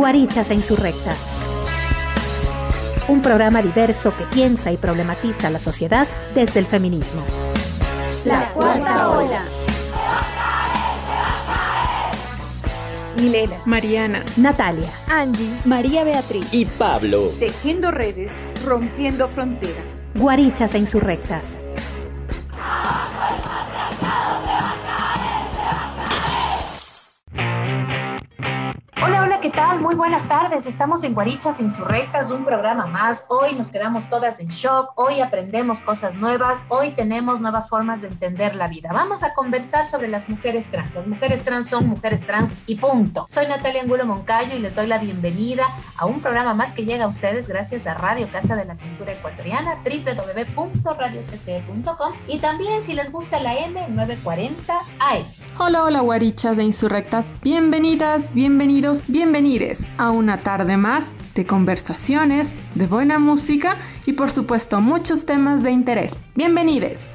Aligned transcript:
Guarichas 0.00 0.50
e 0.50 0.54
Insurrectas. 0.54 1.30
Un 3.06 3.20
programa 3.20 3.60
diverso 3.60 4.16
que 4.16 4.24
piensa 4.24 4.72
y 4.72 4.78
problematiza 4.78 5.50
la 5.50 5.58
sociedad 5.58 6.08
desde 6.34 6.60
el 6.60 6.66
feminismo. 6.66 7.22
La 8.24 8.48
cuarta 8.50 9.10
ola. 9.10 9.42
Milena, 13.16 13.56
Mariana, 13.66 14.24
Natalia, 14.36 14.90
Angie, 15.08 15.50
María 15.66 16.04
Beatriz 16.04 16.46
y 16.50 16.64
Pablo. 16.64 17.32
Tejiendo 17.38 17.90
redes, 17.90 18.32
rompiendo 18.64 19.28
fronteras. 19.28 20.02
Guarichas 20.14 20.74
e 20.74 20.78
Insurrectas. 20.78 21.64
Tardes. 30.30 30.66
Estamos 30.66 31.02
en 31.02 31.12
Guarichas 31.12 31.58
Insurrectas, 31.58 32.30
un 32.30 32.44
programa 32.44 32.86
más. 32.86 33.26
Hoy 33.30 33.56
nos 33.56 33.72
quedamos 33.72 34.08
todas 34.08 34.38
en 34.38 34.46
shock, 34.46 34.92
hoy 34.94 35.20
aprendemos 35.20 35.80
cosas 35.80 36.14
nuevas, 36.14 36.66
hoy 36.68 36.92
tenemos 36.92 37.40
nuevas 37.40 37.68
formas 37.68 38.02
de 38.02 38.06
entender 38.06 38.54
la 38.54 38.68
vida. 38.68 38.90
Vamos 38.92 39.24
a 39.24 39.34
conversar 39.34 39.88
sobre 39.88 40.06
las 40.06 40.28
mujeres 40.28 40.68
trans. 40.68 40.94
Las 40.94 41.08
mujeres 41.08 41.42
trans 41.42 41.66
son 41.66 41.88
mujeres 41.88 42.24
trans 42.28 42.54
y 42.68 42.76
punto. 42.76 43.26
Soy 43.28 43.48
Natalia 43.48 43.82
Angulo 43.82 44.06
Moncayo 44.06 44.54
y 44.54 44.60
les 44.60 44.76
doy 44.76 44.86
la 44.86 44.98
bienvenida 44.98 45.66
a 45.96 46.06
un 46.06 46.20
programa 46.20 46.54
más 46.54 46.74
que 46.74 46.84
llega 46.84 47.06
a 47.06 47.08
ustedes 47.08 47.48
gracias 47.48 47.88
a 47.88 47.94
Radio 47.94 48.28
Casa 48.30 48.54
de 48.54 48.66
la 48.66 48.76
Cultura 48.76 49.10
Ecuatoriana, 49.10 49.78
www.radiocce.com 49.84 52.12
y 52.28 52.38
también 52.38 52.84
si 52.84 52.92
les 52.92 53.10
gusta 53.10 53.40
la 53.40 53.56
M940 53.56 54.50
AM. 55.00 55.24
Hola, 55.58 55.82
hola 55.82 56.02
guarichas 56.02 56.56
de 56.56 56.62
Insurrectas. 56.62 57.34
Bienvenidas, 57.42 58.32
bienvenidos, 58.32 59.02
bienvenides 59.08 59.88
a 59.98 60.19
una 60.20 60.36
tarde 60.36 60.76
más 60.76 61.12
de 61.34 61.46
conversaciones, 61.46 62.54
de 62.74 62.86
buena 62.86 63.18
música 63.18 63.76
y 64.04 64.12
por 64.12 64.30
supuesto 64.30 64.80
muchos 64.80 65.24
temas 65.24 65.62
de 65.62 65.70
interés. 65.70 66.22
Bienvenides. 66.36 67.10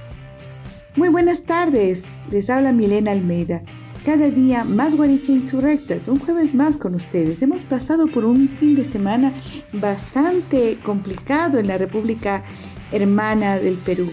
Muy 0.95 1.09
buenas 1.09 1.43
tardes, 1.43 2.23
les 2.31 2.49
habla 2.49 2.71
Milena 2.71 3.11
Almeida. 3.11 3.61
Cada 4.03 4.29
día 4.29 4.63
más 4.63 4.95
guarichas 4.95 5.29
insurrectas, 5.29 6.07
un 6.07 6.19
jueves 6.19 6.55
más 6.55 6.77
con 6.77 6.95
ustedes. 6.95 7.43
Hemos 7.43 7.63
pasado 7.63 8.07
por 8.07 8.25
un 8.25 8.49
fin 8.49 8.75
de 8.75 8.85
semana 8.85 9.31
bastante 9.73 10.79
complicado 10.83 11.59
en 11.59 11.67
la 11.67 11.77
República 11.77 12.43
Hermana 12.91 13.59
del 13.59 13.75
Perú. 13.75 14.11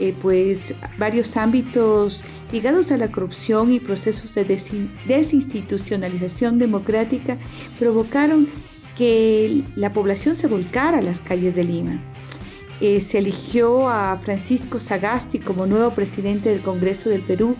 Eh, 0.00 0.14
pues 0.22 0.74
varios 0.96 1.36
ámbitos 1.36 2.24
ligados 2.52 2.92
a 2.92 2.96
la 2.96 3.10
corrupción 3.10 3.72
y 3.72 3.80
procesos 3.80 4.32
de 4.34 4.44
desinstitucionalización 5.06 6.60
democrática 6.60 7.36
provocaron 7.80 8.46
que 8.96 9.62
la 9.74 9.92
población 9.92 10.36
se 10.36 10.46
volcara 10.46 10.98
a 10.98 11.02
las 11.02 11.20
calles 11.20 11.56
de 11.56 11.64
Lima. 11.64 12.00
Eh, 12.80 13.00
se 13.00 13.18
eligió 13.18 13.88
a 13.88 14.16
Francisco 14.18 14.78
Sagasti 14.78 15.40
como 15.40 15.66
nuevo 15.66 15.90
presidente 15.90 16.50
del 16.50 16.60
Congreso 16.60 17.10
del 17.10 17.22
Perú 17.22 17.56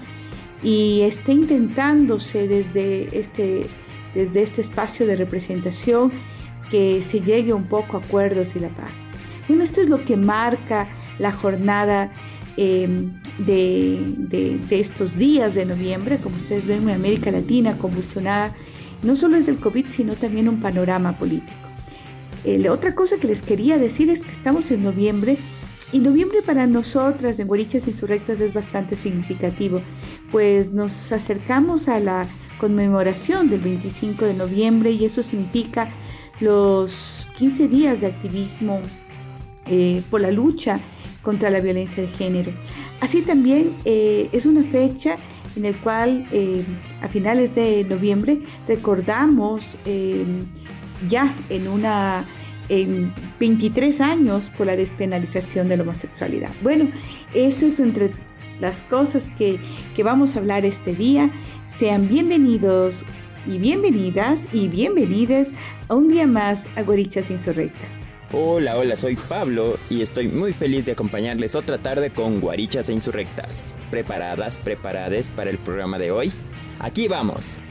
y 0.62 1.00
está 1.02 1.32
intentándose 1.32 2.46
desde 2.46 3.18
este, 3.18 3.66
desde 4.14 4.42
este 4.42 4.60
espacio 4.60 5.06
de 5.06 5.16
representación 5.16 6.12
que 6.70 7.02
se 7.02 7.20
llegue 7.20 7.52
un 7.52 7.64
poco 7.64 7.96
a 7.96 8.00
acuerdos 8.00 8.54
y 8.54 8.60
la 8.60 8.68
paz. 8.68 8.92
Bueno, 9.48 9.64
esto 9.64 9.80
es 9.80 9.88
lo 9.88 10.04
que 10.04 10.16
marca 10.16 10.88
la 11.18 11.32
jornada 11.32 12.10
em, 12.56 13.12
de, 13.38 14.58
estos 14.70 15.16
días 15.16 15.54
de 15.54 15.64
noviembre, 15.64 16.18
como 16.18 16.36
ustedes 16.36 16.66
ven 16.66 16.88
en 16.88 16.94
América 16.94 17.30
Latina 17.30 17.76
convulsionada, 17.78 18.54
no 19.02 19.16
solo 19.16 19.36
es 19.36 19.48
el 19.48 19.58
COVID, 19.58 19.86
sino 19.88 20.14
también 20.14 20.48
un 20.48 20.60
panorama 20.60 21.12
político. 21.12 21.52
la 22.44 22.72
otra 22.72 22.94
cosa 22.94 23.16
que 23.16 23.28
les 23.28 23.42
quería 23.42 23.78
decir 23.78 24.10
es 24.10 24.22
que 24.22 24.30
estamos 24.30 24.70
en 24.70 24.82
noviembre 24.82 25.38
y 25.90 26.00
noviembre 26.00 26.42
para 26.42 26.66
nosotras 26.66 27.40
en 27.40 27.48
Guarichas 27.48 27.86
Insurrectas 27.86 28.40
es 28.40 28.52
bastante 28.52 28.94
significativo, 28.94 29.80
pues 30.30 30.70
nos 30.70 31.12
acercamos 31.12 31.88
a 31.88 31.98
la 31.98 32.28
conmemoración 32.58 33.48
del 33.48 33.60
25 33.60 34.26
de 34.26 34.34
noviembre 34.34 34.90
y 34.90 35.06
eso 35.06 35.22
significa 35.22 35.88
los 36.40 37.26
15 37.38 37.68
días 37.68 38.02
de 38.02 38.08
activismo 38.08 38.80
eh, 39.66 40.02
por 40.10 40.20
la 40.20 40.30
lucha 40.30 40.78
contra 41.28 41.50
la 41.50 41.60
violencia 41.60 42.02
de 42.02 42.08
género. 42.08 42.50
Así 43.02 43.20
también 43.20 43.74
eh, 43.84 44.30
es 44.32 44.46
una 44.46 44.62
fecha 44.64 45.18
en 45.56 45.64
la 45.64 45.72
cual 45.74 46.26
eh, 46.32 46.64
a 47.02 47.08
finales 47.08 47.54
de 47.54 47.84
noviembre 47.84 48.40
recordamos 48.66 49.76
ya 51.06 51.34
en 51.50 51.68
una 51.68 52.24
en 52.70 53.12
23 53.40 54.00
años 54.00 54.50
por 54.56 54.68
la 54.68 54.74
despenalización 54.74 55.68
de 55.68 55.76
la 55.76 55.82
homosexualidad. 55.82 56.48
Bueno, 56.62 56.88
eso 57.34 57.66
es 57.66 57.78
entre 57.78 58.10
las 58.58 58.82
cosas 58.82 59.28
que, 59.36 59.58
que 59.94 60.02
vamos 60.02 60.34
a 60.34 60.38
hablar 60.38 60.64
este 60.64 60.94
día. 60.94 61.28
Sean 61.66 62.08
bienvenidos 62.08 63.04
y 63.46 63.58
bienvenidas 63.58 64.44
y 64.50 64.68
bienvenidas 64.68 65.50
a 65.88 65.94
un 65.94 66.08
día 66.08 66.26
más 66.26 66.66
a 66.74 66.82
Guarichas 66.82 67.28
Insurrectas. 67.28 68.07
Hola, 68.30 68.76
hola, 68.76 68.94
soy 68.98 69.16
Pablo 69.16 69.78
y 69.88 70.02
estoy 70.02 70.28
muy 70.28 70.52
feliz 70.52 70.84
de 70.84 70.92
acompañarles 70.92 71.54
otra 71.54 71.78
tarde 71.78 72.10
con 72.10 72.40
Guarichas 72.40 72.90
e 72.90 72.92
Insurrectas. 72.92 73.74
¿Preparadas, 73.90 74.58
preparades 74.58 75.30
para 75.30 75.48
el 75.48 75.56
programa 75.56 75.98
de 75.98 76.10
hoy? 76.10 76.30
Aquí 76.78 77.08
vamos. 77.08 77.62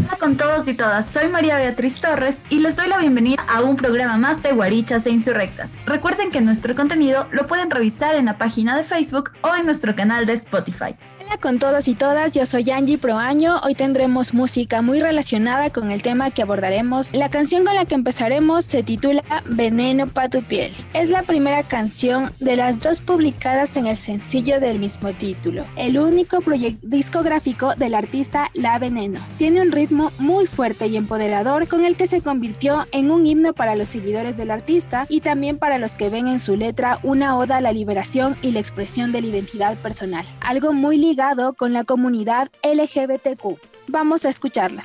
Hola 0.00 0.16
con 0.18 0.36
todos 0.36 0.66
y 0.66 0.74
todas, 0.74 1.06
soy 1.06 1.28
María 1.28 1.58
Beatriz 1.58 2.00
Torres 2.00 2.42
y 2.50 2.58
les 2.58 2.74
doy 2.74 2.88
la 2.88 2.98
bienvenida 2.98 3.40
a 3.48 3.62
un 3.62 3.76
programa 3.76 4.16
más 4.16 4.42
de 4.42 4.52
Guarichas 4.52 5.06
e 5.06 5.10
Insurrectas. 5.10 5.76
Recuerden 5.86 6.32
que 6.32 6.40
nuestro 6.40 6.74
contenido 6.74 7.28
lo 7.30 7.46
pueden 7.46 7.70
revisar 7.70 8.16
en 8.16 8.24
la 8.24 8.36
página 8.36 8.76
de 8.76 8.82
Facebook 8.82 9.30
o 9.42 9.54
en 9.54 9.64
nuestro 9.64 9.94
canal 9.94 10.26
de 10.26 10.32
Spotify. 10.32 10.96
Hola 11.28 11.36
con 11.36 11.58
todos 11.58 11.88
y 11.88 11.94
todas, 11.94 12.32
yo 12.32 12.46
soy 12.46 12.70
Angie 12.70 12.96
Proaño. 12.96 13.60
Hoy 13.62 13.74
tendremos 13.74 14.32
música 14.32 14.80
muy 14.80 14.98
relacionada 14.98 15.68
con 15.68 15.90
el 15.90 16.00
tema 16.00 16.30
que 16.30 16.40
abordaremos. 16.40 17.12
La 17.12 17.28
canción 17.28 17.66
con 17.66 17.74
la 17.74 17.84
que 17.84 17.96
empezaremos 17.96 18.64
se 18.64 18.82
titula 18.82 19.22
Veneno 19.44 20.06
pa' 20.06 20.30
tu 20.30 20.42
piel. 20.42 20.72
Es 20.94 21.10
la 21.10 21.24
primera 21.24 21.62
canción 21.64 22.32
de 22.40 22.56
las 22.56 22.80
dos 22.80 23.02
publicadas 23.02 23.76
en 23.76 23.88
el 23.88 23.98
sencillo 23.98 24.58
del 24.58 24.78
mismo 24.78 25.12
título, 25.12 25.66
el 25.76 25.98
único 25.98 26.40
proyecto 26.40 26.88
discográfico 26.88 27.74
del 27.74 27.94
artista 27.94 28.50
La 28.54 28.78
Veneno. 28.78 29.20
Tiene 29.36 29.60
un 29.60 29.70
ritmo 29.70 30.12
muy 30.18 30.46
fuerte 30.46 30.86
y 30.86 30.96
empoderador 30.96 31.68
con 31.68 31.84
el 31.84 31.96
que 31.96 32.06
se 32.06 32.22
convirtió 32.22 32.86
en 32.90 33.10
un 33.10 33.26
himno 33.26 33.52
para 33.52 33.76
los 33.76 33.90
seguidores 33.90 34.38
del 34.38 34.50
artista 34.50 35.04
y 35.10 35.20
también 35.20 35.58
para 35.58 35.76
los 35.76 35.94
que 35.94 36.08
ven 36.08 36.26
en 36.26 36.38
su 36.38 36.56
letra 36.56 37.00
una 37.02 37.36
oda 37.36 37.58
a 37.58 37.60
la 37.60 37.72
liberación 37.72 38.38
y 38.40 38.52
la 38.52 38.60
expresión 38.60 39.12
de 39.12 39.20
la 39.20 39.26
identidad 39.26 39.76
personal. 39.76 40.24
Algo 40.40 40.72
muy 40.72 40.96
ligado 40.96 41.17
con 41.56 41.72
la 41.72 41.82
comunidad 41.82 42.48
LGBTQ. 42.62 43.58
Vamos 43.88 44.24
a 44.24 44.28
escucharla. 44.28 44.84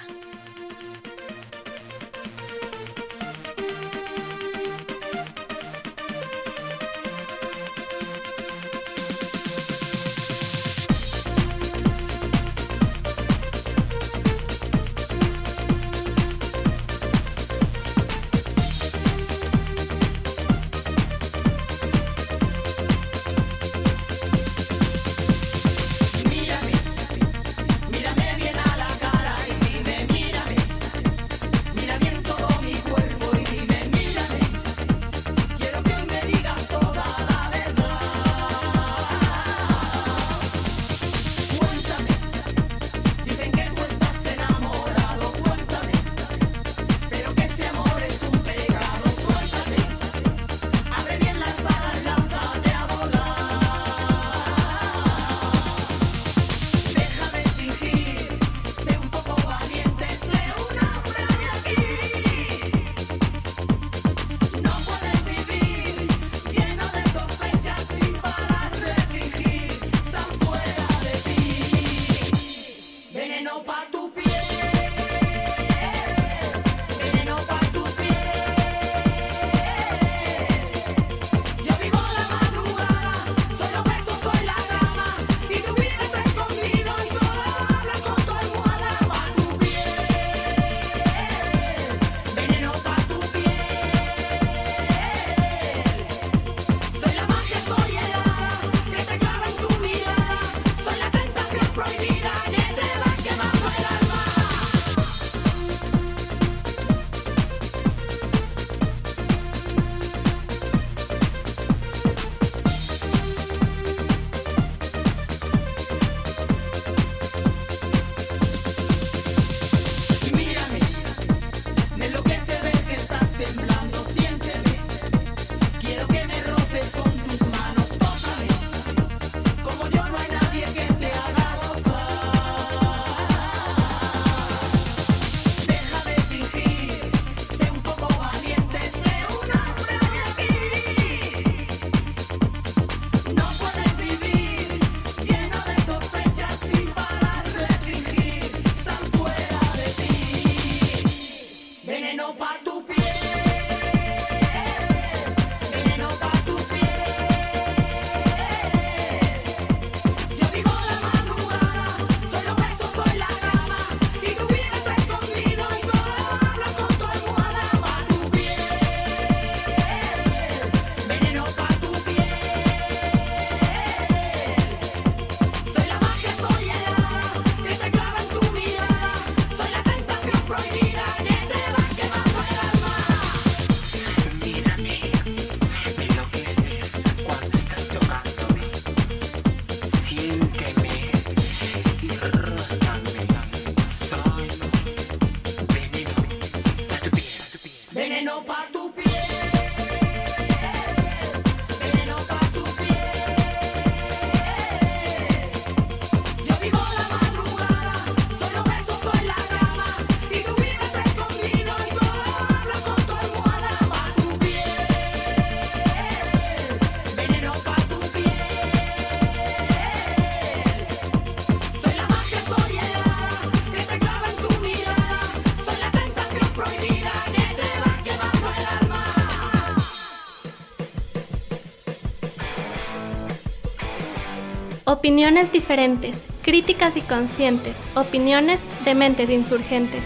Opiniones 235.03 235.51
diferentes, 235.51 236.23
críticas 236.43 236.95
y 236.95 237.01
conscientes, 237.01 237.75
opiniones 237.93 238.61
de 238.85 238.95
mentes 238.95 239.29
insurgentes. 239.29 240.01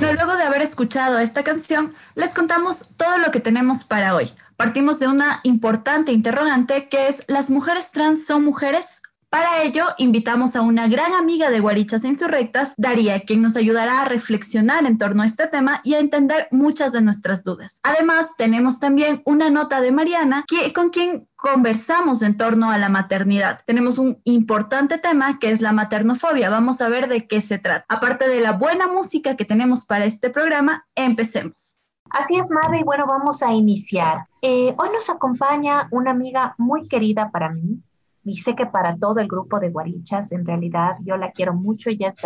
luego 0.00 0.36
de 0.36 0.44
haber 0.44 0.62
escuchado 0.62 1.18
esta 1.18 1.42
canción, 1.42 1.92
les 2.14 2.34
contamos 2.34 2.90
todo 2.96 3.18
lo 3.18 3.32
que 3.32 3.40
tenemos 3.40 3.82
para 3.82 4.14
hoy. 4.14 4.30
Partimos 4.56 5.00
de 5.00 5.08
una 5.08 5.40
importante 5.42 6.12
interrogante 6.12 6.88
que 6.88 7.08
es, 7.08 7.24
¿las 7.26 7.50
mujeres 7.50 7.90
trans 7.90 8.26
son 8.26 8.44
mujeres 8.44 9.02
para 9.30 9.62
ello, 9.62 9.84
invitamos 9.98 10.56
a 10.56 10.62
una 10.62 10.88
gran 10.88 11.12
amiga 11.12 11.50
de 11.50 11.60
Guarichas 11.60 12.04
Insurrectas, 12.04 12.74
Daría, 12.76 13.20
quien 13.20 13.42
nos 13.42 13.56
ayudará 13.56 14.00
a 14.00 14.04
reflexionar 14.06 14.86
en 14.86 14.96
torno 14.96 15.22
a 15.22 15.26
este 15.26 15.46
tema 15.46 15.80
y 15.84 15.94
a 15.94 15.98
entender 15.98 16.48
muchas 16.50 16.92
de 16.92 17.02
nuestras 17.02 17.44
dudas. 17.44 17.80
Además, 17.82 18.34
tenemos 18.38 18.80
también 18.80 19.20
una 19.24 19.50
nota 19.50 19.80
de 19.80 19.92
Mariana, 19.92 20.44
con 20.74 20.88
quien 20.88 21.28
conversamos 21.36 22.22
en 22.22 22.36
torno 22.36 22.70
a 22.70 22.78
la 22.78 22.88
maternidad. 22.88 23.60
Tenemos 23.66 23.98
un 23.98 24.20
importante 24.24 24.98
tema 24.98 25.38
que 25.38 25.50
es 25.50 25.60
la 25.60 25.72
maternofobia. 25.72 26.50
Vamos 26.50 26.80
a 26.80 26.88
ver 26.88 27.08
de 27.08 27.26
qué 27.26 27.40
se 27.40 27.58
trata. 27.58 27.84
Aparte 27.88 28.28
de 28.28 28.40
la 28.40 28.52
buena 28.52 28.86
música 28.86 29.36
que 29.36 29.44
tenemos 29.44 29.84
para 29.84 30.06
este 30.06 30.30
programa, 30.30 30.86
empecemos. 30.94 31.78
Así 32.10 32.38
es, 32.38 32.50
Mabe, 32.50 32.80
y 32.80 32.84
bueno, 32.84 33.04
vamos 33.06 33.42
a 33.42 33.52
iniciar. 33.52 34.26
Eh, 34.40 34.74
hoy 34.78 34.88
nos 34.92 35.10
acompaña 35.10 35.88
una 35.90 36.12
amiga 36.12 36.54
muy 36.56 36.88
querida 36.88 37.30
para 37.30 37.50
mí, 37.50 37.82
y 38.24 38.36
sé 38.36 38.54
que 38.54 38.66
para 38.66 38.96
todo 38.96 39.20
el 39.20 39.28
grupo 39.28 39.60
de 39.60 39.70
guarichas, 39.70 40.32
en 40.32 40.44
realidad 40.44 40.96
yo 41.04 41.16
la 41.16 41.32
quiero 41.32 41.54
mucho, 41.54 41.90
ella 41.90 42.08
es 42.08 42.16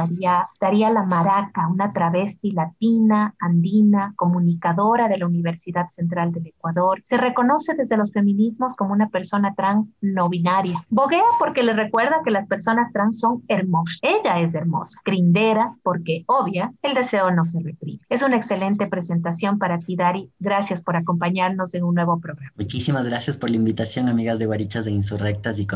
Daría, 0.61 0.90
La 0.90 1.04
Maraca, 1.04 1.68
una 1.68 1.92
travesti 1.92 2.52
latina, 2.52 3.34
andina, 3.38 4.12
comunicadora 4.16 5.08
de 5.08 5.18
la 5.18 5.26
Universidad 5.26 5.88
Central 5.90 6.32
del 6.32 6.49
Ecuador. 6.49 7.00
Se 7.04 7.16
reconoce 7.16 7.75
desde 7.75 7.96
los 7.96 8.12
feminismos 8.12 8.75
como 8.75 8.92
una 8.92 9.08
persona 9.08 9.54
trans 9.54 9.94
no 10.00 10.28
binaria. 10.28 10.84
Boguea 10.88 11.22
porque 11.38 11.62
le 11.62 11.72
recuerda 11.72 12.20
que 12.25 12.30
las 12.30 12.46
personas 12.46 12.92
trans 12.92 13.20
son 13.20 13.42
hermosas. 13.49 13.99
Ella 14.02 14.40
es 14.40 14.54
hermosa. 14.54 15.00
Crindera 15.04 15.75
porque, 15.82 16.25
obvia, 16.26 16.72
el 16.82 16.94
deseo 16.94 17.30
no 17.30 17.44
se 17.44 17.61
reprime. 17.61 18.00
Es 18.08 18.22
una 18.22 18.37
excelente 18.37 18.87
presentación 18.87 19.58
para 19.58 19.78
ti, 19.78 19.96
Dari. 19.96 20.30
Gracias 20.38 20.82
por 20.82 20.96
acompañarnos 20.96 21.75
en 21.75 21.84
un 21.84 21.94
nuevo 21.94 22.18
programa. 22.20 22.50
Muchísimas 22.56 23.06
gracias 23.06 23.37
por 23.37 23.50
la 23.50 23.56
invitación, 23.56 24.08
amigas 24.08 24.38
de 24.38 24.46
Guarichas 24.46 24.84
de 24.84 24.92
Insurrectas 24.92 25.58
y 25.58 25.66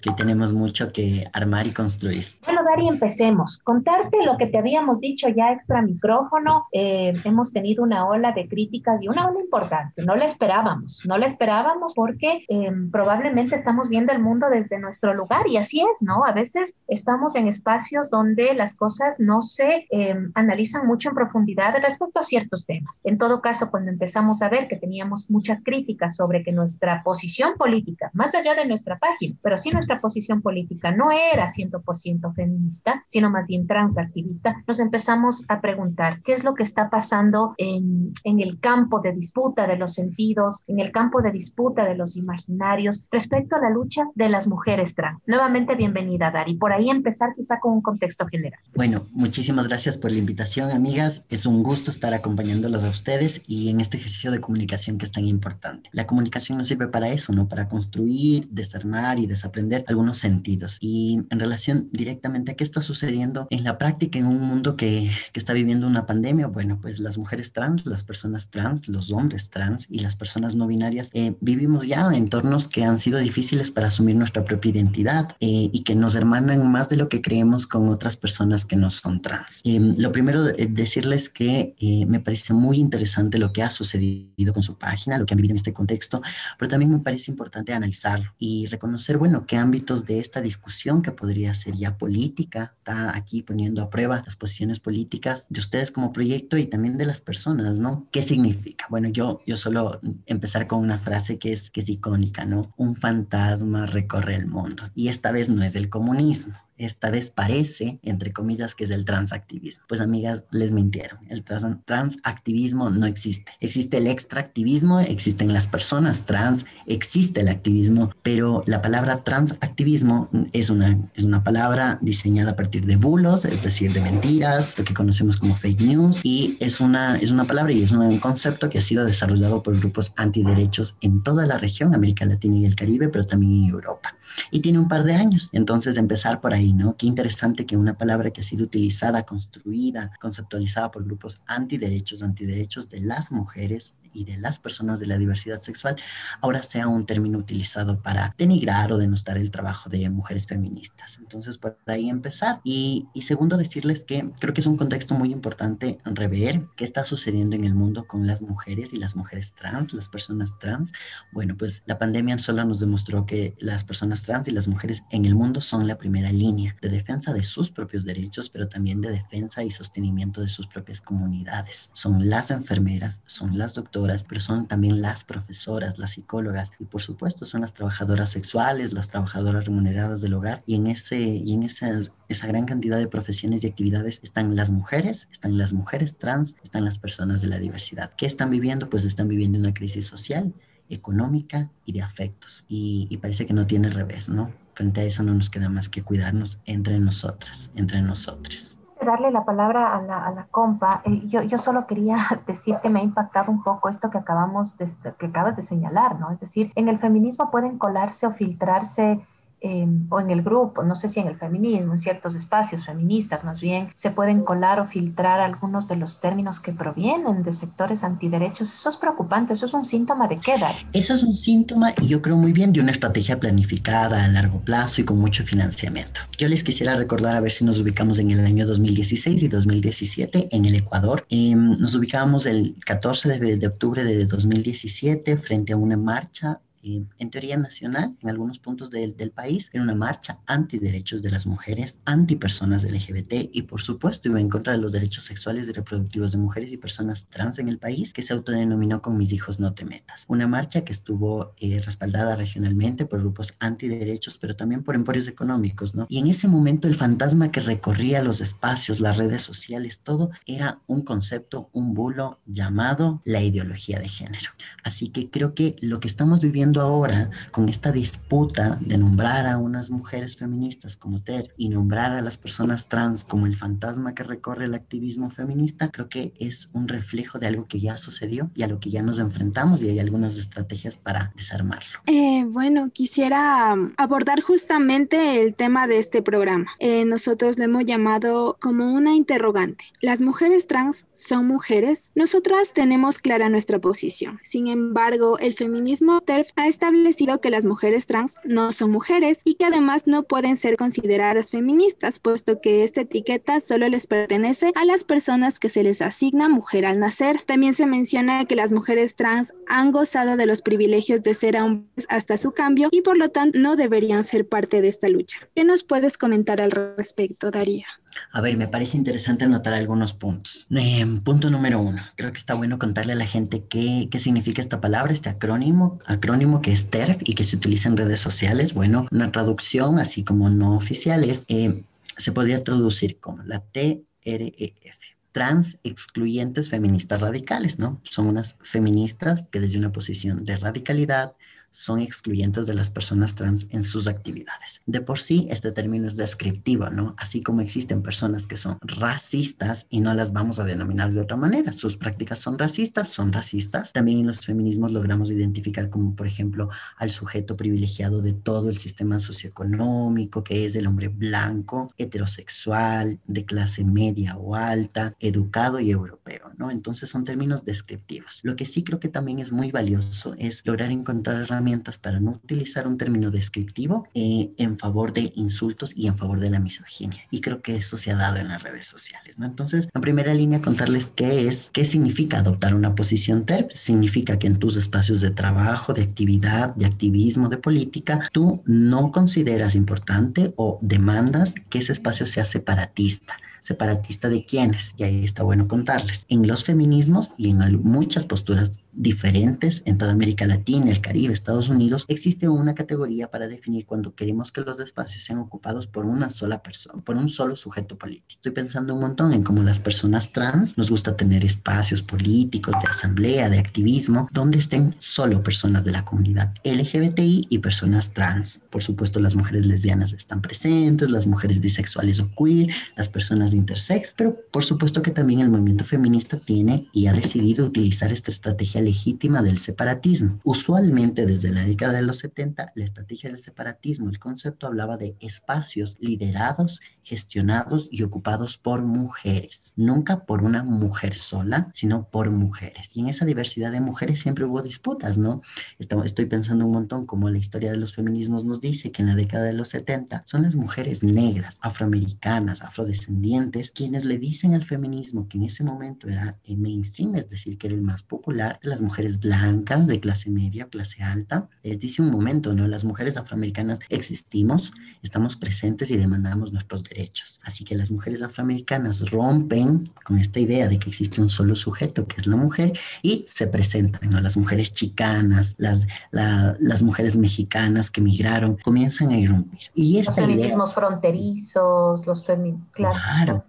que 0.00 0.10
tenemos 0.16 0.52
mucho 0.52 0.92
que 0.92 1.26
armar 1.32 1.66
y 1.66 1.72
construir. 1.72 2.26
Bueno, 2.44 2.62
Dari, 2.64 2.88
empecemos. 2.88 3.58
Contarte 3.58 4.24
lo 4.24 4.36
que 4.36 4.46
te 4.46 4.58
habíamos 4.58 5.00
dicho 5.00 5.28
ya 5.28 5.52
extra 5.52 5.82
micrófono. 5.82 6.66
Eh, 6.72 7.14
hemos 7.24 7.52
tenido 7.52 7.82
una 7.82 8.06
ola 8.06 8.32
de 8.32 8.48
críticas 8.48 9.02
y 9.02 9.08
una 9.08 9.28
ola 9.28 9.40
importante. 9.40 10.02
No 10.04 10.16
la 10.16 10.26
esperábamos, 10.26 11.02
no 11.06 11.16
la 11.18 11.26
esperábamos 11.26 11.94
porque 11.94 12.44
eh, 12.48 12.72
probablemente 12.90 13.54
estamos 13.54 13.88
viendo 13.88 14.12
el 14.12 14.20
mundo 14.20 14.46
desde 14.50 14.78
nuestro 14.78 15.14
lugar 15.14 15.46
y 15.48 15.56
así 15.56 15.80
es, 15.80 16.02
¿no? 16.02 16.24
A 16.24 16.32
veces 16.32 16.76
estamos 16.88 17.36
en 17.36 17.48
espacios 17.48 18.10
donde 18.10 18.54
las 18.54 18.74
cosas 18.74 19.20
no 19.20 19.42
se 19.42 19.86
eh, 19.90 20.16
analizan 20.34 20.86
mucho 20.86 21.08
en 21.08 21.14
profundidad 21.14 21.74
respecto 21.80 22.20
a 22.20 22.22
ciertos 22.22 22.66
temas. 22.66 23.00
En 23.04 23.18
todo 23.18 23.40
caso, 23.40 23.70
cuando 23.70 23.90
empezamos 23.90 24.42
a 24.42 24.48
ver 24.48 24.68
que 24.68 24.76
teníamos 24.76 25.30
muchas 25.30 25.62
críticas 25.64 26.16
sobre 26.16 26.42
que 26.42 26.52
nuestra 26.52 27.02
posición 27.02 27.54
política, 27.56 28.10
más 28.12 28.34
allá 28.34 28.54
de 28.54 28.66
nuestra 28.66 28.98
página, 28.98 29.36
pero 29.44 29.58
si 29.58 29.70
nuestra 29.70 30.00
posición 30.00 30.40
política 30.40 30.90
no 30.90 31.12
era 31.12 31.48
100% 31.48 32.34
feminista, 32.34 33.04
sino 33.06 33.28
más 33.28 33.46
bien 33.46 33.66
transactivista, 33.66 34.64
nos 34.66 34.80
empezamos 34.80 35.44
a 35.48 35.60
preguntar 35.60 36.22
qué 36.24 36.32
es 36.32 36.44
lo 36.44 36.54
que 36.54 36.62
está 36.62 36.88
pasando 36.88 37.54
en, 37.58 38.14
en 38.24 38.40
el 38.40 38.58
campo 38.58 39.00
de 39.00 39.12
disputa 39.12 39.66
de 39.66 39.76
los 39.76 39.92
sentidos, 39.92 40.64
en 40.66 40.80
el 40.80 40.90
campo 40.92 41.20
de 41.20 41.30
disputa 41.30 41.84
de 41.84 41.94
los 41.94 42.16
imaginarios 42.16 43.06
respecto 43.10 43.56
a 43.56 43.60
la 43.60 43.68
lucha 43.68 44.04
de 44.14 44.30
las 44.30 44.48
mujeres 44.48 44.94
trans. 44.94 45.22
Nuevamente, 45.26 45.74
bienvenida, 45.74 46.30
Dari. 46.30 46.54
Por 46.54 46.72
ahí 46.72 46.88
empezar 46.88 47.34
quizá 47.36 47.60
con 47.60 47.74
un 47.74 47.82
contexto 47.82 48.26
general. 48.26 48.58
Bueno, 48.74 49.06
muchísimas 49.10 49.68
gracias 49.68 49.98
por 49.98 50.10
la 50.10 50.18
invitación, 50.18 50.70
amigas. 50.70 51.26
Es 51.28 51.44
un 51.44 51.62
gusto 51.62 51.90
estar 51.90 52.14
acompañándolas 52.14 52.82
a 52.82 52.88
ustedes 52.88 53.42
y 53.46 53.68
en 53.68 53.82
este 53.82 53.98
ejercicio 53.98 54.30
de 54.30 54.40
comunicación 54.40 54.96
que 54.96 55.04
es 55.04 55.12
tan 55.12 55.28
importante. 55.28 55.90
La 55.92 56.06
comunicación 56.06 56.56
nos 56.56 56.68
sirve 56.68 56.88
para 56.88 57.08
eso, 57.08 57.34
¿no? 57.34 57.46
Para 57.46 57.68
construir, 57.68 58.48
desarmar 58.48 59.18
y 59.18 59.26
desarrollar 59.34 59.54
aprender 59.54 59.84
algunos 59.86 60.18
sentidos. 60.18 60.78
Y 60.80 61.20
en 61.30 61.40
relación 61.40 61.88
directamente 61.92 62.52
a 62.52 62.54
qué 62.56 62.64
está 62.64 62.82
sucediendo 62.82 63.46
en 63.50 63.62
la 63.62 63.78
práctica 63.78 64.18
en 64.18 64.26
un 64.26 64.40
mundo 64.40 64.76
que, 64.76 65.10
que 65.32 65.38
está 65.38 65.52
viviendo 65.52 65.86
una 65.86 66.06
pandemia, 66.06 66.48
bueno, 66.48 66.80
pues 66.80 66.98
las 66.98 67.18
mujeres 67.18 67.52
trans, 67.52 67.86
las 67.86 68.02
personas 68.02 68.50
trans, 68.50 68.88
los 68.88 69.12
hombres 69.12 69.50
trans 69.50 69.86
y 69.88 70.00
las 70.00 70.16
personas 70.16 70.56
no 70.56 70.66
binarias 70.66 71.10
eh, 71.12 71.36
vivimos 71.40 71.86
ya 71.86 72.10
entornos 72.12 72.66
que 72.66 72.84
han 72.84 72.98
sido 72.98 73.18
difíciles 73.18 73.70
para 73.70 73.86
asumir 73.86 74.16
nuestra 74.16 74.44
propia 74.44 74.72
identidad 74.72 75.28
eh, 75.40 75.70
y 75.72 75.84
que 75.84 75.94
nos 75.94 76.16
hermanan 76.16 76.66
más 76.70 76.88
de 76.88 76.96
lo 76.96 77.08
que 77.08 77.22
creemos 77.22 77.66
con 77.66 77.88
otras 77.88 78.16
personas 78.16 78.64
que 78.64 78.76
no 78.76 78.90
son 78.90 79.22
trans. 79.22 79.60
Eh, 79.64 79.78
lo 79.78 80.10
primero, 80.10 80.42
decirles 80.42 81.28
que 81.28 81.74
me 82.08 82.18
parece 82.18 82.54
muy 82.54 82.78
interesante 82.78 83.38
lo 83.38 83.52
que 83.52 83.62
ha 83.62 83.70
sucedido 83.70 84.52
con 84.52 84.62
su 84.62 84.76
página, 84.78 85.18
lo 85.18 85.26
que 85.26 85.34
han 85.34 85.36
vivido 85.36 85.52
en 85.52 85.56
este 85.56 85.72
contexto, 85.72 86.20
pero 86.58 86.68
también 86.68 86.90
me 86.90 86.98
parece 86.98 87.30
importante 87.30 87.72
analizarlo 87.72 88.32
y 88.38 88.66
reconocer, 88.66 89.18
bueno, 89.24 89.46
qué 89.46 89.56
ámbitos 89.56 90.04
de 90.04 90.18
esta 90.18 90.42
discusión 90.42 91.00
que 91.00 91.10
podría 91.10 91.54
ser 91.54 91.76
ya 91.76 91.96
política, 91.96 92.74
está 92.76 93.16
aquí 93.16 93.40
poniendo 93.40 93.80
a 93.80 93.88
prueba 93.88 94.22
las 94.22 94.36
posiciones 94.36 94.80
políticas 94.80 95.46
de 95.48 95.60
ustedes 95.60 95.90
como 95.90 96.12
proyecto 96.12 96.58
y 96.58 96.66
también 96.66 96.98
de 96.98 97.06
las 97.06 97.22
personas, 97.22 97.78
¿no? 97.78 98.06
¿Qué 98.12 98.20
significa? 98.20 98.86
Bueno, 98.90 99.08
yo, 99.08 99.40
yo 99.46 99.56
solo 99.56 99.98
empezar 100.26 100.66
con 100.66 100.80
una 100.80 100.98
frase 100.98 101.38
que 101.38 101.54
es, 101.54 101.70
que 101.70 101.82
icónica, 101.86 102.44
¿no? 102.44 102.74
Un 102.76 102.96
fantasma 102.96 103.86
recorre 103.86 104.36
el 104.36 104.46
mundo 104.46 104.90
y 104.94 105.08
esta 105.08 105.32
vez 105.32 105.48
no 105.48 105.62
es 105.62 105.74
el 105.74 105.88
comunismo 105.88 106.63
esta 106.76 107.10
vez 107.10 107.30
parece, 107.30 108.00
entre 108.02 108.32
comillas, 108.32 108.74
que 108.74 108.84
es 108.84 108.90
el 108.90 109.04
transactivismo. 109.04 109.84
Pues 109.88 110.00
amigas, 110.00 110.44
les 110.50 110.72
mintieron. 110.72 111.20
El 111.28 111.44
transactivismo 111.44 112.90
no 112.90 113.06
existe. 113.06 113.52
Existe 113.60 113.98
el 113.98 114.06
extractivismo, 114.06 115.00
existen 115.00 115.52
las 115.52 115.66
personas 115.66 116.26
trans, 116.26 116.66
existe 116.86 117.40
el 117.40 117.48
activismo, 117.48 118.10
pero 118.22 118.62
la 118.66 118.82
palabra 118.82 119.22
transactivismo 119.24 120.28
es 120.52 120.70
una, 120.70 121.10
es 121.14 121.24
una 121.24 121.44
palabra 121.44 121.98
diseñada 122.02 122.52
a 122.52 122.56
partir 122.56 122.86
de 122.86 122.96
bulos, 122.96 123.44
es 123.44 123.62
decir, 123.62 123.92
de 123.92 124.00
mentiras, 124.00 124.76
lo 124.78 124.84
que 124.84 124.94
conocemos 124.94 125.36
como 125.36 125.54
fake 125.54 125.80
news, 125.80 126.20
y 126.22 126.56
es 126.60 126.80
una, 126.80 127.16
es 127.16 127.30
una 127.30 127.44
palabra 127.44 127.72
y 127.72 127.82
es 127.82 127.92
un 127.92 128.18
concepto 128.18 128.68
que 128.68 128.78
ha 128.78 128.82
sido 128.82 129.04
desarrollado 129.04 129.62
por 129.62 129.78
grupos 129.78 130.12
antiderechos 130.16 130.96
en 131.00 131.22
toda 131.22 131.46
la 131.46 131.58
región, 131.58 131.94
América 131.94 132.24
Latina 132.24 132.56
y 132.56 132.66
el 132.66 132.74
Caribe, 132.74 133.08
pero 133.08 133.24
también 133.24 133.64
en 133.64 133.70
Europa. 133.70 134.16
Y 134.50 134.60
tiene 134.60 134.78
un 134.78 134.88
par 134.88 135.04
de 135.04 135.14
años. 135.14 135.50
Entonces, 135.52 135.96
empezar 135.96 136.40
por 136.40 136.52
ahí 136.52 136.72
¿no? 136.72 136.96
Qué 136.96 137.06
interesante 137.06 137.66
que 137.66 137.76
una 137.76 137.96
palabra 137.96 138.30
que 138.30 138.40
ha 138.40 138.44
sido 138.44 138.64
utilizada, 138.64 139.24
construida, 139.24 140.12
conceptualizada 140.20 140.90
por 140.90 141.04
grupos 141.04 141.42
antiderechos, 141.46 142.22
antiderechos 142.22 142.88
de 142.88 143.00
las 143.00 143.32
mujeres, 143.32 143.94
y 144.14 144.24
de 144.24 144.38
las 144.38 144.58
personas 144.58 145.00
de 145.00 145.06
la 145.06 145.18
diversidad 145.18 145.60
sexual 145.60 145.96
ahora 146.40 146.62
sea 146.62 146.88
un 146.88 147.06
término 147.06 147.38
utilizado 147.38 148.00
para 148.00 148.34
denigrar 148.38 148.92
o 148.92 148.98
denostar 148.98 149.36
el 149.36 149.50
trabajo 149.50 149.90
de 149.90 150.08
mujeres 150.08 150.46
feministas. 150.46 151.18
Entonces, 151.18 151.58
por 151.58 151.76
ahí 151.86 152.08
empezar. 152.08 152.60
Y, 152.64 153.08
y 153.12 153.22
segundo, 153.22 153.56
decirles 153.56 154.04
que 154.04 154.30
creo 154.38 154.54
que 154.54 154.60
es 154.60 154.66
un 154.66 154.76
contexto 154.76 155.14
muy 155.14 155.32
importante 155.32 155.98
rever 156.04 156.62
qué 156.76 156.84
está 156.84 157.04
sucediendo 157.04 157.56
en 157.56 157.64
el 157.64 157.74
mundo 157.74 158.06
con 158.06 158.26
las 158.26 158.42
mujeres 158.42 158.92
y 158.92 158.96
las 158.96 159.16
mujeres 159.16 159.54
trans, 159.54 159.92
las 159.92 160.08
personas 160.08 160.58
trans. 160.58 160.92
Bueno, 161.32 161.56
pues 161.56 161.82
la 161.86 161.98
pandemia 161.98 162.38
solo 162.38 162.64
nos 162.64 162.80
demostró 162.80 163.26
que 163.26 163.56
las 163.58 163.84
personas 163.84 164.22
trans 164.22 164.48
y 164.48 164.52
las 164.52 164.68
mujeres 164.68 165.02
en 165.10 165.24
el 165.24 165.34
mundo 165.34 165.60
son 165.60 165.86
la 165.86 165.98
primera 165.98 166.32
línea 166.32 166.76
de 166.80 166.88
defensa 166.88 167.32
de 167.32 167.42
sus 167.42 167.70
propios 167.70 168.04
derechos, 168.04 168.48
pero 168.50 168.68
también 168.68 169.00
de 169.00 169.10
defensa 169.10 169.62
y 169.62 169.70
sostenimiento 169.70 170.40
de 170.40 170.48
sus 170.48 170.66
propias 170.66 171.00
comunidades. 171.00 171.90
Son 171.92 172.28
las 172.28 172.50
enfermeras, 172.50 173.22
son 173.26 173.58
las 173.58 173.74
doctoras, 173.74 174.03
pero 174.28 174.40
son 174.40 174.66
también 174.66 175.00
las 175.00 175.24
profesoras, 175.24 175.98
las 175.98 176.12
psicólogas 176.12 176.72
y 176.78 176.84
por 176.84 177.00
supuesto 177.00 177.44
son 177.44 177.62
las 177.62 177.72
trabajadoras 177.72 178.30
sexuales, 178.30 178.92
las 178.92 179.08
trabajadoras 179.08 179.64
remuneradas 179.64 180.20
del 180.20 180.34
hogar 180.34 180.62
y 180.66 180.74
en, 180.74 180.86
ese, 180.86 181.20
y 181.20 181.54
en 181.54 181.62
esas, 181.62 182.12
esa 182.28 182.46
gran 182.46 182.66
cantidad 182.66 182.98
de 182.98 183.08
profesiones 183.08 183.64
y 183.64 183.66
actividades 183.66 184.20
están 184.22 184.54
las 184.56 184.70
mujeres, 184.70 185.28
están 185.32 185.56
las 185.56 185.72
mujeres 185.72 186.18
trans, 186.18 186.54
están 186.62 186.84
las 186.84 186.98
personas 186.98 187.40
de 187.40 187.48
la 187.48 187.58
diversidad. 187.58 188.12
¿Qué 188.16 188.26
están 188.26 188.50
viviendo? 188.50 188.90
Pues 188.90 189.04
están 189.04 189.28
viviendo 189.28 189.58
una 189.58 189.72
crisis 189.72 190.06
social, 190.06 190.52
económica 190.90 191.70
y 191.86 191.92
de 191.92 192.02
afectos 192.02 192.66
y, 192.68 193.06
y 193.08 193.16
parece 193.16 193.46
que 193.46 193.54
no 193.54 193.66
tiene 193.66 193.88
revés, 193.88 194.28
¿no? 194.28 194.52
Frente 194.74 195.00
a 195.00 195.04
eso 195.04 195.22
no 195.22 195.32
nos 195.32 195.48
queda 195.48 195.68
más 195.68 195.88
que 195.88 196.02
cuidarnos 196.02 196.58
entre 196.66 196.98
nosotras, 196.98 197.70
entre 197.74 198.02
nosotros 198.02 198.76
darle 199.04 199.30
la 199.30 199.44
palabra 199.44 199.94
a 199.94 200.02
la, 200.02 200.26
a 200.26 200.30
la 200.32 200.46
compa, 200.50 201.02
eh, 201.04 201.22
yo, 201.26 201.42
yo, 201.42 201.58
solo 201.58 201.86
quería 201.86 202.18
decir 202.46 202.76
que 202.82 202.88
me 202.88 203.00
ha 203.00 203.02
impactado 203.02 203.50
un 203.50 203.62
poco 203.62 203.88
esto 203.88 204.10
que 204.10 204.18
acabamos 204.18 204.76
de, 204.76 204.88
que 205.18 205.26
acabas 205.26 205.56
de 205.56 205.62
señalar, 205.62 206.18
¿no? 206.18 206.30
Es 206.30 206.40
decir, 206.40 206.72
en 206.74 206.88
el 206.88 206.98
feminismo 206.98 207.50
pueden 207.50 207.78
colarse 207.78 208.26
o 208.26 208.32
filtrarse 208.32 209.24
em, 209.64 210.06
o 210.10 210.20
en 210.20 210.30
el 210.30 210.42
grupo, 210.42 210.82
no 210.82 210.94
sé 210.94 211.08
si 211.08 211.20
en 211.20 211.28
el 211.28 211.36
feminismo, 211.36 211.94
en 211.94 211.98
ciertos 211.98 212.36
espacios 212.36 212.84
feministas 212.84 213.44
más 213.44 213.60
bien, 213.60 213.88
se 213.96 214.10
pueden 214.10 214.44
colar 214.44 214.78
o 214.78 214.86
filtrar 214.86 215.40
algunos 215.40 215.88
de 215.88 215.96
los 215.96 216.20
términos 216.20 216.60
que 216.60 216.72
provienen 216.72 217.42
de 217.42 217.52
sectores 217.52 218.04
antiderechos. 218.04 218.72
Eso 218.72 218.90
es 218.90 218.96
preocupante, 218.96 219.54
eso 219.54 219.66
es 219.66 219.74
un 219.74 219.84
síntoma 219.84 220.28
de 220.28 220.38
qué, 220.38 220.54
Eso 220.92 221.14
es 221.14 221.22
un 221.22 221.34
síntoma 221.34 221.94
y 222.00 222.08
yo 222.08 222.22
creo 222.22 222.36
muy 222.36 222.52
bien 222.52 222.72
de 222.72 222.80
una 222.80 222.92
estrategia 222.92 223.40
planificada 223.40 224.24
a 224.24 224.28
largo 224.28 224.60
plazo 224.60 225.00
y 225.00 225.04
con 225.04 225.18
mucho 225.18 225.44
financiamiento. 225.44 226.20
Yo 226.38 226.48
les 226.48 226.62
quisiera 226.62 226.94
recordar 226.94 227.34
a 227.34 227.40
ver 227.40 227.50
si 227.50 227.64
nos 227.64 227.78
ubicamos 227.80 228.18
en 228.18 228.30
el 228.30 228.44
año 228.44 228.66
2016 228.66 229.42
y 229.42 229.48
2017 229.48 230.48
en 230.52 230.64
el 230.64 230.74
Ecuador. 230.74 231.26
Em, 231.30 231.76
nos 231.78 231.94
ubicábamos 231.94 232.46
el 232.46 232.76
14 232.84 233.38
de, 233.38 233.56
de 233.56 233.66
octubre 233.66 234.04
de 234.04 234.24
2017 234.26 235.36
frente 235.38 235.72
a 235.72 235.76
una 235.76 235.96
marcha 235.96 236.60
en 236.84 237.30
teoría 237.30 237.56
nacional, 237.56 238.16
en 238.20 238.28
algunos 238.28 238.58
puntos 238.58 238.90
del, 238.90 239.16
del 239.16 239.30
país, 239.30 239.70
en 239.72 239.82
una 239.82 239.94
marcha 239.94 240.40
anti 240.46 240.78
derechos 240.78 241.22
de 241.22 241.30
las 241.30 241.46
mujeres, 241.46 241.98
anti 242.04 242.36
personas 242.36 242.84
LGBT 242.84 243.50
y 243.52 243.62
por 243.62 243.80
supuesto 243.80 244.28
iba 244.28 244.40
en 244.40 244.48
contra 244.48 244.72
de 244.72 244.78
los 244.78 244.92
derechos 244.92 245.24
sexuales 245.24 245.68
y 245.68 245.72
reproductivos 245.72 246.32
de 246.32 246.38
mujeres 246.38 246.72
y 246.72 246.76
personas 246.76 247.26
trans 247.26 247.58
en 247.58 247.68
el 247.68 247.78
país, 247.78 248.12
que 248.12 248.22
se 248.22 248.32
autodenominó 248.32 249.02
con 249.02 249.16
Mis 249.16 249.32
hijos 249.32 249.60
no 249.60 249.74
te 249.74 249.84
metas. 249.84 250.24
Una 250.28 250.46
marcha 250.46 250.84
que 250.84 250.92
estuvo 250.92 251.54
eh, 251.58 251.80
respaldada 251.80 252.36
regionalmente 252.36 253.06
por 253.06 253.20
grupos 253.20 253.54
antiderechos, 253.60 254.38
pero 254.38 254.56
también 254.56 254.82
por 254.82 254.94
emporios 254.94 255.28
económicos, 255.28 255.94
¿no? 255.94 256.06
Y 256.08 256.18
en 256.18 256.26
ese 256.26 256.48
momento 256.48 256.88
el 256.88 256.94
fantasma 256.94 257.50
que 257.50 257.60
recorría 257.60 258.22
los 258.22 258.40
espacios, 258.40 259.00
las 259.00 259.16
redes 259.16 259.42
sociales, 259.42 260.00
todo 260.00 260.30
era 260.46 260.80
un 260.86 261.02
concepto, 261.02 261.70
un 261.72 261.94
bulo 261.94 262.40
llamado 262.46 263.22
la 263.24 263.42
ideología 263.42 263.98
de 263.98 264.08
género. 264.08 264.50
Así 264.82 265.08
que 265.08 265.30
creo 265.30 265.54
que 265.54 265.76
lo 265.80 266.00
que 266.00 266.08
estamos 266.08 266.40
viviendo 266.42 266.73
ahora 266.80 267.30
con 267.50 267.68
esta 267.68 267.92
disputa 267.92 268.78
de 268.80 268.98
nombrar 268.98 269.46
a 269.46 269.58
unas 269.58 269.90
mujeres 269.90 270.36
feministas 270.36 270.96
como 270.96 271.22
Ter 271.22 271.54
y 271.56 271.68
nombrar 271.68 272.12
a 272.12 272.22
las 272.22 272.36
personas 272.36 272.88
trans 272.88 273.24
como 273.24 273.46
el 273.46 273.56
fantasma 273.56 274.14
que 274.14 274.22
recorre 274.22 274.66
el 274.66 274.74
activismo 274.74 275.30
feminista, 275.30 275.90
creo 275.90 276.08
que 276.08 276.32
es 276.38 276.68
un 276.72 276.88
reflejo 276.88 277.38
de 277.38 277.46
algo 277.46 277.66
que 277.66 277.80
ya 277.80 277.96
sucedió 277.96 278.50
y 278.54 278.62
a 278.62 278.68
lo 278.68 278.80
que 278.80 278.90
ya 278.90 279.02
nos 279.02 279.18
enfrentamos 279.18 279.82
y 279.82 279.88
hay 279.88 279.98
algunas 279.98 280.38
estrategias 280.38 280.98
para 280.98 281.32
desarmarlo. 281.36 282.00
Eh, 282.06 282.44
bueno, 282.48 282.90
quisiera 282.92 283.74
um, 283.74 283.92
abordar 283.96 284.40
justamente 284.40 285.42
el 285.42 285.54
tema 285.54 285.86
de 285.86 285.98
este 285.98 286.22
programa. 286.22 286.66
Eh, 286.78 287.04
nosotros 287.04 287.58
lo 287.58 287.64
hemos 287.64 287.84
llamado 287.84 288.56
como 288.60 288.92
una 288.92 289.14
interrogante. 289.14 289.84
¿Las 290.00 290.20
mujeres 290.20 290.66
trans 290.66 291.06
son 291.12 291.46
mujeres? 291.46 292.12
Nosotras 292.14 292.72
tenemos 292.74 293.18
clara 293.18 293.48
nuestra 293.48 293.78
posición. 293.78 294.40
Sin 294.42 294.68
embargo, 294.68 295.38
el 295.38 295.54
feminismo 295.54 296.20
TERF 296.20 296.48
ha 296.64 296.68
establecido 296.68 297.42
que 297.42 297.50
las 297.50 297.66
mujeres 297.66 298.06
trans 298.06 298.38
no 298.44 298.72
son 298.72 298.90
mujeres 298.90 299.42
y 299.44 299.56
que 299.56 299.66
además 299.66 300.06
no 300.06 300.22
pueden 300.22 300.56
ser 300.56 300.78
consideradas 300.78 301.50
feministas, 301.50 302.20
puesto 302.20 302.58
que 302.58 302.84
esta 302.84 303.02
etiqueta 303.02 303.60
solo 303.60 303.86
les 303.90 304.06
pertenece 304.06 304.72
a 304.74 304.86
las 304.86 305.04
personas 305.04 305.60
que 305.60 305.68
se 305.68 305.82
les 305.82 306.00
asigna 306.00 306.48
mujer 306.48 306.86
al 306.86 307.00
nacer. 307.00 307.42
También 307.42 307.74
se 307.74 307.84
menciona 307.84 308.46
que 308.46 308.56
las 308.56 308.72
mujeres 308.72 309.14
trans 309.14 309.52
han 309.66 309.92
gozado 309.92 310.38
de 310.38 310.46
los 310.46 310.62
privilegios 310.62 311.22
de 311.22 311.34
ser 311.34 311.60
hombres 311.60 312.06
hasta 312.08 312.38
su 312.38 312.52
cambio 312.52 312.88
y 312.90 313.02
por 313.02 313.18
lo 313.18 313.28
tanto 313.28 313.58
no 313.58 313.76
deberían 313.76 314.24
ser 314.24 314.48
parte 314.48 314.80
de 314.80 314.88
esta 314.88 315.10
lucha. 315.10 315.40
¿Qué 315.54 315.64
nos 315.64 315.84
puedes 315.84 316.16
comentar 316.16 316.62
al 316.62 316.70
respecto, 316.70 317.50
Daría? 317.50 317.86
A 318.32 318.40
ver, 318.40 318.56
me 318.56 318.68
parece 318.68 318.96
interesante 318.96 319.44
anotar 319.44 319.74
algunos 319.74 320.12
puntos. 320.12 320.66
Em, 320.70 321.20
punto 321.20 321.50
número 321.50 321.80
uno, 321.80 322.02
creo 322.16 322.30
que 322.32 322.38
está 322.38 322.54
bueno 322.54 322.78
contarle 322.78 323.12
a 323.12 323.16
la 323.16 323.26
gente 323.26 323.64
qué, 323.68 324.08
qué 324.10 324.18
significa 324.18 324.60
esta 324.60 324.80
palabra, 324.80 325.12
este 325.12 325.28
acrónimo, 325.28 325.98
acrónimo 326.06 326.62
que 326.62 326.72
es 326.72 326.90
TERF 326.90 327.18
y 327.24 327.34
que 327.34 327.44
se 327.44 327.56
utiliza 327.56 327.88
en 327.88 327.96
redes 327.96 328.20
sociales. 328.20 328.74
Bueno, 328.74 329.06
una 329.10 329.32
traducción 329.32 329.98
así 329.98 330.24
como 330.24 330.50
no 330.50 330.76
oficial 330.76 331.24
es, 331.24 331.44
em, 331.48 331.84
se 332.16 332.32
podría 332.32 332.62
traducir 332.62 333.18
como 333.18 333.42
la 333.42 333.60
TREF 333.60 335.14
trans 335.34 335.78
excluyentes 335.82 336.70
feministas 336.70 337.20
radicales, 337.20 337.80
¿no? 337.80 338.00
Son 338.04 338.28
unas 338.28 338.54
feministas 338.62 339.44
que 339.50 339.58
desde 339.58 339.78
una 339.78 339.90
posición 339.90 340.44
de 340.44 340.56
radicalidad, 340.56 341.32
son 341.74 342.00
excluyentes 342.00 342.68
de 342.68 342.74
las 342.74 342.88
personas 342.88 343.34
trans 343.34 343.66
en 343.70 343.82
sus 343.82 344.06
actividades. 344.06 344.80
De 344.86 345.00
por 345.00 345.18
sí, 345.18 345.48
este 345.50 345.72
término 345.72 346.06
es 346.06 346.16
descriptivo, 346.16 346.88
¿no? 346.88 347.16
Así 347.18 347.42
como 347.42 347.62
existen 347.62 348.00
personas 348.00 348.46
que 348.46 348.56
son 348.56 348.78
racistas 348.80 349.86
y 349.90 349.98
no 349.98 350.14
las 350.14 350.32
vamos 350.32 350.60
a 350.60 350.64
denominar 350.64 351.12
de 351.12 351.20
otra 351.20 351.36
manera. 351.36 351.72
Sus 351.72 351.96
prácticas 351.96 352.38
son 352.38 352.58
racistas, 352.58 353.08
son 353.08 353.32
racistas. 353.32 353.92
También 353.92 354.20
en 354.20 354.28
los 354.28 354.40
feminismos 354.40 354.92
logramos 354.92 355.32
identificar 355.32 355.90
como, 355.90 356.14
por 356.14 356.28
ejemplo, 356.28 356.70
al 356.96 357.10
sujeto 357.10 357.56
privilegiado 357.56 358.22
de 358.22 358.34
todo 358.34 358.68
el 358.68 358.76
sistema 358.76 359.18
socioeconómico, 359.18 360.44
que 360.44 360.66
es 360.66 360.76
el 360.76 360.86
hombre 360.86 361.08
blanco, 361.08 361.92
heterosexual, 361.98 363.18
de 363.26 363.44
clase 363.44 363.82
media 363.84 364.36
o 364.36 364.54
alta, 364.54 365.16
educado 365.18 365.80
y 365.80 365.90
europeo, 365.90 366.52
¿no? 366.56 366.70
Entonces 366.70 367.08
son 367.08 367.24
términos 367.24 367.64
descriptivos. 367.64 368.38
Lo 368.44 368.54
que 368.54 368.64
sí 368.64 368.84
creo 368.84 369.00
que 369.00 369.08
también 369.08 369.40
es 369.40 369.50
muy 369.50 369.72
valioso 369.72 370.34
es 370.38 370.64
lograr 370.64 370.92
encontrar 370.92 371.50
herramientas 371.64 371.98
para 371.98 372.20
no 372.20 372.32
utilizar 372.32 372.86
un 372.86 372.98
término 372.98 373.30
descriptivo 373.30 374.06
eh, 374.14 374.50
en 374.58 374.76
favor 374.78 375.12
de 375.12 375.32
insultos 375.34 375.92
y 375.96 376.06
en 376.08 376.16
favor 376.16 376.40
de 376.40 376.50
la 376.50 376.60
misoginia. 376.60 377.22
Y 377.30 377.40
creo 377.40 377.62
que 377.62 377.76
eso 377.76 377.96
se 377.96 378.10
ha 378.10 378.16
dado 378.16 378.36
en 378.36 378.48
las 378.48 378.62
redes 378.62 378.86
sociales, 378.86 379.38
¿no? 379.38 379.46
Entonces, 379.46 379.88
en 379.92 380.00
primera 380.00 380.34
línea, 380.34 380.60
contarles 380.60 381.06
qué 381.14 381.48
es, 381.48 381.70
qué 381.72 381.84
significa 381.84 382.38
adoptar 382.38 382.74
una 382.74 382.94
posición 382.94 383.46
TERP. 383.46 383.70
Significa 383.74 384.38
que 384.38 384.46
en 384.46 384.56
tus 384.56 384.76
espacios 384.76 385.22
de 385.22 385.30
trabajo, 385.30 385.94
de 385.94 386.02
actividad, 386.02 386.74
de 386.74 386.86
activismo, 386.86 387.48
de 387.48 387.56
política, 387.56 388.28
tú 388.32 388.62
no 388.66 389.10
consideras 389.10 389.74
importante 389.74 390.52
o 390.56 390.78
demandas 390.82 391.54
que 391.70 391.78
ese 391.78 391.92
espacio 391.92 392.26
sea 392.26 392.44
separatista 392.44 393.34
separatista 393.64 394.28
de 394.28 394.44
quiénes, 394.44 394.94
y 394.98 395.04
ahí 395.04 395.24
está 395.24 395.42
bueno 395.42 395.66
contarles. 395.66 396.26
En 396.28 396.46
los 396.46 396.64
feminismos 396.64 397.32
y 397.38 397.48
en 397.48 397.82
muchas 397.82 398.26
posturas 398.26 398.72
diferentes 398.96 399.82
en 399.86 399.98
toda 399.98 400.12
América 400.12 400.46
Latina, 400.46 400.90
el 400.90 401.00
Caribe, 401.00 401.32
Estados 401.32 401.68
Unidos, 401.68 402.04
existe 402.08 402.48
una 402.48 402.74
categoría 402.74 403.30
para 403.30 403.48
definir 403.48 403.86
cuando 403.86 404.14
queremos 404.14 404.52
que 404.52 404.60
los 404.60 404.80
espacios 404.80 405.24
sean 405.24 405.38
ocupados 405.38 405.86
por 405.86 406.06
una 406.06 406.30
sola 406.30 406.62
persona, 406.62 407.02
por 407.02 407.16
un 407.16 407.28
solo 407.28 407.56
sujeto 407.56 407.98
político. 407.98 408.30
Estoy 408.30 408.52
pensando 408.52 408.94
un 408.94 409.00
montón 409.00 409.32
en 409.32 409.42
cómo 409.42 409.62
las 409.62 409.80
personas 409.80 410.32
trans 410.32 410.76
nos 410.76 410.90
gusta 410.90 411.16
tener 411.16 411.44
espacios 411.44 412.02
políticos, 412.02 412.74
de 412.80 412.88
asamblea, 412.88 413.48
de 413.48 413.58
activismo, 413.58 414.28
donde 414.32 414.58
estén 414.58 414.94
solo 414.98 415.42
personas 415.42 415.84
de 415.84 415.92
la 415.92 416.04
comunidad 416.04 416.52
LGBTI 416.64 417.46
y 417.50 417.58
personas 417.58 418.12
trans. 418.12 418.64
Por 418.70 418.82
supuesto, 418.82 419.20
las 419.20 419.36
mujeres 419.36 419.66
lesbianas 419.66 420.12
están 420.12 420.40
presentes, 420.40 421.10
las 421.10 421.26
mujeres 421.26 421.60
bisexuales 421.60 422.20
o 422.20 422.30
queer, 422.36 422.72
las 422.96 423.08
personas 423.08 423.54
intersex, 423.54 424.14
pero 424.16 424.36
por 424.50 424.64
supuesto 424.64 425.02
que 425.02 425.10
también 425.10 425.40
el 425.40 425.48
movimiento 425.48 425.84
feminista 425.84 426.38
tiene 426.38 426.88
y 426.92 427.06
ha 427.06 427.12
decidido 427.12 427.66
utilizar 427.66 428.12
esta 428.12 428.30
estrategia 428.30 428.80
legítima 428.84 429.42
del 429.42 429.58
separatismo. 429.58 430.40
Usualmente 430.44 431.26
desde 431.26 431.50
la 431.50 431.64
década 431.64 431.94
de 431.94 432.02
los 432.02 432.18
70, 432.18 432.72
la 432.74 432.84
estrategia 432.84 433.30
del 433.30 433.38
separatismo, 433.38 434.10
el 434.10 434.18
concepto 434.18 434.66
hablaba 434.66 434.96
de 434.96 435.16
espacios 435.20 435.96
liderados, 435.98 436.80
gestionados 437.04 437.88
y 437.90 438.02
ocupados 438.02 438.58
por 438.58 438.82
mujeres, 438.82 439.72
nunca 439.76 440.24
por 440.24 440.42
una 440.42 440.64
mujer 440.64 441.14
sola, 441.14 441.70
sino 441.74 442.08
por 442.08 442.30
mujeres. 442.30 442.90
Y 442.94 443.00
en 443.00 443.08
esa 443.08 443.24
diversidad 443.24 443.72
de 443.72 443.80
mujeres 443.80 444.20
siempre 444.20 444.44
hubo 444.44 444.62
disputas, 444.62 445.18
¿no? 445.18 445.42
Estoy 445.78 446.26
pensando 446.26 446.66
un 446.66 446.72
montón 446.72 447.06
como 447.06 447.30
la 447.30 447.38
historia 447.38 447.70
de 447.70 447.76
los 447.76 447.94
feminismos 447.94 448.44
nos 448.44 448.60
dice 448.60 448.90
que 448.90 449.02
en 449.02 449.08
la 449.08 449.14
década 449.14 449.44
de 449.44 449.52
los 449.52 449.68
70 449.68 450.24
son 450.26 450.42
las 450.42 450.56
mujeres 450.56 451.02
negras, 451.02 451.58
afroamericanas, 451.60 452.62
afrodescendientes, 452.62 453.70
quienes 453.70 454.04
le 454.04 454.18
dicen 454.18 454.54
al 454.54 454.64
feminismo 454.64 455.28
que 455.28 455.38
en 455.38 455.44
ese 455.44 455.64
momento 455.64 456.08
era 456.08 456.38
el 456.44 456.58
mainstream, 456.58 457.16
es 457.16 457.28
decir, 457.28 457.58
que 457.58 457.66
era 457.66 457.76
el 457.76 457.82
más 457.82 458.02
popular, 458.02 458.58
las 458.62 458.82
mujeres 458.82 459.20
blancas 459.20 459.86
de 459.86 460.00
clase 460.00 460.30
media, 460.30 460.68
clase 460.68 461.02
alta. 461.02 461.46
Les 461.62 461.78
dice 461.78 462.02
un 462.02 462.10
momento, 462.10 462.54
¿no? 462.54 462.66
Las 462.66 462.84
mujeres 462.84 463.16
afroamericanas 463.16 463.78
existimos, 463.88 464.72
estamos 465.02 465.36
presentes 465.36 465.90
y 465.90 465.96
demandamos 465.96 466.52
nuestros 466.52 466.84
derechos. 466.84 466.93
Así 467.42 467.64
que 467.64 467.74
las 467.74 467.90
mujeres 467.90 468.22
afroamericanas 468.22 469.10
rompen 469.10 469.90
con 470.04 470.18
esta 470.18 470.40
idea 470.40 470.68
de 470.68 470.78
que 470.78 470.88
existe 470.88 471.20
un 471.20 471.28
solo 471.28 471.56
sujeto, 471.56 472.06
que 472.06 472.16
es 472.20 472.26
la 472.26 472.36
mujer, 472.36 472.72
y 473.02 473.24
se 473.26 473.46
presentan, 473.46 474.10
¿no? 474.10 474.20
Las 474.20 474.36
mujeres 474.36 474.72
chicanas, 474.72 475.54
las, 475.58 475.86
las 476.10 476.82
mujeres 476.82 477.16
mexicanas 477.16 477.90
que 477.90 478.00
migraron, 478.00 478.56
comienzan 478.56 479.08
a 479.08 479.18
irrumpir. 479.18 479.60
Y 479.74 479.98
esta 479.98 480.20
los 480.20 480.30
feminismos 480.30 480.74
fronterizos, 480.74 482.06
los 482.06 482.24
feminismos... 482.24 482.64
Claro. 482.72 483.44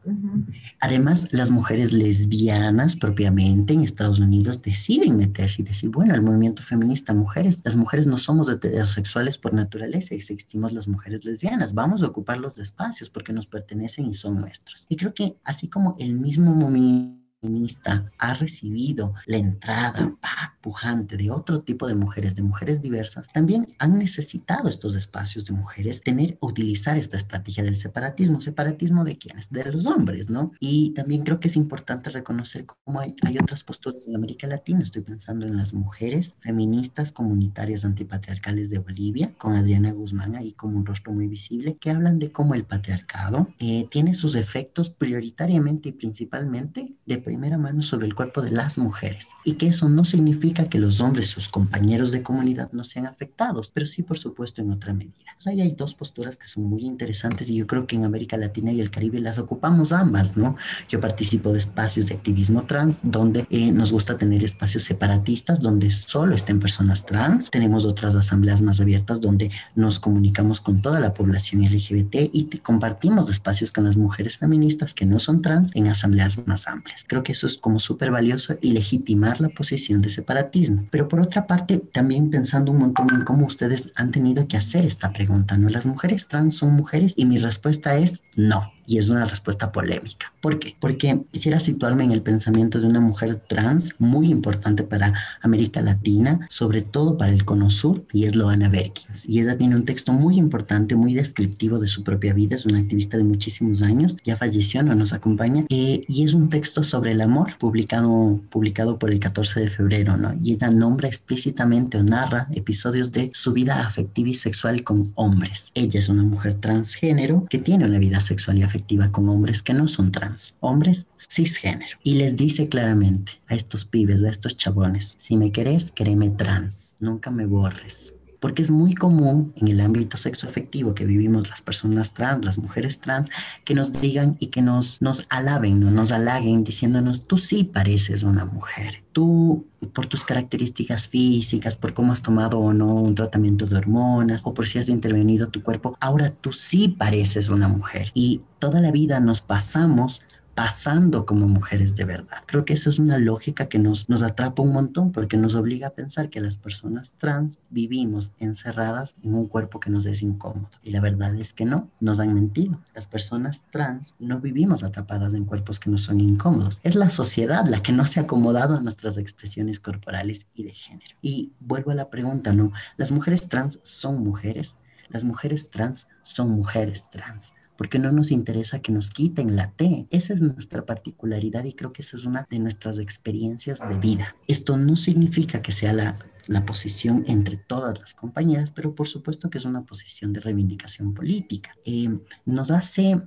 Además, 0.79 1.27
las 1.31 1.49
mujeres 1.51 1.93
lesbianas 1.93 2.95
propiamente 2.95 3.73
en 3.73 3.81
Estados 3.81 4.19
Unidos 4.19 4.61
deciden 4.61 5.17
meterse 5.17 5.61
y 5.61 5.65
decir, 5.65 5.89
bueno, 5.89 6.15
el 6.15 6.21
movimiento 6.21 6.63
feminista, 6.63 7.13
mujeres, 7.13 7.61
las 7.63 7.75
mujeres 7.75 8.07
no 8.07 8.17
somos 8.17 8.49
heterosexuales 8.49 9.37
por 9.37 9.53
naturaleza, 9.53 10.15
existimos 10.15 10.73
las 10.73 10.87
mujeres 10.87 11.25
lesbianas, 11.25 11.73
vamos 11.73 12.03
a 12.03 12.07
ocupar 12.07 12.37
los 12.37 12.57
espacios 12.59 13.09
porque 13.09 13.33
nos 13.35 13.47
pertenecen 13.47 14.07
y 14.07 14.13
son 14.13 14.39
nuestros. 14.39 14.85
Y 14.89 14.95
creo 14.95 15.13
que 15.13 15.37
así 15.43 15.67
como 15.67 15.95
el 15.99 16.13
mismo 16.13 16.51
movimiento 16.51 17.24
feminista 17.45 18.11
ha 18.17 18.33
recibido 18.33 19.13
la 19.27 19.37
entrada 19.37 20.15
pujante 20.61 21.15
de 21.15 21.29
otro 21.29 21.61
tipo 21.61 21.87
de 21.87 21.93
mujeres, 21.93 22.33
de 22.35 22.41
mujeres 22.41 22.81
diversas, 22.81 23.27
también 23.31 23.67
han 23.77 23.99
necesitado 23.99 24.67
estos 24.67 24.95
espacios 24.95 25.45
de 25.45 25.53
mujeres 25.53 26.01
tener, 26.01 26.39
utilizar 26.41 26.97
esta 26.97 27.17
estrategia 27.17 27.63
del 27.63 27.75
separatismo. 27.75 28.41
¿Separatismo 28.41 29.03
de 29.03 29.19
quiénes? 29.19 29.51
De 29.51 29.63
los 29.71 29.85
hombres, 29.85 30.31
¿no? 30.31 30.53
Y 30.59 30.89
también 30.91 31.23
creo 31.23 31.39
que 31.39 31.49
es 31.49 31.55
importante 31.55 32.09
reconocer 32.09 32.65
cómo 32.65 32.99
hay, 32.99 33.15
hay 33.21 33.37
otras 33.37 33.63
posturas 33.63 34.07
en 34.07 34.15
América 34.15 34.47
Latina. 34.47 34.81
Estoy 34.81 35.03
pensando 35.03 35.45
en 35.45 35.55
las 35.55 35.73
mujeres 35.73 36.35
feministas 36.39 37.11
comunitarias 37.11 37.85
antipatriarcales 37.85 38.71
de 38.71 38.79
Bolivia, 38.79 39.33
con 39.37 39.55
Adriana 39.55 39.91
Guzmán 39.91 40.35
ahí 40.35 40.53
como 40.53 40.77
un 40.77 40.85
rostro 40.87 41.13
muy 41.13 41.27
visible, 41.27 41.77
que 41.79 41.91
hablan 41.91 42.17
de 42.17 42.31
cómo 42.31 42.55
el 42.55 42.65
patriarcado 42.65 43.49
eh, 43.59 43.87
tiene 43.91 44.15
sus 44.15 44.33
efectos 44.33 44.89
prioritariamente 44.89 45.89
y 45.89 45.91
principalmente 45.91 46.95
de 47.05 47.17
primera 47.35 47.57
mano 47.57 47.81
sobre 47.81 48.07
el 48.07 48.15
cuerpo 48.15 48.41
de 48.41 48.51
las 48.51 48.77
mujeres 48.77 49.27
y 49.43 49.55
que 49.55 49.67
eso 49.67 49.89
no 49.89 50.05
significa 50.05 50.69
que 50.69 50.79
los 50.79 51.01
hombres, 51.01 51.27
sus 51.27 51.49
compañeros 51.49 52.11
de 52.11 52.23
comunidad, 52.23 52.71
no 52.71 52.85
sean 52.85 53.07
afectados, 53.07 53.69
pero 53.73 53.85
sí, 53.85 54.03
por 54.03 54.17
supuesto, 54.17 54.61
en 54.61 54.71
otra 54.71 54.93
medida. 54.93 55.35
ahí 55.45 55.59
hay 55.59 55.73
dos 55.73 55.95
posturas 55.95 56.37
que 56.37 56.47
son 56.47 56.63
muy 56.63 56.83
interesantes 56.83 57.49
y 57.49 57.57
yo 57.57 57.67
creo 57.67 57.87
que 57.87 57.97
en 57.97 58.05
América 58.05 58.37
Latina 58.37 58.71
y 58.71 58.79
el 58.79 58.89
Caribe 58.89 59.19
las 59.19 59.37
ocupamos 59.37 59.91
ambas, 59.91 60.37
¿no? 60.37 60.55
Yo 60.87 61.01
participo 61.01 61.51
de 61.51 61.59
espacios 61.59 62.05
de 62.05 62.13
activismo 62.13 62.65
trans 62.65 63.01
donde 63.03 63.45
eh, 63.49 63.73
nos 63.73 63.91
gusta 63.91 64.17
tener 64.17 64.41
espacios 64.41 64.83
separatistas 64.83 65.59
donde 65.59 65.91
solo 65.91 66.35
estén 66.35 66.61
personas 66.61 67.05
trans. 67.05 67.51
Tenemos 67.51 67.85
otras 67.85 68.15
asambleas 68.15 68.61
más 68.61 68.79
abiertas 68.79 69.19
donde 69.19 69.51
nos 69.75 69.99
comunicamos 69.99 70.61
con 70.61 70.81
toda 70.81 71.01
la 71.01 71.13
población 71.13 71.63
LGBT 71.63 72.29
y 72.31 72.45
compartimos 72.59 73.29
espacios 73.29 73.73
con 73.73 73.83
las 73.83 73.97
mujeres 73.97 74.37
feministas 74.37 74.93
que 74.93 75.05
no 75.05 75.19
son 75.19 75.41
trans 75.41 75.71
en 75.75 75.87
asambleas 75.87 76.47
más 76.47 76.67
amplias. 76.69 77.03
Creo 77.15 77.23
que 77.23 77.31
eso 77.31 77.47
es 77.47 77.57
como 77.57 77.79
súper 77.79 78.11
valioso 78.11 78.57
y 78.59 78.71
legitimar 78.71 79.39
la 79.39 79.47
posición 79.47 80.01
de 80.01 80.09
separatismo. 80.09 80.85
Pero 80.91 81.07
por 81.07 81.21
otra 81.21 81.47
parte, 81.47 81.77
también 81.77 82.29
pensando 82.29 82.73
un 82.73 82.79
montón 82.79 83.07
en 83.09 83.23
cómo 83.23 83.45
ustedes 83.45 83.93
han 83.95 84.11
tenido 84.11 84.49
que 84.49 84.57
hacer 84.57 84.85
esta 84.85 85.13
pregunta, 85.13 85.57
¿no? 85.57 85.69
¿Las 85.69 85.85
mujeres 85.85 86.27
trans 86.27 86.57
son 86.57 86.73
mujeres? 86.73 87.13
Y 87.15 87.23
mi 87.23 87.37
respuesta 87.37 87.95
es 87.95 88.21
no 88.35 88.74
y 88.87 88.97
es 88.97 89.09
una 89.09 89.25
respuesta 89.25 89.71
polémica. 89.71 90.33
¿Por 90.41 90.59
qué? 90.59 90.75
Porque 90.79 91.23
quisiera 91.31 91.59
situarme 91.59 92.03
en 92.03 92.11
el 92.11 92.21
pensamiento 92.21 92.79
de 92.79 92.87
una 92.87 92.99
mujer 92.99 93.35
trans 93.35 93.93
muy 93.99 94.27
importante 94.27 94.83
para 94.83 95.13
América 95.41 95.81
Latina, 95.81 96.47
sobre 96.49 96.81
todo 96.81 97.17
para 97.17 97.31
el 97.31 97.45
Cono 97.45 97.69
Sur, 97.69 98.05
y 98.13 98.25
es 98.25 98.35
Loana 98.35 98.69
Berkins. 98.69 99.27
Y 99.27 99.41
ella 99.41 99.57
tiene 99.57 99.75
un 99.75 99.83
texto 99.83 100.11
muy 100.13 100.37
importante, 100.37 100.95
muy 100.95 101.13
descriptivo 101.13 101.79
de 101.79 101.87
su 101.87 102.03
propia 102.03 102.33
vida, 102.33 102.55
es 102.55 102.65
una 102.65 102.79
activista 102.79 103.17
de 103.17 103.23
muchísimos 103.23 103.81
años, 103.81 104.17
ya 104.23 104.37
falleció, 104.37 104.83
no 104.83 104.95
nos 104.95 105.13
acompaña, 105.13 105.65
eh, 105.69 106.03
y 106.07 106.23
es 106.23 106.33
un 106.33 106.49
texto 106.49 106.83
sobre 106.83 107.11
el 107.11 107.21
amor 107.21 107.57
publicado, 107.57 108.39
publicado 108.49 108.99
por 108.99 109.11
el 109.11 109.19
14 109.19 109.61
de 109.61 109.67
febrero, 109.67 110.17
¿no? 110.17 110.35
Y 110.41 110.53
ella 110.53 110.69
nombra 110.69 111.07
explícitamente 111.07 111.97
o 111.97 112.03
narra 112.03 112.47
episodios 112.51 113.11
de 113.11 113.31
su 113.33 113.53
vida 113.53 113.85
afectiva 113.85 114.29
y 114.29 114.33
sexual 114.33 114.83
con 114.83 115.11
hombres. 115.15 115.71
Ella 115.73 115.99
es 115.99 116.09
una 116.09 116.23
mujer 116.23 116.55
transgénero 116.55 117.45
que 117.49 117.59
tiene 117.59 117.85
una 117.85 117.99
vida 117.99 118.19
sexual 118.19 118.57
y 118.57 118.63
afectiva 118.63 118.74
con 119.11 119.29
hombres 119.29 119.61
que 119.61 119.73
no 119.73 119.87
son 119.87 120.11
trans, 120.11 120.55
hombres 120.59 121.07
cisgénero. 121.17 121.97
Y 122.03 122.15
les 122.15 122.35
dice 122.35 122.67
claramente 122.67 123.33
a 123.47 123.55
estos 123.55 123.85
pibes, 123.85 124.23
a 124.23 124.29
estos 124.29 124.57
chabones, 124.57 125.15
si 125.17 125.37
me 125.37 125.51
querés, 125.51 125.91
quereme 125.91 126.29
trans, 126.29 126.95
nunca 126.99 127.31
me 127.31 127.45
borres 127.45 128.15
porque 128.45 128.61
es 128.61 128.69
muy 128.69 128.93
común 128.93 129.53
en 129.55 129.69
el 129.69 129.81
ámbito 129.81 130.17
sexoafectivo 130.17 130.93
que 130.93 131.03
vivimos 131.03 131.49
las 131.49 131.63
personas 131.63 132.13
trans, 132.13 132.45
las 132.45 132.59
mujeres 132.59 132.99
trans, 132.99 133.27
que 133.63 133.73
nos 133.73 133.91
digan 133.91 134.37
y 134.39 134.49
que 134.49 134.61
nos, 134.61 135.01
nos 135.01 135.25
alaben, 135.29 135.79
¿no? 135.79 135.89
nos 135.89 136.11
halaguen 136.11 136.63
diciéndonos, 136.63 137.25
tú 137.25 137.39
sí 137.39 137.63
pareces 137.63 138.21
una 138.21 138.45
mujer, 138.45 139.03
tú 139.13 139.65
por 139.93 140.05
tus 140.05 140.25
características 140.25 141.07
físicas, 141.07 141.75
por 141.75 141.95
cómo 141.95 142.13
has 142.13 142.21
tomado 142.21 142.59
o 142.59 142.71
no 142.71 142.93
un 142.93 143.15
tratamiento 143.15 143.65
de 143.65 143.77
hormonas 143.77 144.41
o 144.43 144.53
por 144.53 144.67
si 144.67 144.77
has 144.77 144.89
intervenido 144.89 145.47
tu 145.47 145.63
cuerpo, 145.63 145.97
ahora 145.99 146.29
tú 146.29 146.51
sí 146.51 146.87
pareces 146.87 147.49
una 147.49 147.67
mujer. 147.67 148.11
Y 148.13 148.41
toda 148.59 148.79
la 148.79 148.91
vida 148.91 149.19
nos 149.19 149.41
pasamos 149.41 150.21
pasando 150.55 151.25
como 151.25 151.49
mujeres 151.49 151.95
de 151.95 152.05
verdad. 152.05 152.37
Creo 152.45 152.63
que 152.63 152.73
eso 152.73 152.89
es 152.89 152.97
una 152.97 153.17
lógica 153.17 153.67
que 153.67 153.77
nos, 153.77 154.07
nos 154.07 154.23
atrapa 154.23 154.63
un 154.63 154.71
montón 154.71 155.11
porque 155.11 155.35
nos 155.35 155.53
obliga 155.53 155.87
a 155.87 155.93
pensar 155.93 156.29
que 156.29 156.39
las 156.39 156.57
personas 156.57 157.15
trans 157.17 157.59
vivimos 157.69 158.31
encerradas 158.39 159.17
en 159.21 159.35
un 159.35 159.47
cuerpo 159.47 159.81
que 159.81 159.89
nos 159.89 160.05
es 160.05 160.23
incómodo. 160.23 160.69
Y 160.81 160.91
la 160.91 161.01
verdad 161.01 161.35
es 161.35 161.53
que 161.53 161.65
no, 161.65 161.91
nos 161.99 162.19
han 162.19 162.33
mentido. 162.33 162.79
Las 162.93 163.05
personas 163.07 163.65
trans 163.69 164.15
no 164.17 164.39
vivimos 164.39 164.83
atrapadas 164.83 165.33
en 165.33 165.43
cuerpos 165.43 165.81
que 165.81 165.89
no 165.89 165.97
son 165.97 166.21
incómodos. 166.21 166.79
Es 166.83 166.95
la 166.95 167.09
sociedad 167.09 167.67
la 167.67 167.83
que 167.83 167.91
no 167.91 168.07
se 168.07 168.21
ha 168.21 168.23
acomodado 168.23 168.77
a 168.77 168.81
nuestras 168.81 169.17
expresiones 169.17 169.81
corporales 169.81 170.47
y 170.55 170.63
de 170.63 170.71
género. 170.71 171.17
Y 171.21 171.51
vuelvo 171.59 171.91
a 171.91 171.95
la 171.95 172.09
pregunta, 172.09 172.53
¿no? 172.53 172.71
¿Las 172.95 173.11
mujeres 173.11 173.49
trans 173.49 173.79
son 173.83 174.23
mujeres? 174.23 174.77
Las 175.09 175.25
mujeres 175.25 175.69
trans 175.69 176.07
son 176.23 176.49
mujeres 176.49 177.09
trans 177.09 177.53
porque 177.77 177.99
no 177.99 178.11
nos 178.11 178.31
interesa 178.31 178.79
que 178.79 178.91
nos 178.91 179.09
quiten 179.09 179.55
la 179.55 179.71
T. 179.71 180.07
Esa 180.09 180.33
es 180.33 180.41
nuestra 180.41 180.85
particularidad 180.85 181.63
y 181.65 181.73
creo 181.73 181.93
que 181.93 182.01
esa 182.01 182.17
es 182.17 182.25
una 182.25 182.47
de 182.49 182.59
nuestras 182.59 182.99
experiencias 182.99 183.79
de 183.87 183.97
vida. 183.97 184.35
Esto 184.47 184.77
no 184.77 184.95
significa 184.95 185.61
que 185.61 185.71
sea 185.71 185.93
la, 185.93 186.17
la 186.47 186.65
posición 186.65 187.23
entre 187.27 187.57
todas 187.57 187.99
las 187.99 188.13
compañeras, 188.13 188.71
pero 188.71 188.95
por 188.95 189.07
supuesto 189.07 189.49
que 189.49 189.57
es 189.57 189.65
una 189.65 189.83
posición 189.83 190.33
de 190.33 190.41
reivindicación 190.41 191.13
política. 191.13 191.75
Eh, 191.85 192.19
nos 192.45 192.71
hace 192.71 193.21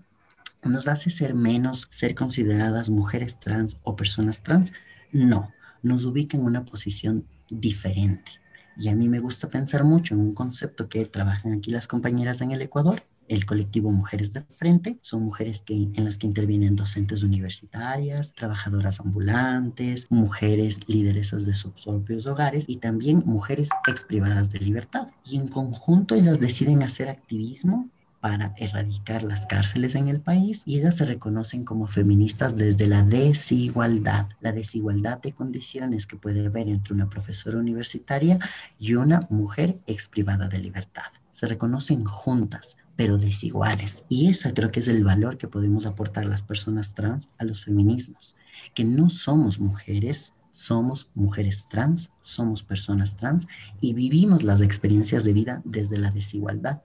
nos 0.65 0.89
hace 0.89 1.11
ser 1.11 1.35
menos, 1.35 1.87
ser 1.91 2.15
consideradas 2.15 2.91
mujeres 2.91 3.39
trans 3.39 3.77
o 3.85 3.97
personas 3.97 4.43
trans. 4.43 4.73
No, 5.13 5.53
nos 5.83 6.05
ubica 6.05 6.37
en 6.37 6.45
una 6.45 6.65
posición 6.65 7.27
diferente. 7.49 8.33
Y 8.77 8.89
a 8.89 8.95
mí 8.95 9.09
me 9.09 9.21
gusta 9.21 9.49
pensar 9.49 9.85
mucho 9.85 10.15
en 10.15 10.21
un 10.21 10.35
concepto 10.35 10.89
que 10.89 11.05
trabajan 11.05 11.53
aquí 11.53 11.71
las 11.71 11.89
compañeras 11.89 12.41
en 12.41 12.53
el 12.53 12.63
Ecuador, 12.63 13.05
el 13.29 13.47
colectivo 13.47 13.91
Mujeres 13.91 14.33
de 14.33 14.43
Frente. 14.43 14.99
Son 15.03 15.23
mujeres 15.23 15.63
que, 15.63 15.75
en 15.75 16.05
las 16.05 16.19
que 16.19 16.27
intervienen 16.27 16.77
docentes 16.77 17.23
universitarias, 17.23 18.33
trabajadoras 18.35 19.01
ambulantes, 19.01 20.07
mujeres 20.11 20.89
lideresas 20.89 21.47
de 21.47 21.55
sus 21.55 21.73
propios 21.85 22.27
hogares 22.27 22.65
y 22.69 22.77
también 22.77 23.23
mujeres 23.25 23.69
exprivadas 23.87 24.51
de 24.51 24.61
libertad. 24.61 25.09
Y 25.25 25.37
en 25.37 25.49
conjunto 25.49 26.15
ellas 26.15 26.41
deciden 26.41 26.83
hacer 26.83 27.09
activismo 27.09 27.89
para 28.21 28.53
erradicar 28.57 29.23
las 29.23 29.47
cárceles 29.47 29.95
en 29.95 30.09
el 30.09 30.21
país 30.21 30.63
y 30.67 30.79
ellas 30.79 30.97
se 30.97 31.05
reconocen 31.05 31.65
como 31.65 31.87
feministas 31.87 32.57
desde 32.57 32.89
la 32.89 33.03
desigualdad, 33.03 34.27
la 34.41 34.53
desigualdad 34.53 35.21
de 35.21 35.33
condiciones 35.33 36.07
que 36.07 36.17
puede 36.17 36.47
haber 36.47 36.69
entre 36.69 36.95
una 36.95 37.09
profesora 37.09 37.59
universitaria 37.59 38.39
y 38.79 38.95
una 38.95 39.27
mujer 39.31 39.79
exprivada 39.87 40.49
de 40.49 40.59
libertad. 40.59 41.07
Se 41.39 41.47
reconocen 41.47 42.05
juntas, 42.05 42.79
pero 42.97 43.17
desiguales. 43.17 44.05
Y 44.09 44.29
ese 44.29 44.53
creo 44.55 44.73
que 44.73 44.81
es 44.81 44.89
el 44.89 45.05
valor 45.05 45.39
que 45.39 45.47
podemos 45.47 45.87
aportar 45.87 46.27
las 46.27 46.43
personas 46.43 46.95
trans 46.95 47.29
a 47.39 47.45
los 47.45 47.65
feminismos, 47.65 48.35
que 48.75 48.83
no 48.83 49.09
somos 49.09 49.61
mujeres, 49.61 50.35
somos 50.51 51.09
mujeres 51.15 51.69
trans, 51.69 52.11
somos 52.23 52.65
personas 52.65 53.17
trans 53.17 53.47
y 53.81 53.95
vivimos 53.95 54.43
las 54.43 54.61
experiencias 54.61 55.23
de 55.23 55.33
vida 55.33 55.63
desde 55.65 55.97
la 55.97 56.11
desigualdad. 56.11 56.83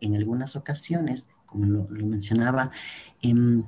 En 0.00 0.16
algunas 0.16 0.56
ocasiones, 0.56 1.28
como 1.44 1.66
lo, 1.66 2.06
mencionaba, 2.06 2.70
em, 3.20 3.64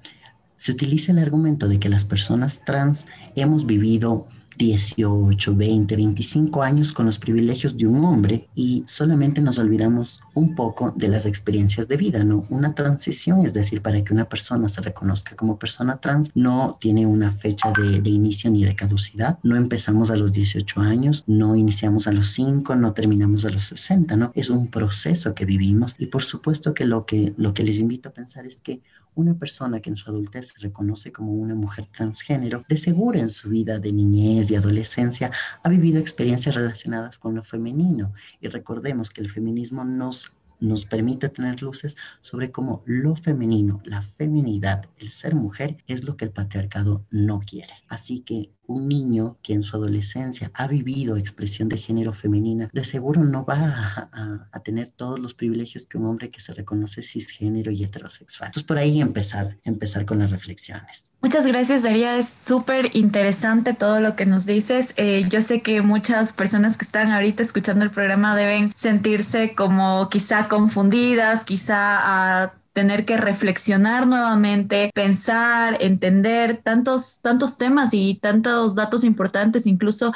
se 0.57 0.73
utiliza 0.73 1.13
el 1.13 1.19
argumento 1.19 1.69
de 1.69 1.79
que 1.79 1.91
las 1.91 2.07
personas 2.07 2.65
trans 2.65 3.07
hemos 3.37 3.67
vivido 3.67 4.29
18, 4.63 5.57
20, 5.57 5.97
25 5.97 6.63
años 6.63 6.93
con 6.93 7.07
los 7.07 7.19
privilegios 7.19 7.77
de 7.77 7.89
un 7.89 8.05
hombre 8.05 8.49
y 8.55 8.85
solamente 8.87 9.41
nos 9.41 9.59
olvidamos 9.59 10.21
un 10.35 10.55
poco 10.55 10.93
de 10.97 11.09
las 11.09 11.27
experiencias 11.27 11.89
de 11.89 11.97
vida, 11.97 12.23
¿no? 12.23 12.47
Una 12.49 12.73
transición, 12.73 13.45
es 13.45 13.55
decir, 13.55 13.83
para 13.83 14.05
que 14.05 14.13
una 14.13 14.29
persona 14.29 14.69
se 14.69 14.81
reconozca 14.81 15.35
como 15.35 15.59
persona 15.59 15.97
trans, 15.97 16.31
no 16.35 16.77
tiene 16.81 17.07
una 17.07 17.33
fecha 17.33 17.73
de, 17.73 18.09
inicio 18.09 18.53
ni 18.53 18.65
de 18.65 18.77
caducidad, 18.77 19.41
no 19.43 19.57
empezamos 19.57 20.13
a 20.13 20.17
los 20.17 20.33
18 20.33 20.81
años, 20.81 21.25
no 21.27 21.57
iniciamos 21.57 22.07
a 22.07 22.13
los 22.13 22.29
5, 22.29 22.77
no 22.77 22.93
terminamos 22.93 23.45
a 23.45 23.49
los 23.49 23.65
60, 23.65 24.17
¿no? 24.17 24.31
Es 24.37 24.49
un 24.49 24.69
proceso 24.69 25.35
que 25.35 25.45
vivimos 25.45 25.97
y 25.99 26.07
por 26.07 26.23
supuesto 26.23 26.73
que 26.73 26.85
lo 26.85 27.05
que, 27.05 27.35
lo 27.37 27.53
que 27.53 27.65
les 27.65 27.81
invito 27.81 28.11
a 28.11 28.13
pensar 28.13 28.47
es 28.47 28.61
que 28.61 28.81
una 29.15 29.35
persona 29.35 29.81
que 29.81 29.91
en 29.91 29.97
su 29.97 30.11
adultez 30.11 30.49
se 30.49 30.59
reconoce 30.61 31.13
como 31.13 31.33
una 31.33 31.55
mujer 31.55 31.87
transgénero, 31.87 32.65
de 32.69 32.77
seguro 32.77 33.19
en 33.19 33.29
su 33.29 33.51
vida 33.51 33.79
de 33.79 33.93
niñez 33.93 34.51
y 34.51 34.57
adolescencia 34.57 35.31
ha 35.63 35.69
vivido 35.69 35.99
experiencias 35.99 36.55
relacionadas 36.55 37.19
con 37.19 37.35
lo 37.35 37.43
femenino. 37.43 38.13
Y 38.41 38.49
recordemos 38.49 39.11
que 39.11 39.21
el 39.21 39.31
feminismo 39.31 39.85
nos 39.85 40.33
nos 40.63 40.87
permite 40.87 41.29
tener 41.29 41.61
luces 41.61 41.97
sobre 42.21 42.53
cómo 42.53 42.83
lo 42.87 43.17
femenino, 43.17 43.83
la 43.85 44.01
feminidad, 44.01 44.89
el 44.97 45.09
ser 45.11 45.35
mujer, 45.35 45.77
es 45.89 46.05
lo 46.05 46.17
que 46.17 46.25
el 46.25 46.31
patriarcado 46.31 47.05
no 47.11 47.41
quiere. 47.41 47.73
Así 47.89 48.21
que 48.21 48.53
un 48.67 48.89
niño 48.89 49.39
que 49.43 49.53
en 49.53 49.63
su 49.63 49.77
adolescencia 49.77 50.51
ha 50.55 50.67
vivido 50.67 51.17
expresión 51.17 51.69
de 51.69 51.77
género 51.77 52.13
femenina, 52.13 52.71
de 52.73 52.85
seguro 52.85 53.25
no 53.25 53.45
va 53.45 54.09
a, 54.53 54.61
tener 54.63 54.93
todos 54.93 55.19
los 55.19 55.35
privilegios 55.35 55.87
que 55.87 55.99
un 55.99 56.07
hombre 56.07 56.31
que 56.31 56.41
se 56.41 56.55
reconoce 56.55 57.03
cisgénero 57.03 57.73
y 57.73 57.83
heterosexual. 57.83 58.49
Entonces 58.49 58.67
por 58.67 58.79
ahí 58.79 59.01
empezar, 59.01 59.59
empezar 59.65 60.07
con 60.07 60.21
las 60.21 60.31
reflexiones. 60.31 61.13
Muchas 61.21 61.47
gracias 61.47 61.83
Daría, 61.83 62.17
es 62.17 62.35
súper 62.41 62.95
interesante 62.95 63.75
todo 63.75 64.01
lo 64.01 64.15
que 64.15 64.25
nos 64.25 64.47
dices. 64.47 64.95
Eh, 64.97 65.27
yo 65.29 65.41
sé 65.41 65.63
que 65.63 65.83
muchas 65.83 66.33
personas 66.33 66.77
que 66.77 66.85
están 66.85 67.11
ahorita 67.11 67.43
escuchando 67.43 67.85
el 67.85 67.91
programa 67.91 68.37
deben 68.37 68.73
sentirse 68.77 69.55
como 69.57 70.09
quizá 70.11 70.47
confundidas, 70.49 71.45
quizá 71.45 72.45
a 72.45 72.55
tener 72.73 73.05
que 73.05 73.17
reflexionar 73.17 74.07
nuevamente, 74.07 74.91
pensar, 74.95 75.77
entender 75.81 76.61
tantos, 76.63 77.21
tantos 77.21 77.59
temas 77.59 77.91
y 77.93 78.15
tantos 78.15 78.75
datos 78.75 79.05
importantes, 79.05 79.67
incluso 79.67 80.15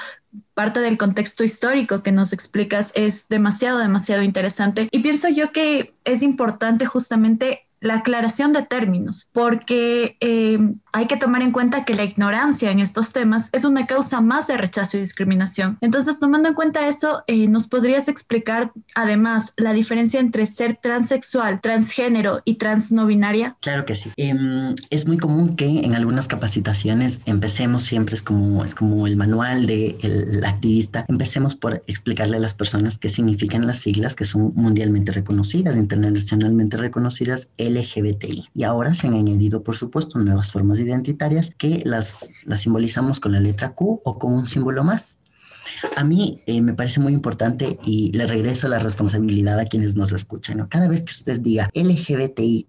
parte 0.54 0.80
del 0.80 0.96
contexto 0.96 1.44
histórico 1.44 2.02
que 2.02 2.12
nos 2.12 2.32
explicas 2.32 2.92
es 2.94 3.28
demasiado, 3.28 3.78
demasiado 3.78 4.22
interesante. 4.22 4.88
Y 4.90 5.00
pienso 5.00 5.28
yo 5.28 5.52
que 5.52 5.92
es 6.04 6.22
importante 6.22 6.86
justamente 6.86 7.65
la 7.80 7.96
aclaración 7.96 8.52
de 8.52 8.62
términos, 8.62 9.28
porque 9.32 10.16
eh, 10.20 10.58
hay 10.92 11.06
que 11.06 11.16
tomar 11.16 11.42
en 11.42 11.52
cuenta 11.52 11.84
que 11.84 11.94
la 11.94 12.04
ignorancia 12.04 12.70
en 12.70 12.80
estos 12.80 13.12
temas 13.12 13.50
es 13.52 13.64
una 13.64 13.86
causa 13.86 14.20
más 14.20 14.46
de 14.46 14.56
rechazo 14.56 14.96
y 14.96 15.00
discriminación. 15.00 15.76
Entonces, 15.80 16.18
tomando 16.18 16.48
en 16.48 16.54
cuenta 16.54 16.88
eso, 16.88 17.22
eh, 17.26 17.48
¿nos 17.48 17.68
podrías 17.68 18.08
explicar 18.08 18.72
además 18.94 19.52
la 19.56 19.72
diferencia 19.72 20.20
entre 20.20 20.46
ser 20.46 20.78
transexual, 20.80 21.60
transgénero 21.60 22.40
y 22.44 22.54
transno 22.54 23.06
binaria? 23.06 23.56
Claro 23.60 23.84
que 23.84 23.94
sí. 23.94 24.10
Em, 24.16 24.74
es 24.90 25.06
muy 25.06 25.18
común 25.18 25.56
que 25.56 25.66
en 25.66 25.94
algunas 25.94 26.28
capacitaciones 26.28 27.20
empecemos 27.26 27.82
siempre, 27.82 28.14
es 28.14 28.22
como, 28.22 28.64
es 28.64 28.74
como 28.74 29.06
el 29.06 29.16
manual 29.16 29.66
del 29.66 29.98
de 29.98 30.46
activista, 30.46 31.04
empecemos 31.08 31.56
por 31.56 31.82
explicarle 31.86 32.36
a 32.36 32.40
las 32.40 32.54
personas 32.54 32.98
qué 32.98 33.08
significan 33.08 33.66
las 33.66 33.78
siglas 33.78 34.14
que 34.14 34.24
son 34.24 34.52
mundialmente 34.54 35.12
reconocidas, 35.12 35.76
internacionalmente 35.76 36.76
reconocidas, 36.76 37.48
LGBTI. 37.70 38.48
Y 38.54 38.62
ahora 38.64 38.94
se 38.94 39.06
han 39.06 39.14
añadido, 39.14 39.62
por 39.62 39.76
supuesto, 39.76 40.18
nuevas 40.18 40.52
formas 40.52 40.78
identitarias 40.78 41.50
que 41.56 41.82
las, 41.84 42.30
simbolizamos 42.56 43.20
con 43.20 43.32
la 43.32 43.40
letra 43.40 43.74
Q 43.74 44.00
o 44.04 44.18
con 44.18 44.32
un 44.32 44.46
símbolo 44.46 44.84
más. 44.84 45.18
A 45.96 46.04
mí 46.04 46.42
eh, 46.46 46.60
me 46.60 46.74
parece 46.74 47.00
muy 47.00 47.12
importante 47.12 47.78
y 47.84 48.12
le 48.12 48.26
regreso 48.26 48.68
la 48.68 48.78
responsabilidad 48.78 49.58
a 49.58 49.66
quienes 49.66 49.96
nos 49.96 50.12
escuchan. 50.12 50.66
Cada 50.68 50.88
vez 50.88 51.02
que 51.02 51.12
usted 51.12 51.40
diga 51.40 51.70
LGBTIQ 51.74 52.66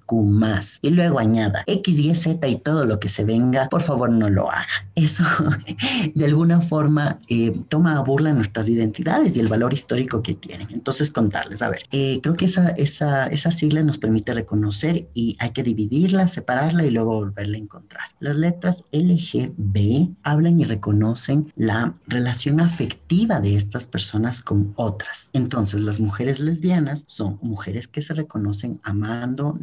y 0.81 0.89
luego 0.89 1.19
añada 1.19 1.63
X, 1.67 1.99
Y, 1.99 2.15
Z 2.15 2.47
y 2.47 2.57
todo 2.57 2.85
lo 2.85 2.99
que 2.99 3.09
se 3.09 3.23
venga, 3.23 3.67
por 3.69 3.81
favor 3.81 4.09
no 4.09 4.29
lo 4.29 4.51
haga. 4.51 4.67
Eso 4.95 5.23
de 6.15 6.25
alguna 6.25 6.61
forma 6.61 7.19
eh, 7.29 7.59
toma 7.69 7.97
a 7.97 8.01
burla 8.01 8.33
nuestras 8.33 8.69
identidades 8.69 9.35
y 9.35 9.39
el 9.39 9.47
valor 9.47 9.73
histórico 9.73 10.21
que 10.21 10.33
tienen. 10.33 10.67
Entonces 10.71 11.11
contarles, 11.11 11.61
a 11.61 11.69
ver, 11.69 11.83
eh, 11.91 12.19
creo 12.21 12.35
que 12.35 12.45
esa, 12.45 12.69
esa, 12.69 13.27
esa 13.27 13.51
sigla 13.51 13.83
nos 13.83 13.97
permite 13.97 14.33
reconocer 14.33 15.07
y 15.13 15.35
hay 15.39 15.51
que 15.51 15.63
dividirla, 15.63 16.27
separarla 16.27 16.85
y 16.85 16.91
luego 16.91 17.15
volverla 17.15 17.57
a 17.57 17.61
encontrar. 17.61 18.03
Las 18.19 18.37
letras 18.37 18.83
LGB 18.91 20.09
hablan 20.23 20.59
y 20.59 20.65
reconocen 20.65 21.51
la 21.55 21.95
relación 22.07 22.59
afectiva 22.59 22.96
de 23.07 23.55
estas 23.55 23.87
personas 23.87 24.41
con 24.41 24.73
otras. 24.75 25.29
Entonces, 25.31 25.81
las 25.83 25.99
mujeres 25.99 26.41
lesbianas 26.41 27.05
son 27.07 27.39
mujeres 27.41 27.87
que 27.87 28.01
se 28.01 28.13
reconocen 28.13 28.81
amando, 28.83 29.57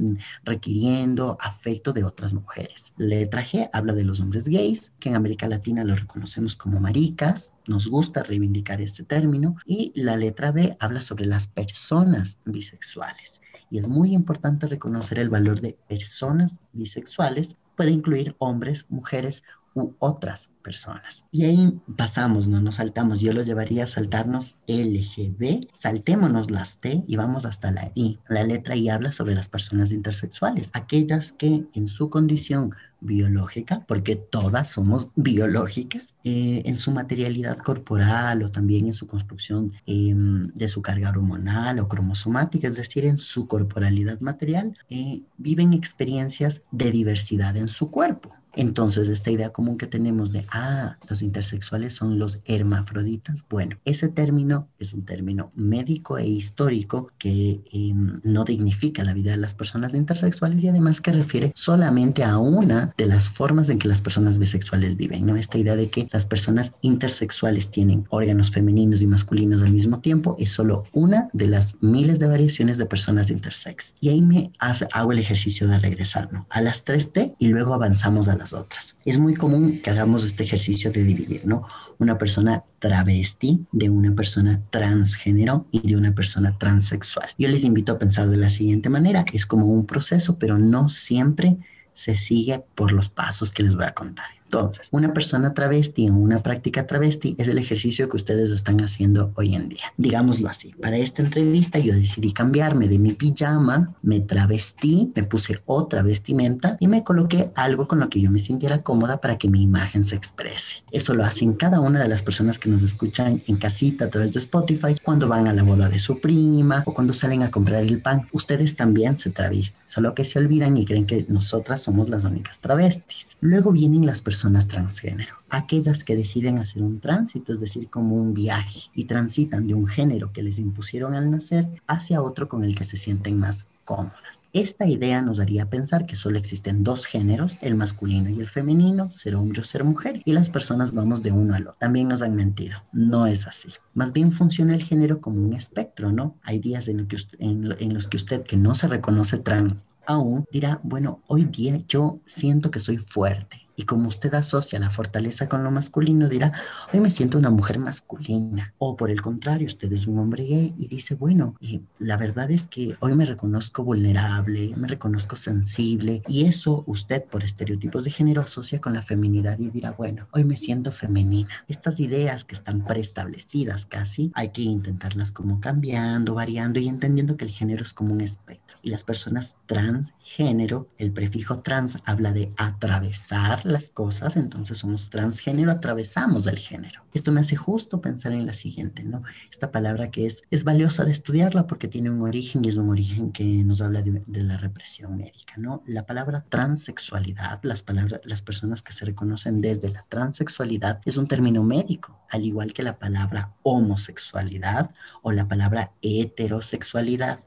requiriendo 0.44 1.36
afecto 1.40 1.92
de 1.92 2.04
otras 2.04 2.32
mujeres. 2.32 2.94
Letra 2.96 3.44
G 3.44 3.68
habla 3.72 3.92
de 3.92 4.04
los 4.04 4.20
hombres 4.20 4.48
gays, 4.48 4.92
que 4.98 5.10
en 5.10 5.16
América 5.16 5.46
Latina 5.46 5.84
los 5.84 6.00
reconocemos 6.00 6.56
como 6.56 6.80
maricas, 6.80 7.52
nos 7.66 7.88
gusta 7.88 8.22
reivindicar 8.22 8.80
este 8.80 9.02
término, 9.02 9.56
y 9.66 9.92
la 9.94 10.16
letra 10.16 10.50
B 10.50 10.76
habla 10.80 11.02
sobre 11.02 11.26
las 11.26 11.46
personas 11.46 12.38
bisexuales. 12.46 13.42
Y 13.70 13.78
es 13.78 13.86
muy 13.86 14.14
importante 14.14 14.68
reconocer 14.68 15.18
el 15.18 15.28
valor 15.28 15.60
de 15.60 15.76
personas 15.86 16.60
bisexuales, 16.72 17.56
puede 17.76 17.90
incluir 17.90 18.36
hombres, 18.38 18.86
mujeres 18.88 19.42
u 19.74 19.94
otras 19.98 20.50
personas. 20.62 21.24
Y 21.30 21.44
ahí 21.44 21.78
pasamos, 21.96 22.48
no 22.48 22.60
nos 22.60 22.76
saltamos. 22.76 23.20
Yo 23.20 23.32
lo 23.32 23.42
llevaría 23.42 23.84
a 23.84 23.86
saltarnos 23.86 24.56
LGB, 24.66 25.68
saltémonos 25.72 26.50
las 26.50 26.78
T 26.78 27.04
y 27.06 27.16
vamos 27.16 27.44
hasta 27.44 27.70
la 27.70 27.92
I. 27.94 28.18
La 28.28 28.44
letra 28.44 28.74
I 28.76 28.88
habla 28.88 29.12
sobre 29.12 29.34
las 29.34 29.48
personas 29.48 29.92
intersexuales, 29.92 30.70
aquellas 30.72 31.32
que 31.32 31.66
en 31.74 31.88
su 31.88 32.08
condición 32.10 32.74
biológica, 33.04 33.84
porque 33.86 34.16
todas 34.16 34.68
somos 34.68 35.08
biológicas, 35.14 36.16
eh, 36.24 36.62
en 36.64 36.76
su 36.76 36.90
materialidad 36.90 37.58
corporal 37.58 38.42
o 38.42 38.48
también 38.48 38.86
en 38.86 38.94
su 38.94 39.06
construcción 39.06 39.72
em, 39.84 40.48
de 40.54 40.68
su 40.68 40.80
carga 40.80 41.10
hormonal 41.10 41.78
o 41.80 41.88
cromosomática, 41.88 42.66
es 42.66 42.76
decir, 42.76 43.04
en 43.04 43.18
su 43.18 43.46
corporalidad 43.46 44.20
material, 44.20 44.76
eh, 44.88 45.22
viven 45.36 45.74
experiencias 45.74 46.62
de 46.70 46.90
diversidad 46.90 47.56
en 47.56 47.68
su 47.68 47.90
cuerpo. 47.90 48.32
Entonces, 48.56 49.08
esta 49.08 49.30
idea 49.30 49.50
común 49.50 49.78
que 49.78 49.86
tenemos 49.86 50.32
de, 50.32 50.46
ah, 50.50 50.98
los 51.08 51.22
intersexuales 51.22 51.94
son 51.94 52.18
los 52.18 52.40
hermafroditas, 52.44 53.44
bueno, 53.48 53.76
ese 53.84 54.08
término 54.08 54.68
es 54.78 54.92
un 54.92 55.04
término 55.04 55.52
médico 55.54 56.18
e 56.18 56.26
histórico 56.26 57.10
que 57.18 57.62
em, 57.72 58.20
no 58.22 58.44
dignifica 58.44 59.04
la 59.04 59.14
vida 59.14 59.32
de 59.32 59.36
las 59.36 59.54
personas 59.54 59.94
intersexuales 59.94 60.62
y 60.62 60.68
además 60.68 61.00
que 61.00 61.12
refiere 61.12 61.52
solamente 61.54 62.24
a 62.24 62.38
una 62.38 62.92
de 62.96 63.06
las 63.06 63.28
formas 63.28 63.70
en 63.70 63.78
que 63.78 63.88
las 63.88 64.00
personas 64.00 64.38
bisexuales 64.38 64.96
viven, 64.96 65.26
¿no? 65.26 65.36
Esta 65.36 65.58
idea 65.58 65.76
de 65.76 65.88
que 65.88 66.08
las 66.12 66.26
personas 66.26 66.72
intersexuales 66.80 67.70
tienen 67.70 68.06
órganos 68.10 68.50
femeninos 68.50 69.02
y 69.02 69.06
masculinos 69.06 69.62
al 69.62 69.72
mismo 69.72 70.00
tiempo 70.00 70.36
es 70.38 70.50
solo 70.50 70.84
una 70.92 71.28
de 71.32 71.48
las 71.48 71.76
miles 71.80 72.18
de 72.18 72.28
variaciones 72.28 72.78
de 72.78 72.86
personas 72.86 73.30
intersex. 73.30 73.94
Y 74.00 74.08
ahí 74.08 74.22
me 74.22 74.52
hago 74.58 75.12
el 75.12 75.18
ejercicio 75.18 75.68
de 75.68 75.78
regresar. 75.78 76.28
A 76.48 76.60
las 76.60 76.84
3T 76.84 77.36
y 77.38 77.48
luego 77.48 77.74
avanzamos 77.74 78.28
a 78.28 78.36
otras. 78.52 78.96
Es 79.04 79.18
muy 79.18 79.34
común 79.34 79.80
que 79.80 79.90
hagamos 79.90 80.24
este 80.24 80.44
ejercicio 80.44 80.92
de 80.92 81.04
dividir, 81.04 81.46
¿no? 81.46 81.66
Una 81.98 82.18
persona 82.18 82.64
travesti 82.78 83.66
de 83.72 83.90
una 83.90 84.14
persona 84.14 84.60
transgénero 84.70 85.66
y 85.70 85.86
de 85.88 85.96
una 85.96 86.14
persona 86.14 86.56
transexual. 86.58 87.28
Yo 87.38 87.48
les 87.48 87.64
invito 87.64 87.92
a 87.92 87.98
pensar 87.98 88.28
de 88.28 88.36
la 88.36 88.50
siguiente 88.50 88.90
manera, 88.90 89.24
es 89.32 89.46
como 89.46 89.66
un 89.66 89.86
proceso, 89.86 90.38
pero 90.38 90.58
no 90.58 90.88
siempre 90.88 91.56
se 91.94 92.16
sigue 92.16 92.62
por 92.74 92.92
los 92.92 93.08
pasos 93.08 93.50
que 93.52 93.62
les 93.62 93.74
voy 93.74 93.84
a 93.84 93.94
contar. 93.94 94.26
Entonces, 94.54 94.88
una 94.92 95.12
persona 95.12 95.52
travesti 95.52 96.06
en 96.06 96.14
una 96.14 96.40
práctica 96.40 96.86
travesti 96.86 97.34
es 97.38 97.48
el 97.48 97.58
ejercicio 97.58 98.08
que 98.08 98.16
ustedes 98.16 98.50
están 98.50 98.80
haciendo 98.80 99.32
hoy 99.34 99.56
en 99.56 99.68
día. 99.68 99.92
Digámoslo 99.96 100.48
así. 100.48 100.72
Para 100.80 100.96
esta 100.96 101.22
entrevista 101.22 101.80
yo 101.80 101.92
decidí 101.92 102.32
cambiarme 102.32 102.86
de 102.86 103.00
mi 103.00 103.14
pijama, 103.14 103.94
me 104.02 104.20
travestí, 104.20 105.10
me 105.16 105.24
puse 105.24 105.60
otra 105.66 106.02
vestimenta 106.02 106.76
y 106.78 106.86
me 106.86 107.02
coloqué 107.02 107.50
algo 107.56 107.88
con 107.88 107.98
lo 107.98 108.08
que 108.08 108.20
yo 108.20 108.30
me 108.30 108.38
sintiera 108.38 108.82
cómoda 108.82 109.20
para 109.20 109.38
que 109.38 109.48
mi 109.48 109.60
imagen 109.60 110.04
se 110.04 110.14
exprese. 110.14 110.84
Eso 110.92 111.14
lo 111.14 111.24
hacen 111.24 111.54
cada 111.54 111.80
una 111.80 112.00
de 112.00 112.08
las 112.08 112.22
personas 112.22 112.60
que 112.60 112.70
nos 112.70 112.84
escuchan 112.84 113.42
en 113.48 113.56
casita 113.56 114.04
a 114.04 114.10
través 114.10 114.32
de 114.32 114.38
Spotify 114.38 114.94
cuando 115.02 115.26
van 115.26 115.48
a 115.48 115.52
la 115.52 115.64
boda 115.64 115.88
de 115.88 115.98
su 115.98 116.20
prima 116.20 116.84
o 116.86 116.94
cuando 116.94 117.12
salen 117.12 117.42
a 117.42 117.50
comprar 117.50 117.82
el 117.82 118.00
pan. 118.00 118.28
Ustedes 118.30 118.76
también 118.76 119.16
se 119.16 119.30
travisten, 119.30 119.80
solo 119.88 120.14
que 120.14 120.22
se 120.22 120.38
olvidan 120.38 120.76
y 120.76 120.86
creen 120.86 121.06
que 121.06 121.26
nosotras 121.28 121.82
somos 121.82 122.08
las 122.08 122.22
únicas 122.22 122.60
travestis. 122.60 123.36
Luego 123.40 123.72
vienen 123.72 124.06
las 124.06 124.20
personas 124.20 124.43
personas 124.44 124.68
transgénero, 124.68 125.36
aquellas 125.48 126.04
que 126.04 126.16
deciden 126.16 126.58
hacer 126.58 126.82
un 126.82 127.00
tránsito, 127.00 127.54
es 127.54 127.60
decir, 127.60 127.88
como 127.88 128.16
un 128.16 128.34
viaje, 128.34 128.90
y 128.94 129.04
transitan 129.04 129.66
de 129.66 129.72
un 129.72 129.86
género 129.86 130.34
que 130.34 130.42
les 130.42 130.58
impusieron 130.58 131.14
al 131.14 131.30
nacer 131.30 131.66
hacia 131.86 132.20
otro 132.20 132.46
con 132.46 132.62
el 132.62 132.74
que 132.74 132.84
se 132.84 132.98
sienten 132.98 133.38
más 133.38 133.64
cómodas. 133.86 134.42
Esta 134.52 134.86
idea 134.86 135.22
nos 135.22 135.40
haría 135.40 135.70
pensar 135.70 136.04
que 136.04 136.14
solo 136.14 136.36
existen 136.36 136.84
dos 136.84 137.06
géneros, 137.06 137.56
el 137.62 137.74
masculino 137.74 138.28
y 138.28 138.38
el 138.38 138.48
femenino, 138.48 139.10
ser 139.12 139.34
hombre 139.34 139.62
o 139.62 139.64
ser 139.64 139.82
mujer, 139.82 140.20
y 140.26 140.32
las 140.34 140.50
personas 140.50 140.92
vamos 140.92 141.22
de 141.22 141.32
uno 141.32 141.54
al 141.54 141.68
otro. 141.68 141.78
También 141.80 142.08
nos 142.08 142.20
han 142.20 142.36
mentido, 142.36 142.76
no 142.92 143.26
es 143.26 143.46
así. 143.46 143.70
Más 143.94 144.12
bien 144.12 144.30
funciona 144.30 144.74
el 144.74 144.82
género 144.82 145.22
como 145.22 145.42
un 145.42 145.54
espectro, 145.54 146.12
¿no? 146.12 146.36
Hay 146.42 146.58
días 146.58 146.88
en, 146.88 147.08
en 147.38 147.94
los 147.94 148.08
que 148.08 148.18
usted 148.18 148.42
que 148.42 148.58
no 148.58 148.74
se 148.74 148.88
reconoce 148.88 149.38
trans 149.38 149.86
aún 150.06 150.44
dirá, 150.50 150.80
bueno, 150.82 151.22
hoy 151.26 151.44
día 151.44 151.78
yo 151.88 152.20
siento 152.26 152.70
que 152.70 152.78
soy 152.78 152.98
fuerte, 152.98 153.63
y 153.76 153.84
como 153.84 154.08
usted 154.08 154.32
asocia 154.34 154.78
la 154.78 154.90
fortaleza 154.90 155.48
con 155.48 155.64
lo 155.64 155.70
masculino, 155.70 156.28
dirá, 156.28 156.52
hoy 156.92 157.00
me 157.00 157.10
siento 157.10 157.38
una 157.38 157.50
mujer 157.50 157.78
masculina. 157.78 158.72
O 158.78 158.96
por 158.96 159.10
el 159.10 159.20
contrario, 159.20 159.66
usted 159.66 159.92
es 159.92 160.06
un 160.06 160.18
hombre 160.18 160.44
gay 160.44 160.74
y 160.78 160.88
dice, 160.88 161.14
bueno, 161.14 161.56
y 161.60 161.82
la 161.98 162.16
verdad 162.16 162.50
es 162.50 162.66
que 162.66 162.96
hoy 163.00 163.14
me 163.14 163.26
reconozco 163.26 163.82
vulnerable, 163.82 164.74
me 164.76 164.88
reconozco 164.88 165.36
sensible. 165.36 166.22
Y 166.28 166.44
eso 166.44 166.84
usted 166.86 167.24
por 167.24 167.42
estereotipos 167.42 168.04
de 168.04 168.10
género 168.10 168.42
asocia 168.42 168.80
con 168.80 168.94
la 168.94 169.02
feminidad 169.02 169.58
y 169.58 169.70
dirá, 169.70 169.92
bueno, 169.92 170.28
hoy 170.32 170.44
me 170.44 170.56
siento 170.56 170.92
femenina. 170.92 171.48
Estas 171.68 172.00
ideas 172.00 172.44
que 172.44 172.54
están 172.54 172.84
preestablecidas 172.84 173.86
casi, 173.86 174.30
hay 174.34 174.50
que 174.50 174.62
intentarlas 174.62 175.32
como 175.32 175.60
cambiando, 175.60 176.34
variando 176.34 176.78
y 176.78 176.88
entendiendo 176.88 177.36
que 177.36 177.44
el 177.44 177.50
género 177.50 177.82
es 177.82 177.92
como 177.92 178.14
un 178.14 178.20
espectro. 178.20 178.76
Y 178.82 178.90
las 178.90 179.02
personas 179.02 179.56
transgénero, 179.66 180.88
el 180.98 181.12
prefijo 181.12 181.60
trans 181.60 181.98
habla 182.04 182.32
de 182.32 182.52
atravesar 182.56 183.63
las 183.64 183.90
cosas, 183.90 184.36
entonces 184.36 184.78
somos 184.78 185.10
transgénero, 185.10 185.70
atravesamos 185.70 186.46
el 186.46 186.58
género. 186.58 187.04
Esto 187.12 187.32
me 187.32 187.40
hace 187.40 187.56
justo 187.56 188.00
pensar 188.00 188.32
en 188.32 188.46
la 188.46 188.52
siguiente, 188.52 189.04
¿no? 189.04 189.22
Esta 189.50 189.72
palabra 189.72 190.10
que 190.10 190.26
es, 190.26 190.42
es 190.50 190.64
valiosa 190.64 191.04
de 191.04 191.10
estudiarla 191.10 191.66
porque 191.66 191.88
tiene 191.88 192.10
un 192.10 192.22
origen 192.22 192.64
y 192.64 192.68
es 192.68 192.76
un 192.76 192.90
origen 192.90 193.32
que 193.32 193.44
nos 193.64 193.80
habla 193.80 194.02
de, 194.02 194.22
de 194.26 194.42
la 194.42 194.56
represión 194.56 195.16
médica, 195.16 195.54
¿no? 195.56 195.82
La 195.86 196.06
palabra 196.06 196.44
transexualidad, 196.48 197.60
las, 197.62 197.82
palabras, 197.82 198.20
las 198.24 198.42
personas 198.42 198.82
que 198.82 198.92
se 198.92 199.04
reconocen 199.04 199.60
desde 199.60 199.88
la 199.88 200.04
transexualidad, 200.08 201.00
es 201.04 201.16
un 201.16 201.26
término 201.26 201.62
médico, 201.62 202.20
al 202.30 202.44
igual 202.44 202.72
que 202.72 202.82
la 202.82 202.98
palabra 202.98 203.54
homosexualidad 203.62 204.94
o 205.22 205.32
la 205.32 205.48
palabra 205.48 205.92
heterosexualidad. 206.02 207.40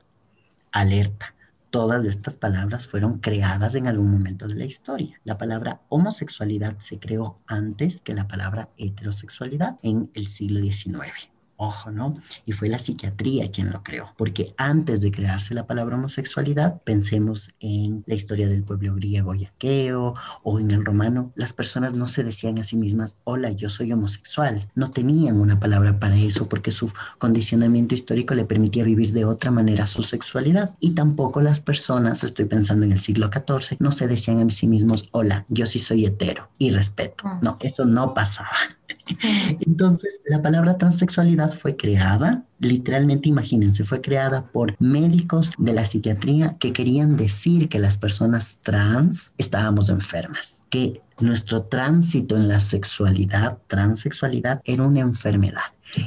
Alerta 0.72 1.37
todas 1.78 2.04
estas 2.06 2.38
palabras 2.38 2.88
fueron 2.88 3.20
creadas 3.20 3.76
en 3.76 3.86
algún 3.86 4.10
momento 4.10 4.48
de 4.48 4.56
la 4.56 4.66
historia. 4.66 5.22
La 5.24 5.38
palabra 5.38 5.82
homosexualidad 5.90 6.76
se 6.80 6.98
creó 6.98 7.40
antes 7.46 8.02
que 8.02 8.16
la 8.16 8.28
palabra 8.28 8.72
heterosexualidad 8.78 9.78
en 9.84 10.10
el 10.16 10.28
siglo 10.28 10.60
XIX. 10.60 11.30
Ojo, 11.60 11.92
¿no? 11.92 12.16
Y 12.46 12.52
fue 12.52 12.70
la 12.70 12.78
psiquiatría 12.78 13.50
quien 13.50 13.72
lo 13.72 13.84
creó, 13.84 14.14
porque 14.16 14.54
antes 14.58 15.02
de 15.02 15.12
crearse 15.12 15.56
la 15.56 15.66
palabra 15.66 15.96
homosexualidad, 15.96 16.82
pensemos 16.84 17.50
en 17.60 18.04
la 18.06 18.14
historia 18.14 18.48
del 18.48 18.64
pueblo 18.64 18.94
griego 18.94 19.34
y 19.34 19.46
aqueo 19.46 20.14
o 20.44 20.60
en 20.60 20.70
el 20.70 20.86
romano, 20.86 21.32
las 21.36 21.54
personas 21.54 21.96
no 21.96 22.08
se 22.08 22.24
decían 22.24 22.60
a 22.60 22.64
sí 22.64 22.78
mismas, 22.78 23.18
hola, 23.24 23.52
yo 23.52 23.70
soy 23.70 23.92
homosexual. 23.92 24.70
No 24.76 24.92
tenían 24.92 25.40
una 25.40 25.60
palabra 25.60 26.00
para 26.00 26.16
eso 26.16 26.48
porque 26.48 26.72
su 26.72 26.92
condicionamiento 27.18 27.96
histórico 27.96 28.36
le 28.36 28.46
permitía 28.46 28.84
vivir 28.84 29.12
de 29.14 29.26
otra 29.26 29.50
manera 29.50 29.88
su 29.88 30.04
sexualidad. 30.04 30.76
Y 30.80 30.92
tampoco 30.92 31.42
las 31.42 31.60
personas, 31.60 32.24
estoy 32.24 32.46
pensando 32.46 32.86
en 32.86 32.92
el 32.92 33.00
siglo 33.00 33.30
XIV, 33.32 33.78
no 33.80 33.92
se 33.92 34.08
decían 34.08 34.48
a 34.48 34.52
sí 34.52 34.68
mismos, 34.68 35.10
hola, 35.12 35.46
yo 35.50 35.66
sí 35.66 35.80
soy 35.80 36.06
hetero 36.06 36.50
y 36.58 36.70
respeto. 36.70 37.24
Ah. 37.26 37.40
No, 37.42 37.58
eso 37.62 37.86
no 37.86 38.14
pasaba. 38.14 38.77
Entonces, 39.66 40.20
la 40.26 40.42
palabra 40.42 40.78
transexualidad 40.78 41.52
fue 41.52 41.76
creada, 41.76 42.46
literalmente 42.60 43.30
imagínense, 43.30 43.84
fue 43.84 44.02
creada 44.02 44.46
por 44.52 44.76
médicos 44.80 45.54
de 45.58 45.74
la 45.74 45.86
psiquiatría 45.86 46.58
que 46.58 46.74
querían 46.74 47.18
decir 47.18 47.70
que 47.70 47.80
las 47.80 47.98
personas 47.98 48.60
trans 48.62 49.34
estábamos 49.38 49.90
enfermas, 49.90 50.64
que 50.70 51.02
nuestro 51.20 51.64
tránsito 51.64 52.36
en 52.36 52.48
la 52.48 52.60
sexualidad, 52.60 53.58
transexualidad, 53.68 54.62
era 54.66 54.84
una 54.84 55.00
enfermedad. 55.00 55.62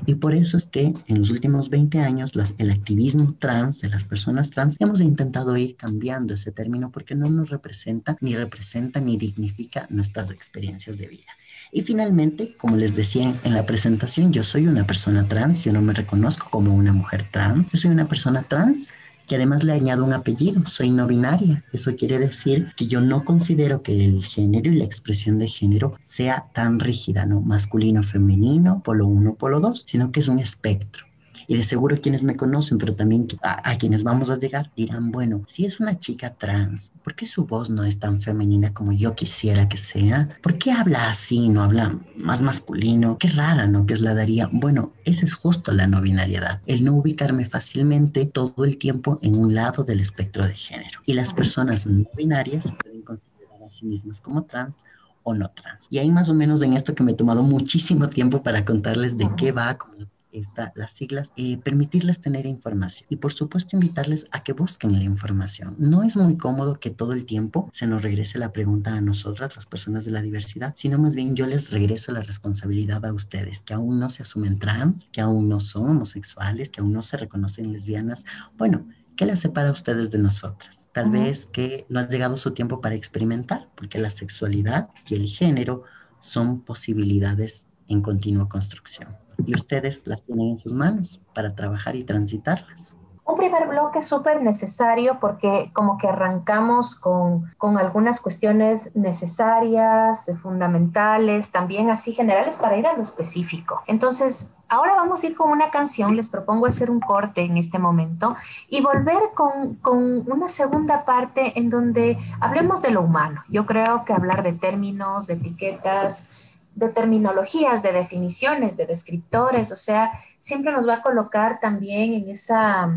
Y 0.07 0.16
por 0.16 0.35
eso 0.35 0.57
es 0.57 0.66
que 0.66 0.95
en 1.07 1.19
los 1.19 1.31
últimos 1.31 1.71
20 1.71 2.01
años 2.01 2.33
el 2.59 2.71
activismo 2.71 3.35
trans 3.38 3.81
de 3.81 3.88
las 3.88 4.05
personas 4.05 4.51
trans 4.51 4.77
hemos 4.79 5.01
intentado 5.01 5.57
ir 5.57 5.77
cambiando 5.77 6.35
ese 6.35 6.53
término 6.53 6.90
porque 6.93 7.14
no 7.14 7.31
nos 7.31 7.49
representa, 7.49 8.16
ni 8.21 8.37
representa, 8.37 9.01
ni 9.01 9.16
dignifica 9.16 9.87
nuestras 9.90 10.31
experiencias 10.31 10.99
de 10.99 11.09
vida. 11.09 11.33
Y 11.72 11.83
finalmente, 11.83 12.56
como 12.56 12.76
les 12.76 12.96
decía 12.96 13.35
en 13.44 13.54
la 13.54 13.64
presentación, 13.64 14.33
yo 14.33 14.42
soy 14.42 14.66
una 14.66 14.87
persona 14.87 15.26
trans, 15.28 15.62
yo 15.62 15.72
no 15.72 15.80
me 15.83 15.92
reconozco 15.92 16.48
como 16.50 16.74
una 16.74 16.92
mujer 16.92 17.26
trans, 17.30 17.70
yo 17.70 17.78
soy 17.78 17.90
una 17.90 18.09
persona 18.09 18.42
trans 18.42 18.88
que 19.28 19.37
además 19.37 19.62
le 19.62 19.72
añado 19.72 20.04
un 20.04 20.12
apellido, 20.12 20.66
soy 20.66 20.90
no 20.90 21.06
binaria. 21.06 21.62
Eso 21.72 21.94
quiere 21.94 22.18
decir 22.18 22.72
que 22.76 22.88
yo 22.88 23.00
no 23.00 23.24
considero 23.24 23.80
que 23.80 24.04
el 24.04 24.24
género 24.24 24.72
y 24.72 24.76
la 24.76 24.85
expresión 24.85 25.38
de 25.38 25.46
género 25.46 25.96
sea 26.00 26.46
tan 26.52 26.80
rígida, 26.80 27.26
¿no? 27.26 27.40
Masculino, 27.40 28.02
femenino, 28.02 28.83
polo 28.83 29.06
1, 29.06 29.37
polo 29.37 29.61
2, 29.61 29.85
sino 29.87 30.11
que 30.11 30.18
es 30.18 30.26
un 30.26 30.40
espectro. 30.40 31.10
Y 31.50 31.56
de 31.56 31.64
seguro 31.64 32.00
quienes 32.00 32.22
me 32.22 32.36
conocen, 32.36 32.78
pero 32.78 32.94
también 32.94 33.26
a, 33.42 33.74
quienes 33.74 34.04
vamos 34.04 34.30
a 34.30 34.38
llegar, 34.38 34.70
dirán, 34.76 35.10
bueno, 35.10 35.42
si 35.48 35.66
es 35.66 35.80
una 35.80 35.98
chica 35.98 36.32
trans, 36.34 36.92
¿por 37.02 37.16
qué 37.16 37.26
su 37.26 37.44
voz 37.44 37.70
no 37.70 37.82
es 37.82 37.98
tan 37.98 38.20
femenina 38.20 38.72
como 38.72 38.92
yo 38.92 39.16
quisiera 39.16 39.68
que 39.68 39.76
sea? 39.76 40.28
¿Por 40.42 40.58
qué 40.58 40.70
habla 40.70 41.10
así, 41.10 41.48
no 41.48 41.62
habla 41.62 41.98
más 42.18 42.40
masculino? 42.40 43.18
Qué 43.18 43.26
rara, 43.26 43.66
¿no? 43.66 43.84
Que 43.84 43.94
es 43.94 44.00
la 44.00 44.14
daría. 44.14 44.48
Bueno, 44.52 44.92
esa 45.04 45.24
es 45.24 45.34
justo 45.34 45.72
la 45.72 45.88
no 45.88 46.00
binariedad, 46.00 46.62
el 46.66 46.84
no 46.84 46.94
ubicarme 46.94 47.44
fácilmente 47.46 48.26
todo 48.26 48.64
el 48.64 48.78
tiempo 48.78 49.18
en 49.20 49.36
un 49.36 49.52
lado 49.52 49.82
del 49.82 49.98
espectro 49.98 50.46
de 50.46 50.54
género. 50.54 51.00
Y 51.04 51.14
las 51.14 51.34
personas 51.34 51.84
no 51.84 52.08
binarias 52.16 52.72
pueden 52.80 53.02
considerar 53.02 53.64
a 53.64 53.70
sí 53.72 53.86
mismas 53.86 54.20
como 54.20 54.44
trans 54.44 54.84
o 55.24 55.34
no 55.34 55.50
trans. 55.50 55.88
Y 55.90 55.98
ahí 55.98 56.10
más 56.10 56.28
o 56.28 56.34
menos 56.34 56.62
en 56.62 56.74
esto 56.74 56.94
que 56.94 57.02
me 57.02 57.10
he 57.10 57.16
tomado 57.16 57.42
muchísimo 57.42 58.08
tiempo 58.08 58.40
para 58.40 58.64
contarles 58.64 59.16
de 59.16 59.28
qué 59.36 59.50
va 59.50 59.76
como 59.76 60.06
esta, 60.33 60.73
las 60.75 60.93
siglas, 60.93 61.33
eh, 61.37 61.59
permitirles 61.59 62.21
tener 62.21 62.47
información 62.47 63.07
y 63.11 63.16
por 63.16 63.33
supuesto 63.33 63.77
invitarles 63.77 64.27
a 64.31 64.43
que 64.43 64.53
busquen 64.53 64.93
la 64.93 65.03
información. 65.03 65.75
No 65.79 66.03
es 66.03 66.16
muy 66.16 66.37
cómodo 66.37 66.79
que 66.79 66.90
todo 66.90 67.12
el 67.12 67.25
tiempo 67.25 67.71
se 67.73 67.87
nos 67.87 68.03
regrese 68.03 68.38
la 68.38 68.53
pregunta 68.53 68.95
a 68.95 69.01
nosotras, 69.01 69.57
las 69.57 69.66
personas 69.66 70.05
de 70.05 70.12
la 70.12 70.23
diversidad, 70.23 70.75
sino 70.77 70.99
más 70.99 71.14
bien 71.14 71.37
yo 71.37 71.47
les 71.47 71.73
regreso 71.73 72.12
la 72.12 72.23
responsabilidad 72.23 73.05
a 73.05 73.12
ustedes, 73.12 73.61
que 73.61 73.75
aún 73.75 73.99
no 73.99 74.11
se 74.11 74.23
asumen 74.23 74.59
trans, 74.59 75.09
que 75.12 75.21
aún 75.21 75.49
no 75.49 75.61
son 75.61 75.90
homosexuales, 75.90 76.71
que 76.71 76.81
aún 76.81 76.93
no 76.93 77.03
se 77.03 77.16
reconocen 77.16 77.73
lesbianas. 77.73 78.25
Bueno, 78.57 78.87
¿Qué 79.16 79.27
les 79.27 79.40
separa 79.40 79.69
a 79.69 79.73
ustedes 79.73 80.11
de 80.11 80.16
nosotras? 80.16 80.88
Tal 80.95 81.11
vez 81.11 81.47
que 81.47 81.85
no 81.90 82.01
ha 82.01 82.09
llegado 82.09 82.38
su 82.38 82.53
tiempo 82.53 82.81
para 82.81 82.95
experimentar, 82.95 83.69
porque 83.75 83.99
la 83.99 84.09
sexualidad 84.09 84.88
y 85.11 85.14
el 85.14 85.27
género 85.27 85.83
son 86.21 86.62
posibilidades 86.62 87.66
en 87.87 88.01
continua 88.01 88.49
construcción 88.49 89.14
y 89.46 89.55
ustedes 89.55 90.07
las 90.07 90.22
tienen 90.22 90.50
en 90.50 90.59
sus 90.59 90.72
manos 90.72 91.20
para 91.35 91.55
trabajar 91.55 91.96
y 91.96 92.05
transitarlas. 92.05 92.96
Un 93.24 93.37
primer 93.37 93.68
bloque 93.68 94.03
súper 94.03 94.42
necesario 94.42 95.18
porque 95.20 95.70
como 95.72 95.98
que 95.98 96.09
arrancamos 96.09 96.96
con, 96.96 97.53
con, 97.59 97.79
algunas 97.79 98.20
cuestiones 98.20 98.94
necesarias, 98.96 100.29
fundamentales, 100.42 101.53
también 101.53 101.90
así 101.90 102.12
generales 102.12 102.57
para 102.57 102.76
ir 102.76 102.88
a 102.88 102.96
lo 102.96 103.05
específico. 103.05 103.83
Entonces, 103.87 104.53
ahora 104.68 104.94
vamos 104.94 105.22
a 105.22 105.29
ir 105.29 105.37
con 105.37 105.50
una 105.50 105.70
canción, 105.70 106.16
les 106.16 106.29
propongo 106.29 106.66
hacer 106.66 106.90
un 106.90 106.98
corte 106.98 107.42
en 107.42 107.57
este 107.57 107.79
momento 107.79 108.37
y 108.68 108.81
volver 108.81 109.22
con, 109.35 109.76
con 109.76 110.29
una 110.29 110.48
segunda 110.48 111.05
parte 111.05 111.53
en 111.57 111.70
donde 111.70 112.18
hablemos 112.40 112.83
de 112.83 112.90
lo 112.90 113.03
humano. 113.03 113.42
Yo 113.48 113.64
creo 113.64 114.05
que 114.05 114.12
hablar 114.12 114.42
de 114.42 114.55
términos, 114.55 115.29
de 115.29 115.35
etiquetas, 115.35 116.39
de 116.74 116.88
terminologías, 116.88 117.83
de 117.83 117.92
definiciones, 117.92 118.76
de 118.76 118.87
descriptores, 118.87 119.72
o 119.72 119.76
sea, 119.76 120.12
siempre 120.40 120.72
nos 120.72 120.88
va 120.88 120.94
a 120.94 121.02
colocar 121.02 121.61
también 121.61 122.14
en 122.14 122.28
esa, 122.30 122.88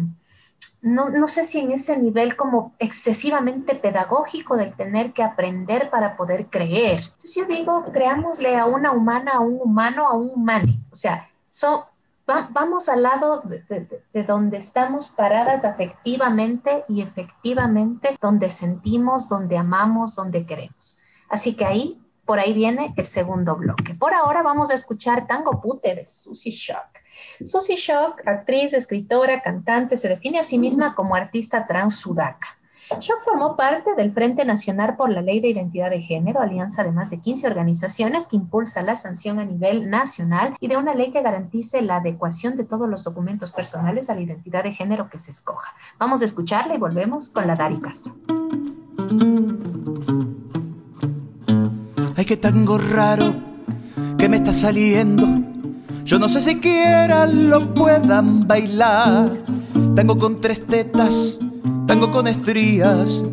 no, 0.81 1.09
no, 1.09 1.27
sé 1.27 1.45
si 1.45 1.59
en 1.59 1.71
ese 1.71 1.97
nivel 1.97 2.36
como 2.36 2.73
excesivamente 2.79 3.75
pedagógico 3.75 4.57
del 4.57 4.73
tener 4.73 5.12
que 5.12 5.23
aprender 5.23 5.89
para 5.89 6.15
poder 6.15 6.47
creer. 6.47 6.99
Entonces 6.99 7.36
yo 7.36 7.45
digo, 7.45 7.83
creámosle 7.91 8.57
a 8.57 8.65
una 8.65 8.91
humana, 8.91 9.33
a 9.36 9.39
un 9.39 9.59
humano, 9.62 10.07
a 10.07 10.13
un 10.13 10.31
humano. 10.33 10.73
O 10.91 10.95
sea, 10.95 11.27
so, 11.49 11.86
vamos 12.25 12.89
al 12.89 13.03
lado 13.03 13.43
de, 13.43 14.23
donde 14.23 14.57
estamos 14.57 15.07
paradas 15.09 15.65
afectivamente 15.65 16.83
y 16.88 17.01
efectivamente, 17.01 18.17
donde 18.21 18.49
sentimos, 18.49 19.27
donde 19.29 19.57
amamos, 19.57 20.15
donde 20.15 20.45
queremos. 20.45 20.99
Así 21.29 21.55
que 21.55 21.65
ahí 21.65 22.02
por 22.25 22.39
ahí 22.39 22.53
viene 22.53 22.93
el 22.97 23.05
segundo 23.05 23.55
bloque. 23.55 23.93
Por 23.95 24.13
ahora 24.13 24.41
vamos 24.41 24.69
a 24.69 24.75
escuchar 24.75 25.27
Tango 25.27 25.62
Pute 25.62 25.95
de 25.95 26.05
Susie 26.05 26.51
Shock. 26.51 27.03
Susie 27.45 27.75
Shock, 27.75 28.21
actriz, 28.25 28.73
escritora, 28.73 29.41
cantante, 29.41 29.97
se 29.97 30.09
define 30.09 30.39
a 30.39 30.43
sí 30.43 30.57
misma 30.57 30.95
como 30.95 31.15
artista 31.15 31.65
trans 31.65 31.95
sudaca. 31.95 32.47
Shock 32.99 33.23
formó 33.23 33.55
parte 33.55 33.95
del 33.95 34.13
Frente 34.13 34.45
Nacional 34.45 34.95
por 34.95 35.09
la 35.09 35.21
Ley 35.21 35.39
de 35.39 35.47
Identidad 35.47 35.89
de 35.89 36.01
Género, 36.01 36.41
alianza 36.41 36.83
de 36.83 36.91
más 36.91 37.09
de 37.09 37.19
15 37.19 37.47
organizaciones 37.47 38.27
que 38.27 38.36
impulsa 38.36 38.81
la 38.81 38.95
sanción 38.95 39.39
a 39.39 39.45
nivel 39.45 39.89
nacional 39.89 40.55
y 40.59 40.67
de 40.67 40.77
una 40.77 40.93
ley 40.93 41.12
que 41.12 41.21
garantice 41.21 41.81
la 41.81 41.97
adecuación 41.97 42.57
de 42.57 42.65
todos 42.65 42.89
los 42.89 43.03
documentos 43.03 43.51
personales 43.51 44.09
a 44.09 44.15
la 44.15 44.21
identidad 44.21 44.63
de 44.63 44.73
género 44.73 45.09
que 45.09 45.17
se 45.17 45.31
escoja. 45.31 45.73
Vamos 45.97 46.21
a 46.21 46.25
escucharla 46.25 46.75
y 46.75 46.79
volvemos 46.79 47.29
con 47.29 47.47
la 47.47 47.55
Dari 47.55 47.79
Castro. 47.79 48.13
Ay, 52.23 52.27
qué 52.27 52.38
tango 52.38 52.77
raro 52.77 53.36
que 54.17 54.29
me 54.29 54.38
está 54.38 54.53
saliendo. 54.53 55.27
Yo 56.05 56.17
no 56.19 56.29
sé 56.29 56.41
si 56.41 56.51
siquiera 56.51 57.25
lo 57.25 57.73
puedan 57.73 58.47
bailar. 58.47 59.29
Tango 59.93 60.17
con 60.17 60.39
tres 60.39 60.65
tetas, 60.65 61.38
tango 61.86 62.12
con 62.12 62.27
estrías, 62.27 63.25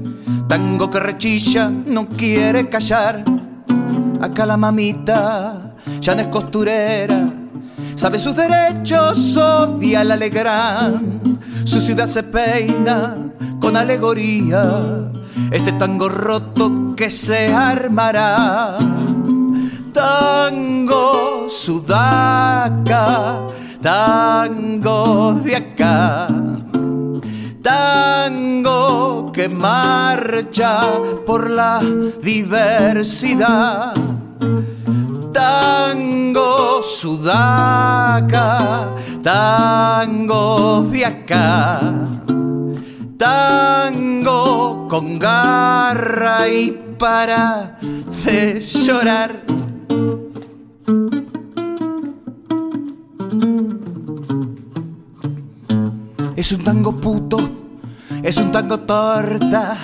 tango 0.48 0.90
que 0.90 0.98
rechilla, 0.98 1.70
no 1.70 2.08
quiere 2.08 2.68
callar. 2.68 3.22
Acá 4.20 4.44
la 4.44 4.56
mamita 4.56 5.76
ya 6.00 6.16
no 6.16 6.22
es 6.22 6.26
costurera, 6.26 7.32
sabe 7.94 8.18
sus 8.18 8.34
derechos, 8.34 9.36
odia 9.36 10.02
la 10.02 10.14
alegrán. 10.14 11.38
Su 11.62 11.80
ciudad 11.80 12.08
se 12.08 12.24
peina 12.24 13.16
con 13.60 13.76
alegoría. 13.76 15.12
Este 15.52 15.70
tango 15.74 16.08
roto 16.08 16.89
que 17.00 17.08
se 17.08 17.46
armará. 17.50 18.76
Tango 19.90 21.48
sudaca, 21.48 23.40
tango 23.80 25.32
de 25.42 25.56
acá. 25.56 26.28
tango 27.62 29.32
que 29.32 29.48
marcha 29.48 30.80
por 31.26 31.48
la 31.48 31.80
diversidad. 32.20 33.94
Tango 35.32 36.82
sudaca, 36.82 38.58
tango 39.22 40.82
de 40.92 41.06
acá, 41.06 41.80
tango 43.16 44.86
con 44.86 45.18
garra 45.18 46.46
y 46.46 46.89
para 47.00 47.78
de 48.26 48.60
llorar. 48.60 49.40
Es 56.36 56.52
un 56.52 56.62
tango 56.62 56.94
puto, 57.00 57.38
es 58.22 58.36
un 58.36 58.52
tango 58.52 58.80
torta, 58.80 59.78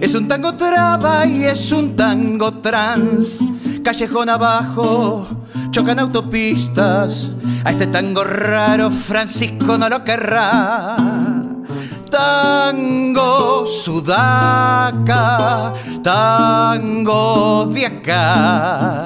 es 0.00 0.14
un 0.16 0.26
tango 0.26 0.54
traba 0.54 1.24
y 1.24 1.44
es 1.44 1.70
un 1.70 1.94
tango 1.94 2.54
trans. 2.54 3.38
Callejón 3.84 4.28
abajo, 4.28 5.46
chocan 5.70 6.00
autopistas. 6.00 7.30
A 7.64 7.70
este 7.70 7.86
tango 7.86 8.24
raro 8.24 8.90
Francisco 8.90 9.78
no 9.78 9.88
lo 9.88 10.02
querrá. 10.02 11.25
Tango 12.16 13.66
sudaca, 13.66 15.74
tango 16.02 17.66
de 17.66 17.84
acá 17.84 19.04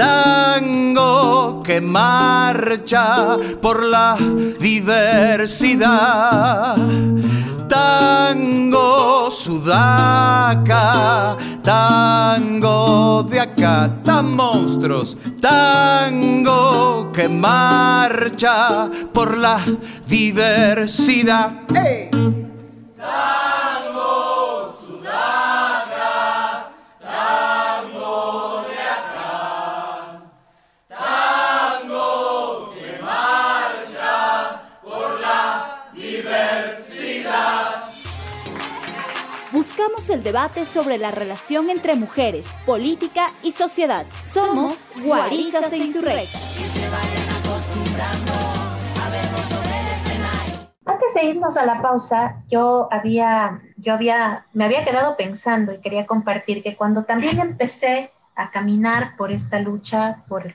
tango 0.00 1.62
que 1.62 1.78
marcha 1.80 3.36
por 3.60 3.84
la 3.84 4.16
diversidad. 4.58 5.94
Tango 7.68 9.30
sudaca, 9.30 10.86
tango 11.62 13.26
de 13.28 13.40
acá, 13.40 13.90
tan 14.02 14.34
monstruos, 14.34 15.18
tango 15.40 17.12
que 17.12 17.28
marcha 17.28 18.88
por 19.12 19.36
la 19.36 19.60
diversidad. 20.08 21.50
Buscamos 40.00 40.16
el 40.16 40.22
debate 40.22 40.64
sobre 40.64 40.96
la 40.96 41.10
relación 41.10 41.68
entre 41.68 41.94
mujeres, 41.94 42.46
política 42.64 43.34
y 43.42 43.52
sociedad. 43.52 44.06
Somos 44.24 44.88
Guaritas 45.04 45.70
e 45.70 45.76
Insurrectas. 45.76 46.40
Antes 50.86 51.14
de 51.14 51.24
irnos 51.24 51.58
a 51.58 51.66
la 51.66 51.82
pausa, 51.82 52.42
yo 52.48 52.88
había, 52.90 53.60
yo 53.76 53.92
había, 53.92 54.46
me 54.54 54.64
había 54.64 54.86
quedado 54.86 55.18
pensando 55.18 55.74
y 55.74 55.82
quería 55.82 56.06
compartir 56.06 56.62
que 56.62 56.76
cuando 56.76 57.04
también 57.04 57.38
empecé 57.38 58.10
a 58.36 58.50
caminar 58.50 59.16
por 59.18 59.30
esta 59.30 59.60
lucha, 59.60 60.24
por 60.28 60.50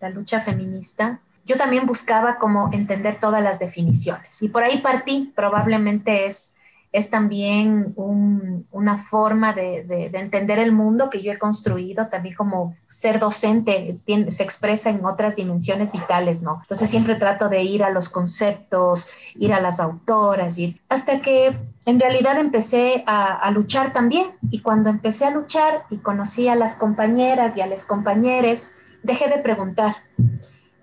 la 0.00 0.08
lucha 0.08 0.40
feminista, 0.40 1.20
yo 1.44 1.58
también 1.58 1.84
buscaba 1.84 2.38
como 2.38 2.70
entender 2.72 3.20
todas 3.20 3.42
las 3.42 3.58
definiciones. 3.58 4.40
Y 4.42 4.48
por 4.48 4.62
ahí 4.62 4.78
partí, 4.78 5.34
probablemente 5.36 6.24
es 6.24 6.55
es 6.96 7.10
también 7.10 7.92
una 7.94 9.04
forma 9.04 9.52
de, 9.52 10.10
entender 10.14 10.58
el 10.58 10.72
mundo 10.72 11.10
que 11.10 11.20
yo 11.20 11.30
he 11.30 11.38
construido, 11.38 12.06
también 12.06 12.34
como 12.34 12.74
ser 12.88 13.18
docente 13.18 13.98
se 14.30 14.42
expresa 14.42 14.88
en 14.88 15.04
otras 15.04 15.36
dimensiones 15.36 15.92
vitales, 15.92 16.40
¿no? 16.40 16.60
Entonces 16.62 16.88
siempre 16.88 17.16
trato 17.16 17.50
de 17.50 17.62
ir 17.64 17.84
a 17.84 17.90
los 17.90 18.08
conceptos, 18.08 19.10
ir 19.34 19.52
a 19.52 19.60
las 19.60 19.78
autoras, 19.78 20.56
ir, 20.56 20.80
hasta 20.88 21.20
que 21.20 21.54
en 21.84 22.00
realidad 22.00 22.40
empecé 22.40 23.04
a, 23.06 23.34
a 23.34 23.50
luchar 23.50 23.92
también. 23.92 24.28
Y 24.50 24.60
cuando 24.60 24.88
empecé 24.88 25.26
a 25.26 25.30
luchar 25.30 25.82
y 25.90 25.98
conocí 25.98 26.48
a 26.48 26.56
las 26.56 26.76
compañeras 26.76 27.58
y 27.58 27.60
a 27.60 27.66
los 27.66 27.84
compañeros, 27.84 28.70
dejé 29.02 29.28
de 29.28 29.36
preguntar 29.36 29.96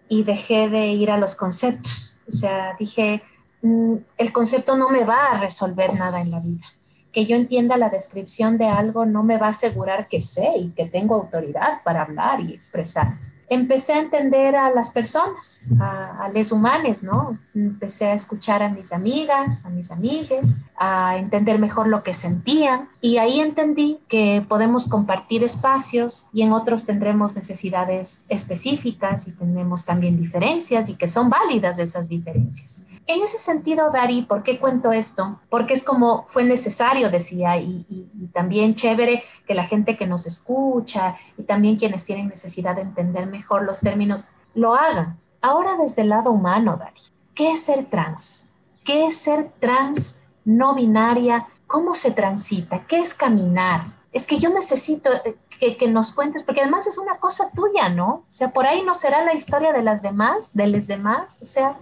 y 0.08 0.22
dejé 0.22 0.70
de 0.70 0.90
ir 0.90 1.10
a 1.10 1.18
los 1.18 1.34
conceptos. 1.34 2.20
O 2.28 2.32
sea, 2.32 2.76
dije, 2.78 3.24
el 3.64 4.34
concepto 4.34 4.78
no 4.78 4.90
me 4.90 5.06
va 5.06 5.32
a 5.32 5.40
resolver 5.40 5.94
nada 5.96 6.22
en 6.22 6.32
la 6.32 6.40
vida. 6.40 6.66
Que 7.12 7.26
yo 7.26 7.36
entienda 7.36 7.78
la 7.78 7.90
descripción 7.90 8.58
de 8.58 8.68
algo 8.68 9.06
no 9.06 9.24
me 9.24 9.38
va 9.38 9.48
a 9.48 9.52
asegurar 9.52 10.08
que 10.08 10.20
sé 10.20 10.52
y 10.58 10.72
que 10.72 10.86
tengo 10.86 11.16
autoridad 11.16 11.82
para 11.84 12.02
hablar 12.02 12.42
y 12.42 12.54
expresar 12.54 13.14
empecé 13.54 13.94
a 13.94 14.00
entender 14.00 14.56
a 14.56 14.70
las 14.72 14.90
personas, 14.90 15.68
a, 15.80 16.30
los 16.34 16.52
humanos, 16.52 17.04
¿no? 17.04 17.34
Empecé 17.54 18.06
a 18.06 18.14
escuchar 18.14 18.64
a 18.64 18.70
mis 18.70 18.92
amigas, 18.92 19.66
a 19.66 19.70
mis 19.70 19.92
amigues, 19.92 20.48
a 20.76 21.18
entender 21.18 21.60
mejor 21.60 21.88
lo 21.88 22.04
que 22.04 22.14
sentían 22.14 22.90
y 23.02 23.18
ahí 23.18 23.40
entendí 23.40 24.00
que 24.08 24.44
podemos 24.48 24.88
compartir 24.88 25.44
espacios 25.44 26.28
y 26.34 26.42
en 26.42 26.52
otros 26.52 26.86
tendremos 26.86 27.36
necesidades 27.36 28.26
específicas 28.30 29.28
y 29.28 29.32
tenemos 29.32 29.86
también 29.86 30.18
diferencias 30.18 30.90
y 30.90 30.96
que 30.96 31.08
son 31.08 31.30
válidas 31.30 31.80
esas 31.80 32.10
diferencias. 32.10 32.84
En 33.06 33.22
ese 33.22 33.38
sentido, 33.38 33.92
Dari, 33.92 34.22
¿por 34.22 34.44
qué 34.44 34.60
cuento 34.60 34.94
esto? 34.94 35.40
Porque 35.50 35.74
es 35.74 35.84
como 35.84 36.26
fue 36.30 36.46
necesario, 36.46 37.10
decía, 37.10 37.58
y, 37.58 37.86
también 38.34 38.76
chévere 38.76 39.24
que 39.46 39.54
la 39.54 39.66
gente 39.66 39.98
que 39.98 40.08
nos 40.08 40.26
escucha 40.26 41.16
y 41.38 41.44
también 41.44 41.76
quienes 41.76 42.06
tienen 42.06 42.30
necesidad 42.30 42.76
de 42.76 42.82
entender 42.82 43.28
mejor 43.28 43.64
los 43.64 43.82
términos 43.82 44.28
lo 44.56 44.74
hagan. 44.74 45.20
Ahora 45.42 45.76
desde 45.78 46.04
el 46.04 46.10
lado 46.10 46.32
humano, 46.32 46.78
Dari, 46.78 47.02
¿qué 47.36 47.52
es 47.52 47.66
ser 47.66 47.86
trans? 47.86 48.46
¿Qué 48.86 49.08
es 49.08 49.18
ser 49.18 49.52
trans 49.60 50.16
no 50.46 50.74
binaria? 50.74 51.48
¿Cómo 51.68 51.96
se 51.96 52.12
transita? 52.12 52.86
¿Qué 52.88 53.00
es 53.00 53.14
caminar? 53.14 53.88
Es 54.14 54.26
que 54.26 54.38
yo 54.38 54.50
necesito 54.50 55.12
eh, 55.26 55.36
que, 55.60 55.76
que, 55.76 55.88
nos 55.90 56.14
cuentes, 56.14 56.44
porque 56.44 56.62
además 56.62 56.88
es 56.88 56.98
una 56.98 57.18
cosa 57.18 57.50
tuya, 57.54 57.90
¿no? 57.90 58.08
O 58.08 58.26
sea, 58.32 58.52
por 58.52 58.66
ahí 58.66 58.82
no 58.84 58.96
será 58.96 59.26
la 59.26 59.34
historia 59.34 59.74
de 59.74 59.84
las 59.84 60.02
demás, 60.02 60.54
de 60.54 60.68
los 60.68 60.88
demás, 60.88 61.40
o 61.42 61.46
sea... 61.46 61.78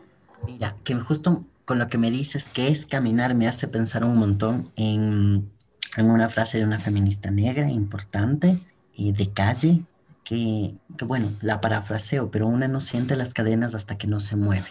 Mira, 0.45 0.75
que 0.83 0.95
justo 0.95 1.45
con 1.65 1.79
lo 1.79 1.87
que 1.87 1.97
me 1.97 2.11
dices 2.11 2.45
que 2.45 2.67
es 2.67 2.85
caminar 2.85 3.35
me 3.35 3.47
hace 3.47 3.67
pensar 3.67 4.03
un 4.03 4.17
montón 4.17 4.71
en, 4.75 5.49
en 5.97 6.09
una 6.09 6.29
frase 6.29 6.57
de 6.57 6.65
una 6.65 6.79
feminista 6.79 7.31
negra 7.31 7.69
importante 7.69 8.59
y 8.93 9.11
de 9.11 9.31
calle 9.31 9.83
que, 10.23 10.75
bueno, 11.05 11.29
la 11.41 11.61
parafraseo, 11.61 12.31
pero 12.31 12.47
una 12.47 12.67
no 12.67 12.79
siente 12.79 13.15
las 13.15 13.33
cadenas 13.33 13.73
hasta 13.73 13.97
que 13.97 14.07
no 14.07 14.19
se 14.19 14.35
mueve 14.35 14.69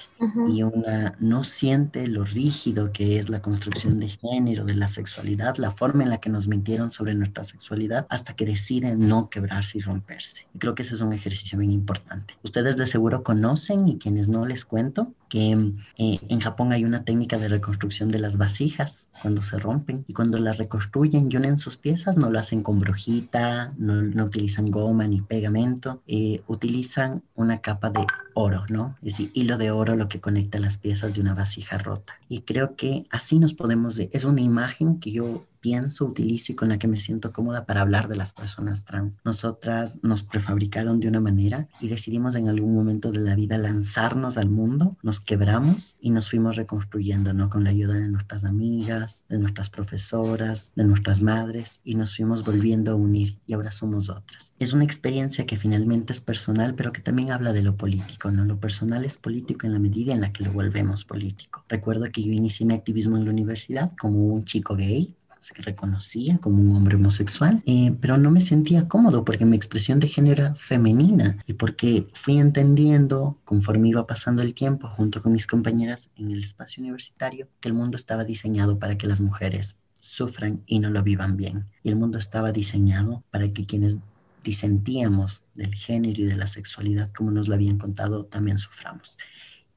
y 0.48 0.62
una 0.62 1.16
no 1.18 1.44
siente 1.44 2.06
lo 2.06 2.24
rígido 2.24 2.92
que 2.92 3.18
es 3.18 3.28
la 3.28 3.42
construcción 3.42 3.98
de 3.98 4.08
género, 4.08 4.64
de 4.64 4.74
la 4.74 4.88
sexualidad, 4.88 5.56
la 5.56 5.70
forma 5.70 6.02
en 6.02 6.10
la 6.10 6.18
que 6.18 6.30
nos 6.30 6.48
mintieron 6.48 6.90
sobre 6.90 7.14
nuestra 7.14 7.44
sexualidad 7.44 8.06
hasta 8.08 8.34
que 8.34 8.46
deciden 8.46 9.08
no 9.08 9.28
quebrarse 9.28 9.78
y 9.78 9.80
romperse. 9.82 10.46
Y 10.54 10.58
creo 10.58 10.74
que 10.74 10.82
ese 10.82 10.94
es 10.94 11.00
un 11.00 11.12
ejercicio 11.12 11.58
bien 11.58 11.72
importante. 11.72 12.38
Ustedes 12.42 12.76
de 12.76 12.86
seguro 12.86 13.22
conocen 13.22 13.88
y 13.88 13.98
quienes 13.98 14.28
no 14.28 14.46
les 14.46 14.64
cuento 14.64 15.12
que 15.30 15.52
eh, 15.96 16.18
en 16.28 16.40
Japón 16.40 16.72
hay 16.72 16.84
una 16.84 17.04
técnica 17.04 17.38
de 17.38 17.48
reconstrucción 17.48 18.10
de 18.10 18.18
las 18.18 18.36
vasijas 18.36 19.10
cuando 19.22 19.40
se 19.40 19.58
rompen 19.58 20.04
y 20.06 20.12
cuando 20.12 20.38
las 20.38 20.58
reconstruyen 20.58 21.30
y 21.30 21.36
unen 21.36 21.56
sus 21.56 21.78
piezas 21.78 22.16
no 22.16 22.28
lo 22.28 22.38
hacen 22.38 22.62
con 22.62 22.80
brujita, 22.80 23.72
no, 23.78 24.02
no 24.02 24.24
utilizan 24.24 24.70
goma 24.70 25.06
ni 25.06 25.22
pegamento, 25.22 26.02
eh, 26.06 26.42
utilizan 26.48 27.22
una 27.34 27.58
capa 27.58 27.90
de 27.90 28.04
oro, 28.34 28.64
¿no? 28.68 28.96
Es 29.00 29.12
decir, 29.12 29.30
hilo 29.32 29.56
de 29.56 29.70
oro 29.70 29.96
lo 29.96 30.08
que 30.08 30.20
conecta 30.20 30.58
las 30.58 30.76
piezas 30.76 31.14
de 31.14 31.20
una 31.20 31.34
vasija 31.34 31.78
rota. 31.78 32.14
Y 32.28 32.42
creo 32.42 32.74
que 32.74 33.06
así 33.10 33.38
nos 33.38 33.54
podemos, 33.54 33.98
es 33.98 34.24
una 34.24 34.40
imagen 34.40 34.98
que 34.98 35.12
yo 35.12 35.46
pienso, 35.60 36.06
utilizo 36.06 36.52
y 36.52 36.54
con 36.54 36.68
la 36.68 36.78
que 36.78 36.88
me 36.88 36.96
siento 36.96 37.32
cómoda 37.32 37.66
para 37.66 37.82
hablar 37.82 38.08
de 38.08 38.16
las 38.16 38.32
personas 38.32 38.84
trans. 38.84 39.18
Nosotras 39.24 39.96
nos 40.02 40.22
prefabricaron 40.22 41.00
de 41.00 41.08
una 41.08 41.20
manera 41.20 41.68
y 41.80 41.88
decidimos 41.88 42.34
en 42.36 42.48
algún 42.48 42.74
momento 42.74 43.12
de 43.12 43.20
la 43.20 43.34
vida 43.34 43.58
lanzarnos 43.58 44.38
al 44.38 44.48
mundo, 44.48 44.96
nos 45.02 45.20
quebramos 45.20 45.96
y 46.00 46.10
nos 46.10 46.30
fuimos 46.30 46.56
reconstruyendo, 46.56 47.32
¿no? 47.32 47.50
Con 47.50 47.64
la 47.64 47.70
ayuda 47.70 47.94
de 47.94 48.08
nuestras 48.08 48.44
amigas, 48.44 49.22
de 49.28 49.38
nuestras 49.38 49.70
profesoras, 49.70 50.72
de 50.74 50.84
nuestras 50.84 51.20
madres 51.20 51.80
y 51.84 51.94
nos 51.94 52.16
fuimos 52.16 52.44
volviendo 52.44 52.92
a 52.92 52.94
unir 52.94 53.38
y 53.46 53.54
ahora 53.54 53.70
somos 53.70 54.08
otras. 54.08 54.52
Es 54.58 54.72
una 54.72 54.84
experiencia 54.84 55.46
que 55.46 55.56
finalmente 55.56 56.12
es 56.12 56.20
personal, 56.20 56.74
pero 56.74 56.92
que 56.92 57.00
también 57.00 57.30
habla 57.32 57.52
de 57.52 57.62
lo 57.62 57.76
político, 57.76 58.30
¿no? 58.30 58.44
Lo 58.44 58.58
personal 58.60 59.04
es 59.04 59.18
político 59.18 59.66
en 59.66 59.72
la 59.72 59.78
medida 59.78 60.12
en 60.12 60.20
la 60.20 60.32
que 60.32 60.44
lo 60.44 60.52
volvemos 60.52 61.04
político. 61.04 61.64
Recuerdo 61.68 62.06
que 62.12 62.22
yo 62.22 62.32
inicié 62.32 62.66
mi 62.66 62.74
activismo 62.74 63.16
en 63.16 63.24
la 63.24 63.30
universidad 63.30 63.92
como 63.98 64.20
un 64.20 64.44
chico 64.44 64.76
gay 64.76 65.16
se 65.40 65.54
reconocía 65.62 66.38
como 66.38 66.62
un 66.62 66.76
hombre 66.76 66.96
homosexual, 66.96 67.62
eh, 67.66 67.96
pero 68.00 68.18
no 68.18 68.30
me 68.30 68.40
sentía 68.40 68.88
cómodo 68.88 69.24
porque 69.24 69.44
mi 69.44 69.56
expresión 69.56 69.98
de 69.98 70.08
género 70.08 70.42
era 70.42 70.54
femenina 70.54 71.42
y 71.46 71.54
porque 71.54 72.06
fui 72.12 72.38
entendiendo 72.38 73.38
conforme 73.44 73.88
iba 73.88 74.06
pasando 74.06 74.42
el 74.42 74.54
tiempo 74.54 74.88
junto 74.88 75.22
con 75.22 75.32
mis 75.32 75.46
compañeras 75.46 76.10
en 76.16 76.30
el 76.30 76.44
espacio 76.44 76.82
universitario 76.82 77.48
que 77.60 77.68
el 77.68 77.74
mundo 77.74 77.96
estaba 77.96 78.24
diseñado 78.24 78.78
para 78.78 78.96
que 78.98 79.06
las 79.06 79.20
mujeres 79.20 79.76
sufran 79.98 80.62
y 80.66 80.78
no 80.78 80.90
lo 80.90 81.02
vivan 81.02 81.36
bien. 81.36 81.66
Y 81.82 81.88
el 81.88 81.96
mundo 81.96 82.18
estaba 82.18 82.52
diseñado 82.52 83.24
para 83.30 83.52
que 83.52 83.66
quienes 83.66 83.98
disentíamos 84.44 85.42
del 85.54 85.74
género 85.74 86.22
y 86.22 86.26
de 86.26 86.36
la 86.36 86.46
sexualidad 86.46 87.10
como 87.12 87.30
nos 87.30 87.48
lo 87.48 87.54
habían 87.54 87.78
contado 87.78 88.24
también 88.24 88.58
suframos. 88.58 89.18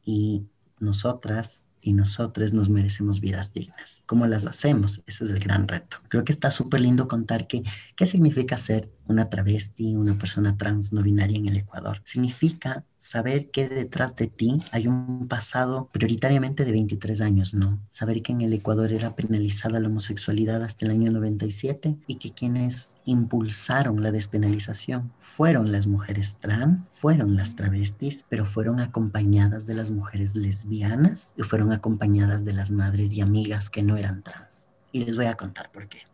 Y 0.06 0.46
nosotras 0.80 1.64
y 1.84 1.92
nosotros 1.92 2.54
nos 2.54 2.70
merecemos 2.70 3.20
vidas 3.20 3.54
dignas. 3.54 4.04
¿Cómo 4.06 4.26
las 4.26 4.46
hacemos? 4.46 5.04
Ese 5.06 5.26
es 5.26 5.32
el 5.32 5.40
gran 5.40 5.68
reto. 5.68 5.98
Creo 6.08 6.24
que 6.24 6.32
está 6.32 6.50
súper 6.50 6.80
lindo 6.80 7.10
contar 7.10 7.46
que, 7.46 7.62
qué 7.98 8.06
significa 8.06 8.58
ser 8.58 8.90
una 9.06 9.30
travesti, 9.30 9.98
una 9.98 10.18
persona 10.18 10.56
trans 10.58 10.94
no 10.94 11.04
binaria 11.04 11.38
en 11.38 11.48
el 11.48 11.58
Ecuador. 11.58 12.02
Significa 12.06 12.86
saber 13.04 13.52
que 13.52 13.68
detrás 13.68 14.16
de 14.16 14.28
ti 14.28 14.62
hay 14.72 14.88
un 14.88 15.28
pasado 15.28 15.90
prioritariamente 15.92 16.64
de 16.64 16.72
23 16.72 17.20
años, 17.20 17.54
¿no? 17.54 17.80
Saber 17.90 18.22
que 18.22 18.32
en 18.32 18.42
el 18.42 18.54
Ecuador 18.54 18.94
era 18.94 19.14
penalizada 19.14 19.82
la 19.82 19.90
homosexualidad 19.90 20.64
hasta 20.64 20.86
el 20.86 20.92
año 20.92 21.12
97 21.12 21.98
y 22.08 22.16
que 22.16 22.32
quienes 22.32 22.92
impulsaron 23.04 24.02
la 24.02 24.12
despenalización 24.12 25.12
fueron 25.20 25.74
las 25.74 25.86
mujeres 25.86 26.38
trans, 26.40 26.90
fueron 26.92 27.36
las 27.36 27.58
travestis, 27.58 28.24
pero 28.30 28.46
fueron 28.46 28.80
acompañadas 28.80 29.66
de 29.66 29.76
las 29.76 29.92
mujeres 29.92 30.36
lesbianas 30.36 31.34
y 31.36 31.44
fueron 31.44 31.74
acompañadas 31.74 32.46
de 32.46 32.54
las 32.54 32.72
madres 32.72 33.12
y 33.12 33.20
amigas 33.20 33.70
que 33.70 33.84
no 33.84 33.98
eran 33.98 34.24
trans. 34.24 34.70
Y 34.94 35.04
les 35.04 35.18
voy 35.18 35.26
a 35.26 35.36
contar 35.36 35.72
por 35.74 35.90
qué. 35.90 36.13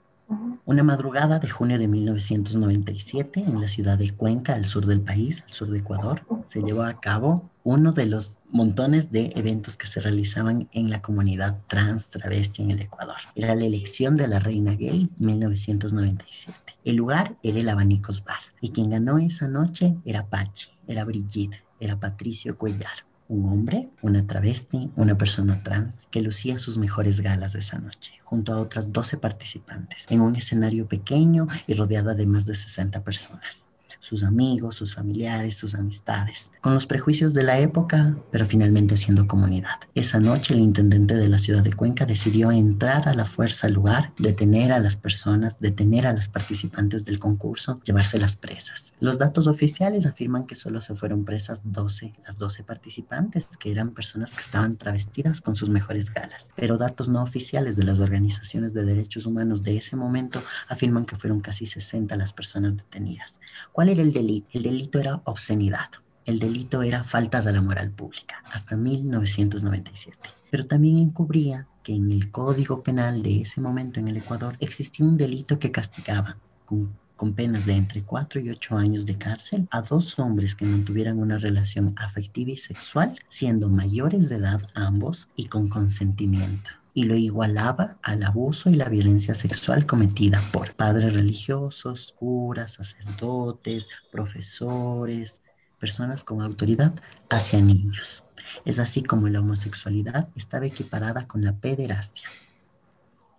Una 0.66 0.84
madrugada 0.84 1.40
de 1.40 1.50
junio 1.50 1.80
de 1.80 1.88
1997 1.88 3.42
en 3.42 3.60
la 3.60 3.68
ciudad 3.68 3.98
de 3.98 4.12
Cuenca, 4.12 4.54
al 4.54 4.66
sur 4.66 4.86
del 4.86 5.02
país, 5.02 5.44
al 5.44 5.50
sur 5.50 5.70
de 5.70 5.80
Ecuador, 5.80 6.22
se 6.46 6.62
llevó 6.62 6.84
a 6.84 7.00
cabo 7.00 7.50
uno 7.64 7.92
de 7.92 8.06
los 8.06 8.38
montones 8.48 9.12
de 9.12 9.32
eventos 9.36 9.76
que 9.76 9.88
se 9.88 10.00
realizaban 10.00 10.70
en 10.72 10.90
la 10.92 11.02
comunidad 11.02 11.60
trans 11.68 12.10
travesti 12.10 12.62
en 12.62 12.72
el 12.72 12.82
Ecuador. 12.82 13.18
Era 13.36 13.56
la 13.56 13.66
elección 13.66 14.16
de 14.16 14.28
la 14.28 14.40
reina 14.40 14.76
gay 14.76 15.10
1997. 15.18 16.78
El 16.86 16.96
lugar 16.96 17.36
era 17.42 17.60
el 17.60 17.70
Abanicos 17.70 18.24
Bar 18.24 18.40
y 18.62 18.70
quien 18.70 18.92
ganó 18.92 19.18
esa 19.18 19.48
noche 19.48 19.96
era 20.06 20.28
Pachi, 20.28 20.70
era 20.88 21.04
Brigitte, 21.04 21.64
era 21.80 22.00
Patricio 22.00 22.58
Cuellar 22.58 23.09
un 23.30 23.46
hombre, 23.48 23.90
una 24.02 24.26
travesti, 24.28 24.92
una 24.96 25.18
persona 25.18 25.64
trans 25.64 26.08
que 26.12 26.22
lucía 26.22 26.58
sus 26.58 26.78
mejores 26.78 27.22
galas 27.22 27.56
esa 27.56 27.80
noche, 27.80 28.14
junto 28.24 28.54
a 28.54 28.60
otras 28.60 28.92
12 28.92 29.18
participantes, 29.18 30.06
en 30.10 30.22
un 30.22 30.36
escenario 30.36 30.88
pequeño 30.88 31.48
y 31.68 31.76
rodeada 31.76 32.16
de 32.16 32.26
más 32.26 32.46
de 32.46 32.56
60 32.56 33.04
personas 33.04 33.69
sus 34.00 34.24
amigos, 34.24 34.76
sus 34.76 34.96
familiares, 34.96 35.58
sus 35.58 35.76
amistades, 35.76 36.52
con 36.62 36.74
los 36.74 36.86
prejuicios 36.86 37.34
de 37.34 37.44
la 37.44 37.60
época, 37.60 38.18
pero 38.32 38.46
finalmente 38.46 38.98
siendo 38.98 39.28
comunidad. 39.28 39.80
Esa 39.96 40.20
noche 40.20 40.54
el 40.54 40.62
intendente 40.62 41.16
de 41.16 41.28
la 41.28 41.38
ciudad 41.38 41.64
de 41.64 41.74
Cuenca 41.74 42.06
decidió 42.06 42.52
entrar 42.52 43.08
a 43.08 43.14
la 43.14 43.26
fuerza 43.26 43.68
al 43.68 43.74
lugar, 43.74 44.14
detener 44.18 44.72
a 44.72 44.80
las 44.80 44.96
personas, 44.96 45.60
detener 45.60 46.08
a 46.08 46.14
las 46.14 46.28
participantes 46.28 47.06
del 47.06 47.20
concurso, 47.20 47.80
llevárselas 47.84 48.36
presas. 48.36 48.94
Los 49.00 49.18
datos 49.18 49.48
oficiales 49.48 50.06
afirman 50.06 50.46
que 50.46 50.56
solo 50.56 50.82
se 50.82 50.96
fueron 50.96 51.26
presas 51.26 51.62
12, 51.66 52.14
las 52.26 52.38
12 52.38 52.64
participantes, 52.64 53.48
que 53.60 53.72
eran 53.72 53.92
personas 53.92 54.34
que 54.34 54.42
estaban 54.42 54.78
travestidas 54.78 55.42
con 55.42 55.56
sus 55.56 55.70
mejores 55.70 56.14
galas, 56.14 56.50
pero 56.56 56.78
datos 56.78 57.10
no 57.10 57.22
oficiales 57.22 57.76
de 57.76 57.84
las 57.84 58.00
organizaciones 58.00 58.74
de 58.74 58.86
derechos 58.86 59.26
humanos 59.26 59.64
de 59.64 59.78
ese 59.78 59.96
momento 59.96 60.42
afirman 60.68 61.06
que 61.06 61.16
fueron 61.16 61.42
casi 61.42 61.66
60 61.66 62.16
las 62.16 62.34
personas 62.34 62.76
detenidas. 62.76 63.40
¿Cuál 63.72 63.89
era 63.90 64.02
el 64.02 64.14
delito? 64.14 64.48
El 64.54 64.64
delito 64.64 65.00
era 65.00 65.22
obscenidad. 65.26 65.90
El 66.26 66.40
delito 66.40 66.84
era 66.84 67.04
faltas 67.04 67.48
a 67.48 67.52
la 67.52 67.62
moral 67.62 67.92
pública, 67.92 68.44
hasta 68.52 68.76
1997. 68.76 70.18
Pero 70.52 70.66
también 70.66 70.98
encubría 70.98 71.68
que 71.84 71.96
en 71.96 72.12
el 72.12 72.30
Código 72.32 72.84
Penal 72.84 73.24
de 73.24 73.42
ese 73.42 73.62
momento 73.62 74.00
en 74.00 74.08
el 74.08 74.18
Ecuador 74.18 74.56
existía 74.60 75.06
un 75.06 75.18
delito 75.18 75.60
que 75.60 75.72
castigaba 75.72 76.38
con, 76.66 76.96
con 77.16 77.34
penas 77.34 77.66
de 77.66 77.74
entre 77.74 78.04
4 78.04 78.42
y 78.42 78.50
8 78.50 78.78
años 78.78 79.06
de 79.06 79.18
cárcel 79.18 79.68
a 79.72 79.82
dos 79.82 80.20
hombres 80.20 80.56
que 80.56 80.66
mantuvieran 80.66 81.20
una 81.20 81.38
relación 81.38 81.94
afectiva 81.98 82.52
y 82.52 82.58
sexual, 82.58 83.20
siendo 83.30 83.70
mayores 83.70 84.30
de 84.30 84.36
edad 84.36 84.62
ambos 84.76 85.30
y 85.36 85.46
con 85.46 85.68
consentimiento 85.68 86.79
y 87.00 87.04
lo 87.04 87.16
igualaba 87.16 87.98
al 88.04 88.24
abuso 88.24 88.70
y 88.70 88.74
la 88.74 88.90
violencia 88.90 89.34
sexual 89.34 89.86
cometida 89.86 90.42
por 90.52 90.76
padres 90.76 91.14
religiosos, 91.14 92.14
curas, 92.20 92.74
sacerdotes, 92.74 93.88
profesores, 94.12 95.42
personas 95.80 96.26
con 96.26 96.42
autoridad 96.42 96.94
hacia 97.30 97.62
niños. 97.62 98.26
Es 98.66 98.80
así 98.80 99.02
como 99.02 99.30
la 99.30 99.40
homosexualidad 99.40 100.28
estaba 100.36 100.66
equiparada 100.66 101.26
con 101.26 101.42
la 101.42 101.56
pederastia 101.56 102.28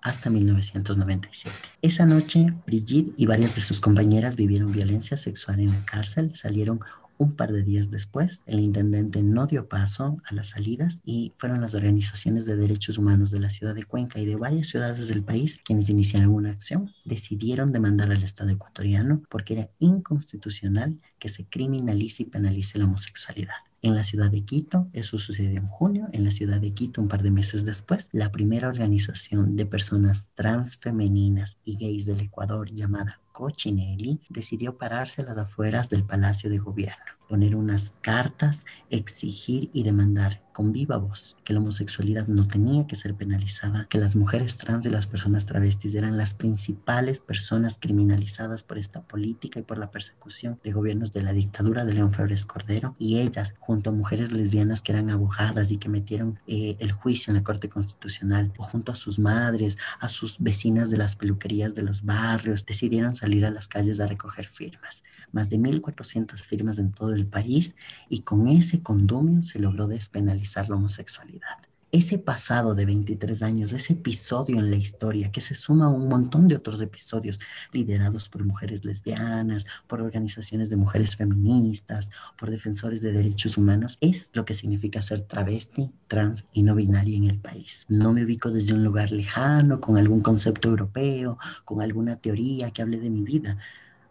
hasta 0.00 0.30
1997. 0.30 1.54
Esa 1.82 2.06
noche, 2.06 2.54
Brigitte 2.66 3.12
y 3.18 3.26
varias 3.26 3.54
de 3.54 3.60
sus 3.60 3.78
compañeras 3.78 4.36
vivieron 4.36 4.72
violencia 4.72 5.18
sexual 5.18 5.60
en 5.60 5.72
la 5.72 5.84
cárcel, 5.84 6.34
salieron 6.34 6.80
un 7.20 7.36
par 7.36 7.52
de 7.52 7.62
días 7.62 7.90
después, 7.90 8.42
el 8.46 8.60
intendente 8.60 9.22
no 9.22 9.46
dio 9.46 9.68
paso 9.68 10.22
a 10.24 10.34
las 10.34 10.48
salidas 10.48 11.02
y 11.04 11.34
fueron 11.36 11.60
las 11.60 11.74
organizaciones 11.74 12.46
de 12.46 12.56
derechos 12.56 12.96
humanos 12.96 13.30
de 13.30 13.40
la 13.40 13.50
ciudad 13.50 13.74
de 13.74 13.84
Cuenca 13.84 14.18
y 14.18 14.24
de 14.24 14.36
varias 14.36 14.68
ciudades 14.68 15.06
del 15.06 15.22
país 15.22 15.60
quienes 15.62 15.90
iniciaron 15.90 16.30
una 16.30 16.50
acción. 16.50 16.94
Decidieron 17.04 17.72
demandar 17.72 18.10
al 18.10 18.22
Estado 18.22 18.48
ecuatoriano 18.48 19.22
porque 19.28 19.52
era 19.52 19.70
inconstitucional 19.80 20.98
que 21.18 21.28
se 21.28 21.44
criminalice 21.44 22.22
y 22.22 22.26
penalice 22.26 22.78
la 22.78 22.86
homosexualidad. 22.86 23.69
En 23.82 23.94
la 23.94 24.04
ciudad 24.04 24.30
de 24.30 24.44
Quito, 24.44 24.88
eso 24.92 25.16
sucedió 25.16 25.58
en 25.58 25.66
junio, 25.66 26.06
en 26.12 26.24
la 26.24 26.30
ciudad 26.30 26.60
de 26.60 26.74
Quito 26.74 27.00
un 27.00 27.08
par 27.08 27.22
de 27.22 27.30
meses 27.30 27.64
después, 27.64 28.10
la 28.12 28.30
primera 28.30 28.68
organización 28.68 29.56
de 29.56 29.64
personas 29.64 30.30
trans 30.34 30.76
femeninas 30.76 31.56
y 31.64 31.76
gays 31.76 32.04
del 32.04 32.20
Ecuador 32.20 32.70
llamada 32.70 33.20
Cochinelli 33.32 34.20
decidió 34.28 34.76
pararse 34.76 35.22
a 35.22 35.24
las 35.24 35.38
afueras 35.38 35.88
del 35.88 36.04
Palacio 36.04 36.50
de 36.50 36.58
Gobierno, 36.58 37.04
poner 37.26 37.56
unas 37.56 37.94
cartas, 38.02 38.66
exigir 38.90 39.70
y 39.72 39.82
demandar 39.82 40.42
con 40.60 40.72
viva 40.72 40.98
voz 40.98 41.38
que 41.42 41.54
la 41.54 41.60
homosexualidad 41.60 42.26
no 42.26 42.46
tenía 42.46 42.86
que 42.86 42.94
ser 42.94 43.14
penalizada, 43.14 43.86
que 43.88 43.96
las 43.96 44.14
mujeres 44.14 44.58
trans 44.58 44.84
y 44.84 44.90
las 44.90 45.06
personas 45.06 45.46
travestis 45.46 45.94
eran 45.94 46.18
las 46.18 46.34
principales 46.34 47.18
personas 47.18 47.78
criminalizadas 47.80 48.62
por 48.62 48.76
esta 48.76 49.00
política 49.00 49.58
y 49.58 49.62
por 49.62 49.78
la 49.78 49.90
persecución 49.90 50.60
de 50.62 50.72
gobiernos 50.72 51.14
de 51.14 51.22
la 51.22 51.32
dictadura 51.32 51.86
de 51.86 51.94
León 51.94 52.12
Febres 52.12 52.44
Cordero, 52.44 52.94
y 52.98 53.20
ellas, 53.20 53.54
junto 53.58 53.88
a 53.88 53.94
mujeres 53.94 54.32
lesbianas 54.32 54.82
que 54.82 54.92
eran 54.92 55.08
abogadas 55.08 55.70
y 55.70 55.78
que 55.78 55.88
metieron 55.88 56.38
eh, 56.46 56.76
el 56.78 56.92
juicio 56.92 57.30
en 57.30 57.38
la 57.38 57.42
Corte 57.42 57.70
Constitucional, 57.70 58.52
o 58.58 58.62
junto 58.62 58.92
a 58.92 58.96
sus 58.96 59.18
madres, 59.18 59.78
a 59.98 60.10
sus 60.10 60.38
vecinas 60.40 60.90
de 60.90 60.98
las 60.98 61.16
peluquerías 61.16 61.74
de 61.74 61.84
los 61.84 62.04
barrios, 62.04 62.66
decidieron 62.66 63.14
salir 63.14 63.46
a 63.46 63.50
las 63.50 63.66
calles 63.66 63.98
a 63.98 64.06
recoger 64.06 64.46
firmas. 64.46 65.04
Más 65.32 65.48
de 65.48 65.58
1.400 65.58 66.36
firmas 66.44 66.78
en 66.78 66.92
todo 66.92 67.14
el 67.14 67.26
país 67.26 67.76
y 68.10 68.20
con 68.20 68.48
ese 68.48 68.82
condumio 68.82 69.42
se 69.42 69.58
logró 69.58 69.86
despenalizar 69.86 70.49
la 70.56 70.76
homosexualidad 70.76 71.58
ese 71.92 72.18
pasado 72.18 72.74
de 72.74 72.84
23 72.84 73.42
años, 73.42 73.72
ese 73.72 73.94
episodio 73.94 74.58
en 74.58 74.70
la 74.70 74.76
historia 74.76 75.32
que 75.32 75.40
se 75.40 75.54
suma 75.54 75.86
a 75.86 75.88
un 75.88 76.08
montón 76.08 76.46
de 76.46 76.54
otros 76.54 76.80
episodios 76.80 77.40
liderados 77.72 78.28
por 78.28 78.44
mujeres 78.44 78.84
lesbianas, 78.84 79.66
por 79.88 80.00
organizaciones 80.00 80.70
de 80.70 80.76
mujeres 80.76 81.16
feministas, 81.16 82.10
por 82.38 82.50
defensores 82.50 83.02
de 83.02 83.12
derechos 83.12 83.56
humanos, 83.56 83.98
es 84.00 84.30
lo 84.34 84.44
que 84.44 84.54
significa 84.54 85.02
ser 85.02 85.22
travesti, 85.22 85.90
trans 86.06 86.44
y 86.52 86.62
no 86.62 86.76
binaria 86.76 87.16
en 87.16 87.24
el 87.24 87.40
país. 87.40 87.86
No 87.88 88.12
me 88.12 88.24
ubico 88.24 88.50
desde 88.50 88.74
un 88.74 88.84
lugar 88.84 89.10
lejano, 89.10 89.80
con 89.80 89.96
algún 89.96 90.20
concepto 90.20 90.68
europeo, 90.68 91.38
con 91.64 91.82
alguna 91.82 92.16
teoría 92.16 92.70
que 92.70 92.82
hable 92.82 93.00
de 93.00 93.10
mi 93.10 93.22
vida. 93.22 93.58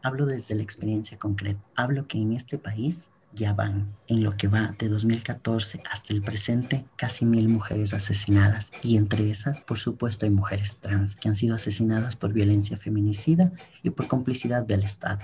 Hablo 0.01 0.25
desde 0.25 0.55
la 0.55 0.63
experiencia 0.63 1.17
concreta. 1.17 1.61
Hablo 1.75 2.07
que 2.07 2.17
en 2.17 2.33
este 2.33 2.57
país 2.57 3.09
ya 3.33 3.53
van 3.53 3.95
en 4.07 4.23
lo 4.23 4.35
que 4.35 4.47
va 4.47 4.75
de 4.77 4.89
2014 4.89 5.83
hasta 5.91 6.13
el 6.13 6.21
presente 6.21 6.85
casi 6.95 7.25
mil 7.25 7.47
mujeres 7.49 7.93
asesinadas. 7.93 8.71
Y 8.83 8.97
entre 8.97 9.29
esas 9.29 9.61
por 9.61 9.77
supuesto 9.77 10.25
hay 10.25 10.31
mujeres 10.31 10.79
trans 10.79 11.15
que 11.15 11.29
han 11.29 11.35
sido 11.35 11.55
asesinadas 11.55 12.15
por 12.15 12.33
violencia 12.33 12.77
feminicida 12.77 13.51
y 13.83 13.91
por 13.91 14.07
complicidad 14.07 14.63
del 14.63 14.83
Estado. 14.83 15.21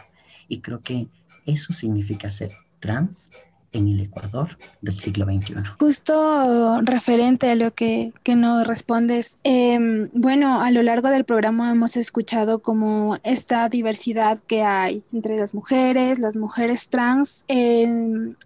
Y 0.47 0.62
creo 0.62 0.82
que 0.82 1.08
eso 1.45 1.74
significa 1.74 2.30
ser 2.30 2.51
trans 2.80 3.32
en 3.76 3.89
el 3.89 4.01
Ecuador 4.01 4.57
del 4.82 4.93
siglo 4.93 5.26
XXI. 5.26 5.55
Justo 5.80 6.80
referente 6.82 7.49
a 7.49 7.55
lo 7.55 7.73
que, 7.73 8.13
que 8.23 8.36
nos 8.36 8.65
respondes, 8.65 9.39
em, 9.43 10.09
bueno, 10.13 10.61
a 10.61 10.71
lo 10.71 10.82
largo 10.82 11.09
del 11.09 11.26
programa 11.26 11.71
hemos 11.71 11.97
escuchado 11.97 12.59
como 12.59 13.17
esta 13.23 13.67
diversidad 13.69 14.39
que 14.39 14.63
hay 14.63 15.03
entre 15.11 15.38
las 15.38 15.53
mujeres, 15.53 16.19
las 16.19 16.38
mujeres 16.38 16.89
trans, 16.89 17.45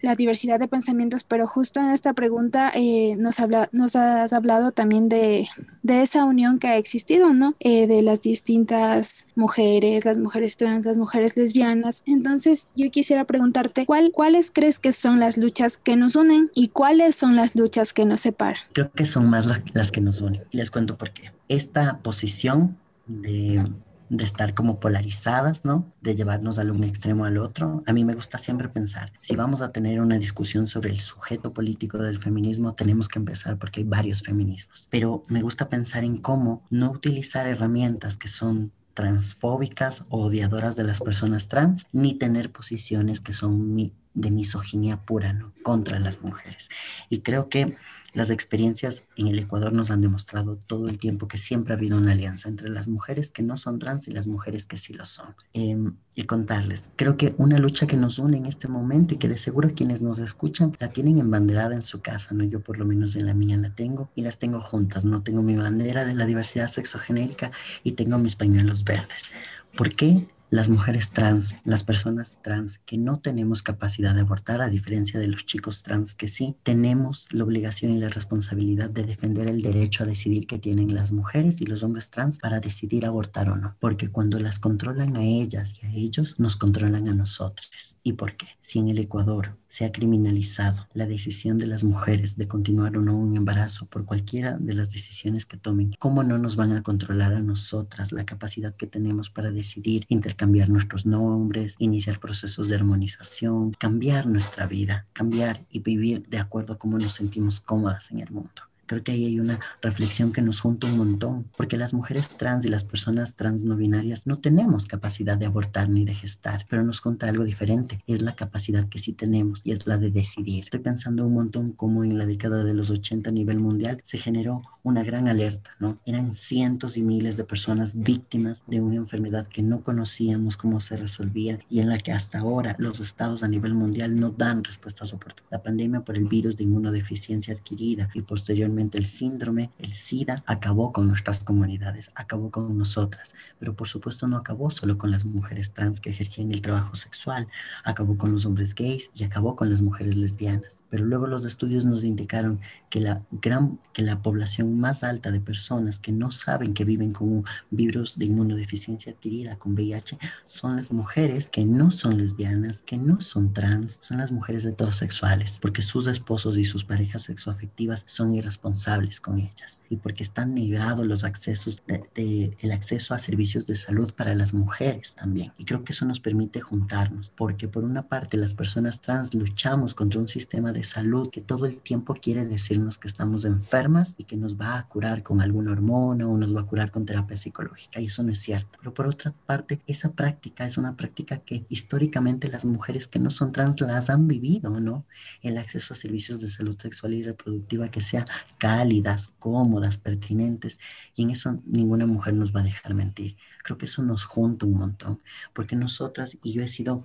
la 0.02 0.16
diversidad 0.16 0.60
de 0.60 0.68
pensamientos, 0.68 1.24
pero 1.24 1.46
justo 1.46 1.80
en 1.80 1.92
esta 1.92 2.14
pregunta 2.14 2.72
eh, 2.74 3.16
nos, 3.18 3.40
habla, 3.40 3.70
nos 3.72 3.96
has 3.96 4.34
hablado 4.34 4.72
también 4.72 5.10
de, 5.10 5.48
de 5.84 6.02
esa 6.02 6.26
unión 6.26 6.60
que 6.60 6.68
ha 6.68 6.78
existido, 6.78 7.34
¿no? 7.34 7.56
Eh, 7.60 7.88
de 7.88 8.02
las 8.02 8.22
distintas 8.22 9.28
mujeres, 9.36 10.06
las 10.06 10.18
mujeres 10.18 10.58
trans, 10.58 10.86
las 10.86 10.98
mujeres 10.98 11.38
lesbianas. 11.38 12.04
Entonces, 12.06 12.70
yo 12.76 12.90
quisiera 12.90 13.26
preguntarte, 13.26 13.86
¿cuál, 13.86 14.12
¿cuáles 14.12 14.52
crees 14.52 14.80
que 14.80 14.92
son 14.92 15.19
las 15.20 15.38
luchas 15.38 15.78
que 15.78 15.96
nos 15.96 16.16
unen 16.16 16.50
y 16.56 16.70
cuáles 16.70 17.16
son 17.16 17.36
las 17.36 17.56
luchas 17.56 17.94
que 17.94 18.06
nos 18.06 18.22
separan? 18.22 18.62
Creo 18.74 18.92
que 18.92 19.06
son 19.06 19.30
más 19.30 19.48
las 19.74 19.92
que 19.92 20.02
nos 20.02 20.22
unen. 20.22 20.44
Y 20.52 20.58
les 20.58 20.72
cuento 20.72 20.98
por 20.98 21.12
qué. 21.12 21.32
Esta 21.48 22.00
posición 22.00 22.78
de, 23.08 23.66
de 24.10 24.26
estar 24.26 24.54
como 24.54 24.80
polarizadas, 24.80 25.66
¿no? 25.66 25.92
De 26.02 26.16
llevarnos 26.16 26.60
al 26.60 26.72
un 26.72 26.84
extremo 26.84 27.26
al 27.26 27.38
otro. 27.38 27.84
A 27.86 27.94
mí 27.94 28.04
me 28.04 28.14
gusta 28.14 28.38
siempre 28.38 28.70
pensar, 28.70 29.12
si 29.22 29.36
vamos 29.36 29.62
a 29.62 29.72
tener 29.72 30.02
una 30.02 30.18
discusión 30.18 30.68
sobre 30.68 30.90
el 30.90 31.00
sujeto 31.00 31.54
político 31.54 31.98
del 31.98 32.22
feminismo, 32.22 32.74
tenemos 32.74 33.08
que 33.08 33.20
empezar 33.20 33.58
porque 33.58 33.82
hay 33.82 33.86
varios 33.86 34.24
feminismos. 34.24 34.88
Pero 34.90 35.24
me 35.28 35.42
gusta 35.42 35.70
pensar 35.70 36.04
en 36.04 36.18
cómo 36.18 36.64
no 36.70 36.92
utilizar 36.92 37.48
herramientas 37.48 38.18
que 38.18 38.28
son 38.28 38.72
transfóbicas 39.00 40.04
o 40.10 40.26
odiadoras 40.26 40.76
de 40.76 40.84
las 40.84 41.00
personas 41.00 41.48
trans, 41.48 41.86
ni 41.94 42.16
tener 42.16 42.52
posiciones 42.52 43.22
que 43.22 43.32
son 43.32 43.74
de 44.14 44.32
misoginia 44.32 44.98
pura, 44.98 45.34
¿no? 45.34 45.54
Contra 45.64 46.00
las 46.00 46.22
mujeres. 46.22 46.70
Y 47.10 47.20
creo 47.20 47.50
que 47.50 47.78
las 48.14 48.32
experiencias 48.32 49.04
en 49.16 49.28
el 49.28 49.38
Ecuador 49.38 49.72
nos 49.72 49.92
han 49.92 50.02
demostrado 50.02 50.56
todo 50.56 50.90
el 50.90 50.98
tiempo 50.98 51.28
que 51.28 51.38
siempre 51.38 51.74
ha 51.74 51.78
habido 51.78 51.98
una 51.98 52.14
alianza 52.14 52.50
entre 52.50 52.70
las 52.70 52.88
mujeres 52.88 53.30
que 53.30 53.44
no 53.44 53.56
son 53.58 53.78
trans 53.78 54.08
y 54.08 54.12
las 54.12 54.26
mujeres 54.26 54.66
que 54.66 54.78
sí 54.78 54.94
lo 54.94 55.06
son. 55.06 55.36
Em, 55.54 55.96
y 56.16 56.24
contarles, 56.24 56.90
creo 56.96 57.18
que 57.18 57.36
una 57.38 57.60
lucha 57.60 57.88
que 57.88 57.98
nos 57.98 58.20
une 58.20 58.38
en 58.38 58.46
este 58.46 58.68
momento 58.68 59.14
y 59.14 59.18
que 59.18 59.28
de 59.28 59.38
seguro 59.38 59.70
quienes 59.76 60.02
nos 60.02 60.20
escuchan 60.20 60.76
la 60.80 60.90
tienen 60.90 61.20
embanderada 61.20 61.76
en 61.76 61.82
su 61.82 62.02
casa, 62.02 62.34
¿no? 62.34 62.44
Yo 62.44 62.62
por 62.62 62.78
lo 62.78 62.86
menos 62.86 63.16
en 63.16 63.28
la 63.28 63.34
mía 63.34 63.58
la 63.58 63.74
tengo 63.76 64.10
y 64.16 64.22
las 64.24 64.40
tengo 64.40 64.60
juntas, 64.60 65.06
¿no? 65.06 65.22
Tengo 65.22 65.42
mi 65.44 65.56
bandera 65.56 66.04
de 66.04 66.16
la 66.16 66.26
diversidad 66.26 66.68
sexogenérica 66.68 67.52
y 67.84 67.92
tengo 67.92 68.18
mis 68.18 68.36
pañuelos 68.36 68.84
verdes. 68.84 69.32
¿Por 69.76 69.96
qué? 69.96 70.28
Las 70.50 70.70
mujeres 70.70 71.12
trans, 71.12 71.56
las 71.64 71.84
personas 71.84 72.40
trans 72.42 72.80
que 72.80 72.98
no 72.98 73.18
tenemos 73.18 73.62
capacidad 73.62 74.16
de 74.16 74.22
abortar, 74.22 74.62
a 74.62 74.70
diferencia 74.70 75.20
de 75.20 75.28
los 75.28 75.46
chicos 75.46 75.84
trans 75.84 76.16
que 76.16 76.28
sí, 76.28 76.56
tenemos 76.64 77.28
la 77.32 77.44
obligación 77.44 77.92
y 77.92 78.00
la 78.00 78.10
responsabilidad 78.10 78.90
de 78.90 79.04
defender 79.04 79.48
el 79.48 79.62
derecho 79.62 80.04
a 80.04 80.08
decidir 80.08 80.48
que 80.48 80.58
tienen 80.58 80.96
las 80.96 81.12
mujeres 81.12 81.62
y 81.62 81.66
los 81.66 81.84
hombres 81.84 82.10
trans 82.10 82.38
para 82.40 82.60
decidir 82.60 83.06
abortar 83.06 83.50
o 83.50 83.58
no. 83.58 83.76
Porque 83.80 84.10
cuando 84.10 84.40
las 84.40 84.60
controlan 84.60 85.16
a 85.18 85.24
ellas 85.24 85.74
y 85.82 85.86
a 85.86 85.92
ellos, 85.92 86.40
nos 86.40 86.56
controlan 86.56 87.08
a 87.08 87.14
nosotros. 87.14 87.98
¿Y 88.10 88.14
por 88.14 88.36
qué? 88.36 88.48
Si 88.64 88.80
en 88.80 88.90
el 88.90 88.98
Ecuador 88.98 89.56
se 89.68 89.86
ha 89.86 89.92
criminalizado 89.92 90.88
la 90.94 91.06
decisión 91.06 91.60
de 91.60 91.68
las 91.68 91.84
mujeres 91.84 92.38
de 92.38 92.48
continuar 92.48 92.98
o 92.98 93.02
no 93.02 93.16
un 93.16 93.38
embarazo 93.38 93.86
por 93.86 94.04
cualquiera 94.04 94.58
de 94.58 94.74
las 94.74 94.92
decisiones 94.92 95.46
que 95.46 95.58
tomen, 95.58 95.94
¿cómo 96.00 96.24
no 96.24 96.40
nos 96.40 96.56
van 96.56 96.72
a 96.72 96.82
controlar 96.82 97.34
a 97.34 97.42
nosotras 97.42 98.12
la 98.12 98.26
capacidad 98.26 98.76
que 98.76 98.88
tenemos 98.88 99.30
para 99.30 99.52
decidir 99.52 100.06
intercambiar 100.08 100.70
nuestros 100.70 101.06
nombres, 101.06 101.76
iniciar 101.78 102.20
procesos 102.20 102.68
de 102.68 102.78
armonización, 102.78 103.74
cambiar 103.74 104.26
nuestra 104.26 104.66
vida, 104.66 105.06
cambiar 105.14 105.68
y 105.70 105.78
vivir 105.78 106.28
de 106.28 106.40
acuerdo 106.40 106.74
a 106.74 106.80
cómo 106.80 106.98
nos 106.98 107.14
sentimos 107.14 107.62
cómodas 107.62 108.10
en 108.10 108.22
el 108.22 108.32
mundo? 108.32 108.69
Creo 108.90 109.04
que 109.04 109.12
ahí 109.12 109.26
hay 109.26 109.40
una 109.40 109.60
reflexión 109.84 110.32
que 110.32 110.42
nos 110.42 110.62
junta 110.62 110.88
un 110.88 110.98
montón, 110.98 111.46
porque 111.56 111.78
las 111.78 111.94
mujeres 111.94 112.30
trans 112.38 112.66
y 112.66 112.70
las 112.70 112.84
personas 112.84 113.36
trans 113.36 113.64
no 113.64 113.76
binarias 113.76 114.26
no 114.26 114.40
tenemos 114.40 114.88
capacidad 114.88 115.38
de 115.38 115.46
abortar 115.46 115.90
ni 115.90 116.06
de 116.06 116.16
gestar, 116.16 116.66
pero 116.68 116.84
nos 116.84 117.00
junta 117.00 117.30
algo 117.30 117.44
diferente, 117.44 118.04
es 118.08 118.24
la 118.24 118.34
capacidad 118.34 118.90
que 118.90 118.98
sí 118.98 119.14
tenemos 119.14 119.62
y 119.64 119.74
es 119.74 119.86
la 119.86 120.00
de 120.00 120.10
decidir. 120.10 120.64
Estoy 120.64 120.80
pensando 120.80 121.28
un 121.28 121.36
montón 121.36 121.74
cómo 121.74 122.04
en 122.04 122.18
la 122.18 122.26
década 122.26 122.64
de 122.64 122.74
los 122.74 122.90
80 122.90 123.30
a 123.30 123.34
nivel 123.34 123.60
mundial 123.60 124.02
se 124.06 124.18
generó 124.18 124.64
una 124.82 125.04
gran 125.04 125.28
alerta, 125.28 125.70
¿no? 125.78 126.00
Eran 126.06 126.34
cientos 126.34 126.98
y 126.98 127.04
miles 127.04 127.38
de 127.38 127.44
personas 127.44 127.94
víctimas 127.94 128.64
de 128.66 128.82
una 128.82 128.96
enfermedad 128.96 129.46
que 129.46 129.62
no 129.62 129.84
conocíamos 129.84 130.58
cómo 130.58 130.80
se 130.80 130.98
resolvía 130.98 131.60
y 131.70 131.80
en 131.80 131.90
la 131.90 132.00
que 132.00 132.12
hasta 132.12 132.40
ahora 132.40 132.76
los 132.80 133.02
estados 133.02 133.44
a 133.44 133.48
nivel 133.48 133.76
mundial 133.76 134.20
no 134.20 134.32
dan 134.32 134.64
respuestas 134.64 135.14
oportunas. 135.14 135.52
La 135.52 135.62
pandemia 135.62 136.02
por 136.02 136.18
el 136.18 136.28
virus 136.28 136.58
de 136.58 136.64
inmunodeficiencia 136.64 137.54
adquirida 137.54 138.10
y 138.16 138.24
posteriormente 138.24 138.79
el 138.80 139.06
síndrome, 139.06 139.72
el 139.78 139.94
SIDA, 139.94 140.44
acabó 140.46 140.92
con 140.92 141.08
nuestras 141.08 141.44
comunidades, 141.44 142.12
acabó 142.16 142.50
con 142.52 142.78
nosotras, 142.78 143.36
pero 143.60 143.76
por 143.76 143.88
supuesto 143.88 144.28
no 144.28 144.38
acabó 144.38 144.70
solo 144.70 144.98
con 144.98 145.12
las 145.12 145.26
mujeres 145.26 145.74
trans 145.74 146.00
que 146.00 146.10
ejercían 146.10 146.52
el 146.52 146.62
trabajo 146.62 146.96
sexual, 146.96 147.48
acabó 147.84 148.18
con 148.18 148.32
los 148.32 148.46
hombres 148.46 148.74
gays 148.74 149.12
y 149.14 149.24
acabó 149.24 149.56
con 149.56 149.70
las 149.70 149.82
mujeres 149.82 150.16
lesbianas 150.16 150.79
pero 150.90 151.06
luego 151.06 151.28
los 151.28 151.46
estudios 151.46 151.86
nos 151.86 152.04
indicaron 152.04 152.60
que 152.90 153.00
la, 153.00 153.24
gran, 153.32 153.80
que 153.94 154.02
la 154.02 154.22
población 154.22 154.80
más 154.80 155.04
alta 155.04 155.32
de 155.32 155.40
personas 155.40 156.00
que 156.00 156.12
no 156.12 156.32
saben 156.32 156.74
que 156.74 156.86
viven 156.86 157.12
con 157.12 157.32
un 157.32 157.46
virus 157.70 158.18
de 158.18 158.26
inmunodeficiencia 158.26 159.12
adquirida, 159.12 159.58
con 159.58 159.74
VIH, 159.74 160.18
son 160.46 160.76
las 160.76 160.92
mujeres 160.92 161.50
que 161.50 161.66
no 161.66 161.92
son 161.92 162.18
lesbianas, 162.18 162.82
que 162.82 162.98
no 162.98 163.22
son 163.22 163.54
trans, 163.54 164.00
son 164.02 164.18
las 164.18 164.32
mujeres 164.32 164.66
heterosexuales, 164.66 165.60
porque 165.62 165.82
sus 165.82 166.08
esposos 166.08 166.58
y 166.58 166.64
sus 166.64 166.84
parejas 166.84 167.24
sexoafectivas 167.24 168.04
son 168.08 168.34
irresponsables 168.36 169.22
con 169.22 169.40
ellas 169.40 169.80
y 169.90 169.98
porque 169.98 170.24
están 170.24 170.54
negados 170.54 171.06
los 171.06 171.24
accesos 171.24 171.82
de, 171.88 172.56
el 172.60 172.72
acceso 172.72 173.14
a 173.14 173.20
servicios 173.20 173.66
de 173.66 173.76
salud 173.76 174.14
para 174.14 174.36
las 174.36 174.54
mujeres 174.54 175.16
también. 175.16 175.52
Y 175.58 175.66
creo 175.66 175.84
que 175.84 175.94
eso 175.94 176.06
nos 176.06 176.20
permite 176.20 176.62
juntarnos, 176.62 177.32
porque 177.36 177.68
por 177.68 177.84
una 177.84 178.08
parte 178.08 178.38
las 178.38 178.54
personas 178.54 179.02
trans 179.02 179.34
luchamos 179.34 179.96
contra 179.96 180.20
un 180.20 180.28
sistema 180.28 180.72
de 180.72 180.79
salud 180.84 181.30
que 181.30 181.42
todo 181.42 181.66
el 181.66 181.80
tiempo 181.80 182.14
quiere 182.14 182.46
decirnos 182.46 182.98
que 182.98 183.08
estamos 183.08 183.46
enfermas 183.46 184.16
y 184.18 184.24
que 184.24 184.38
nos 184.38 184.60
va 184.60 184.78
a 184.78 184.88
curar 184.88 185.24
con 185.24 185.42
alguna 185.42 185.72
hormona 185.72 186.28
o 186.28 186.38
nos 186.38 186.56
va 186.56 186.62
a 186.62 186.66
curar 186.66 186.92
con 186.92 187.06
terapia 187.06 187.38
psicológica. 187.38 188.00
Y 188.00 188.06
eso 188.06 188.24
no 188.24 188.32
es 188.32 188.40
cierto. 188.40 188.78
Pero 188.80 188.94
por 188.94 189.08
otra 189.08 189.34
parte, 189.46 189.82
esa 189.88 190.14
práctica 190.14 190.66
es 190.66 190.78
una 190.78 190.96
práctica 190.96 191.40
que 191.40 191.66
históricamente 191.70 192.50
las 192.50 192.66
mujeres 192.66 193.08
que 193.08 193.20
no 193.20 193.32
son 193.32 193.52
trans 193.52 193.80
las 193.82 194.10
han 194.10 194.28
vivido, 194.28 194.80
¿no? 194.80 195.06
El 195.42 195.58
acceso 195.58 195.94
a 195.94 195.98
servicios 195.98 196.42
de 196.42 196.50
salud 196.50 196.78
sexual 196.80 197.14
y 197.14 197.24
reproductiva 197.24 197.90
que 197.90 198.02
sean 198.02 198.26
cálidas, 198.58 199.30
cómodas, 199.40 199.98
pertinentes. 199.98 200.80
Y 201.16 201.24
en 201.24 201.32
eso 201.32 201.62
ninguna 201.66 202.06
mujer 202.06 202.34
nos 202.34 202.56
va 202.56 202.62
a 202.62 202.64
dejar 202.64 202.94
mentir. 202.94 203.38
Creo 203.64 203.78
que 203.78 203.86
eso 203.86 204.04
nos 204.04 204.26
junta 204.26 204.66
un 204.66 204.78
montón, 204.78 205.20
porque 205.54 205.76
nosotras, 205.76 206.38
y 206.42 206.54
yo 206.54 206.64
he 206.64 206.68
sido 206.68 207.04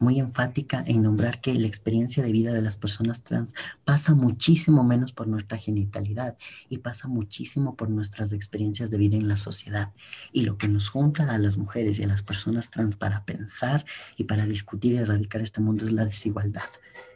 muy 0.00 0.18
enfática 0.18 0.82
en 0.86 1.02
nombrar 1.02 1.40
que 1.42 1.54
la 1.54 1.66
experiencia 1.66 2.22
de 2.22 2.32
vida 2.32 2.54
de 2.54 2.62
las 2.62 2.78
personas 2.78 3.22
trans 3.22 3.54
pasa 3.84 4.14
muchísimo 4.14 4.82
menos 4.82 5.12
por 5.12 5.28
nuestra 5.28 5.58
genitalidad 5.58 6.38
y 6.70 6.78
pasa 6.78 7.06
muchísimo 7.06 7.76
por 7.76 7.90
nuestras 7.90 8.32
experiencias 8.32 8.90
de 8.90 8.96
vida 8.96 9.18
en 9.18 9.28
la 9.28 9.36
sociedad. 9.36 9.92
Y 10.32 10.42
lo 10.42 10.56
que 10.56 10.68
nos 10.68 10.88
junta 10.88 11.32
a 11.32 11.38
las 11.38 11.58
mujeres 11.58 11.98
y 11.98 12.02
a 12.02 12.06
las 12.06 12.22
personas 12.22 12.70
trans 12.70 12.96
para 12.96 13.26
pensar 13.26 13.84
y 14.16 14.24
para 14.24 14.46
discutir 14.46 14.92
y 14.94 14.96
erradicar 14.96 15.42
este 15.42 15.60
mundo 15.60 15.84
es 15.84 15.92
la 15.92 16.06
desigualdad. 16.06 16.68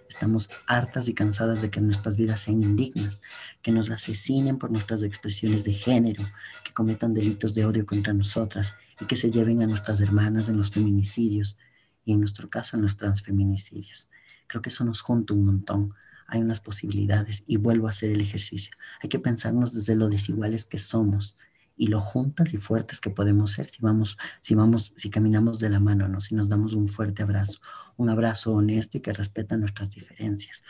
Estamos 0.07 0.51
hartas 0.67 1.09
y 1.09 1.15
cansadas 1.15 1.63
de 1.63 1.71
que 1.71 1.81
nuestras 1.81 2.17
vidas 2.17 2.41
sean 2.41 2.63
indignas, 2.63 3.23
que 3.63 3.73
nos 3.73 3.91
asesinen 3.91 4.59
por 4.59 4.71
nuestras 4.71 5.03
expresiones 5.03 5.65
de 5.65 5.73
género, 5.73 6.23
que 6.63 6.75
cometan 6.75 7.15
delitos 7.15 7.55
de 7.55 7.65
odio 7.65 7.87
contra 7.87 8.13
nosotras 8.13 8.75
y 9.01 9.07
que 9.07 9.17
se 9.17 9.31
lleven 9.31 9.63
a 9.63 9.67
nuestras 9.67 10.03
hermanas 10.03 10.51
en 10.51 10.59
los 10.59 10.71
feminicidios 10.71 11.57
y 12.05 12.13
en 12.13 12.21
nuestro 12.21 12.49
caso 12.51 12.77
en 12.77 12.83
los 12.83 12.97
transfeminicidios. 12.97 14.11
Creo 14.47 14.63
que 14.63 14.69
eso 14.69 14.85
nos 14.85 15.01
junta 15.01 15.35
un 15.35 15.45
montón. 15.45 15.95
Hay 16.27 16.41
unas 16.41 16.61
posibilidades 16.61 17.45
y 17.47 17.57
vuelvo 17.57 17.87
a 17.87 17.91
hacer 17.91 18.11
el 18.11 18.21
ejercicio. 18.21 18.75
Hay 19.03 19.09
que 19.09 19.19
pensarnos 19.19 19.75
desde 19.75 19.95
lo 19.95 20.09
desiguales 20.09 20.67
que 20.67 20.79
somos 20.79 21.37
y 21.77 21.89
lo 21.89 22.01
juntas 22.01 22.55
y 22.55 22.59
fuertes 22.59 23.01
que 23.01 23.11
podemos 23.11 23.53
ser 23.53 23.69
si 23.69 23.83
vamos, 23.83 24.17
si 24.41 24.55
vamos, 24.55 24.93
si 24.97 25.11
caminamos 25.11 25.59
de 25.59 25.71
la 25.71 25.81
mano, 25.81 26.09
¿no? 26.09 26.21
Si 26.21 26.35
nos 26.35 26.49
damos 26.49 26.73
un 26.75 26.89
fuerte 26.89 27.23
abrazo, 27.23 27.61
un 27.97 28.11
abrazo 28.11 28.53
honesto 28.53 28.99
y 28.99 29.01
que 29.01 29.13
respeta 29.13 29.57
nuestras 29.57 29.91
diferencias. 29.91 30.63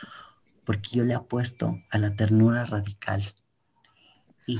Porque 0.63 0.97
yo 0.97 1.03
le 1.03 1.13
apuesto 1.13 1.79
a 1.91 1.99
la 1.99 2.15
ternura 2.15 2.65
radical. 2.65 3.23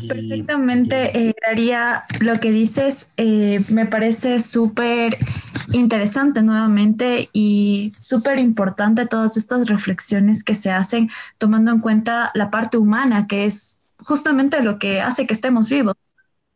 Perfectamente, 0.08 1.30
eh, 1.30 1.36
Daría, 1.46 2.06
lo 2.20 2.36
que 2.40 2.52
dices 2.52 3.10
eh, 3.18 3.64
me 3.70 3.86
parece 3.86 4.40
súper 4.40 5.18
interesante 5.76 6.42
nuevamente 6.42 7.30
y 7.34 7.94
súper 7.98 8.40
importante 8.40 9.06
todas 9.06 9.38
estas 9.38 9.68
reflexiones 9.68 10.44
que 10.44 10.56
se 10.56 10.72
hacen 10.72 11.10
tomando 11.38 11.72
en 11.72 11.80
cuenta 11.80 12.32
la 12.34 12.50
parte 12.50 12.78
humana, 12.78 13.28
que 13.28 13.46
es 13.46 13.82
justamente 14.00 14.62
lo 14.62 14.80
que 14.80 15.02
hace 15.02 15.28
que 15.28 15.34
estemos 15.34 15.70
vivos. 15.70 15.96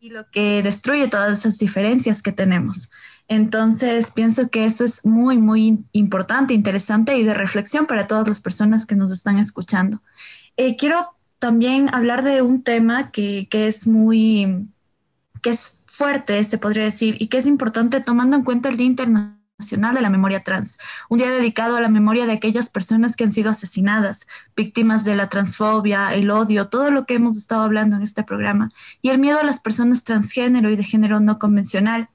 y 0.01 0.11
lo 0.11 0.29
que 0.31 0.63
destruye 0.63 1.09
todas 1.09 1.39
esas 1.39 1.57
diferencias 1.59 2.21
que 2.21 2.31
tenemos. 2.31 2.89
Entonces, 3.27 4.11
pienso 4.11 4.49
que 4.49 4.65
eso 4.65 4.85
es 4.85 5.05
muy, 5.05 5.37
muy 5.37 5.83
importante, 5.91 6.53
interesante 6.53 7.17
y 7.17 7.23
de 7.23 7.33
reflexión 7.33 7.85
para 7.85 8.07
todas 8.07 8.27
las 8.27 8.39
personas 8.39 8.85
que 8.85 8.95
nos 8.95 9.11
están 9.11 9.37
escuchando. 9.39 10.01
Eh, 10.57 10.77
quiero 10.77 11.09
también 11.37 11.93
hablar 11.93 12.23
de 12.23 12.41
un 12.41 12.63
tema 12.63 13.11
que, 13.11 13.47
que 13.49 13.67
es 13.67 13.87
muy, 13.87 14.69
que 15.41 15.51
es 15.51 15.78
fuerte, 15.91 16.43
se 16.43 16.57
podría 16.57 16.83
decir, 16.83 17.15
y 17.19 17.27
que 17.27 17.37
es 17.37 17.45
importante 17.45 18.01
tomando 18.01 18.35
en 18.35 18.43
cuenta 18.43 18.69
el 18.69 18.77
Día 18.77 18.87
Internacional 18.87 19.93
de 19.93 20.01
la 20.01 20.09
Memoria 20.09 20.43
Trans, 20.43 20.77
un 21.09 21.17
día 21.17 21.29
dedicado 21.29 21.75
a 21.75 21.81
la 21.81 21.89
memoria 21.89 22.25
de 22.25 22.31
aquellas 22.33 22.69
personas 22.69 23.15
que 23.15 23.25
han 23.25 23.31
sido 23.31 23.51
asesinadas, 23.51 24.27
víctimas 24.55 25.03
de 25.03 25.15
la 25.15 25.27
transfobia, 25.27 26.13
el 26.13 26.31
odio, 26.31 26.69
todo 26.69 26.91
lo 26.91 27.05
que 27.05 27.15
hemos 27.15 27.37
estado 27.37 27.63
hablando 27.63 27.97
en 27.97 28.03
este 28.03 28.23
programa, 28.23 28.71
y 29.01 29.09
el 29.09 29.17
miedo 29.17 29.39
a 29.39 29.43
las 29.43 29.59
personas 29.59 30.03
transgénero 30.03 30.69
y 30.69 30.77
de 30.77 30.83
género 30.83 31.19
no 31.19 31.39
convencional 31.39 32.09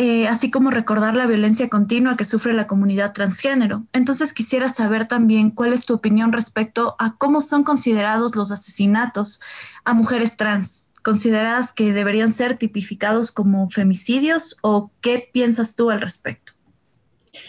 eh, 0.00 0.28
así 0.28 0.48
como 0.48 0.70
recordar 0.70 1.16
la 1.16 1.26
violencia 1.26 1.68
continua 1.68 2.16
que 2.16 2.24
sufre 2.24 2.52
la 2.52 2.68
comunidad 2.68 3.12
transgénero. 3.12 3.84
Entonces 3.92 4.32
quisiera 4.32 4.68
saber 4.68 5.08
también 5.08 5.50
cuál 5.50 5.72
es 5.72 5.86
tu 5.86 5.94
opinión 5.94 6.32
respecto 6.32 6.94
a 7.00 7.16
cómo 7.16 7.40
son 7.40 7.64
considerados 7.64 8.36
los 8.36 8.52
asesinatos 8.52 9.40
a 9.84 9.94
mujeres 9.94 10.36
trans. 10.36 10.86
¿Consideras 11.02 11.72
que 11.72 11.92
deberían 11.92 12.32
ser 12.32 12.58
tipificados 12.58 13.32
como 13.32 13.68
femicidios 13.70 14.56
o 14.62 14.90
qué 15.00 15.28
piensas 15.32 15.76
tú 15.76 15.90
al 15.90 16.00
respecto? 16.00 16.52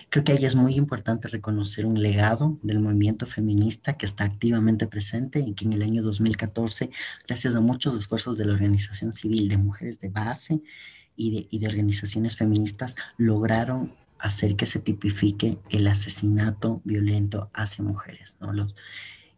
Creo 0.09 0.23
que 0.23 0.33
ahí 0.33 0.45
es 0.45 0.55
muy 0.55 0.75
importante 0.75 1.27
reconocer 1.27 1.85
un 1.85 2.01
legado 2.01 2.57
del 2.61 2.79
movimiento 2.79 3.25
feminista 3.25 3.97
que 3.97 4.05
está 4.05 4.23
activamente 4.23 4.87
presente 4.87 5.39
y 5.39 5.53
que 5.53 5.65
en 5.65 5.73
el 5.73 5.81
año 5.81 6.03
2014, 6.03 6.89
gracias 7.27 7.55
a 7.55 7.61
muchos 7.61 7.97
esfuerzos 7.97 8.37
de 8.37 8.45
la 8.45 8.53
organización 8.53 9.13
civil 9.13 9.49
de 9.49 9.57
mujeres 9.57 9.99
de 9.99 10.09
base, 10.09 10.61
y 11.19 11.59
de, 11.59 11.67
organizaciones 11.67 12.37
feministas 12.37 12.95
lograron 13.17 13.93
hacer 14.17 14.55
que 14.55 14.65
se 14.65 14.79
tipifique 14.79 15.59
el 15.69 15.87
asesinato 15.87 16.81
violento 16.85 17.51
hacia 17.53 17.83
mujeres, 17.83 18.37
¿no? 18.39 18.53
Los, 18.53 18.73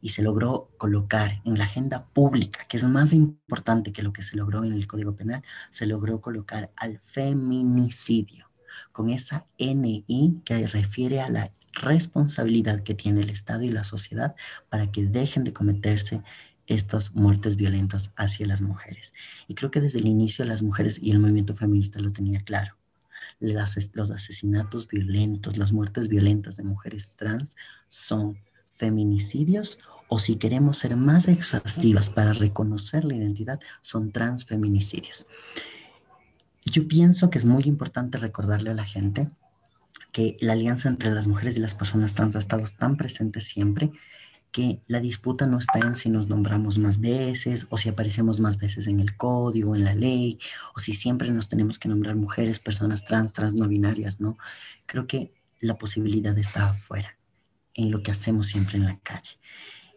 y 0.01 0.09
se 0.09 0.23
logró 0.23 0.71
colocar 0.77 1.41
en 1.45 1.57
la 1.57 1.65
agenda 1.65 2.07
pública, 2.07 2.65
que 2.67 2.77
es 2.77 2.83
más 2.83 3.13
importante 3.13 3.93
que 3.93 4.03
lo 4.03 4.11
que 4.11 4.23
se 4.23 4.35
logró 4.35 4.63
en 4.63 4.73
el 4.73 4.87
Código 4.87 5.15
Penal, 5.15 5.43
se 5.69 5.85
logró 5.85 6.21
colocar 6.21 6.71
al 6.75 6.99
feminicidio, 6.99 8.49
con 8.91 9.09
esa 9.09 9.45
NI 9.57 10.41
que 10.43 10.67
refiere 10.67 11.21
a 11.21 11.29
la 11.29 11.51
responsabilidad 11.73 12.81
que 12.81 12.95
tiene 12.95 13.21
el 13.21 13.29
Estado 13.29 13.63
y 13.63 13.69
la 13.69 13.83
sociedad 13.83 14.35
para 14.69 14.91
que 14.91 15.05
dejen 15.05 15.43
de 15.43 15.53
cometerse 15.53 16.23
estas 16.67 17.13
muertes 17.13 17.55
violentas 17.55 18.11
hacia 18.15 18.47
las 18.47 18.61
mujeres. 18.61 19.13
Y 19.47 19.55
creo 19.55 19.71
que 19.71 19.81
desde 19.81 19.99
el 19.99 20.07
inicio 20.07 20.45
las 20.45 20.61
mujeres 20.61 20.99
y 21.01 21.11
el 21.11 21.19
movimiento 21.19 21.55
feminista 21.55 21.99
lo 21.99 22.11
tenía 22.11 22.39
claro. 22.41 22.77
los 23.39 24.11
asesinatos 24.11 24.87
violentos, 24.87 25.57
las 25.57 25.71
muertes 25.71 26.07
violentas 26.07 26.57
de 26.57 26.63
mujeres 26.63 27.15
trans 27.15 27.55
son 27.89 28.37
feminicidios 28.71 29.77
o 30.13 30.19
si 30.19 30.35
queremos 30.35 30.77
ser 30.77 30.97
más 30.97 31.29
exhaustivas 31.29 32.09
para 32.09 32.33
reconocer 32.33 33.05
la 33.05 33.15
identidad, 33.15 33.61
son 33.79 34.11
transfeminicidios. 34.11 35.25
Yo 36.65 36.85
pienso 36.85 37.29
que 37.29 37.37
es 37.37 37.45
muy 37.45 37.63
importante 37.63 38.17
recordarle 38.17 38.71
a 38.71 38.73
la 38.73 38.83
gente 38.83 39.29
que 40.11 40.35
la 40.41 40.51
alianza 40.51 40.89
entre 40.89 41.11
las 41.11 41.27
mujeres 41.27 41.55
y 41.55 41.61
las 41.61 41.75
personas 41.75 42.13
trans 42.13 42.35
ha 42.35 42.39
estado 42.39 42.65
tan 42.77 42.97
presente 42.97 43.39
siempre 43.39 43.93
que 44.51 44.81
la 44.85 44.99
disputa 44.99 45.47
no 45.47 45.59
está 45.59 45.79
en 45.79 45.95
si 45.95 46.09
nos 46.09 46.27
nombramos 46.27 46.77
más 46.77 46.99
veces 46.99 47.65
o 47.69 47.77
si 47.77 47.87
aparecemos 47.87 48.41
más 48.41 48.57
veces 48.57 48.87
en 48.87 48.99
el 48.99 49.15
código, 49.15 49.77
en 49.77 49.85
la 49.85 49.95
ley, 49.95 50.39
o 50.75 50.81
si 50.81 50.91
siempre 50.91 51.31
nos 51.31 51.47
tenemos 51.47 51.79
que 51.79 51.87
nombrar 51.87 52.17
mujeres, 52.17 52.59
personas 52.59 53.05
trans, 53.05 53.31
trans 53.31 53.53
no 53.53 53.65
binarias, 53.65 54.19
¿no? 54.19 54.37
Creo 54.87 55.07
que 55.07 55.31
la 55.61 55.77
posibilidad 55.77 56.37
está 56.37 56.71
afuera, 56.71 57.17
en 57.75 57.91
lo 57.91 58.03
que 58.03 58.11
hacemos 58.11 58.47
siempre 58.47 58.77
en 58.77 58.83
la 58.83 58.99
calle. 58.99 59.39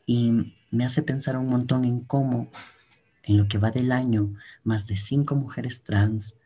Y 0.07 0.55
me 0.71 0.85
hace 0.85 1.03
pensar 1.03 1.37
un 1.37 1.49
montón 1.49 1.85
en 1.85 2.01
cómo, 2.01 2.51
en 3.23 3.37
lo 3.37 3.49
que 3.49 3.59
va 3.59 3.71
del 3.71 3.93
año, 3.93 4.35
más 4.63 4.87
de 4.87 4.97
cinco 4.97 5.35
mujeres 5.35 5.83
trans, 5.83 6.37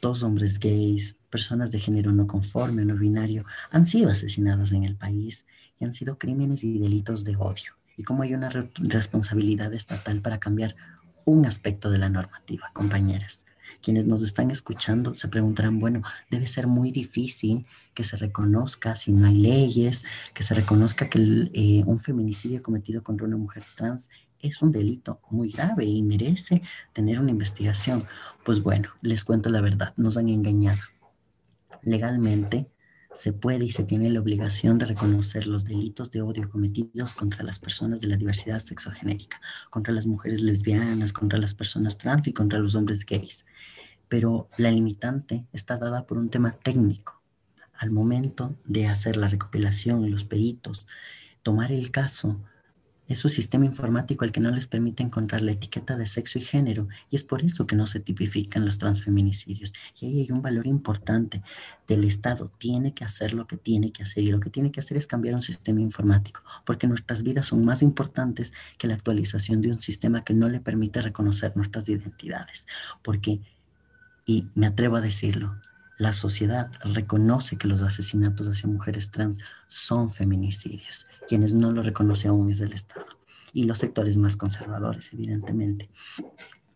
dos 0.00 0.22
hombres 0.22 0.58
gays, 0.58 1.16
personas 1.30 1.70
de 1.70 1.80
género 1.80 2.12
no 2.12 2.26
conforme 2.26 2.82
o 2.82 2.84
no 2.84 2.96
binario, 2.96 3.44
han 3.70 3.86
sido 3.86 4.10
asesinadas 4.10 4.72
en 4.72 4.84
el 4.84 4.96
país 4.96 5.44
han 5.84 5.92
sido 5.92 6.18
crímenes 6.18 6.64
y 6.64 6.78
delitos 6.78 7.24
de 7.24 7.36
odio 7.36 7.74
y 7.96 8.04
cómo 8.04 8.22
hay 8.22 8.34
una 8.34 8.50
responsabilidad 8.78 9.72
estatal 9.74 10.20
para 10.22 10.38
cambiar 10.38 10.76
un 11.24 11.46
aspecto 11.46 11.90
de 11.90 11.98
la 11.98 12.08
normativa, 12.08 12.70
compañeras. 12.72 13.46
Quienes 13.82 14.06
nos 14.06 14.22
están 14.22 14.50
escuchando 14.50 15.14
se 15.14 15.28
preguntarán, 15.28 15.80
bueno, 15.80 16.02
debe 16.30 16.46
ser 16.46 16.66
muy 16.66 16.90
difícil 16.90 17.66
que 17.94 18.04
se 18.04 18.16
reconozca 18.16 18.94
si 18.94 19.12
no 19.12 19.26
hay 19.26 19.36
leyes, 19.36 20.04
que 20.34 20.42
se 20.42 20.54
reconozca 20.54 21.08
que 21.08 21.50
eh, 21.52 21.82
un 21.86 22.00
feminicidio 22.00 22.62
cometido 22.62 23.02
contra 23.02 23.26
una 23.26 23.36
mujer 23.36 23.64
trans 23.76 24.08
es 24.40 24.60
un 24.60 24.72
delito 24.72 25.20
muy 25.30 25.52
grave 25.52 25.84
y 25.84 26.02
merece 26.02 26.62
tener 26.92 27.20
una 27.20 27.30
investigación. 27.30 28.06
Pues 28.44 28.62
bueno, 28.62 28.90
les 29.00 29.24
cuento 29.24 29.50
la 29.50 29.60
verdad, 29.60 29.94
nos 29.96 30.16
han 30.16 30.28
engañado. 30.28 30.80
Legalmente, 31.82 32.71
se 33.14 33.32
puede 33.32 33.66
y 33.66 33.70
se 33.70 33.84
tiene 33.84 34.10
la 34.10 34.20
obligación 34.20 34.78
de 34.78 34.86
reconocer 34.86 35.46
los 35.46 35.64
delitos 35.64 36.10
de 36.10 36.22
odio 36.22 36.48
cometidos 36.48 37.12
contra 37.14 37.44
las 37.44 37.58
personas 37.58 38.00
de 38.00 38.06
la 38.06 38.16
diversidad 38.16 38.60
sexogenérica, 38.60 39.40
contra 39.70 39.92
las 39.92 40.06
mujeres 40.06 40.40
lesbianas, 40.40 41.12
contra 41.12 41.38
las 41.38 41.54
personas 41.54 41.98
trans 41.98 42.26
y 42.26 42.32
contra 42.32 42.58
los 42.58 42.74
hombres 42.74 43.04
gays. 43.04 43.44
Pero 44.08 44.48
la 44.56 44.70
limitante 44.70 45.46
está 45.52 45.76
dada 45.76 46.06
por 46.06 46.18
un 46.18 46.30
tema 46.30 46.52
técnico. 46.52 47.20
Al 47.74 47.90
momento 47.90 48.56
de 48.64 48.86
hacer 48.86 49.16
la 49.16 49.28
recopilación 49.28 50.04
y 50.04 50.10
los 50.10 50.24
peritos, 50.24 50.86
tomar 51.42 51.72
el 51.72 51.90
caso, 51.90 52.40
es 53.12 53.20
su 53.20 53.28
sistema 53.28 53.64
informático 53.64 54.24
el 54.24 54.32
que 54.32 54.40
no 54.40 54.50
les 54.50 54.66
permite 54.66 55.02
encontrar 55.02 55.42
la 55.42 55.52
etiqueta 55.52 55.96
de 55.96 56.06
sexo 56.06 56.38
y 56.38 56.42
género 56.42 56.88
y 57.10 57.16
es 57.16 57.24
por 57.24 57.42
eso 57.42 57.66
que 57.66 57.76
no 57.76 57.86
se 57.86 58.00
tipifican 58.00 58.64
los 58.64 58.78
transfeminicidios. 58.78 59.72
Y 60.00 60.06
ahí 60.06 60.20
hay 60.20 60.30
un 60.30 60.42
valor 60.42 60.66
importante 60.66 61.42
del 61.86 62.04
Estado. 62.04 62.50
Tiene 62.58 62.94
que 62.94 63.04
hacer 63.04 63.34
lo 63.34 63.46
que 63.46 63.56
tiene 63.56 63.92
que 63.92 64.02
hacer 64.02 64.24
y 64.24 64.30
lo 64.30 64.40
que 64.40 64.50
tiene 64.50 64.72
que 64.72 64.80
hacer 64.80 64.96
es 64.96 65.06
cambiar 65.06 65.34
un 65.34 65.42
sistema 65.42 65.80
informático 65.80 66.42
porque 66.64 66.86
nuestras 66.86 67.22
vidas 67.22 67.46
son 67.46 67.64
más 67.64 67.82
importantes 67.82 68.52
que 68.78 68.88
la 68.88 68.94
actualización 68.94 69.60
de 69.60 69.72
un 69.72 69.80
sistema 69.80 70.24
que 70.24 70.34
no 70.34 70.48
le 70.48 70.60
permite 70.60 71.02
reconocer 71.02 71.56
nuestras 71.56 71.88
identidades. 71.88 72.66
Porque, 73.02 73.40
y 74.26 74.46
me 74.54 74.66
atrevo 74.66 74.96
a 74.96 75.00
decirlo, 75.00 75.56
la 75.98 76.12
sociedad 76.12 76.70
reconoce 76.82 77.56
que 77.56 77.68
los 77.68 77.82
asesinatos 77.82 78.48
hacia 78.48 78.68
mujeres 78.68 79.10
trans 79.10 79.38
son 79.68 80.10
feminicidios. 80.10 81.06
Quienes 81.28 81.54
no 81.54 81.72
lo 81.72 81.82
reconocen 81.82 82.30
aún 82.30 82.50
es 82.50 82.60
el 82.60 82.72
Estado 82.72 83.06
y 83.52 83.64
los 83.64 83.78
sectores 83.78 84.16
más 84.16 84.36
conservadores, 84.36 85.12
evidentemente. 85.12 85.90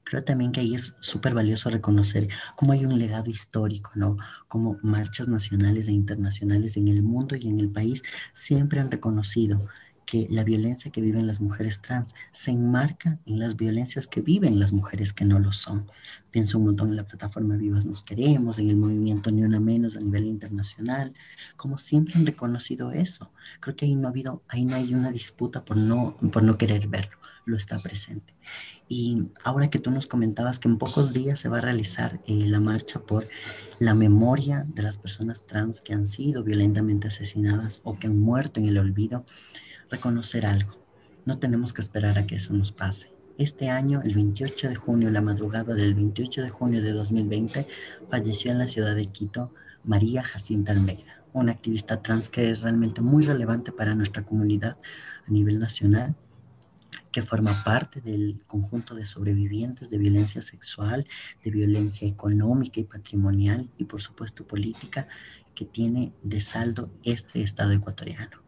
Creo 0.05 0.23
también 0.23 0.53
que 0.53 0.61
ahí 0.61 0.75
es 0.75 0.95
súper 1.01 1.35
valioso 1.35 1.69
reconocer 1.69 2.29
cómo 2.55 2.73
hay 2.73 2.85
un 2.85 2.97
legado 2.97 3.29
histórico, 3.29 3.91
¿no? 3.97 4.17
Como 4.47 4.79
marchas 4.83 5.27
nacionales 5.27 5.89
e 5.89 5.93
internacionales 5.93 6.77
en 6.77 6.87
el 6.87 7.03
mundo 7.03 7.35
y 7.35 7.49
en 7.49 7.59
el 7.59 7.71
país 7.71 8.05
siempre 8.33 8.79
han 8.79 8.91
reconocido 8.91 9.67
que 10.07 10.29
la 10.31 10.45
violencia 10.45 10.93
que 10.93 11.01
viven 11.01 11.27
las 11.27 11.41
mujeres 11.41 11.83
trans 11.83 12.15
se 12.33 12.53
enmarca 12.53 13.19
en 13.27 13.41
las 13.41 13.57
violencias 13.57 14.07
que 14.07 14.23
viven 14.23 14.61
las 14.61 14.73
mujeres 14.73 15.13
que 15.13 15.25
no 15.25 15.41
lo 15.41 15.53
son. 15.53 15.91
Pienso 16.31 16.59
un 16.59 16.67
montón 16.67 16.91
en 16.91 16.97
la 16.97 17.07
plataforma 17.07 17.57
Vivas 17.57 17.85
Nos 17.85 18.03
Queremos, 18.03 18.59
en 18.59 18.71
el 18.71 18.77
movimiento 18.77 19.31
Ni 19.33 19.43
Una 19.43 19.59
Menos 19.59 19.97
a 19.97 20.01
nivel 20.01 20.27
internacional, 20.27 21.13
como 21.57 21.77
siempre 21.77 22.15
han 22.15 22.25
reconocido 22.25 22.93
eso. 22.93 23.33
Creo 23.61 23.75
que 23.75 23.87
ahí 23.87 23.97
no 23.97 24.07
ha 24.07 24.11
habido, 24.11 24.43
ahí 24.49 24.65
no 24.65 24.77
hay 24.77 24.95
una 24.95 25.11
disputa 25.11 25.65
por 25.65 25.77
no, 25.77 26.17
por 26.33 26.45
no 26.45 26.57
querer 26.57 26.87
verlo, 26.87 27.19
lo 27.45 27.57
está 27.57 27.81
presente. 27.81 28.33
Y 28.89 29.27
ahora 29.43 29.71
que 29.71 29.81
tú 29.81 29.91
nos 29.91 30.07
comentabas 30.07 30.61
que 30.61 30.69
en 30.69 30.79
pocos 30.79 31.13
días 31.13 31.41
se 31.41 31.49
va 31.49 31.59
a 31.59 31.63
realizar 31.63 32.21
eh, 32.27 32.47
la 32.47 32.61
marcha 32.61 33.01
por 33.01 33.29
la 33.81 33.95
memoria 33.95 34.65
de 34.69 34.83
las 34.83 34.99
personas 34.99 35.45
trans 35.47 35.81
que 35.81 35.93
han 35.93 36.07
sido 36.07 36.45
violentamente 36.45 37.09
asesinadas 37.09 37.81
o 37.83 37.99
que 37.99 38.07
han 38.07 38.19
muerto 38.19 38.61
en 38.61 38.67
el 38.67 38.79
olvido, 38.79 39.27
reconocer 39.91 40.47
algo. 40.47 40.77
No 41.25 41.39
tenemos 41.39 41.73
que 41.73 41.83
esperar 41.83 42.19
a 42.19 42.27
que 42.27 42.37
eso 42.37 42.53
nos 42.53 42.73
pase. 42.73 43.13
Este 43.39 43.69
año, 43.69 44.01
el 44.03 44.15
28 44.15 44.69
de 44.69 44.77
junio, 44.77 45.11
la 45.11 45.21
madrugada 45.21 45.75
del 45.75 45.95
28 45.95 46.43
de 46.43 46.51
junio 46.51 46.83
de 46.83 46.93
2020, 46.93 47.67
falleció 48.11 48.51
en 48.51 48.59
la 48.59 48.69
ciudad 48.69 48.95
de 48.95 49.07
Quito 49.07 49.53
María 49.85 50.23
Jacinta 50.23 50.73
Almeida, 50.73 51.23
una 51.33 51.53
activista 51.53 52.03
trans 52.03 52.31
que 52.31 52.51
es 52.51 52.63
realmente 52.63 53.03
muy 53.03 53.25
relevante 53.25 53.73
para 53.73 53.95
nuestra 53.95 54.23
comunidad 54.23 54.79
a 55.27 55.31
nivel 55.31 55.59
nacional, 55.59 56.17
que 57.13 57.23
forma 57.23 57.63
parte 57.63 58.01
del 58.01 58.43
conjunto 58.47 58.95
de 58.95 59.05
sobrevivientes 59.05 59.91
de 59.91 59.99
violencia 59.99 60.43
sexual, 60.43 61.07
de 61.45 61.51
violencia 61.51 62.09
económica 62.09 62.81
y 62.81 62.85
patrimonial 62.85 63.71
y 63.77 63.85
por 63.85 64.01
supuesto 64.01 64.47
política 64.47 65.09
que 65.55 65.65
tiene 65.65 66.13
de 66.23 66.41
saldo 66.41 66.91
este 67.03 67.43
Estado 67.43 67.73
ecuatoriano. 67.73 68.46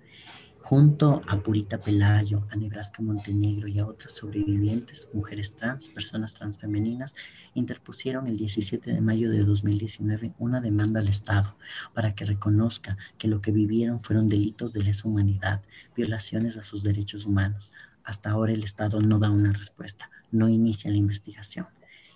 Junto 0.60 1.22
a 1.26 1.40
Purita 1.40 1.80
Pelayo, 1.80 2.46
a 2.50 2.56
Nebraska 2.56 3.02
Montenegro 3.02 3.68
y 3.68 3.78
a 3.78 3.86
otras 3.86 4.12
sobrevivientes, 4.12 5.08
mujeres 5.14 5.56
trans, 5.56 5.88
personas 5.88 6.34
transfemeninas, 6.34 7.14
interpusieron 7.54 8.26
el 8.26 8.36
17 8.36 8.92
de 8.92 9.00
mayo 9.00 9.30
de 9.30 9.44
2019 9.44 10.34
una 10.38 10.60
demanda 10.60 11.00
al 11.00 11.08
Estado 11.08 11.56
para 11.94 12.14
que 12.14 12.26
reconozca 12.26 12.98
que 13.16 13.28
lo 13.28 13.40
que 13.40 13.50
vivieron 13.50 14.00
fueron 14.00 14.28
delitos 14.28 14.74
de 14.74 14.82
lesa 14.82 15.08
humanidad, 15.08 15.62
violaciones 15.96 16.58
a 16.58 16.64
sus 16.64 16.82
derechos 16.82 17.24
humanos. 17.24 17.72
Hasta 18.04 18.30
ahora 18.30 18.52
el 18.52 18.62
Estado 18.62 19.00
no 19.00 19.18
da 19.18 19.30
una 19.30 19.52
respuesta, 19.52 20.10
no 20.30 20.48
inicia 20.48 20.90
la 20.90 20.98
investigación. 20.98 21.66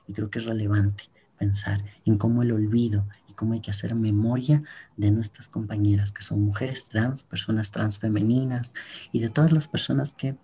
Y 0.06 0.12
creo 0.12 0.28
que 0.28 0.40
es 0.40 0.44
relevante 0.44 1.04
pensar 1.38 1.82
en 2.04 2.18
cómo 2.18 2.42
el 2.42 2.52
olvido 2.52 3.08
y 3.32 3.34
cómo 3.34 3.54
hay 3.54 3.60
que 3.60 3.70
hacer 3.70 3.94
memoria 3.94 4.62
de 4.96 5.10
nuestras 5.10 5.48
compañeras, 5.48 6.12
que 6.12 6.22
son 6.22 6.42
mujeres 6.42 6.88
trans, 6.88 7.24
personas 7.24 7.70
trans 7.70 7.98
femeninas 7.98 8.72
y 9.10 9.20
de 9.20 9.30
todas 9.30 9.52
las 9.52 9.68
personas 9.68 10.14
que 10.14 10.36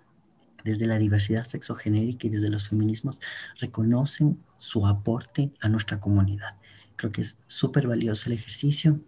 desde 0.64 0.86
la 0.86 0.98
diversidad 0.98 1.44
sexogenérica 1.44 2.26
y 2.26 2.30
desde 2.30 2.50
los 2.50 2.68
feminismos 2.68 3.20
reconocen 3.60 4.42
su 4.56 4.86
aporte 4.86 5.52
a 5.60 5.68
nuestra 5.68 6.00
comunidad. 6.00 6.54
Creo 6.96 7.12
que 7.12 7.20
es 7.20 7.38
súper 7.46 7.86
valioso 7.86 8.26
el 8.26 8.36
ejercicio. 8.36 9.00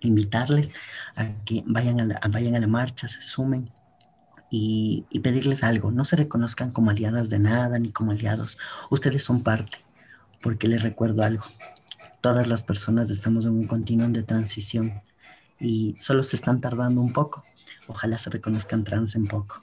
Invitarles 0.00 0.72
a 1.16 1.28
que 1.44 1.64
vayan 1.66 2.00
a, 2.00 2.04
la, 2.04 2.20
vayan 2.30 2.54
a 2.54 2.60
la 2.60 2.66
marcha, 2.66 3.08
se 3.08 3.20
sumen 3.20 3.70
y, 4.50 5.04
y 5.10 5.20
pedirles 5.20 5.64
algo. 5.64 5.90
No 5.90 6.04
se 6.04 6.16
reconozcan 6.16 6.70
como 6.70 6.90
aliadas 6.90 7.28
de 7.28 7.40
nada 7.40 7.78
ni 7.78 7.90
como 7.90 8.12
aliados. 8.12 8.56
Ustedes 8.90 9.24
son 9.24 9.42
parte, 9.42 9.78
porque 10.40 10.68
les 10.68 10.82
recuerdo 10.82 11.24
algo 11.24 11.44
todas 12.20 12.48
las 12.48 12.62
personas 12.62 13.10
estamos 13.10 13.46
en 13.46 13.52
un 13.52 13.66
continuum 13.66 14.12
de 14.12 14.22
transición 14.22 15.02
y 15.60 15.96
solo 15.98 16.22
se 16.22 16.36
están 16.36 16.60
tardando 16.60 17.00
un 17.00 17.12
poco. 17.12 17.44
Ojalá 17.88 18.18
se 18.18 18.30
reconozcan 18.30 18.84
trans 18.84 19.14
en 19.16 19.26
poco. 19.26 19.60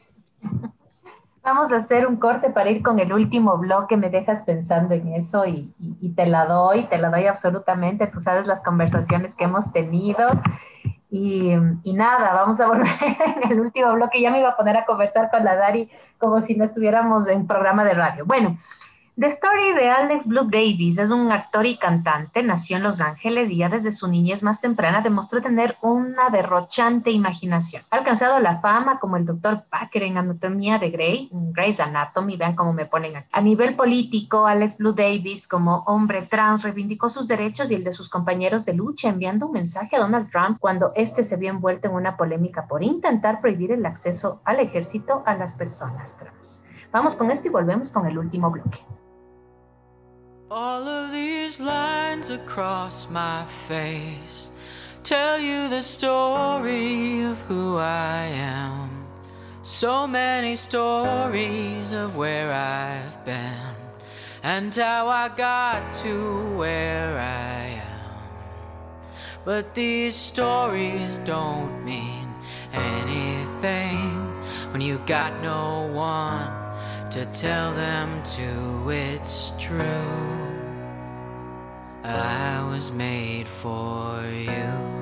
Vamos 1.43 1.73
a 1.73 1.77
hacer 1.77 2.07
un 2.07 2.15
corte 2.15 2.49
para 2.51 2.69
ir 2.71 2.81
con 2.81 2.99
el 2.99 3.11
último 3.11 3.57
bloque. 3.57 3.97
Me 3.97 4.09
dejas 4.09 4.43
pensando 4.43 4.93
en 4.93 5.09
eso 5.09 5.45
y, 5.45 5.73
te 6.15 6.25
la 6.25 6.45
doy, 6.45 6.85
te 6.85 6.97
la 6.97 7.09
doy 7.09 7.25
absolutamente. 7.25 8.07
Tú 8.07 8.21
sabes 8.21 8.47
las 8.47 8.63
conversaciones 8.63 9.35
que 9.35 9.43
hemos 9.43 9.73
tenido. 9.73 10.25
Y, 11.11 11.51
y, 11.83 11.93
nada, 11.93 12.33
vamos 12.33 12.61
a 12.61 12.67
volver 12.67 12.87
en 13.43 13.51
el 13.51 13.59
último 13.59 13.91
bloque. 13.93 14.21
Ya 14.21 14.31
me 14.31 14.39
iba 14.39 14.49
a 14.49 14.55
poner 14.55 14.77
a 14.77 14.85
conversar 14.85 15.29
con 15.29 15.43
la 15.43 15.57
Dari 15.57 15.89
como 16.17 16.39
si 16.39 16.55
no 16.55 16.63
estuviéramos 16.63 17.27
en 17.27 17.45
programa 17.45 17.83
de 17.83 17.93
radio. 17.93 18.25
Bueno, 18.25 18.57
The 19.16 19.28
Story 19.28 19.76
de 19.76 19.91
Alex 19.91 20.26
Blue 20.26 20.49
Davis 20.49 20.97
es 20.97 21.11
un 21.11 21.32
actor 21.32 21.68
y 21.68 21.78
cantante, 21.78 22.41
nació 22.41 22.78
en 22.78 22.84
Los 22.84 22.99
Ángeles 22.99 23.51
y 23.51 23.57
ya 23.57 23.70
desde 23.70 23.91
su 23.91 24.07
niñez 24.07 24.41
más 24.41 24.59
temprana 24.59 25.01
demostró 25.01 25.39
tener 25.39 25.76
una 25.84 26.30
derrochante 26.32 27.11
imaginación. 27.11 27.84
Ha 27.91 27.97
alcanzado 27.97 28.39
la 28.39 28.59
fama 28.59 28.99
como 28.99 29.16
el 29.16 29.28
Dr. 29.28 29.66
Packer 29.70 30.01
en 30.01 30.18
Anatomía 30.18 30.80
de 30.80 30.89
Grey, 30.89 31.30
Grey's 31.32 31.80
Anatomy, 31.80 32.38
vean 32.38 32.55
cómo 32.55 32.74
me 32.74 32.88
ponen 32.88 33.16
aquí. 33.16 33.28
A 33.32 33.41
nivel 33.41 33.76
político, 33.76 34.47
Alex 34.47 34.80
Blue 34.80 34.93
Davis, 34.93 35.47
como 35.47 35.84
hombre 35.86 36.24
trans, 36.24 36.64
reivindicó 36.64 37.07
sus 37.07 37.28
derechos 37.28 37.70
y 37.70 37.76
el 37.76 37.84
de 37.84 37.93
sus 37.93 38.09
compañeros 38.09 38.66
de 38.66 38.74
lucha, 38.74 39.09
enviando 39.09 39.45
un 39.45 39.53
mensaje 39.53 39.95
a 39.95 39.99
Donald 39.99 40.32
Trump 40.32 40.57
cuando 40.59 40.91
éste 40.95 41.24
se 41.24 41.38
vio 41.38 41.51
envuelto 41.51 41.88
en 41.88 41.93
una 41.93 42.18
polémica 42.18 42.66
por 42.66 42.82
intentar 42.82 43.41
prohibir 43.41 43.74
el 43.74 43.86
acceso 43.86 44.41
al 44.43 44.59
ejército 44.59 45.22
a 45.28 45.36
las 45.36 45.53
personas 45.53 46.18
trans. 46.18 46.64
Vamos 46.91 47.16
con 47.16 47.30
esto 47.30 47.47
y 47.47 47.51
volvemos 47.51 47.91
con 47.91 48.07
el 48.07 48.18
último 48.18 48.49
bloque. 48.49 48.80
All 50.55 50.87
of 50.87 51.11
these 51.11 51.59
lines 51.59 52.29
across 52.29 53.09
my 53.09 53.43
face 53.67 54.51
tell 55.01 55.39
you 55.39 55.67
the 55.67 55.81
story 55.81 57.23
of 57.23 57.41
who 57.47 57.77
I 57.77 58.25
am. 58.25 59.07
So 59.63 60.05
many 60.05 60.55
stories 60.55 61.91
of 61.91 62.15
where 62.15 62.53
I've 62.53 63.25
been 63.25 63.75
and 64.43 64.75
how 64.75 65.07
I 65.07 65.29
got 65.29 65.91
to 66.03 66.55
where 66.55 67.17
I 67.17 67.81
am. 67.81 68.19
But 69.45 69.73
these 69.73 70.15
stories 70.15 71.17
don't 71.25 71.83
mean 71.83 72.31
anything 72.71 74.31
when 74.71 74.81
you 74.81 75.01
got 75.07 75.41
no 75.41 75.87
one 75.91 77.09
to 77.09 77.25
tell 77.33 77.73
them 77.73 78.21
to. 78.35 78.91
It's 78.91 79.51
true. 79.57 80.42
I 82.03 82.61
was 82.69 82.91
made 82.91 83.47
for 83.47 84.21
you. 84.29 84.93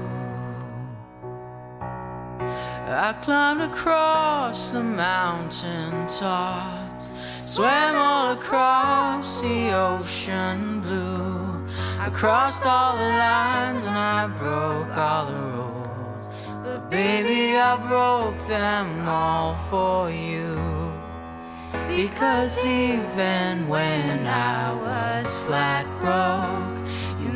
I 2.94 3.16
climbed 3.24 3.62
across 3.62 4.72
the 4.72 4.84
mountain 4.84 6.06
tops, 6.08 7.10
swam 7.32 7.96
all 7.96 8.34
across 8.34 9.42
the 9.42 9.72
ocean 9.72 10.82
blue. 10.82 11.68
I 11.98 12.12
crossed 12.12 12.68
all 12.68 12.96
the 12.96 13.04
lines 13.04 13.84
and 13.84 13.98
I 13.98 14.28
broke 14.28 14.96
all 14.96 15.26
the 15.26 15.42
rules. 15.58 16.30
But 16.64 16.92
baby, 16.92 17.58
I 17.58 17.78
broke 17.88 18.38
them 18.48 19.08
all 19.08 19.56
for 19.72 20.12
you. 20.12 20.60
Because 21.88 22.64
even 22.64 23.68
when 23.68 24.28
I 24.28 24.74
was 24.74 25.36
flat 25.46 25.86
broke, 26.00 26.71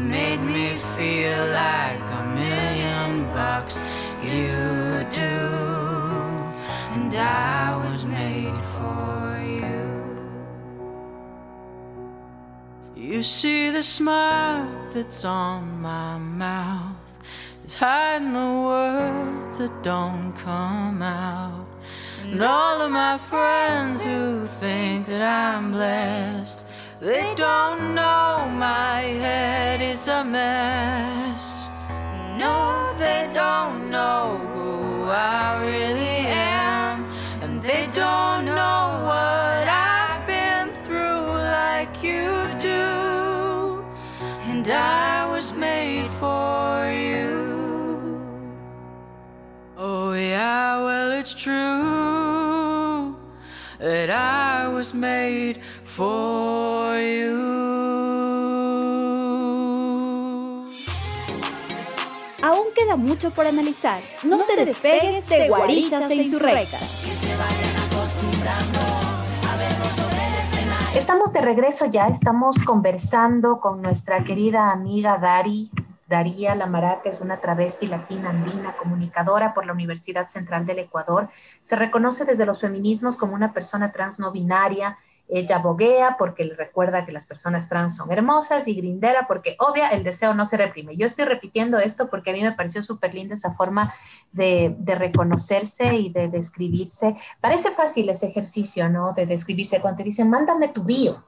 made 0.06 0.42
me 0.42 0.78
feel 0.98 1.48
like 1.48 2.00
a 2.00 2.24
million 2.36 3.26
bucks. 3.34 3.78
You 4.22 5.06
do, 5.12 5.38
and 6.96 7.14
I 7.14 7.76
was 7.86 8.06
made 8.06 8.58
for 8.76 9.42
you. 9.62 9.84
You 12.96 13.22
see 13.24 13.70
the 13.70 13.84
smile 13.84 14.68
that's 14.94 15.26
on 15.26 15.82
my 15.82 16.18
mouth. 16.18 16.96
It's 17.64 17.76
hiding 17.76 18.34
the 18.34 18.52
words 18.72 19.58
that 19.58 19.84
don't 19.84 20.34
come 20.34 21.02
out. 21.02 21.68
And 22.24 22.42
all 22.42 22.82
of 22.82 22.92
my 22.92 23.18
friends 23.18 24.02
who 24.02 24.46
think 24.48 25.06
that 25.08 25.22
I'm 25.22 25.72
blessed 25.72 26.66
they 27.06 27.36
don't 27.36 27.94
know 27.94 28.50
my 28.50 29.02
head 29.02 29.80
is 29.80 30.08
a 30.08 30.24
mess. 30.24 31.68
No, 32.36 32.96
they 32.98 33.30
don't 33.32 33.92
know 33.92 34.40
who 34.56 35.04
I 35.12 35.64
really 35.64 36.26
am. 36.26 37.06
And 37.44 37.62
they 37.62 37.86
don't 37.94 38.46
know 38.46 38.86
what 39.10 39.68
I've 39.68 40.26
been 40.26 40.74
through 40.84 41.28
like 41.62 42.02
you 42.02 42.32
do. 42.58 43.86
And 44.50 44.68
I 44.68 45.28
was 45.30 45.54
made 45.54 46.08
for 46.20 46.92
you. 46.92 47.36
Oh, 49.78 50.14
yeah, 50.14 50.84
well, 50.84 51.12
it's 51.12 51.36
true 51.36 53.16
that 53.80 54.10
I 54.10 54.68
was 54.68 54.94
made 54.94 55.62
for 55.96 57.00
you. 57.00 57.56
Aún 62.42 62.68
queda 62.76 62.96
mucho 62.98 63.32
por 63.32 63.48
analizar. 63.48 64.02
No, 64.24 64.44
te, 64.44 64.66
despegues 64.66 65.28
de 65.28 65.48
Guarichas 65.48 66.12
e 66.12 66.16
Insurrectas. 66.16 66.82
Estamos 70.94 71.34
de 71.34 71.42
regreso 71.42 71.86
ya, 71.86 72.08
estamos 72.08 72.58
conversando 72.60 73.60
con 73.60 73.82
nuestra 73.82 74.24
querida 74.24 74.72
amiga 74.72 75.18
Dari, 75.18 75.72
Daría 76.08 76.54
Lamaraca 76.54 77.10
es 77.10 77.20
una 77.22 77.42
travesti 77.42 77.88
latina 77.88 78.30
andina, 78.30 78.76
comunicadora 78.78 79.56
por 79.56 79.66
la 79.66 79.74
Universidad 79.74 80.28
Central 80.28 80.66
del 80.68 80.80
Ecuador. 80.80 81.30
Se 81.64 81.76
reconoce 81.76 82.26
desde 82.26 82.46
los 82.46 82.62
feminismos 82.62 83.18
como 83.18 83.34
una 83.34 83.54
persona 83.54 83.92
trans 83.92 84.20
no 84.20 84.32
binaria, 84.32 85.00
ella 85.28 85.58
boguea 85.58 86.16
porque 86.18 86.46
le 86.46 86.56
recuerda 86.56 87.06
que 87.06 87.12
las 87.12 87.26
personas 87.26 87.68
trans 87.68 87.96
son 87.96 88.12
hermosas 88.12 88.68
y 88.68 88.76
grindera 88.76 89.26
porque 89.28 89.56
obvia 89.60 89.90
el 89.90 90.04
deseo 90.04 90.34
no 90.34 90.46
se 90.46 90.58
reprime. 90.58 90.96
Yo 90.96 91.08
estoy 91.08 91.26
repitiendo 91.26 91.80
esto 91.80 92.08
porque 92.10 92.30
a 92.30 92.34
mí 92.34 92.44
me 92.44 92.52
pareció 92.52 92.84
súper 92.84 93.14
linda 93.14 93.34
esa 93.34 93.54
forma 93.54 93.94
de, 94.32 94.76
reconocerse 94.86 95.96
y 95.96 96.10
de 96.10 96.28
describirse. 96.28 97.16
Parece 97.42 97.72
fácil 97.72 98.10
ese 98.10 98.28
ejercicio, 98.28 98.88
¿no? 98.90 99.14
De 99.14 99.26
describirse 99.26 99.82
cuando 99.82 99.98
te 99.98 100.04
dicen, 100.04 100.30
mándame 100.30 100.68
tu 100.68 100.84
bio. 100.84 101.24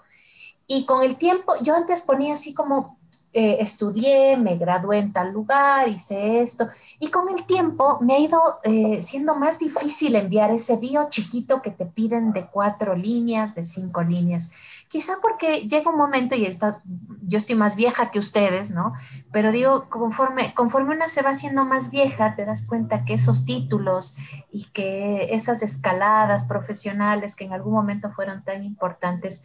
Y 0.68 0.86
con 0.86 1.02
el 1.02 1.16
tiempo, 1.16 1.54
yo 1.64 1.76
antes 1.76 2.02
ponía 2.02 2.34
así 2.34 2.54
como, 2.54 2.97
eh, 3.39 3.57
estudié, 3.59 4.35
me 4.35 4.57
gradué 4.57 4.97
en 4.97 5.13
tal 5.13 5.31
lugar, 5.31 5.88
hice 5.88 6.41
esto, 6.41 6.67
y 6.99 7.09
con 7.09 7.29
el 7.38 7.45
tiempo 7.45 7.99
me 8.01 8.15
ha 8.15 8.19
ido 8.19 8.41
eh, 8.63 9.03
siendo 9.03 9.35
más 9.35 9.59
difícil 9.59 10.15
enviar 10.15 10.49
ese 10.49 10.75
bio 10.77 11.07
chiquito 11.09 11.61
que 11.61 11.69
te 11.69 11.85
piden 11.85 12.33
de 12.33 12.47
cuatro 12.47 12.95
líneas, 12.95 13.53
de 13.53 13.63
cinco 13.63 14.01
líneas. 14.01 14.51
Quizá 14.89 15.13
porque 15.21 15.67
llega 15.67 15.91
un 15.91 15.97
momento, 15.97 16.33
y 16.33 16.45
está, 16.45 16.81
yo 17.21 17.38
estoy 17.38 17.53
más 17.53 17.75
vieja 17.75 18.09
que 18.09 18.17
ustedes, 18.17 18.71
¿no? 18.71 18.93
Pero 19.31 19.51
digo, 19.51 19.88
conforme, 19.89 20.53
conforme 20.55 20.95
una 20.95 21.07
se 21.07 21.21
va 21.21 21.29
haciendo 21.29 21.63
más 21.63 21.91
vieja, 21.91 22.35
te 22.35 22.43
das 22.43 22.65
cuenta 22.65 23.05
que 23.05 23.13
esos 23.13 23.45
títulos 23.45 24.15
y 24.51 24.63
que 24.71 25.35
esas 25.35 25.61
escaladas 25.61 26.45
profesionales 26.45 27.35
que 27.35 27.45
en 27.45 27.53
algún 27.53 27.73
momento 27.73 28.09
fueron 28.09 28.43
tan 28.43 28.63
importantes, 28.63 29.43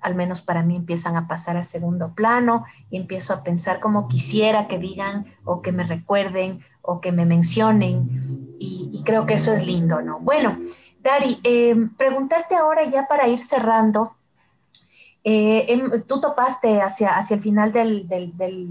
al 0.00 0.14
menos 0.14 0.40
para 0.40 0.62
mí 0.62 0.76
empiezan 0.76 1.16
a 1.16 1.26
pasar 1.26 1.56
a 1.56 1.64
segundo 1.64 2.12
plano 2.14 2.64
y 2.90 2.96
empiezo 2.96 3.32
a 3.32 3.42
pensar 3.42 3.80
como 3.80 4.08
quisiera 4.08 4.68
que 4.68 4.78
digan 4.78 5.26
o 5.44 5.62
que 5.62 5.72
me 5.72 5.84
recuerden 5.84 6.60
o 6.82 7.00
que 7.00 7.12
me 7.12 7.24
mencionen 7.24 8.56
y, 8.58 9.02
creo 9.04 9.24
que 9.24 9.34
eso 9.34 9.54
es 9.54 9.64
lindo, 9.64 10.02
¿no? 10.02 10.20
Bueno, 10.20 10.58
Dari, 11.00 11.40
eh, 11.44 11.74
preguntarte 11.96 12.56
ahora 12.56 12.84
ya 12.84 13.06
para 13.06 13.28
ir 13.28 13.38
cerrando, 13.38 14.17
eh, 15.24 15.66
em, 15.68 16.02
tú 16.04 16.20
topaste 16.20 16.80
hacia, 16.80 17.16
hacia 17.16 17.34
el 17.34 17.42
final 17.42 17.72
del, 17.72 18.06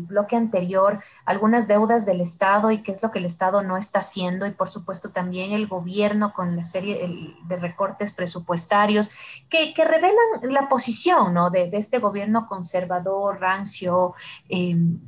bloque 0.07 0.35
anterior 0.37 1.03
algunas 1.25 1.67
deudas 1.67 2.05
del 2.05 2.21
Estado 2.21 2.71
y 2.71 2.81
qué 2.81 2.93
es 2.93 3.03
lo 3.03 3.11
que 3.11 3.19
el 3.19 3.25
Estado 3.25 3.61
no 3.63 3.75
está 3.77 3.99
haciendo 3.99 4.45
y 4.45 4.51
por 4.51 4.69
supuesto 4.69 5.09
también 5.09 5.51
el 5.51 5.67
gobierno 5.67 6.33
con 6.33 6.55
la 6.55 6.63
serie 6.63 7.35
de 7.47 7.55
recortes 7.57 8.13
presupuestarios 8.13 9.11
que, 9.49 9.73
revelan 9.77 10.15
la 10.43 10.69
posición 10.69 11.33
¿no? 11.33 11.49
de, 11.49 11.69
este 11.73 11.99
gobierno 11.99 12.47
conservador, 12.47 13.39
rancio 13.41 14.15
em, 14.47 15.01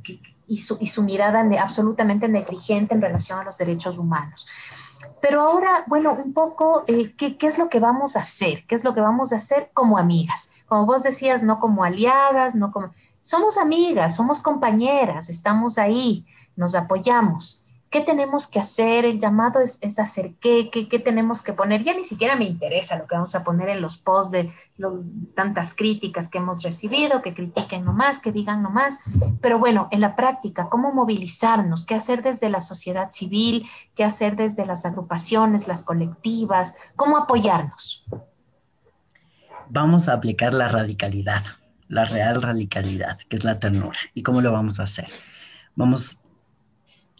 y, 0.46 0.58
su, 0.60 0.76
y, 0.78 0.88
su, 0.88 1.02
mirada 1.02 1.40
absolutamente 1.60 2.28
negligente 2.28 2.94
en 2.94 3.02
relación 3.02 3.40
a 3.40 3.44
los 3.44 3.56
derechos 3.56 3.98
humanos. 3.98 4.46
Pero 5.20 5.42
ahora, 5.42 5.84
bueno, 5.86 6.12
un 6.12 6.32
poco, 6.32 6.84
eh, 6.86 7.14
¿qué, 7.16 7.36
¿qué 7.36 7.46
es 7.46 7.58
lo 7.58 7.68
que 7.68 7.80
vamos 7.80 8.16
a 8.16 8.20
hacer? 8.20 8.64
¿Qué 8.66 8.74
es 8.74 8.84
lo 8.84 8.94
que 8.94 9.00
vamos 9.00 9.32
a 9.32 9.36
hacer 9.36 9.70
como 9.74 9.98
amigas? 9.98 10.50
Como 10.70 10.86
vos 10.86 11.02
decías, 11.02 11.42
no 11.42 11.58
como 11.58 11.82
aliadas, 11.82 12.54
no 12.54 12.70
como... 12.70 12.94
Somos 13.22 13.58
amigas, 13.58 14.14
somos 14.14 14.40
compañeras, 14.40 15.28
estamos 15.28 15.78
ahí, 15.78 16.24
nos 16.54 16.76
apoyamos. 16.76 17.64
¿Qué 17.90 18.02
tenemos 18.02 18.46
que 18.46 18.60
hacer? 18.60 19.04
El 19.04 19.18
llamado 19.18 19.58
es, 19.58 19.98
hacer 19.98 20.34
qué, 20.40 20.70
qué, 20.70 20.98
tenemos 21.00 21.42
que 21.42 21.54
poner. 21.54 21.82
Ya 21.82 21.92
ni 21.92 22.04
siquiera 22.04 22.36
me 22.36 22.44
interesa 22.44 22.96
lo 22.96 23.08
que 23.08 23.16
vamos 23.16 23.34
a 23.34 23.42
poner 23.42 23.68
en 23.68 23.82
los 23.82 23.98
posts 23.98 24.30
de 24.30 24.52
tantas 25.34 25.74
críticas 25.74 26.28
que 26.28 26.38
hemos 26.38 26.62
recibido, 26.62 27.20
que 27.20 27.34
critiquen 27.34 27.84
nomás, 27.84 28.20
que 28.20 28.30
digan 28.30 28.62
nomás. 28.62 29.00
Pero 29.40 29.58
bueno, 29.58 29.88
en 29.90 30.00
la 30.00 30.14
práctica, 30.14 30.68
¿cómo 30.68 30.92
movilizarnos? 30.92 31.84
¿Qué 31.84 31.96
hacer 31.96 32.22
desde 32.22 32.48
la 32.48 32.60
sociedad 32.60 33.10
civil? 33.10 33.68
¿Qué 33.96 34.04
hacer 34.04 34.36
desde 34.36 34.66
las 34.66 34.86
agrupaciones, 34.86 35.66
las 35.66 35.82
colectivas? 35.82 36.76
¿Cómo 36.94 37.16
apoyarnos? 37.16 38.06
Vamos 39.70 40.08
a 40.08 40.14
aplicar 40.14 40.52
la 40.52 40.68
radicalidad, 40.68 41.42
la 41.88 42.04
real 42.04 42.42
radicalidad, 42.42 43.18
que 43.28 43.36
es 43.36 43.44
la 43.44 43.58
ternura. 43.58 43.98
¿Y 44.14 44.22
cómo 44.22 44.40
lo 44.40 44.52
vamos 44.52 44.80
a 44.80 44.84
hacer? 44.84 45.08
Vamos 45.74 46.18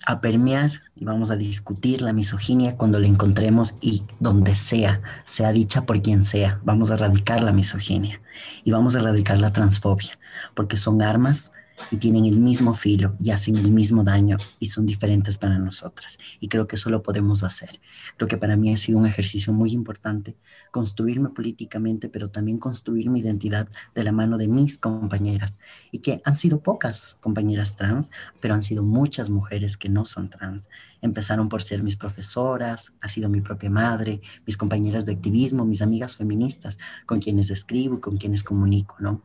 a 0.07 0.21
permear 0.21 0.83
y 0.97 1.05
vamos 1.05 1.31
a 1.31 1.37
discutir 1.37 2.03
la 2.03 2.13
misoginia 2.13 2.77
cuando 2.77 2.99
la 2.99 3.07
encontremos 3.07 3.75
y 3.81 4.03
donde 4.19 4.55
sea, 4.55 5.01
sea 5.25 5.53
dicha 5.53 5.87
por 5.87 6.01
quien 6.03 6.25
sea. 6.25 6.61
Vamos 6.65 6.91
a 6.91 6.95
erradicar 6.95 7.43
la 7.43 7.53
misoginia 7.53 8.21
y 8.65 8.73
vamos 8.73 8.95
a 8.95 9.01
erradicar 9.01 9.39
la 9.39 9.53
transfobia, 9.53 10.19
porque 10.55 10.77
son 10.77 11.03
armas 11.03 11.53
y 11.91 11.97
tienen 11.97 12.26
el 12.26 12.39
mismo 12.39 12.74
filo 12.74 13.16
y 13.18 13.31
hacen 13.31 13.57
el 13.57 13.70
mismo 13.70 14.05
daño 14.05 14.37
y 14.59 14.66
son 14.66 14.87
diferentes 14.87 15.39
para 15.39 15.59
nosotras. 15.59 16.18
Y 16.41 16.49
creo 16.49 16.66
que 16.66 16.76
eso 16.76 16.91
lo 16.91 17.03
podemos 17.03 17.43
hacer. 17.43 17.81
Creo 18.16 18.28
que 18.28 18.37
para 18.37 18.57
mí 18.57 18.72
ha 18.72 18.76
sido 18.76 18.99
un 18.99 19.07
ejercicio 19.07 19.53
muy 19.53 19.72
importante 19.72 20.37
construirme 20.70 21.31
políticamente, 21.31 22.09
pero 22.09 22.31
también 22.31 22.59
construir 22.59 23.11
mi 23.11 23.20
identidad 23.20 23.68
de 23.95 24.05
la 24.05 24.12
mano 24.12 24.39
de 24.39 24.49
mis 24.49 24.78
compañeras. 24.78 25.59
Y 25.91 25.99
que 25.99 26.22
han 26.24 26.37
sido 26.37 26.61
pocas 26.61 27.16
compañeras 27.20 27.76
trans, 27.76 28.11
pero 28.41 28.55
han 28.55 28.62
sido 28.62 28.83
muchas 28.83 29.31
mujeres 29.31 29.76
que 29.76 29.89
no 29.89 30.05
son 30.05 30.31
trans. 30.31 30.68
Empezaron 31.03 31.49
por 31.49 31.62
ser 31.62 31.83
mis 31.83 31.97
profesoras, 31.97 32.93
ha 33.01 33.09
sido 33.09 33.28
mi 33.28 33.41
propia 33.41 33.70
madre, 33.70 34.20
mis 34.47 34.57
compañeras 34.57 35.07
de 35.07 35.12
activismo, 35.12 35.64
mis 35.64 35.83
amigas 35.83 36.16
feministas, 36.16 36.78
con 37.07 37.20
quienes 37.20 37.51
escribo 37.51 38.01
con 38.01 38.16
quienes 38.16 38.43
comunico, 38.43 38.97
¿no? 38.99 39.22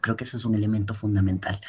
Creo 0.00 0.16
que 0.16 0.24
eso 0.24 0.36
es 0.36 0.44
un 0.44 0.54
elemento 0.54 0.94
fundamental. 0.94 1.60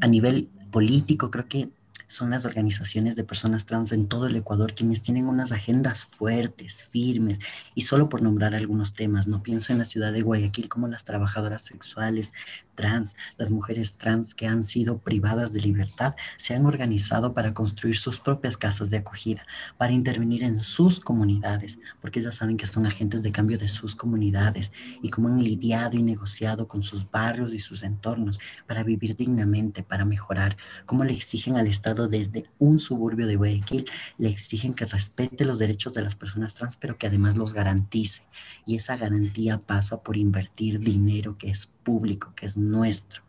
A 0.00 0.06
nivel 0.06 0.48
político, 0.70 1.30
creo 1.30 1.48
que 1.48 1.70
son 2.08 2.30
las 2.30 2.44
organizaciones 2.44 3.16
de 3.16 3.24
personas 3.24 3.66
trans 3.66 3.92
en 3.92 4.06
todo 4.06 4.26
el 4.26 4.36
Ecuador 4.36 4.74
quienes 4.74 5.02
tienen 5.02 5.26
unas 5.26 5.50
agendas 5.52 6.04
fuertes, 6.04 6.84
firmes, 6.90 7.38
y 7.74 7.82
solo 7.82 8.08
por 8.08 8.22
nombrar 8.22 8.54
algunos 8.54 8.92
temas, 8.92 9.26
no 9.26 9.42
pienso 9.42 9.72
en 9.72 9.78
la 9.78 9.84
ciudad 9.84 10.12
de 10.12 10.22
Guayaquil 10.22 10.68
como 10.68 10.88
las 10.88 11.04
trabajadoras 11.04 11.62
sexuales 11.62 12.32
trans, 12.76 13.16
las 13.36 13.50
mujeres 13.50 13.96
trans 13.96 14.34
que 14.34 14.46
han 14.46 14.62
sido 14.62 14.98
privadas 14.98 15.52
de 15.52 15.60
libertad, 15.60 16.14
se 16.36 16.54
han 16.54 16.66
organizado 16.66 17.34
para 17.34 17.54
construir 17.54 17.96
sus 17.96 18.20
propias 18.20 18.56
casas 18.56 18.90
de 18.90 18.98
acogida, 18.98 19.44
para 19.76 19.92
intervenir 19.92 20.44
en 20.44 20.60
sus 20.60 21.00
comunidades, 21.00 21.78
porque 22.00 22.20
ellas 22.20 22.36
saben 22.36 22.56
que 22.56 22.66
son 22.66 22.86
agentes 22.86 23.22
de 23.24 23.32
cambio 23.32 23.58
de 23.58 23.66
sus 23.66 23.96
comunidades 23.96 24.70
y 25.02 25.10
cómo 25.10 25.28
han 25.28 25.42
lidiado 25.42 25.96
y 25.96 26.02
negociado 26.02 26.68
con 26.68 26.82
sus 26.82 27.10
barrios 27.10 27.54
y 27.54 27.58
sus 27.58 27.82
entornos 27.82 28.38
para 28.66 28.84
vivir 28.84 29.16
dignamente, 29.16 29.82
para 29.82 30.04
mejorar, 30.04 30.56
cómo 30.84 31.04
le 31.04 31.12
exigen 31.12 31.56
al 31.56 31.66
Estado 31.66 32.08
desde 32.08 32.44
un 32.58 32.78
suburbio 32.78 33.26
de 33.26 33.36
Guayaquil, 33.36 33.86
le 34.18 34.28
exigen 34.28 34.74
que 34.74 34.84
respete 34.84 35.44
los 35.44 35.58
derechos 35.58 35.94
de 35.94 36.02
las 36.02 36.16
personas 36.16 36.54
trans, 36.54 36.76
pero 36.76 36.98
que 36.98 37.06
además 37.06 37.36
los 37.36 37.54
garantice. 37.54 38.22
Y 38.66 38.76
esa 38.76 38.96
garantía 38.96 39.58
pasa 39.58 40.02
por 40.02 40.16
invertir 40.16 40.80
dinero 40.80 41.38
que 41.38 41.50
es 41.50 41.68
público, 41.86 42.32
que 42.34 42.46
es 42.46 42.56
nuestro. 42.56 43.22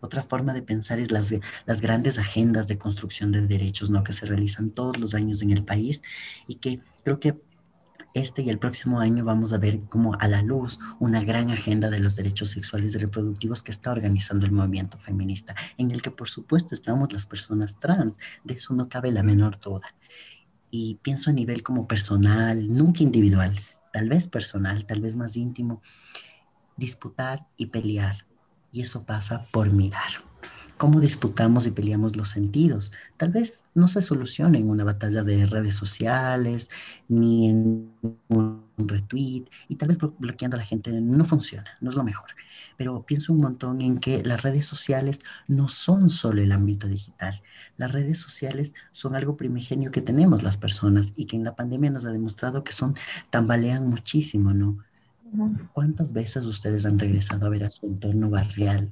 Otra 0.00 0.22
forma 0.22 0.54
de 0.54 0.62
pensar 0.62 0.98
es 0.98 1.10
las, 1.10 1.34
las 1.66 1.80
grandes 1.82 2.18
agendas 2.18 2.66
de 2.66 2.78
construcción 2.78 3.32
de 3.32 3.46
derechos, 3.46 3.90
¿no? 3.90 4.02
Que 4.02 4.14
se 4.14 4.24
realizan 4.24 4.70
todos 4.70 4.98
los 4.98 5.12
años 5.14 5.42
en 5.42 5.50
el 5.50 5.62
país 5.62 6.00
y 6.46 6.54
que 6.54 6.80
creo 7.04 7.20
que 7.20 7.36
este 8.14 8.40
y 8.40 8.48
el 8.48 8.58
próximo 8.58 9.00
año 9.00 9.24
vamos 9.24 9.52
a 9.52 9.58
ver 9.58 9.80
como 9.90 10.14
a 10.14 10.26
la 10.28 10.40
luz 10.42 10.78
una 10.98 11.22
gran 11.22 11.50
agenda 11.50 11.90
de 11.90 12.00
los 12.00 12.16
derechos 12.16 12.50
sexuales 12.50 12.94
y 12.94 12.98
reproductivos 12.98 13.62
que 13.62 13.70
está 13.70 13.92
organizando 13.92 14.46
el 14.46 14.52
movimiento 14.52 14.98
feminista, 14.98 15.54
en 15.76 15.90
el 15.90 16.00
que 16.00 16.10
por 16.10 16.28
supuesto 16.28 16.74
estamos 16.74 17.12
las 17.12 17.26
personas 17.26 17.78
trans, 17.78 18.16
de 18.44 18.54
eso 18.54 18.72
no 18.74 18.88
cabe 18.88 19.12
la 19.12 19.22
menor 19.22 19.60
duda. 19.60 19.94
Y 20.70 20.98
pienso 21.02 21.30
a 21.30 21.34
nivel 21.34 21.62
como 21.62 21.86
personal, 21.86 22.66
nunca 22.68 23.02
individual, 23.02 23.54
tal 23.92 24.08
vez 24.08 24.26
personal, 24.26 24.86
tal 24.86 25.00
vez 25.00 25.14
más 25.14 25.36
íntimo, 25.36 25.82
disputar 26.78 27.46
y 27.58 27.66
pelear. 27.66 28.26
Y 28.72 28.80
eso 28.80 29.04
pasa 29.04 29.46
por 29.52 29.70
mirar 29.72 30.28
cómo 30.78 31.00
disputamos 31.00 31.66
y 31.66 31.72
peleamos 31.72 32.16
los 32.16 32.30
sentidos. 32.30 32.92
Tal 33.16 33.32
vez 33.32 33.66
no 33.74 33.88
se 33.88 34.00
solucione 34.00 34.58
en 34.58 34.70
una 34.70 34.84
batalla 34.84 35.24
de 35.24 35.44
redes 35.44 35.74
sociales, 35.74 36.70
ni 37.08 37.50
en 37.50 37.92
un 38.28 38.64
retweet, 38.78 39.44
y 39.66 39.74
tal 39.74 39.88
vez 39.88 39.98
bloqueando 40.18 40.56
a 40.56 40.60
la 40.60 40.64
gente 40.64 40.92
no 40.92 41.24
funciona, 41.24 41.68
no 41.80 41.90
es 41.90 41.96
lo 41.96 42.04
mejor. 42.04 42.28
Pero 42.76 43.04
pienso 43.04 43.32
un 43.32 43.40
montón 43.40 43.82
en 43.82 43.98
que 43.98 44.22
las 44.22 44.42
redes 44.42 44.66
sociales 44.66 45.20
no 45.48 45.68
son 45.68 46.10
solo 46.10 46.40
el 46.40 46.52
ámbito 46.52 46.86
digital. 46.86 47.42
Las 47.76 47.90
redes 47.90 48.18
sociales 48.18 48.72
son 48.92 49.16
algo 49.16 49.36
primigenio 49.36 49.90
que 49.90 50.00
tenemos 50.00 50.44
las 50.44 50.56
personas 50.56 51.12
y 51.16 51.24
que 51.26 51.36
en 51.36 51.42
la 51.42 51.56
pandemia 51.56 51.90
nos 51.90 52.04
ha 52.04 52.12
demostrado 52.12 52.62
que 52.62 52.72
son, 52.72 52.94
tambalean 53.30 53.88
muchísimo, 53.88 54.54
¿no? 54.54 54.78
¿Cuántas 55.72 56.12
veces 56.12 56.44
ustedes 56.46 56.86
han 56.86 56.98
regresado 56.98 57.46
a 57.46 57.50
ver 57.50 57.64
a 57.64 57.70
su 57.70 57.86
entorno 57.86 58.30
barrial 58.30 58.90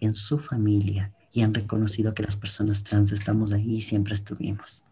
en 0.00 0.14
su 0.14 0.38
familia 0.38 1.12
y 1.32 1.42
han 1.42 1.54
reconocido 1.54 2.14
que 2.14 2.22
las 2.22 2.36
personas 2.36 2.82
trans 2.82 3.12
estamos 3.12 3.52
ahí 3.52 3.76
y 3.76 3.80
siempre 3.82 4.14
estuvimos. 4.14 4.84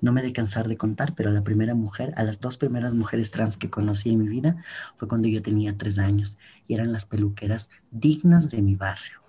No 0.00 0.12
me 0.12 0.22
de 0.22 0.32
cansar 0.32 0.68
de 0.68 0.76
contar, 0.76 1.14
pero 1.14 1.30
la 1.30 1.42
primera 1.42 1.74
mujer, 1.74 2.12
a 2.16 2.22
las 2.22 2.40
dos 2.40 2.56
primeras 2.56 2.94
mujeres 2.94 3.30
trans 3.30 3.56
que 3.56 3.70
conocí 3.70 4.10
en 4.10 4.18
mi 4.18 4.28
vida 4.28 4.56
fue 4.96 5.08
cuando 5.08 5.28
yo 5.28 5.42
tenía 5.42 5.76
tres 5.76 5.98
años 5.98 6.36
y 6.68 6.74
eran 6.74 6.92
las 6.92 7.06
peluqueras 7.06 7.70
dignas 7.90 8.50
de 8.50 8.62
mi 8.62 8.76
barrio. 8.76 9.20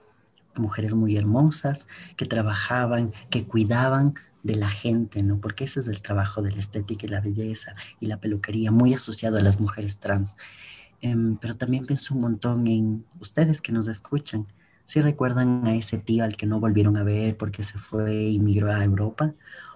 Mujeres 0.56 0.94
muy 0.94 1.18
hermosas 1.18 1.88
que 2.18 2.26
trabajaban, 2.26 3.14
que 3.30 3.46
cuidaban 3.46 4.14
de 4.44 4.58
la 4.58 4.70
gente, 4.70 5.24
¿no? 5.24 5.40
Porque 5.40 5.64
ese 5.64 5.80
es 5.80 5.88
el 5.88 6.02
trabajo 6.02 6.42
de 6.42 6.52
la 6.52 6.60
estética 6.60 7.06
y 7.06 7.10
la 7.10 7.22
belleza 7.22 7.74
y 8.02 8.08
la 8.08 8.18
peluquería, 8.18 8.72
muy 8.72 8.94
asociado 8.94 9.38
a 9.38 9.42
las 9.42 9.60
mujeres 9.60 10.00
trans. 10.00 10.36
Em, 11.04 11.36
pero 11.36 11.58
también 11.58 11.86
pienso 11.86 12.16
un 12.16 12.22
montón 12.22 12.66
en 12.66 13.06
ustedes 13.20 13.62
que 13.62 13.74
nos 13.74 13.90
escuchan 13.90 14.48
si 14.86 15.02
recuerdan 15.02 15.68
a 15.68 15.76
ese 15.76 15.98
tío 15.98 16.24
al 16.24 16.38
que 16.38 16.46
no 16.46 16.62
volvieron 16.62 16.96
a 16.96 17.04
ver 17.04 17.36
porque 17.36 17.62
se 17.62 17.78
fue 17.78 18.24
y 18.24 18.40
migró 18.40 18.72
a 18.72 18.86
Europa, 18.86 19.34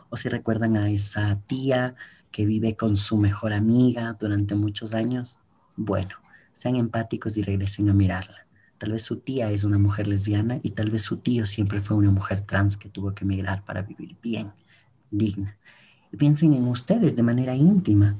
o 0.09 0.15
si 0.15 0.29
recuerdan 0.29 0.77
a 0.77 0.89
esa 0.89 1.37
tía 1.47 1.95
que 2.31 2.45
vive 2.45 2.77
con 2.77 2.95
su 2.95 3.17
mejor 3.17 3.51
amiga 3.51 4.13
durante 4.13 4.55
muchos 4.55 4.93
años, 4.93 5.37
bueno, 5.75 6.15
sean 6.53 6.77
empáticos 6.77 7.35
y 7.35 7.41
regresen 7.43 7.89
a 7.89 7.93
mirarla. 7.93 8.47
Tal 8.77 8.93
vez 8.93 9.01
su 9.01 9.17
tía 9.17 9.51
es 9.51 9.65
una 9.65 9.77
mujer 9.77 10.07
lesbiana 10.07 10.61
y 10.63 10.71
tal 10.71 10.91
vez 10.91 11.01
su 11.01 11.17
tío 11.17 11.45
siempre 11.45 11.81
fue 11.81 11.97
una 11.97 12.11
mujer 12.11 12.39
trans 12.39 12.77
que 12.77 12.87
tuvo 12.87 13.13
que 13.13 13.25
emigrar 13.25 13.65
para 13.65 13.81
vivir 13.81 14.15
bien, 14.21 14.53
digna. 15.11 15.57
Y 16.09 16.15
piensen 16.15 16.53
en 16.53 16.69
ustedes 16.69 17.17
de 17.17 17.23
manera 17.23 17.53
íntima. 17.53 18.17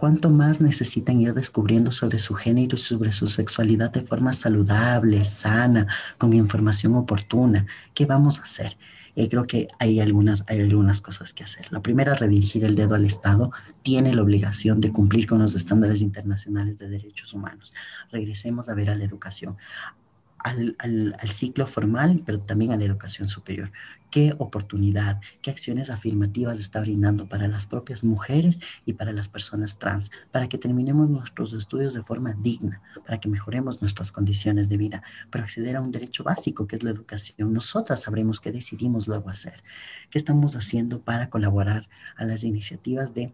¿Cuánto 0.00 0.30
más 0.30 0.62
necesitan 0.62 1.20
ir 1.20 1.34
descubriendo 1.34 1.92
sobre 1.92 2.18
su 2.18 2.32
género 2.32 2.76
y 2.76 2.78
sobre 2.78 3.12
su 3.12 3.26
sexualidad 3.26 3.92
de 3.92 4.00
forma 4.00 4.32
saludable, 4.32 5.26
sana, 5.26 5.88
con 6.16 6.32
información 6.32 6.94
oportuna? 6.94 7.66
¿Qué 7.92 8.06
vamos 8.06 8.38
a 8.38 8.44
hacer? 8.44 8.78
Y 9.14 9.28
creo 9.28 9.44
que 9.44 9.68
hay 9.78 10.00
algunas, 10.00 10.42
hay 10.48 10.60
algunas 10.60 11.02
cosas 11.02 11.34
que 11.34 11.44
hacer. 11.44 11.70
La 11.70 11.82
primera, 11.82 12.14
redirigir 12.14 12.64
el 12.64 12.76
dedo 12.76 12.94
al 12.94 13.04
Estado. 13.04 13.52
Tiene 13.82 14.14
la 14.14 14.22
obligación 14.22 14.80
de 14.80 14.90
cumplir 14.90 15.26
con 15.26 15.40
los 15.40 15.54
estándares 15.54 16.00
internacionales 16.00 16.78
de 16.78 16.88
derechos 16.88 17.34
humanos. 17.34 17.74
Regresemos 18.10 18.70
a 18.70 18.74
ver 18.74 18.88
a 18.88 18.96
la 18.96 19.04
educación 19.04 19.58
al, 20.42 21.16
ciclo 21.26 21.66
formal, 21.66 22.22
pero 22.24 22.40
también 22.40 22.72
a 22.72 22.76
la 22.76 22.84
educación 22.84 23.28
superior. 23.28 23.70
¿Qué 24.10 24.34
oportunidad, 24.38 25.20
qué 25.40 25.52
acciones 25.52 25.88
afirmativas 25.88 26.58
está 26.58 26.80
brindando 26.80 27.28
para 27.28 27.46
las 27.46 27.66
propias 27.66 28.02
mujeres 28.02 28.58
y 28.84 28.94
para 28.94 29.12
las 29.12 29.28
personas 29.28 29.78
trans, 29.78 30.10
para 30.32 30.48
que 30.48 30.58
terminemos 30.58 31.08
nuestros 31.08 31.52
estudios 31.52 31.94
de 31.94 32.02
forma 32.02 32.32
digna, 32.32 32.82
para 33.06 33.20
que 33.20 33.28
mejoremos 33.28 33.80
nuestras 33.80 34.10
condiciones 34.10 34.68
de 34.68 34.76
vida, 34.78 35.02
para 35.30 35.44
acceder 35.44 35.76
a 35.76 35.80
un 35.80 35.92
derecho 35.92 36.24
básico 36.24 36.66
que 36.66 36.74
es 36.74 36.82
la 36.82 36.90
educación? 36.90 37.52
Nosotras 37.52 38.02
sabremos 38.02 38.40
qué 38.40 38.50
decidimos 38.50 39.06
luego 39.06 39.30
hacer, 39.30 39.62
qué 40.10 40.18
estamos 40.18 40.56
haciendo 40.56 41.02
para 41.02 41.30
colaborar 41.30 41.88
a 42.16 42.24
las 42.24 42.42
iniciativas 42.42 43.14
de 43.14 43.32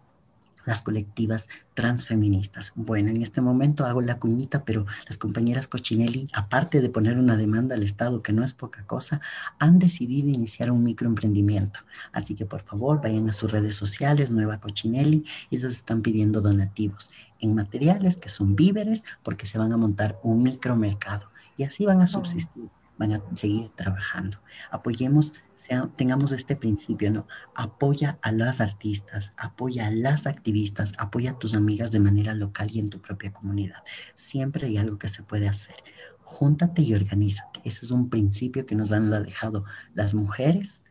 las 0.67 0.83
colectivas 0.83 1.49
transfeministas. 1.73 2.73
Bueno, 2.75 3.09
en 3.09 3.23
este 3.23 3.41
momento 3.41 3.87
hago 3.87 4.03
la 4.03 4.19
cuñita, 4.19 4.65
pero 4.65 4.85
las 5.07 5.17
compañeras 5.17 5.69
Cochinelli, 5.69 6.29
aparte 6.35 6.83
de 6.83 6.91
poner 6.91 7.17
una 7.17 7.37
demanda 7.37 7.75
al 7.75 7.83
Estado, 7.83 8.23
que 8.23 8.35
no 8.35 8.45
es 8.45 8.53
poca 8.53 8.85
cosa, 8.85 9.23
han 9.59 9.79
decidido 9.79 10.29
iniciar 10.29 10.71
un 10.71 10.83
microemprendimiento. 10.83 11.81
Así 12.13 12.35
que 12.35 12.45
por 12.45 12.63
favor 12.63 13.01
vayan 13.01 13.29
a 13.31 13.33
sus 13.33 13.51
redes 13.51 13.75
sociales, 13.77 14.31
Nueva 14.31 14.61
Cochinelli, 14.61 15.25
y 15.49 15.57
ellos 15.57 15.73
están 15.73 16.03
pidiendo 16.03 16.43
donativos 16.43 17.11
en 17.41 17.55
materiales 17.55 18.17
que 18.19 18.29
son 18.29 18.57
víveres, 18.57 19.05
porque 19.23 19.47
se 19.47 19.59
van 19.59 19.73
a 19.73 19.77
montar 19.77 20.19
un 20.23 20.43
micromercado 20.43 21.31
y 21.57 21.65
así 21.65 21.87
van 21.87 22.01
a 22.03 22.07
subsistir 22.07 22.69
van 22.99 23.13
a 23.13 23.23
seguir 23.35 23.69
trabajando. 23.71 24.39
Apoyemos, 24.71 25.33
sea, 25.57 25.89
tengamos 25.97 26.33
este 26.33 26.57
principio, 26.57 27.11
¿no? 27.11 27.27
Apoya 27.55 28.19
a 28.23 28.33
las 28.33 28.61
artistas, 28.61 29.33
apoya 29.37 29.87
a 29.87 29.91
las 29.91 30.27
activistas, 30.27 30.93
apoya 30.99 31.33
a 31.33 31.39
tus 31.39 31.55
amigas 31.55 31.93
de 31.93 32.01
manera 32.01 32.35
local 32.35 32.69
y 32.71 32.79
en 32.79 32.91
tu 32.91 33.01
propia 33.01 33.33
comunidad. 33.33 33.83
Siempre 34.15 34.67
hay 34.67 34.77
algo 34.77 34.99
que 34.99 35.09
se 35.09 35.23
puede 35.23 35.49
hacer. 35.49 35.77
Júntate 36.25 36.83
y 36.83 36.95
organízate. 36.95 37.61
Ese 37.65 37.87
es 37.87 37.91
un 37.91 38.11
principio 38.11 38.67
que 38.67 38.75
nos 38.75 38.93
han 38.93 39.11
dejado 39.11 39.65
las 39.95 40.15
mujeres 40.15 40.85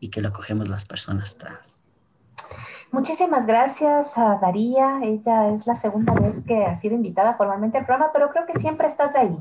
y 0.00 0.08
que 0.08 0.22
lo 0.22 0.32
cogemos 0.32 0.68
las 0.68 0.84
personas 0.84 1.36
trans. 1.36 1.80
Muchísimas 2.90 3.46
gracias 3.46 4.16
a 4.16 4.38
Daría. 4.40 5.00
Ella 5.02 5.50
es 5.54 5.66
la 5.66 5.76
segunda 5.76 6.14
vez 6.14 6.42
que 6.46 6.64
ha 6.64 6.76
sido 6.76 6.94
invitada 6.94 7.34
formalmente 7.34 7.76
al 7.78 7.84
programa, 7.84 8.10
pero 8.12 8.30
creo 8.30 8.46
que 8.46 8.58
siempre 8.58 8.88
estás 8.88 9.14
ahí. 9.14 9.36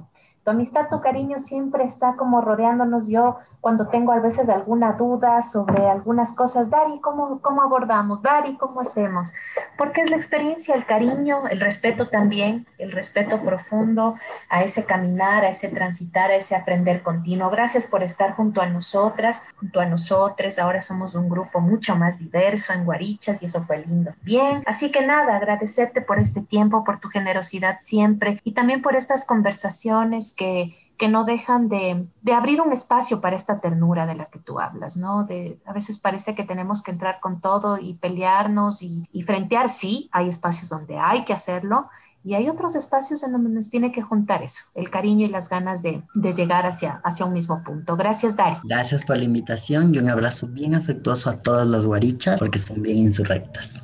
Tu 0.48 0.52
amistad, 0.52 0.88
tu 0.89 1.02
cariño 1.02 1.41
siempre 1.41 1.84
está 1.84 2.16
como 2.16 2.39
rodeándonos. 2.39 3.10
Yo 3.10 3.36
cuando 3.60 3.88
tengo 3.88 4.14
a 4.14 4.20
veces 4.22 4.48
alguna 4.48 4.93
duda 4.93 5.43
sobre 5.43 5.89
algunas 5.89 6.32
cosas, 6.32 6.70
Dari, 6.70 7.02
¿cómo, 7.02 7.41
cómo 7.41 7.64
abordamos? 7.64 8.22
Dari, 8.22 8.56
¿cómo 8.56 8.80
hacemos? 8.80 9.34
Porque 9.78 10.00
es 10.00 10.10
la 10.10 10.16
experiencia, 10.16 10.74
el 10.74 10.86
cariño, 10.86 11.50
el 11.50 11.60
respeto 11.60 12.08
también, 12.08 12.66
el 12.78 12.93
respeto 12.93 13.41
profundo 13.41 14.16
a 14.50 14.64
ese 14.64 14.86
caminar, 14.86 15.43
a 15.43 15.50
ese 15.50 15.68
transitar, 15.68 16.32
a 16.32 16.36
ese 16.36 16.56
aprender 16.56 17.02
continuo. 17.02 17.50
Gracias 17.50 17.86
por 17.86 18.02
estar 18.02 18.32
junto 18.32 18.62
a 18.62 18.68
nosotras, 18.68 19.43
junto 19.60 19.82
a 19.82 19.86
nosotros. 19.86 20.60
Ahora 20.60 20.82
somos 20.82 21.14
un 21.14 21.28
grupo 21.28 21.60
mucho 21.60 21.98
más 21.98 22.20
diverso 22.20 22.72
en 22.72 22.86
Guarichas 22.86 23.43
y 23.43 23.48
eso 23.48 23.66
fue 23.66 23.80
lindo. 23.80 24.12
Bien, 24.22 24.64
así 24.66 24.91
que 24.91 25.06
nada, 25.06 25.36
agradecerte 25.36 26.00
por 26.00 26.20
este 26.20 26.39
tiempo, 26.39 26.86
por 26.86 27.00
tu 27.00 27.10
generosidad 27.10 27.80
siempre 27.82 28.39
y 28.45 28.54
también 28.54 28.82
por 28.82 28.95
estas 28.95 29.26
conversaciones 29.26 30.37
que 30.38 30.78
que 30.98 31.08
no 31.08 31.26
dejan 31.26 31.70
de, 31.70 32.08
abrir 32.34 32.60
un 32.60 32.74
espacio 32.74 33.22
para 33.22 33.36
esta 33.36 33.60
ternura 33.60 34.08
de 34.08 34.16
la 34.16 34.26
que 34.26 34.40
tú 34.40 34.60
hablas, 34.60 34.98
¿no? 34.98 35.24
De, 35.24 35.60
a 35.66 35.74
veces 35.74 36.00
parece 36.00 36.34
que 36.34 36.44
tenemos 36.44 36.82
que 36.82 36.92
entrar 36.92 37.20
con 37.20 37.40
todo 37.40 37.78
y 37.78 37.94
pelearnos 37.94 38.82
y, 38.82 39.08
y 39.14 39.22
frentear, 39.22 39.70
sí, 39.70 40.10
hay 40.12 40.28
espacios 40.28 40.70
donde 40.70 40.98
hay 40.98 41.24
que 41.24 41.34
hacerlo, 41.34 41.88
y 42.24 42.34
hay 42.34 42.50
otros 42.50 42.76
espacios 42.76 43.24
en 43.24 43.32
donde 43.32 43.50
nos 43.50 43.70
tiene 43.70 43.92
que 43.92 44.02
juntar 44.02 44.44
eso, 44.44 44.64
el 44.76 44.90
cariño 44.90 45.26
y 45.28 45.30
las 45.30 45.50
ganas 45.50 45.82
de, 45.82 46.02
de, 46.14 46.34
llegar 46.34 46.66
hacia, 46.66 47.00
hacia 47.04 47.26
un 47.26 47.32
mismo 47.32 47.64
punto. 47.64 47.96
Gracias, 47.96 48.36
Dari. 48.36 48.58
Gracias 48.66 49.06
por 49.06 49.18
la 49.18 49.24
invitación 49.24 49.96
y 49.96 50.00
un 50.00 50.10
abrazo 50.10 50.48
bien 50.48 50.76
afectuoso 50.76 51.30
a 51.30 51.38
todas 51.38 51.66
las 51.68 51.86
guarichas 51.86 52.40
porque 52.40 52.60
son 52.60 52.82
bien 52.82 52.98
insurrectas. 52.98 53.82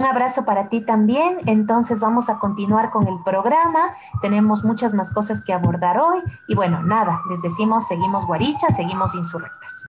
Un 0.00 0.06
abrazo 0.06 0.46
para 0.46 0.70
ti 0.70 0.80
también. 0.80 1.40
Entonces 1.44 2.00
vamos 2.00 2.30
a 2.30 2.38
continuar 2.38 2.90
con 2.90 3.06
el 3.06 3.22
programa. 3.22 3.94
Tenemos 4.22 4.64
muchas 4.64 4.94
más 4.94 5.12
cosas 5.12 5.44
que 5.44 5.52
abordar 5.52 5.98
hoy. 5.98 6.20
Y 6.48 6.54
bueno, 6.54 6.82
nada, 6.82 7.20
les 7.28 7.42
decimos, 7.42 7.86
seguimos 7.86 8.26
guarichas, 8.26 8.76
seguimos 8.76 9.14
insurrectas. 9.14 9.84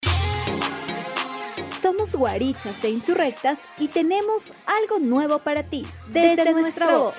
Somos 1.77 2.15
guarichas 2.15 2.85
e 2.85 2.91
insurrectas 2.91 3.59
y 3.79 3.89
tenemos 3.89 4.55
algo 4.81 5.05
nuevo 5.05 5.41
para 5.41 5.65
ti 5.65 5.85
desde, 6.09 6.53
nuestra 6.53 6.97
voz. 6.97 7.17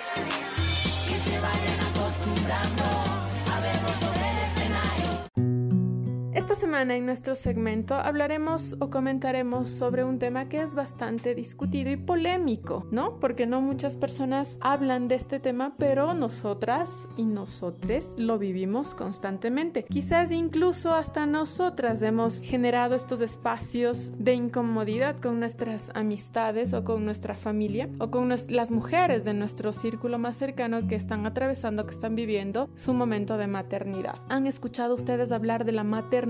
Esta 6.38 6.54
semana 6.54 6.96
en 6.96 7.08
nuestro 7.08 7.34
segmento 7.34 7.96
hablaremos 7.96 8.76
o 8.80 8.92
comentaremos 8.92 9.70
sobre 9.70 10.04
un 10.04 10.20
tema 10.20 10.48
que 10.48 10.62
es 10.62 10.76
bastante 10.76 11.34
discutido 11.34 11.90
y 11.90 11.98
polémico, 11.98 12.86
¿no? 12.92 13.20
Porque 13.20 13.48
no 13.48 13.60
muchas 13.60 13.98
personas 13.98 14.60
hablan 14.62 15.08
de 15.08 15.16
este 15.16 15.40
tema, 15.40 15.74
pero 15.80 16.14
nosotras 16.14 17.10
y 17.18 17.26
nosotres 17.26 18.14
lo 18.18 18.38
vivimos 18.38 18.94
constantemente. 18.94 19.84
Quizás 19.86 20.32
incluso 20.32 20.94
hasta 20.94 21.26
nosotras 21.26 22.04
hemos 22.04 22.40
generado 22.42 22.94
estos 22.94 23.22
espacios 23.22 24.12
de 24.20 24.36
incomodidad 24.36 25.18
con 25.18 25.40
nuestras 25.40 25.90
amistades 25.96 26.72
o 26.74 26.84
con 26.84 27.04
nuestra 27.04 27.34
familia 27.34 27.90
o 27.98 28.12
con 28.12 28.30
las 28.30 28.70
mujeres 28.70 29.26
de 29.26 29.34
nuestro 29.34 29.74
círculo 29.74 30.20
más 30.20 30.38
cercano 30.38 30.88
que 30.88 30.94
están 30.94 31.26
atravesando, 31.26 31.88
que 31.88 31.96
están 31.96 32.14
viviendo 32.14 32.70
su 32.76 32.94
momento 32.94 33.38
de 33.38 33.48
maternidad. 33.48 34.20
¿Han 34.30 34.46
escuchado 34.46 34.94
ustedes 34.94 35.32
hablar 35.32 35.66
de 35.66 35.72
la 35.72 35.84
maternidad? 35.84 36.27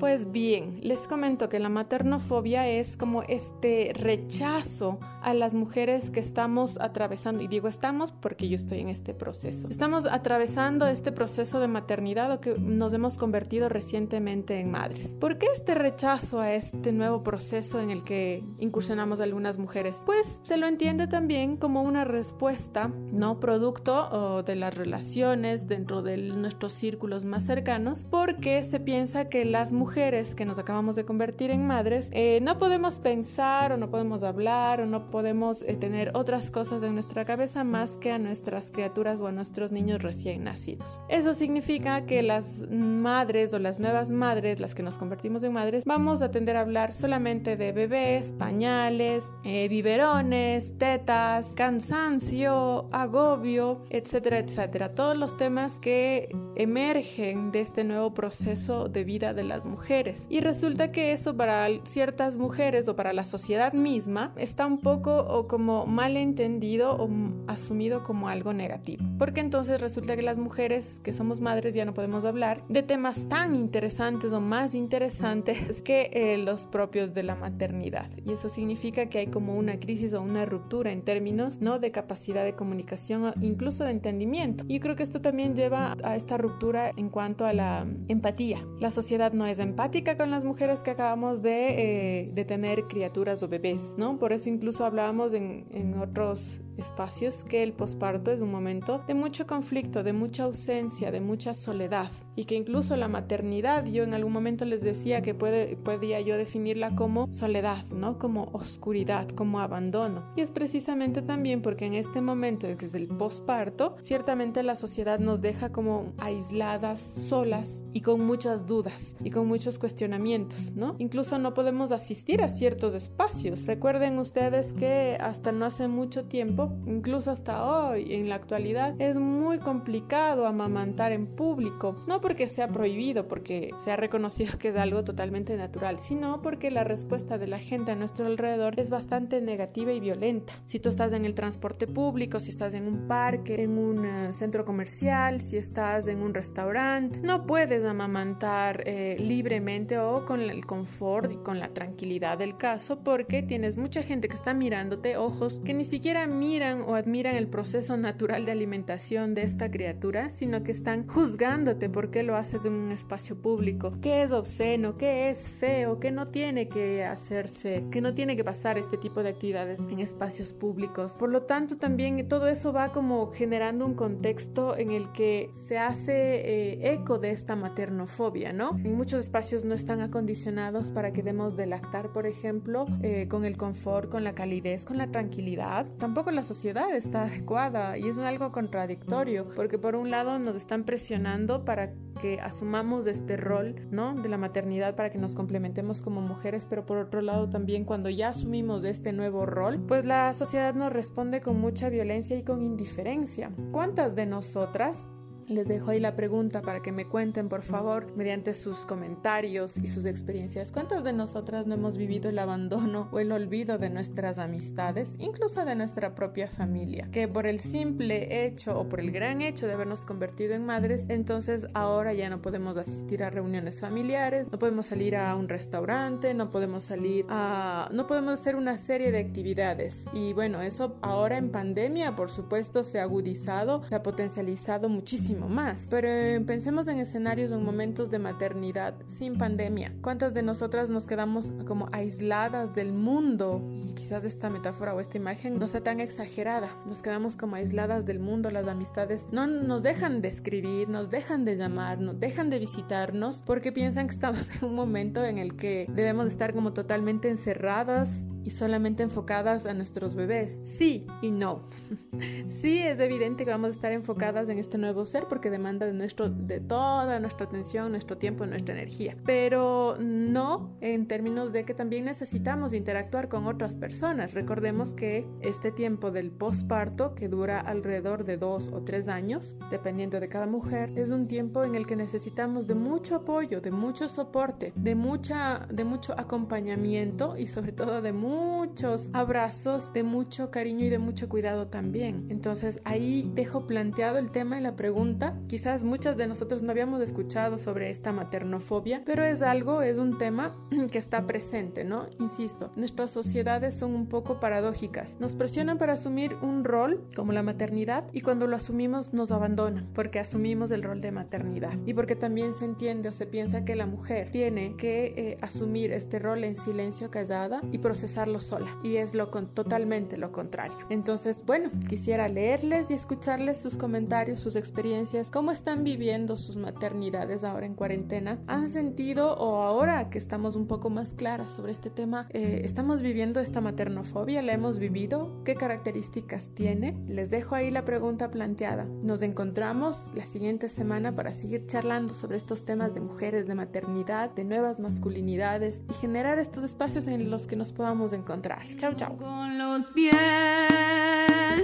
Pues 0.00 0.32
bien, 0.32 0.78
les 0.82 1.06
comento 1.08 1.48
que 1.48 1.58
la 1.58 1.68
maternofobia 1.68 2.68
es 2.68 2.96
como 2.96 3.22
este 3.24 3.92
rechazo 3.94 4.98
a 5.28 5.34
las 5.34 5.52
mujeres 5.52 6.10
que 6.10 6.20
estamos 6.20 6.78
atravesando, 6.80 7.42
y 7.42 7.48
digo 7.48 7.68
estamos 7.68 8.12
porque 8.12 8.48
yo 8.48 8.56
estoy 8.56 8.80
en 8.80 8.88
este 8.88 9.12
proceso. 9.12 9.68
Estamos 9.68 10.06
atravesando 10.06 10.86
este 10.86 11.12
proceso 11.12 11.60
de 11.60 11.68
maternidad 11.68 12.32
o 12.32 12.40
que 12.40 12.58
nos 12.58 12.94
hemos 12.94 13.18
convertido 13.18 13.68
recientemente 13.68 14.58
en 14.58 14.70
madres. 14.70 15.08
¿Por 15.20 15.36
qué 15.36 15.48
este 15.52 15.74
rechazo 15.74 16.40
a 16.40 16.54
este 16.54 16.92
nuevo 16.92 17.22
proceso 17.22 17.78
en 17.78 17.90
el 17.90 18.04
que 18.04 18.42
incursionamos 18.58 19.20
algunas 19.20 19.58
mujeres? 19.58 20.00
Pues 20.06 20.40
se 20.44 20.56
lo 20.56 20.66
entiende 20.66 21.06
también 21.06 21.58
como 21.58 21.82
una 21.82 22.04
respuesta, 22.04 22.90
no 23.12 23.38
producto 23.38 24.42
de 24.42 24.56
las 24.56 24.76
relaciones 24.76 25.68
dentro 25.68 26.00
de 26.00 26.16
nuestros 26.22 26.72
círculos 26.72 27.26
más 27.26 27.44
cercanos, 27.44 28.06
porque 28.08 28.62
se 28.62 28.80
piensa 28.80 29.28
que 29.28 29.44
las 29.44 29.72
mujeres 29.72 30.34
que 30.34 30.46
nos 30.46 30.58
acabamos 30.58 30.96
de 30.96 31.04
convertir 31.04 31.50
en 31.50 31.66
madres 31.66 32.08
eh, 32.14 32.40
no 32.40 32.58
podemos 32.58 32.94
pensar 32.94 33.72
o 33.72 33.76
no 33.76 33.90
podemos 33.90 34.22
hablar 34.22 34.80
o 34.80 34.86
no 34.86 35.10
podemos 35.10 35.17
eh, 35.26 35.74
tener 35.74 36.12
otras 36.14 36.50
cosas 36.50 36.82
en 36.82 36.94
nuestra 36.94 37.24
cabeza 37.24 37.64
más 37.64 37.92
que 37.92 38.12
a 38.12 38.18
nuestras 38.18 38.70
criaturas 38.70 39.20
o 39.20 39.26
a 39.26 39.32
nuestros 39.32 39.72
niños 39.72 40.02
recién 40.02 40.44
nacidos. 40.44 41.00
Eso 41.08 41.34
significa 41.34 42.06
que 42.06 42.22
las 42.22 42.64
madres 42.70 43.54
o 43.54 43.58
las 43.58 43.80
nuevas 43.80 44.10
madres, 44.10 44.60
las 44.60 44.74
que 44.74 44.82
nos 44.82 44.98
convertimos 44.98 45.42
en 45.42 45.52
madres, 45.52 45.84
vamos 45.84 46.22
a 46.22 46.30
tender 46.30 46.56
a 46.56 46.60
hablar 46.60 46.92
solamente 46.92 47.56
de 47.56 47.72
bebés, 47.72 48.32
pañales, 48.32 49.32
eh, 49.44 49.68
biberones, 49.68 50.76
tetas, 50.78 51.52
cansancio, 51.54 52.88
agobio, 52.92 53.84
etcétera, 53.90 54.38
etcétera. 54.38 54.90
Todos 54.90 55.16
los 55.16 55.36
temas 55.36 55.78
que 55.78 56.28
emergen 56.56 57.52
de 57.52 57.60
este 57.60 57.84
nuevo 57.84 58.12
proceso 58.14 58.88
de 58.88 59.04
vida 59.04 59.34
de 59.34 59.44
las 59.44 59.64
mujeres. 59.64 60.26
Y 60.28 60.40
resulta 60.40 60.90
que 60.92 61.12
eso 61.12 61.36
para 61.36 61.68
ciertas 61.84 62.36
mujeres 62.36 62.88
o 62.88 62.96
para 62.96 63.12
la 63.12 63.24
sociedad 63.24 63.72
misma 63.72 64.32
está 64.36 64.66
un 64.66 64.78
poco 64.78 64.97
o 65.06 65.48
como 65.48 65.86
mal 65.86 66.16
entendido 66.16 66.96
o 66.96 67.08
asumido 67.46 68.02
como 68.04 68.28
algo 68.28 68.52
negativo. 68.52 69.04
Porque 69.18 69.40
entonces 69.40 69.80
resulta 69.80 70.16
que 70.16 70.22
las 70.22 70.38
mujeres 70.38 71.00
que 71.02 71.12
somos 71.12 71.40
madres 71.40 71.74
ya 71.74 71.84
no 71.84 71.94
podemos 71.94 72.24
hablar 72.24 72.62
de 72.68 72.82
temas 72.82 73.28
tan 73.28 73.54
interesantes 73.54 74.32
o 74.32 74.40
más 74.40 74.74
interesantes 74.74 75.82
que 75.82 76.10
eh, 76.12 76.38
los 76.38 76.66
propios 76.66 77.14
de 77.14 77.22
la 77.22 77.34
maternidad. 77.34 78.10
Y 78.24 78.32
eso 78.32 78.48
significa 78.48 79.06
que 79.06 79.18
hay 79.18 79.26
como 79.28 79.56
una 79.56 79.78
crisis 79.78 80.12
o 80.14 80.22
una 80.22 80.44
ruptura 80.44 80.92
en 80.92 81.02
términos 81.02 81.60
no 81.60 81.78
de 81.78 81.90
capacidad 81.90 82.44
de 82.44 82.54
comunicación 82.54 83.24
o 83.24 83.34
incluso 83.40 83.84
de 83.84 83.90
entendimiento. 83.90 84.64
Y 84.68 84.80
creo 84.80 84.96
que 84.96 85.02
esto 85.02 85.20
también 85.20 85.54
lleva 85.54 85.96
a 86.02 86.16
esta 86.16 86.36
ruptura 86.36 86.90
en 86.96 87.08
cuanto 87.08 87.46
a 87.46 87.52
la 87.52 87.86
empatía. 88.08 88.64
La 88.80 88.90
sociedad 88.90 89.32
no 89.32 89.46
es 89.46 89.58
empática 89.58 90.16
con 90.16 90.30
las 90.30 90.44
mujeres 90.44 90.80
que 90.80 90.90
acabamos 90.90 91.42
de, 91.42 92.22
eh, 92.22 92.30
de 92.32 92.44
tener 92.44 92.84
criaturas 92.84 93.42
o 93.42 93.48
bebés, 93.48 93.94
¿no? 93.96 94.18
Por 94.18 94.32
eso 94.32 94.48
incluso 94.48 94.84
hablábamos 94.88 95.32
en, 95.34 95.66
en 95.70 95.98
otros 95.98 96.60
espacios 96.78 97.44
que 97.44 97.62
el 97.62 97.72
posparto 97.72 98.30
es 98.30 98.40
un 98.40 98.50
momento 98.50 99.02
de 99.06 99.14
mucho 99.14 99.46
conflicto, 99.46 100.02
de 100.02 100.12
mucha 100.12 100.44
ausencia, 100.44 101.10
de 101.10 101.20
mucha 101.20 101.54
soledad 101.54 102.10
y 102.38 102.44
que 102.44 102.54
incluso 102.54 102.96
la 102.96 103.08
maternidad, 103.08 103.84
yo 103.86 104.04
en 104.04 104.14
algún 104.14 104.32
momento 104.32 104.64
les 104.64 104.80
decía 104.80 105.22
que 105.22 105.34
puede, 105.34 105.76
podía 105.76 106.20
yo 106.20 106.36
definirla 106.36 106.94
como 106.94 107.26
soledad, 107.32 107.84
¿no? 107.86 108.16
Como 108.18 108.44
oscuridad, 108.52 109.28
como 109.30 109.58
abandono. 109.58 110.24
Y 110.36 110.42
es 110.42 110.52
precisamente 110.52 111.20
también 111.20 111.62
porque 111.62 111.86
en 111.86 111.94
este 111.94 112.20
momento, 112.20 112.68
desde 112.68 112.98
el 112.98 113.08
posparto, 113.08 113.96
ciertamente 114.00 114.62
la 114.62 114.76
sociedad 114.76 115.18
nos 115.18 115.40
deja 115.40 115.72
como 115.72 116.12
aisladas, 116.18 117.00
solas 117.00 117.82
y 117.92 118.02
con 118.02 118.20
muchas 118.20 118.68
dudas 118.68 119.16
y 119.24 119.30
con 119.30 119.48
muchos 119.48 119.80
cuestionamientos, 119.80 120.72
¿no? 120.76 120.94
Incluso 120.98 121.38
no 121.38 121.54
podemos 121.54 121.90
asistir 121.90 122.42
a 122.42 122.48
ciertos 122.48 122.94
espacios. 122.94 123.66
Recuerden 123.66 124.16
ustedes 124.18 124.72
que 124.72 125.18
hasta 125.20 125.50
no 125.50 125.64
hace 125.64 125.88
mucho 125.88 126.26
tiempo, 126.26 126.67
incluso 126.86 127.30
hasta 127.30 127.64
hoy, 127.64 128.14
en 128.14 128.28
la 128.28 128.34
actualidad, 128.36 128.94
es 129.00 129.16
muy 129.16 129.58
complicado 129.58 130.46
amamantar 130.46 131.12
en 131.12 131.26
público, 131.26 132.04
no 132.06 132.20
porque 132.20 132.48
sea 132.48 132.68
prohibido, 132.68 133.28
porque 133.28 133.70
se 133.78 133.92
ha 133.92 133.96
reconocido 133.96 134.58
que 134.58 134.68
es 134.68 134.76
algo 134.76 135.04
totalmente 135.04 135.56
natural, 135.56 135.98
sino 136.00 136.42
porque 136.42 136.70
la 136.70 136.84
respuesta 136.84 137.38
de 137.38 137.46
la 137.46 137.58
gente 137.58 137.92
a 137.92 137.94
nuestro 137.94 138.26
alrededor 138.26 138.78
es 138.78 138.90
bastante 138.90 139.40
negativa 139.40 139.92
y 139.92 140.00
violenta. 140.00 140.52
Si 140.64 140.80
tú 140.80 140.88
estás 140.88 141.12
en 141.12 141.24
el 141.24 141.34
transporte 141.34 141.86
público, 141.86 142.40
si 142.40 142.50
estás 142.50 142.74
en 142.74 142.86
un 142.86 143.06
parque, 143.06 143.62
en 143.62 143.78
un 143.78 144.06
uh, 144.06 144.32
centro 144.32 144.64
comercial, 144.64 145.40
si 145.40 145.56
estás 145.56 146.06
en 146.08 146.22
un 146.22 146.34
restaurante, 146.34 147.20
no 147.22 147.46
puedes 147.46 147.84
amamantar 147.84 148.82
eh, 148.86 149.16
libremente 149.18 149.98
o 149.98 150.24
con 150.26 150.40
el 150.40 150.66
confort 150.66 151.32
y 151.32 151.36
con 151.36 151.58
la 151.58 151.68
tranquilidad 151.68 152.38
del 152.38 152.56
caso 152.56 152.98
porque 153.02 153.42
tienes 153.42 153.76
mucha 153.76 154.02
gente 154.02 154.28
que 154.28 154.36
está 154.36 154.54
mirándote, 154.54 155.16
ojos 155.16 155.60
que 155.64 155.74
ni 155.74 155.84
siquiera 155.84 156.26
miran 156.26 156.57
o 156.58 156.94
admiran 156.94 157.36
el 157.36 157.46
proceso 157.46 157.96
natural 157.96 158.44
de 158.44 158.52
alimentación 158.52 159.34
de 159.34 159.42
esta 159.42 159.70
criatura, 159.70 160.30
sino 160.30 160.64
que 160.64 160.72
están 160.72 161.06
juzgándote 161.06 161.88
porque 161.88 162.24
lo 162.24 162.36
haces 162.36 162.64
en 162.64 162.72
un 162.72 162.90
espacio 162.90 163.40
público, 163.40 163.92
qué 164.02 164.22
es 164.22 164.32
obsceno, 164.32 164.96
qué 164.96 165.30
es 165.30 165.50
feo, 165.50 166.00
qué 166.00 166.10
no 166.10 166.26
tiene 166.26 166.68
que 166.68 167.04
hacerse, 167.04 167.84
que 167.92 168.00
no 168.00 168.12
tiene 168.12 168.36
que 168.36 168.42
pasar 168.42 168.76
este 168.76 168.98
tipo 168.98 169.22
de 169.22 169.28
actividades 169.28 169.80
en 169.88 170.00
espacios 170.00 170.52
públicos. 170.52 171.12
Por 171.12 171.30
lo 171.30 171.42
tanto, 171.42 171.76
también 171.76 172.26
todo 172.28 172.48
eso 172.48 172.72
va 172.72 172.92
como 172.92 173.30
generando 173.30 173.86
un 173.86 173.94
contexto 173.94 174.76
en 174.76 174.90
el 174.90 175.12
que 175.12 175.50
se 175.52 175.78
hace 175.78 176.12
eh, 176.12 176.92
eco 176.92 177.18
de 177.18 177.30
esta 177.30 177.54
maternofobia, 177.54 178.52
¿no? 178.52 178.70
En 178.70 178.96
muchos 178.96 179.20
espacios 179.20 179.64
no 179.64 179.74
están 179.74 180.00
acondicionados 180.00 180.90
para 180.90 181.12
que 181.12 181.22
demos 181.22 181.56
de 181.56 181.66
lactar, 181.66 182.12
por 182.12 182.26
ejemplo, 182.26 182.86
eh, 183.02 183.28
con 183.28 183.44
el 183.44 183.56
confort, 183.56 184.10
con 184.10 184.24
la 184.24 184.34
calidez, 184.34 184.84
con 184.84 184.98
la 184.98 185.06
tranquilidad. 185.06 185.86
Tampoco 185.98 186.32
la 186.32 186.42
sociedad 186.48 186.90
está 186.96 187.24
adecuada 187.24 187.98
y 187.98 188.08
es 188.08 188.16
algo 188.16 188.50
contradictorio, 188.52 189.46
porque 189.54 189.78
por 189.78 189.94
un 189.94 190.10
lado 190.10 190.38
nos 190.38 190.56
están 190.56 190.84
presionando 190.84 191.64
para 191.64 191.92
que 192.20 192.40
asumamos 192.40 193.06
este 193.06 193.36
rol, 193.36 193.86
¿no? 193.90 194.14
De 194.14 194.28
la 194.28 194.38
maternidad 194.38 194.96
para 194.96 195.10
que 195.10 195.18
nos 195.18 195.34
complementemos 195.34 196.00
como 196.00 196.20
mujeres, 196.22 196.66
pero 196.68 196.86
por 196.86 196.96
otro 196.96 197.20
lado 197.20 197.48
también 197.48 197.84
cuando 197.84 198.08
ya 198.08 198.30
asumimos 198.30 198.82
este 198.84 199.12
nuevo 199.12 199.44
rol, 199.44 199.84
pues 199.86 200.06
la 200.06 200.32
sociedad 200.32 200.74
nos 200.74 200.92
responde 200.92 201.42
con 201.42 201.60
mucha 201.60 201.90
violencia 201.90 202.36
y 202.36 202.42
con 202.42 202.62
indiferencia. 202.62 203.52
¿Cuántas 203.70 204.14
de 204.16 204.24
nosotras 204.24 205.10
les 205.48 205.66
dejo 205.66 205.90
ahí 205.90 206.00
la 206.00 206.12
pregunta 206.12 206.60
para 206.60 206.80
que 206.80 206.92
me 206.92 207.06
cuenten, 207.06 207.48
por 207.48 207.62
favor, 207.62 208.06
mediante 208.16 208.54
sus 208.54 208.76
comentarios 208.80 209.78
y 209.78 209.88
sus 209.88 210.04
experiencias. 210.04 210.72
¿Cuántas 210.72 211.04
de 211.04 211.12
nosotras 211.12 211.66
no 211.66 211.74
hemos 211.74 211.96
vivido 211.96 212.28
el 212.28 212.38
abandono 212.38 213.08
o 213.12 213.18
el 213.18 213.32
olvido 213.32 213.78
de 213.78 213.88
nuestras 213.88 214.38
amistades, 214.38 215.16
incluso 215.18 215.64
de 215.64 215.74
nuestra 215.74 216.14
propia 216.14 216.48
familia? 216.48 217.08
Que 217.12 217.28
por 217.28 217.46
el 217.46 217.60
simple 217.60 218.44
hecho 218.46 218.78
o 218.78 218.88
por 218.88 219.00
el 219.00 219.10
gran 219.10 219.40
hecho 219.40 219.66
de 219.66 219.72
habernos 219.72 220.04
convertido 220.04 220.54
en 220.54 220.66
madres, 220.66 221.06
entonces 221.08 221.66
ahora 221.72 222.12
ya 222.12 222.28
no 222.28 222.42
podemos 222.42 222.76
asistir 222.76 223.22
a 223.22 223.30
reuniones 223.30 223.80
familiares, 223.80 224.52
no 224.52 224.58
podemos 224.58 224.86
salir 224.86 225.16
a 225.16 225.34
un 225.34 225.48
restaurante, 225.48 226.34
no 226.34 226.50
podemos 226.50 226.84
salir 226.84 227.24
a... 227.30 227.88
no 227.92 228.06
podemos 228.06 228.38
hacer 228.38 228.56
una 228.56 228.76
serie 228.76 229.12
de 229.12 229.20
actividades. 229.20 230.06
Y 230.12 230.34
bueno, 230.34 230.60
eso 230.60 230.96
ahora 231.00 231.38
en 231.38 231.50
pandemia, 231.50 232.16
por 232.16 232.30
supuesto, 232.30 232.84
se 232.84 233.00
ha 233.00 233.04
agudizado, 233.04 233.82
se 233.88 233.94
ha 233.94 234.02
potencializado 234.02 234.88
muchísimo 234.88 235.37
más. 235.46 235.86
Pero 235.88 236.08
eh, 236.08 236.42
pensemos 236.44 236.88
en 236.88 236.98
escenarios 236.98 237.52
o 237.52 237.54
en 237.54 237.64
momentos 237.64 238.10
de 238.10 238.18
maternidad 238.18 238.94
sin 239.06 239.38
pandemia. 239.38 239.92
¿Cuántas 240.00 240.34
de 240.34 240.42
nosotras 240.42 240.90
nos 240.90 241.06
quedamos 241.06 241.52
como 241.66 241.88
aisladas 241.92 242.74
del 242.74 242.92
mundo? 242.92 243.62
Y 243.64 243.94
quizás 243.94 244.24
esta 244.24 244.50
metáfora 244.50 244.94
o 244.94 245.00
esta 245.00 245.18
imagen 245.18 245.58
no 245.58 245.68
sea 245.68 245.82
tan 245.82 246.00
exagerada. 246.00 246.70
Nos 246.86 247.02
quedamos 247.02 247.36
como 247.36 247.56
aisladas 247.56 248.06
del 248.06 248.18
mundo, 248.18 248.50
las 248.50 248.66
amistades 248.66 249.28
no 249.30 249.46
nos 249.46 249.82
dejan 249.82 250.22
de 250.22 250.28
escribir, 250.28 250.88
nos 250.88 251.10
dejan 251.10 251.44
de 251.44 251.56
llamar, 251.56 252.00
nos 252.00 252.18
dejan 252.18 252.50
de 252.50 252.58
visitarnos 252.58 253.42
porque 253.42 253.70
piensan 253.70 254.06
que 254.06 254.14
estamos 254.14 254.50
en 254.50 254.68
un 254.68 254.74
momento 254.74 255.24
en 255.24 255.38
el 255.38 255.56
que 255.56 255.86
debemos 255.90 256.26
estar 256.26 256.54
como 256.54 256.72
totalmente 256.72 257.28
encerradas 257.28 258.24
y 258.44 258.50
solamente 258.50 259.02
enfocadas 259.02 259.66
a 259.66 259.74
nuestros 259.74 260.14
bebés. 260.14 260.58
Sí 260.62 261.06
y 261.20 261.30
no. 261.30 261.68
sí 262.48 262.78
es 262.78 262.98
evidente 263.00 263.44
que 263.44 263.50
vamos 263.50 263.72
a 263.72 263.74
estar 263.74 263.92
enfocadas 263.92 264.48
en 264.48 264.58
este 264.58 264.78
nuevo 264.78 265.04
ser 265.04 265.27
porque 265.28 265.50
demanda 265.50 265.86
de, 265.86 265.92
nuestro, 265.92 266.28
de 266.28 266.60
toda 266.60 267.18
nuestra 267.20 267.46
atención, 267.46 267.92
nuestro 267.92 268.18
tiempo, 268.18 268.46
nuestra 268.46 268.74
energía. 268.74 269.16
Pero 269.24 269.96
no 270.00 270.76
en 270.80 271.06
términos 271.06 271.52
de 271.52 271.64
que 271.64 271.74
también 271.74 272.04
necesitamos 272.04 272.72
interactuar 272.74 273.28
con 273.28 273.46
otras 273.46 273.74
personas. 273.74 274.34
Recordemos 274.34 274.94
que 274.94 275.26
este 275.40 275.72
tiempo 275.72 276.10
del 276.10 276.30
posparto, 276.30 277.14
que 277.14 277.28
dura 277.28 277.60
alrededor 277.60 278.24
de 278.24 278.36
dos 278.36 278.68
o 278.72 278.82
tres 278.82 279.08
años, 279.08 279.56
dependiendo 279.70 280.20
de 280.20 280.28
cada 280.28 280.46
mujer, 280.46 280.90
es 280.96 281.10
un 281.10 281.26
tiempo 281.26 281.64
en 281.64 281.74
el 281.74 281.86
que 281.86 281.96
necesitamos 281.96 282.66
de 282.66 282.74
mucho 282.74 283.16
apoyo, 283.16 283.60
de 283.60 283.70
mucho 283.70 284.08
soporte, 284.08 284.72
de, 284.76 284.94
mucha, 284.94 285.66
de 285.70 285.84
mucho 285.84 286.14
acompañamiento 286.18 287.36
y 287.36 287.46
sobre 287.46 287.72
todo 287.72 288.02
de 288.02 288.12
muchos 288.12 289.10
abrazos, 289.12 289.92
de 289.92 290.02
mucho 290.02 290.50
cariño 290.50 290.84
y 290.86 290.88
de 290.88 290.98
mucho 290.98 291.28
cuidado 291.28 291.66
también. 291.68 292.26
Entonces 292.30 292.80
ahí 292.84 293.30
dejo 293.34 293.66
planteado 293.66 294.18
el 294.18 294.30
tema 294.30 294.58
y 294.58 294.62
la 294.62 294.76
pregunta. 294.76 295.17
Quizás 295.48 295.82
muchas 295.82 296.16
de 296.16 296.26
nosotros 296.26 296.62
no 296.62 296.70
habíamos 296.70 297.00
escuchado 297.00 297.58
sobre 297.58 297.90
esta 297.90 298.12
maternofobia, 298.12 299.02
pero 299.04 299.24
es 299.24 299.42
algo, 299.42 299.82
es 299.82 299.98
un 299.98 300.18
tema 300.18 300.54
que 300.92 300.98
está 300.98 301.26
presente, 301.26 301.84
¿no? 301.84 302.06
Insisto, 302.20 302.70
nuestras 302.76 303.10
sociedades 303.10 303.76
son 303.76 303.94
un 303.94 304.06
poco 304.06 304.40
paradójicas. 304.40 305.16
Nos 305.20 305.34
presionan 305.34 305.78
para 305.78 305.94
asumir 305.94 306.34
un 306.42 306.64
rol 306.64 307.02
como 307.16 307.32
la 307.32 307.42
maternidad 307.42 308.04
y 308.12 308.20
cuando 308.20 308.46
lo 308.46 308.56
asumimos 308.56 309.12
nos 309.12 309.30
abandonan 309.30 309.88
porque 309.94 310.18
asumimos 310.18 310.70
el 310.70 310.82
rol 310.82 311.00
de 311.00 311.12
maternidad 311.12 311.72
y 311.86 311.94
porque 311.94 312.16
también 312.16 312.52
se 312.52 312.64
entiende 312.64 313.08
o 313.08 313.12
se 313.12 313.26
piensa 313.26 313.64
que 313.64 313.76
la 313.76 313.86
mujer 313.86 314.30
tiene 314.30 314.76
que 314.76 315.14
eh, 315.16 315.38
asumir 315.40 315.92
este 315.92 316.18
rol 316.18 316.44
en 316.44 316.56
silencio 316.56 317.10
callada 317.10 317.60
y 317.72 317.78
procesarlo 317.78 318.40
sola 318.40 318.76
y 318.82 318.96
es 318.96 319.14
lo 319.14 319.30
con 319.30 319.46
totalmente 319.46 320.16
lo 320.16 320.32
contrario. 320.32 320.76
Entonces, 320.90 321.42
bueno, 321.44 321.70
quisiera 321.88 322.28
leerles 322.28 322.90
y 322.90 322.94
escucharles 322.94 323.58
sus 323.58 323.76
comentarios, 323.76 324.40
sus 324.40 324.56
experiencias, 324.56 324.97
cómo 325.30 325.52
están 325.52 325.84
viviendo 325.84 326.36
sus 326.36 326.56
maternidades 326.56 327.44
ahora 327.44 327.66
en 327.66 327.74
cuarentena. 327.74 328.38
¿Han 328.48 328.66
sentido 328.66 329.34
o 329.36 329.62
ahora 329.62 330.10
que 330.10 330.18
estamos 330.18 330.56
un 330.56 330.66
poco 330.66 330.90
más 330.90 331.12
claras 331.12 331.52
sobre 331.52 331.72
este 331.72 331.88
tema, 331.88 332.26
eh, 332.30 332.62
estamos 332.64 333.00
viviendo 333.00 333.40
esta 333.40 333.60
maternofobia? 333.60 334.42
¿La 334.42 334.54
hemos 334.54 334.78
vivido? 334.78 335.42
¿Qué 335.44 335.54
características 335.54 336.50
tiene? 336.54 336.96
Les 337.06 337.30
dejo 337.30 337.54
ahí 337.54 337.70
la 337.70 337.84
pregunta 337.84 338.30
planteada. 338.30 338.86
Nos 339.02 339.22
encontramos 339.22 340.10
la 340.14 340.24
siguiente 340.24 340.68
semana 340.68 341.12
para 341.12 341.32
seguir 341.32 341.66
charlando 341.66 342.14
sobre 342.14 342.36
estos 342.36 342.64
temas 342.64 342.92
de 342.92 343.00
mujeres, 343.00 343.46
de 343.46 343.54
maternidad, 343.54 344.30
de 344.30 344.44
nuevas 344.44 344.80
masculinidades 344.80 345.82
y 345.88 345.94
generar 345.94 346.38
estos 346.40 346.64
espacios 346.64 347.06
en 347.06 347.30
los 347.30 347.46
que 347.46 347.54
nos 347.54 347.72
podamos 347.72 348.12
encontrar. 348.12 348.66
Chao, 348.76 348.94
chao. 348.94 349.16
Con 349.16 349.58
los 349.58 349.90
pies 349.90 350.16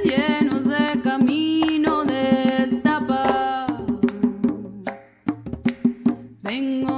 llenos 0.05 0.65
de 0.69 1.01
camino 1.03 2.05
destapado. 2.05 2.94
Vengo 6.55 6.94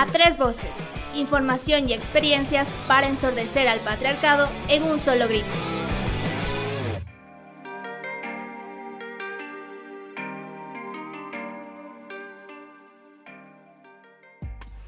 A 0.00 0.06
tres 0.06 0.38
voces. 0.38 0.70
Información 1.16 1.88
y 1.88 1.92
experiencias 1.92 2.68
para 2.86 3.08
ensordecer 3.08 3.66
al 3.66 3.80
patriarcado 3.80 4.48
en 4.68 4.84
un 4.84 4.96
solo 4.96 5.26
grito. 5.26 5.48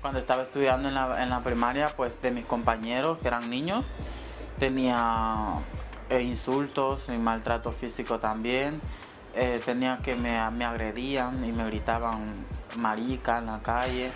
Cuando 0.01 0.21
estaba 0.21 0.45
estudiando 0.45 0.87
en 0.87 0.95
la, 0.95 1.41
primaria, 1.43 1.89
pues 1.97 2.23
de 2.23 2.31
mis 2.31 2.47
compañeros 2.47 3.19
que 3.19 3.27
eran 3.27 3.51
niños, 3.51 3.85
tenía 4.61 5.55
eh, 6.09 6.23
insultos 6.23 7.07
y 7.09 7.19
maltrato 7.19 7.73
físico 7.73 8.21
también. 8.21 8.81
Eh, 9.35 9.59
tenía 9.65 9.97
que 9.97 10.15
me, 10.15 10.39
me 10.53 10.65
agredían 10.65 11.45
y 11.45 11.51
me 11.51 11.65
gritaban 11.65 12.47
marica 12.77 13.39
en 13.39 13.47
la 13.47 13.59
calle. 13.61 14.13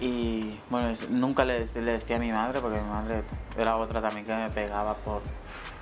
Y 0.00 0.58
bueno, 0.70 0.94
nunca 1.10 1.44
le, 1.44 1.66
decía 1.66 2.16
a 2.16 2.18
mi 2.18 2.32
madre, 2.32 2.60
porque 2.60 2.78
mi 2.78 2.88
madre 2.88 3.22
era 3.56 3.76
otra 3.76 4.00
también 4.00 4.26
que 4.26 4.34
me 4.34 4.48
pegaba 4.48 4.94
por, 4.96 5.20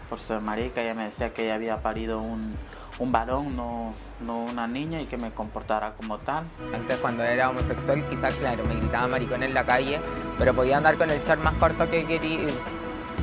por 0.09 0.19
ser 0.19 0.43
marica. 0.43 0.81
Ella 0.81 0.95
me 0.95 1.05
decía 1.05 1.33
que 1.33 1.45
ella 1.45 1.55
había 1.55 1.77
parido 1.77 2.21
un, 2.21 2.53
un 2.99 3.13
varón, 3.13 3.55
no, 3.55 3.95
no 4.21 4.39
una 4.41 4.67
niña, 4.67 5.01
y 5.01 5.07
que 5.07 5.17
me 5.17 5.31
comportara 5.31 5.93
como 5.95 6.19
tal. 6.19 6.45
Antes 6.75 6.99
cuando 6.99 7.23
era 7.23 7.51
homosexual 7.51 8.09
quizás 8.09 8.35
claro, 8.35 8.65
me 8.65 8.75
gritaba 8.75 9.07
maricón 9.07 9.43
en 9.45 9.55
la 9.55 9.65
calle, 9.65 10.01
pero 10.37 10.53
podía 10.53 10.79
andar 10.79 10.99
con 10.99 11.11
el 11.11 11.23
short 11.23 11.43
más 11.43 11.55
corto 11.55 11.89
que, 11.89 12.05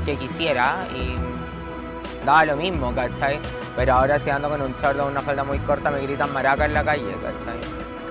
que 0.06 0.16
quisiera 0.18 0.88
y 0.96 2.26
daba 2.26 2.46
lo 2.46 2.56
mismo, 2.56 2.94
¿cachai? 2.96 3.40
Pero 3.76 3.94
ahora 3.94 4.18
si 4.20 4.30
ando 4.30 4.50
con 4.50 4.62
un 4.62 4.74
short 4.78 5.00
o 5.00 5.08
una 5.08 5.22
falda 5.22 5.44
muy 5.44 5.60
corta 5.60 5.92
me 5.92 6.00
gritan 6.02 6.32
maraca 6.32 6.66
en 6.66 6.74
la 6.74 6.84
calle, 6.84 7.16
¿cachai? 7.22 7.60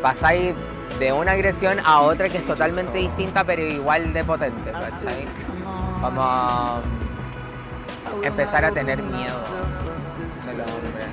Pasáis 0.02 0.54
de 0.98 1.12
una 1.12 1.32
agresión 1.32 1.80
a 1.84 2.00
otra 2.00 2.28
que 2.28 2.38
es 2.38 2.46
totalmente 2.46 2.98
distinta 2.98 3.44
pero 3.44 3.62
igual 3.62 4.12
de 4.12 4.24
potente, 4.24 4.70
¿cachai? 4.70 5.26
Como 6.00 6.22
a 6.22 6.80
empezar 8.22 8.64
a 8.64 8.70
tener 8.72 9.02
miedo 9.02 9.38
de 10.46 10.54
los 10.54 10.70
hombres. 10.70 11.06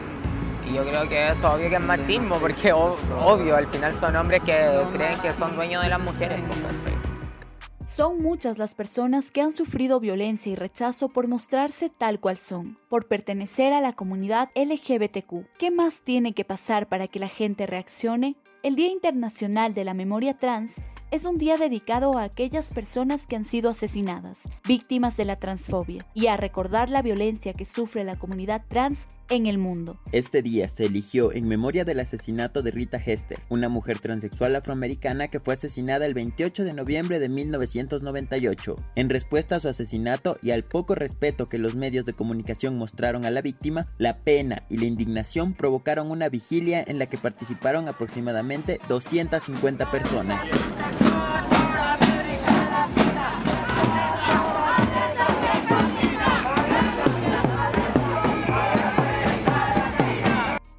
Y 0.68 0.74
yo 0.74 0.84
creo 0.84 1.10
que 1.10 1.32
eso 1.32 1.54
obvio 1.54 1.70
que 1.70 1.76
es 1.76 1.82
machismo, 1.82 2.36
porque 2.38 2.72
obvio, 2.72 3.56
al 3.56 3.68
final 3.68 3.94
son 4.00 4.16
hombres 4.16 4.42
que 4.44 4.86
creen 4.94 5.20
que 5.20 5.34
son 5.34 5.56
dueños 5.56 5.84
de 5.84 5.90
las 5.90 6.00
mujeres, 6.00 6.40
pues, 6.48 6.60
¿cachai? 6.60 7.12
Son 7.86 8.22
muchas 8.22 8.58
las 8.58 8.74
personas 8.74 9.32
que 9.32 9.42
han 9.42 9.52
sufrido 9.52 10.00
violencia 10.00 10.50
y 10.50 10.56
rechazo 10.56 11.10
por 11.10 11.28
mostrarse 11.28 11.90
tal 11.90 12.22
cual 12.22 12.38
son, 12.38 12.78
por 12.88 13.08
pertenecer 13.08 13.74
a 13.74 13.82
la 13.82 13.92
comunidad 13.92 14.50
LGBTQ. 14.56 15.58
¿Qué 15.58 15.72
más 15.72 16.00
tiene 16.02 16.34
que 16.34 16.46
pasar 16.46 16.88
para 16.88 17.10
que 17.10 17.20
la 17.20 17.28
gente 17.28 17.66
reaccione? 17.66 18.38
El 18.64 18.76
Día 18.76 18.92
Internacional 18.92 19.74
de 19.74 19.84
la 19.84 19.96
Memoria 19.96 20.36
Trans 20.36 20.76
es 21.10 21.26
un 21.26 21.40
día 21.40 21.58
dedicado 21.58 22.20
a 22.20 22.24
aquellas 22.24 22.70
personas 22.70 23.26
que 23.26 23.36
han 23.36 23.44
sido 23.44 23.72
asesinadas, 23.72 24.44
víctimas 24.68 25.18
de 25.18 25.26
la 25.26 25.38
transfobia, 25.38 26.06
y 26.14 26.28
a 26.28 26.38
recordar 26.38 26.88
la 26.88 27.02
violencia 27.02 27.54
que 27.54 27.66
sufre 27.66 28.04
la 28.04 28.20
comunidad 28.20 28.64
trans 28.68 29.08
en 29.32 29.48
el 29.48 29.58
mundo. 29.58 29.98
Este 30.12 30.42
día 30.42 30.68
se 30.70 30.86
eligió 30.86 31.34
en 31.34 31.48
memoria 31.48 31.86
del 31.86 32.02
asesinato 32.02 32.62
de 32.62 32.72
Rita 32.72 32.98
Hester, 32.98 33.40
una 33.50 33.70
mujer 33.70 34.00
transexual 34.00 34.56
afroamericana 34.56 35.30
que 35.30 35.40
fue 35.40 35.54
asesinada 35.54 36.06
el 36.06 36.14
28 36.14 36.66
de 36.66 36.74
noviembre 36.74 37.20
de 37.20 37.30
1998. 37.30 38.76
En 38.96 39.10
respuesta 39.10 39.56
a 39.56 39.60
su 39.62 39.70
asesinato 39.70 40.38
y 40.42 40.52
al 40.52 40.64
poco 40.64 40.96
respeto 40.96 41.48
que 41.48 41.58
los 41.58 41.76
medios 41.76 42.06
de 42.06 42.14
comunicación 42.14 42.78
mostraron 42.78 43.26
a 43.26 43.32
la 43.32 43.42
víctima, 43.42 43.88
la 43.98 44.18
pena 44.18 44.64
y 44.70 44.78
la 44.78 44.86
indignación 44.86 45.54
provocaron 45.54 46.12
una 46.12 46.28
vigilia 46.28 46.84
en 46.86 47.00
la 47.00 47.06
que 47.06 47.18
participaron 47.18 47.88
aproximadamente 47.88 48.80
250 48.90 49.90
personas. 49.90 50.42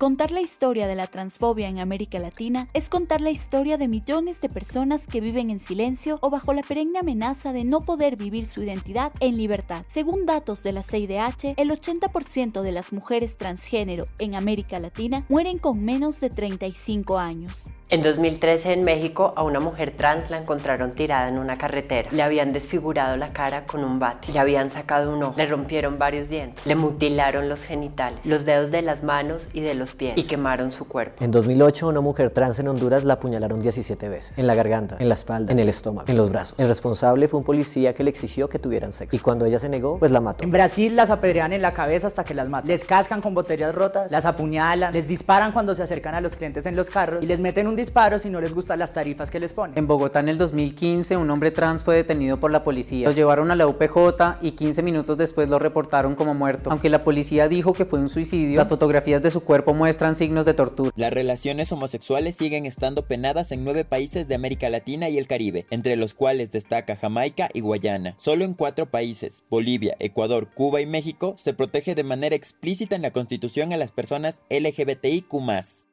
Contar 0.03 0.33
la 0.33 0.41
historia 0.41 0.89
de 0.89 0.97
la 0.97 1.07
transfobia 1.07 1.69
en 1.69 1.79
América 1.79 2.19
Latina 2.19 2.67
es 2.75 2.89
contar 2.89 3.21
la 3.21 3.31
historia 3.31 3.79
de 3.79 3.87
millones 3.87 4.41
de 4.41 4.49
personas 4.49 5.07
que 5.07 5.21
viven 5.21 5.49
en 5.49 5.61
silencio 5.61 6.19
o 6.23 6.29
bajo 6.29 6.53
la 6.53 6.63
perenne 6.63 6.99
amenaza 6.99 7.53
de 7.53 7.63
no 7.63 7.83
poder 7.83 8.17
vivir 8.17 8.49
su 8.49 8.65
identidad 8.65 9.13
en 9.21 9.37
libertad. 9.37 9.85
Según 9.87 10.27
datos 10.27 10.65
de 10.65 10.73
la 10.73 10.83
CIDH, 10.83 11.55
el 11.57 11.71
80% 11.71 12.63
de 12.63 12.73
las 12.73 12.93
mujeres 12.93 13.37
transgénero 13.37 14.07
en 14.19 14.35
América 14.35 14.81
Latina 14.81 15.25
mueren 15.29 15.59
con 15.59 15.85
menos 15.85 16.19
de 16.19 16.31
35 16.31 17.19
años. 17.19 17.71
En 17.93 18.01
2013 18.01 18.73
en 18.73 18.85
México 18.85 19.35
a 19.37 19.43
una 19.43 19.61
mujer 19.61 19.93
trans 19.95 20.31
la 20.31 20.39
encontraron 20.39 20.93
tirada 20.93 21.29
en 21.29 21.37
una 21.37 21.59
carretera. 21.59 22.09
Le 22.11 22.23
habían 22.23 22.51
desfigurado 22.51 23.19
la 23.19 23.35
cara 23.35 23.67
con 23.67 23.85
un 23.85 23.99
bate, 23.99 24.33
le 24.33 24.39
habían 24.39 24.71
sacado 24.71 25.13
un 25.13 25.23
ojo, 25.23 25.35
le 25.37 25.45
rompieron 25.45 25.99
varios 25.99 26.31
dientes, 26.31 26.65
le 26.65 26.75
mutilaron 26.75 27.51
los 27.51 27.65
genitales, 27.65 28.19
los 28.25 28.47
dedos 28.47 28.71
de 28.71 28.81
las 28.81 29.03
manos 29.03 29.51
y 29.53 29.61
de 29.61 29.75
los 29.75 29.93
pies 29.93 30.15
y 30.17 30.23
quemaron 30.23 30.73
su 30.73 30.87
cuerpo. 30.89 31.23
En 31.23 31.31
2008, 31.31 31.89
una 31.89 32.01
mujer 32.01 32.31
trans 32.31 32.59
en 32.61 32.69
Honduras 32.69 33.05
la 33.05 33.13
apuñalaron 33.13 33.61
17 33.61 34.09
veces. 34.09 34.39
En 34.39 34.47
la 34.47 34.55
garganta, 34.55 34.97
en 34.99 35.09
la 35.09 35.15
espalda, 35.15 35.53
en 35.53 35.59
el 35.59 35.69
estómago, 35.69 36.09
en 36.09 36.17
los 36.17 36.31
brazos. 36.31 36.59
El 36.59 36.69
responsable 36.69 37.29
fue 37.29 37.41
un 37.41 37.45
policía 37.45 37.93
que 37.93 38.05
le 38.05 38.09
exigió 38.09 38.49
que 38.49 38.59
tuvieran 38.59 38.95
sexo. 38.95 39.15
Y 39.15 39.19
cuando 39.19 39.45
ella 39.45 39.59
se 39.59 39.69
negó, 39.69 39.99
pues 39.99 40.11
la 40.11 40.23
mató. 40.23 40.45
En 40.45 40.51
Brasil 40.51 40.97
las 40.97 41.11
apedrean 41.11 41.53
en 41.53 41.61
la 41.61 41.75
cabeza 41.75 42.07
hasta 42.07 42.25
que 42.25 42.33
las 42.33 42.49
matan. 42.49 42.69
Les 42.69 42.87
cascan 42.87 43.21
con 43.21 43.35
botellas 43.35 43.75
rotas, 43.75 44.11
las 44.11 44.25
apuñalan, 44.25 44.95
les 44.95 45.07
disparan 45.07 45.53
cuando 45.53 45.75
se 45.75 45.83
acercan 45.83 46.15
a 46.15 46.23
los 46.23 46.37
clientes 46.37 46.65
en 46.65 46.75
los 46.75 46.89
carros 46.89 47.23
y 47.23 47.27
les 47.27 47.39
meten 47.39 47.67
un 47.67 47.82
disparos 47.83 48.25
y 48.25 48.31
no 48.31 48.41
les 48.41 48.55
gustan 48.55 48.79
las 48.79 48.95
tarifas 48.95 49.29
que 49.29 49.41
les 49.41 49.53
ponen. 49.53 49.77
En 49.77 49.89
Bogotá 49.89 50.21
en 50.21 50.29
el 50.29 50.39
2015 50.39 51.17
un 51.17 51.29
hombre 51.31 51.51
trans 51.51 51.83
fue 51.83 51.97
detenido 51.97 52.39
por 52.39 52.53
la 52.53 52.63
policía. 52.63 53.09
Lo 53.09 53.13
llevaron 53.13 53.51
a 53.51 53.57
la 53.57 53.67
UPJ 53.67 54.39
y 54.41 54.53
15 54.53 54.83
minutos 54.83 55.19
después 55.19 55.49
lo 55.49 55.59
reportaron 55.59 56.15
como 56.15 56.33
muerto. 56.33 56.71
Aunque 56.71 56.89
la 56.89 57.03
policía 57.03 57.49
dijo 57.49 57.73
que 57.73 57.85
fue 57.85 57.99
un 57.99 58.09
suicidio, 58.09 58.57
las 58.59 58.69
fotografías 58.69 59.21
de 59.21 59.33
su 59.33 59.43
cuerpo 59.43 59.75
muestran 59.75 60.15
signos 60.15 60.45
de 60.45 60.55
tortura. 60.55 60.93
Las 60.95 61.13
relaciones 61.13 61.73
homosexuales 61.73 62.37
siguen 62.37 62.67
estando 62.67 63.03
penadas 63.03 63.51
en 63.51 63.65
nueve 63.65 63.85
países 63.85 64.29
de 64.29 64.37
América 64.37 64.71
Latina 64.71 65.09
y 65.09 65.19
el 65.19 65.27
Caribe, 65.27 65.67
entre 65.71 65.97
los 65.97 66.15
cuales 66.15 66.53
destaca 66.53 66.95
Jamaica 66.95 67.49
y 67.53 67.61
Guayana. 67.61 68.15
Solo 68.19 68.45
en 68.45 68.55
cuatro 68.55 68.87
países, 68.87 69.43
Bolivia, 69.51 69.97
Ecuador, 69.99 70.49
Cuba 70.55 70.81
y 70.81 70.87
México, 70.87 71.35
se 71.37 71.53
protege 71.53 71.97
de 71.97 72.05
manera 72.05 72.37
explícita 72.37 72.95
en 72.95 73.03
la 73.03 73.11
Constitución 73.11 73.73
a 73.73 73.77
las 73.77 73.91
personas 73.91 74.43
LGBTIQ+, 74.51 75.27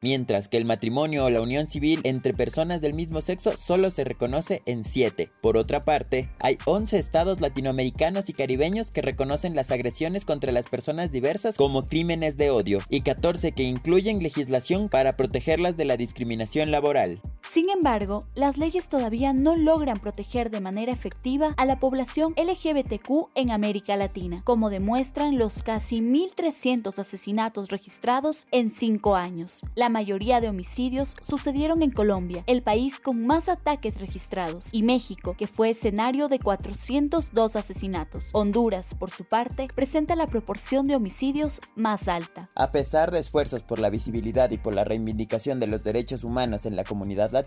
mientras 0.00 0.48
que 0.48 0.56
el 0.56 0.64
matrimonio 0.64 1.24
o 1.24 1.30
la 1.30 1.40
unión 1.40 1.66
civil 1.66 1.79
entre 2.04 2.34
personas 2.34 2.80
del 2.80 2.94
mismo 2.94 3.20
sexo 3.22 3.56
solo 3.56 3.90
se 3.90 4.04
reconoce 4.04 4.62
en 4.66 4.84
siete. 4.84 5.30
Por 5.40 5.56
otra 5.56 5.80
parte, 5.80 6.28
hay 6.38 6.58
11 6.66 6.98
estados 6.98 7.40
latinoamericanos 7.40 8.28
y 8.28 8.34
caribeños 8.34 8.90
que 8.90 9.02
reconocen 9.02 9.56
las 9.56 9.70
agresiones 9.70 10.24
contra 10.24 10.52
las 10.52 10.68
personas 10.68 11.10
diversas 11.10 11.56
como 11.56 11.82
crímenes 11.82 12.36
de 12.36 12.50
odio 12.50 12.80
y 12.90 13.00
14 13.00 13.52
que 13.52 13.62
incluyen 13.62 14.22
legislación 14.22 14.88
para 14.88 15.12
protegerlas 15.12 15.76
de 15.76 15.86
la 15.86 15.96
discriminación 15.96 16.70
laboral. 16.70 17.20
Sin 17.52 17.68
embargo, 17.68 18.22
las 18.36 18.58
leyes 18.58 18.88
todavía 18.88 19.32
no 19.32 19.56
logran 19.56 19.98
proteger 19.98 20.52
de 20.52 20.60
manera 20.60 20.92
efectiva 20.92 21.52
a 21.56 21.64
la 21.64 21.80
población 21.80 22.32
LGBTQ 22.36 23.30
en 23.34 23.50
América 23.50 23.96
Latina, 23.96 24.42
como 24.44 24.70
demuestran 24.70 25.36
los 25.36 25.64
casi 25.64 26.00
1.300 26.00 26.96
asesinatos 26.96 27.70
registrados 27.70 28.46
en 28.52 28.70
cinco 28.70 29.16
años. 29.16 29.62
La 29.74 29.88
mayoría 29.88 30.40
de 30.40 30.48
homicidios 30.48 31.16
sucedieron 31.20 31.82
en 31.82 31.90
Colombia, 31.90 32.44
el 32.46 32.62
país 32.62 33.00
con 33.00 33.26
más 33.26 33.48
ataques 33.48 33.98
registrados, 33.98 34.68
y 34.70 34.84
México, 34.84 35.34
que 35.36 35.48
fue 35.48 35.70
escenario 35.70 36.28
de 36.28 36.38
402 36.38 37.56
asesinatos. 37.56 38.28
Honduras, 38.32 38.94
por 38.94 39.10
su 39.10 39.24
parte, 39.24 39.66
presenta 39.74 40.14
la 40.14 40.28
proporción 40.28 40.86
de 40.86 40.94
homicidios 40.94 41.60
más 41.74 42.06
alta. 42.06 42.48
A 42.54 42.70
pesar 42.70 43.10
de 43.10 43.18
esfuerzos 43.18 43.64
por 43.64 43.80
la 43.80 43.90
visibilidad 43.90 44.52
y 44.52 44.58
por 44.58 44.76
la 44.76 44.84
reivindicación 44.84 45.58
de 45.58 45.66
los 45.66 45.82
derechos 45.82 46.22
humanos 46.22 46.64
en 46.64 46.76
la 46.76 46.84
comunidad 46.84 47.32
latina, 47.32 47.39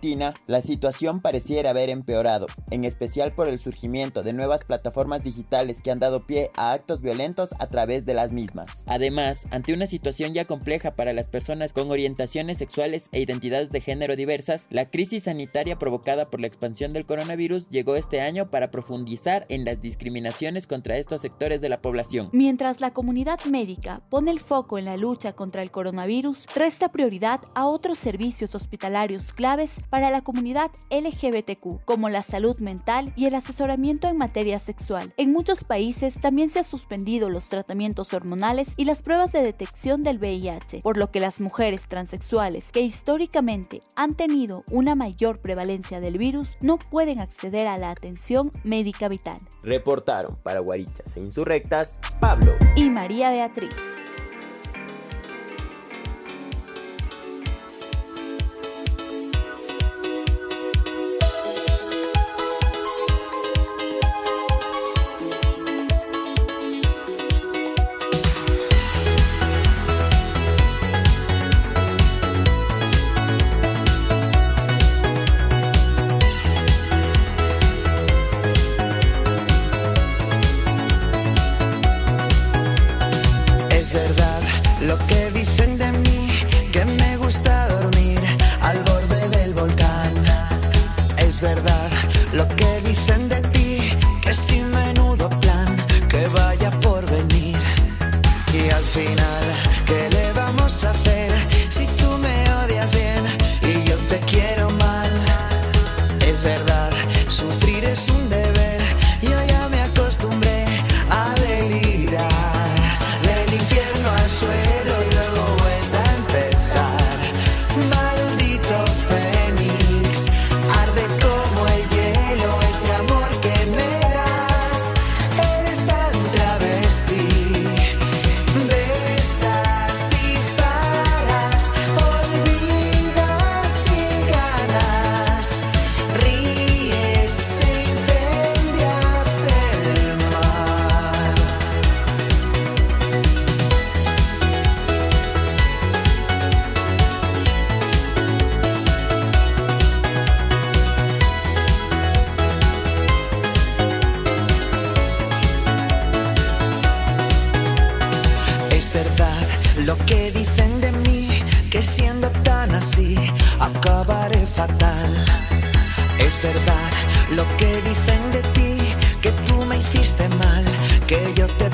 la 0.48 0.62
situación 0.62 1.22
pareciera 1.22 1.70
haber 1.70 1.90
empeorado, 1.90 2.48
en 2.72 2.84
especial 2.84 3.34
por 3.34 3.48
el 3.48 3.60
surgimiento 3.60 4.24
de 4.24 4.34
nuevas 4.34 4.64
plataformas 4.64 5.24
digitales 5.24 5.82
que 5.82 5.92
han 5.92 6.00
dado 6.00 6.26
pie 6.26 6.52
a 6.58 6.74
actos 6.74 7.02
violentos 7.02 7.50
a 7.60 7.68
través 7.68 8.06
de 8.06 8.14
las 8.14 8.32
mismas. 8.32 8.84
Además, 8.86 9.46
ante 9.52 9.74
una 9.74 9.88
situación 9.88 10.34
ya 10.34 10.46
compleja 10.46 10.96
para 10.96 11.14
las 11.14 11.28
personas 11.28 11.74
con 11.74 11.92
orientaciones 11.92 12.58
sexuales 12.58 13.08
e 13.12 13.22
identidades 13.22 13.70
de 13.70 13.82
género 13.82 14.16
diversas, 14.16 14.68
la 14.70 14.90
crisis 14.90 15.24
sanitaria 15.24 15.78
provocada 15.78 16.30
por 16.30 16.40
la 16.40 16.48
expansión 16.48 16.92
del 16.92 17.06
coronavirus 17.06 17.70
llegó 17.70 17.96
este 17.96 18.22
año 18.22 18.50
para 18.50 18.72
profundizar 18.72 19.46
en 19.50 19.66
las 19.66 19.82
discriminaciones 19.82 20.68
contra 20.68 20.98
estos 20.98 21.22
sectores 21.22 21.62
de 21.62 21.70
la 21.70 21.82
población. 21.82 22.30
Mientras 22.34 22.82
la 22.82 22.92
comunidad 22.92 23.40
médica 23.46 24.02
pone 24.10 24.32
el 24.32 24.40
foco 24.40 24.78
en 24.78 24.86
la 24.86 24.98
lucha 24.98 25.34
contra 25.34 25.62
el 25.62 25.72
coronavirus, 25.72 26.48
resta 26.56 26.92
prioridad 26.92 27.42
a 27.54 27.68
otros 27.68 28.00
servicios 28.00 28.56
hospitalarios 28.56 29.32
claves 29.34 29.83
para 29.90 30.12
la 30.12 30.22
comunidad 30.22 30.72
LGBTQ, 30.90 31.84
como 31.86 32.10
la 32.10 32.24
salud 32.24 32.58
mental 32.60 33.14
y 33.16 33.26
el 33.26 33.36
asesoramiento 33.36 34.08
en 34.08 34.18
materia 34.18 34.60
sexual. 34.60 35.14
En 35.18 35.32
muchos 35.32 35.64
países 35.64 36.20
también 36.20 36.50
se 36.50 36.60
han 36.60 36.66
suspendido 36.66 37.30
los 37.30 37.50
tratamientos 37.50 38.14
hormonales 38.14 38.70
y 38.78 38.86
las 38.86 39.02
pruebas 39.02 39.32
de 39.32 39.44
detección 39.44 40.02
del 40.02 40.20
VIH, 40.20 40.82
por 40.82 40.98
lo 40.98 41.12
que 41.12 41.20
las 41.20 41.40
mujeres 41.42 41.88
transexuales 41.88 42.72
que 42.72 42.82
históricamente 42.82 43.82
han 43.96 44.16
tenido 44.16 44.64
una 44.72 44.96
mayor 44.96 45.40
prevalencia 45.40 46.00
del 46.00 46.18
virus 46.18 46.58
no 46.62 46.78
pueden 46.78 47.20
acceder 47.20 47.68
a 47.68 47.78
la 47.78 47.92
atención 47.92 48.52
médica 48.64 49.08
vital. 49.08 49.40
Reportaron 49.64 50.38
para 50.44 50.60
Guarichas 50.60 51.18
e 51.18 51.20
Insurrectas 51.20 52.00
Pablo 52.20 52.56
y 52.76 52.90
María 52.90 53.32
Beatriz. 53.32 53.76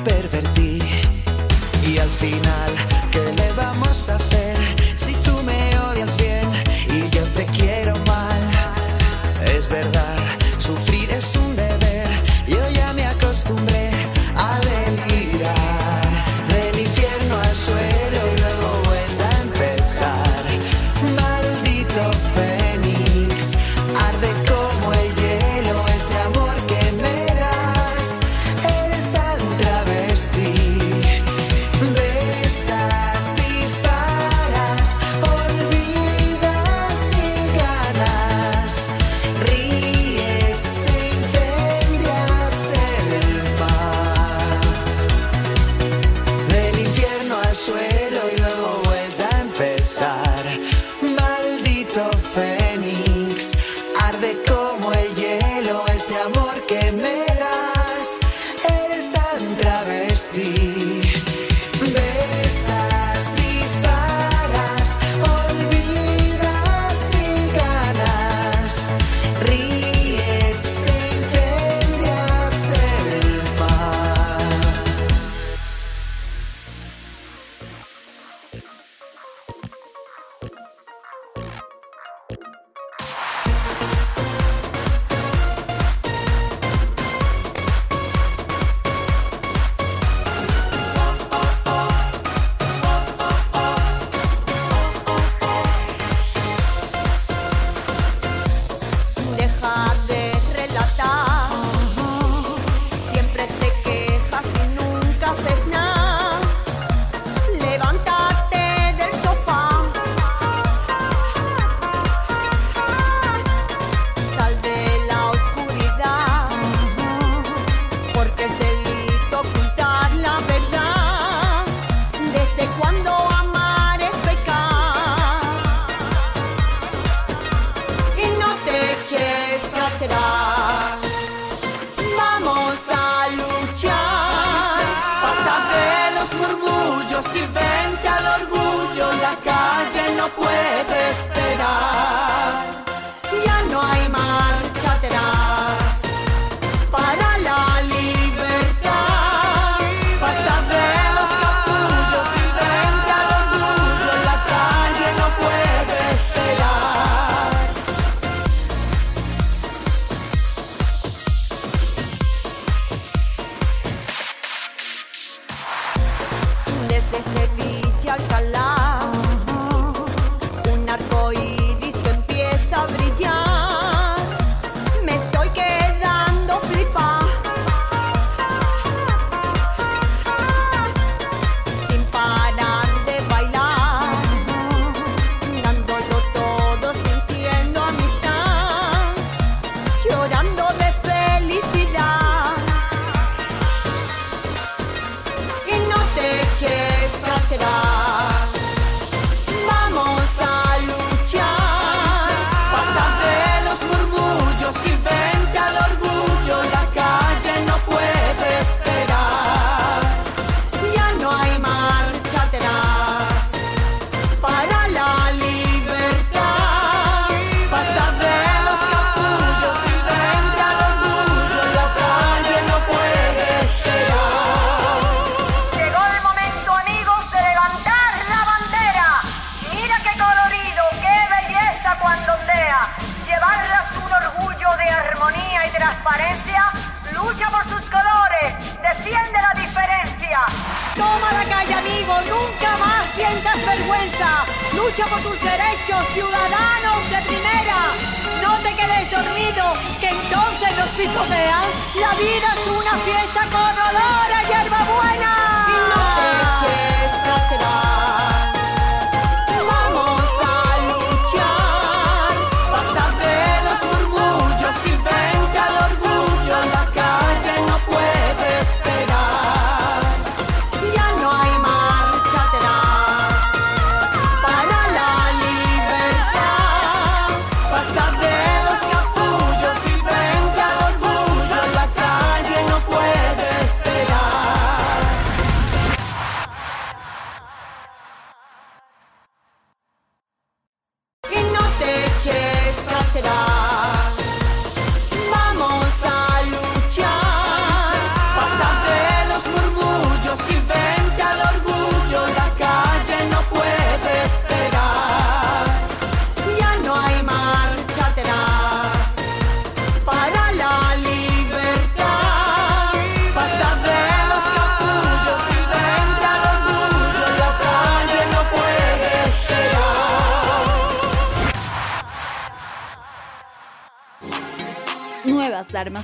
Que 0.10 0.39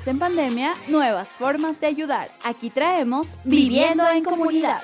En 0.07 0.19
pandemia, 0.19 0.75
nuevas 0.87 1.29
formas 1.29 1.81
de 1.81 1.87
ayudar. 1.87 2.29
Aquí 2.43 2.69
traemos 2.69 3.39
Viviendo 3.43 4.03
en 4.07 4.23
Comunidad. 4.23 4.83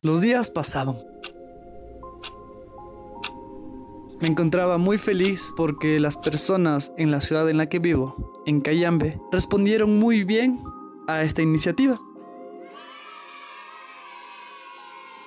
Los 0.00 0.20
días 0.20 0.48
pasaban. 0.48 0.96
Me 4.20 4.28
encontraba 4.28 4.78
muy 4.78 4.96
feliz 4.96 5.52
porque 5.56 5.98
las 5.98 6.16
personas 6.16 6.92
en 6.96 7.10
la 7.10 7.20
ciudad 7.20 7.48
en 7.50 7.56
la 7.56 7.66
que 7.66 7.80
vivo, 7.80 8.32
en 8.46 8.60
Cayambe, 8.60 9.20
respondieron 9.32 9.98
muy 9.98 10.22
bien 10.22 10.62
a 11.08 11.22
esta 11.22 11.42
iniciativa. 11.42 12.00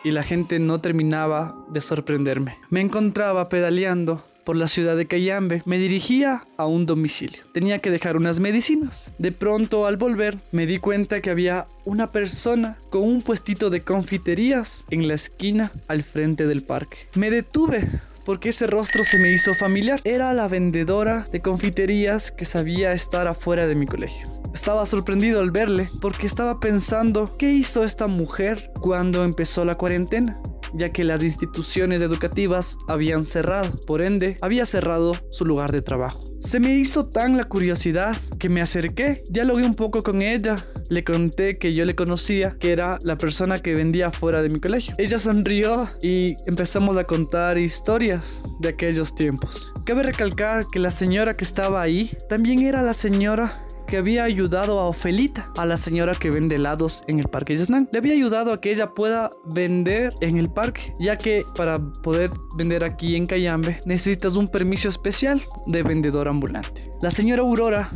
Y 0.06 0.11
la 0.11 0.23
gente 0.23 0.60
no 0.60 0.80
terminaba 0.80 1.53
de 1.68 1.81
sorprenderme. 1.81 2.60
Me 2.69 2.80
encontraba 2.80 3.49
pedaleando 3.49 4.22
por 4.45 4.56
la 4.56 4.68
ciudad 4.68 4.95
de 4.95 5.06
Cayambe. 5.06 5.61
Me 5.65 5.78
dirigía 5.78 6.45
a 6.57 6.65
un 6.65 6.86
domicilio. 6.86 7.44
Tenía 7.53 7.80
que 7.80 7.91
dejar 7.91 8.18
unas 8.18 8.40
medicinas. 8.40 9.11
De 9.18 9.32
pronto, 9.32 9.86
al 9.88 9.98
volver, 9.98 10.38
me 10.52 10.65
di 10.65 10.78
cuenta 10.78 11.22
que 11.22 11.32
había 11.32 11.68
una 11.86 12.07
persona 12.07 12.78
con 12.90 13.03
un 13.03 13.22
puestito 13.22 13.70
de 13.70 13.82
confiterías 13.82 14.86
en 14.90 15.07
la 15.07 15.14
esquina 15.14 15.72
al 15.88 16.03
frente 16.03 16.48
del 16.48 16.64
parque. 16.64 16.98
Me 17.15 17.32
detuve 17.32 17.88
porque 18.26 18.49
ese 18.49 18.68
rostro 18.68 19.03
se 19.03 19.20
me 19.20 19.32
hizo 19.32 19.53
familiar. 19.53 20.02
Era 20.03 20.34
la 20.34 20.48
vendedora 20.48 21.26
de 21.32 21.41
confiterías 21.41 22.32
que 22.32 22.45
sabía 22.45 22.94
estar 22.94 23.28
afuera 23.28 23.68
de 23.68 23.76
mi 23.76 23.86
colegio. 23.86 24.28
Estaba 24.53 24.86
sorprendido 24.86 25.40
al 25.40 25.52
verle 25.52 25.90
porque 25.99 26.28
estaba 26.28 26.60
pensando 26.60 27.30
qué 27.38 27.52
hizo 27.52 27.84
esta 27.84 28.07
mujer 28.07 28.72
cuando 28.80 29.24
empezó 29.24 29.65
la 29.65 29.76
cuarentena 29.76 30.40
ya 30.74 30.91
que 30.91 31.04
las 31.04 31.24
instituciones 31.24 32.02
educativas 32.02 32.78
habían 32.88 33.24
cerrado, 33.24 33.70
por 33.86 34.04
ende 34.04 34.38
había 34.41 34.66
cerrado 34.66 35.14
su 35.30 35.45
lugar 35.45 35.72
de 35.72 35.82
trabajo. 35.82 36.24
Se 36.40 36.60
me 36.60 36.76
hizo 36.76 37.08
tan 37.08 37.38
la 37.38 37.45
curiosidad 37.45 38.16
que 38.40 38.50
me 38.50 38.62
acerqué, 38.62 39.24
dialogué 39.30 39.66
un 39.66 39.74
poco 39.74 40.02
con 40.02 40.22
ella, 40.22 40.56
le 40.90 41.04
conté 41.04 41.58
que 41.58 41.74
yo 41.74 41.86
le 41.86 41.95
conocía, 41.95 42.58
que 42.60 42.72
era 42.72 43.00
la 43.04 43.18
persona 43.18 43.58
que 43.58 43.74
vendía 43.74 44.12
fuera 44.12 44.41
de 44.41 44.50
mi 44.50 44.60
colegio. 44.60 44.95
Ella 44.98 45.20
sonrió 45.20 45.90
y 46.02 46.36
empezamos 46.45 46.98
a 46.98 47.06
contar 47.06 47.58
historias 47.58 48.41
de 48.60 48.70
aquellos 48.70 49.16
tiempos. 49.16 49.72
Cabe 49.86 50.04
recalcar 50.04 50.66
que 50.72 50.80
la 50.80 50.91
señora 50.91 51.36
que 51.36 51.44
estaba 51.44 51.82
ahí 51.82 52.12
también 52.30 52.62
era 52.62 52.82
la 52.82 52.94
señora 52.94 53.66
que 53.94 53.99
había 53.99 54.24
ayudado 54.24 54.80
a 54.80 54.88
Ofelita, 54.88 55.52
a 55.56 55.68
la 55.68 55.78
señora 55.78 56.15
que 56.15 56.32
vende 56.32 56.56
helados 56.56 57.03
en 57.06 57.20
el 57.20 57.28
parque 57.28 57.56
Yesnán. 57.56 57.88
Le 57.91 57.99
había 57.99 58.14
ayudado 58.14 58.52
a 58.52 58.60
que 58.60 58.72
ella 58.72 58.91
pueda 58.91 59.30
vender 59.53 60.10
en 60.22 60.38
el 60.38 60.49
parque, 60.49 60.95
ya 60.99 61.15
que 61.15 61.45
para 61.56 61.78
poder 62.02 62.32
vender 62.57 62.84
aquí 62.84 63.15
en 63.15 63.28
Cayambe 63.28 63.80
necesitas 63.86 64.36
un 64.36 64.48
permiso 64.48 64.90
especial 64.90 65.44
de 65.68 65.84
vendedor 65.84 66.28
ambulante. 66.28 66.91
La 67.03 67.11
señora 67.11 67.44
Aurora 67.44 67.91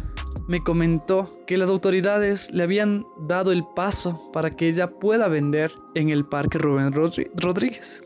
me 0.48 0.64
comentó 0.64 1.36
que 1.48 1.58
las 1.58 1.72
autoridades 1.72 2.52
le 2.52 2.62
habían 2.62 3.04
dado 3.22 3.52
el 3.52 3.64
paso 3.76 4.30
para 4.32 4.56
que 4.56 4.68
ella 4.68 5.00
pueda 5.00 5.28
vender 5.28 5.72
en 5.96 6.10
el 6.10 6.28
parque 6.28 6.60
Rubén 6.60 6.94
Rodríguez. 6.94 8.04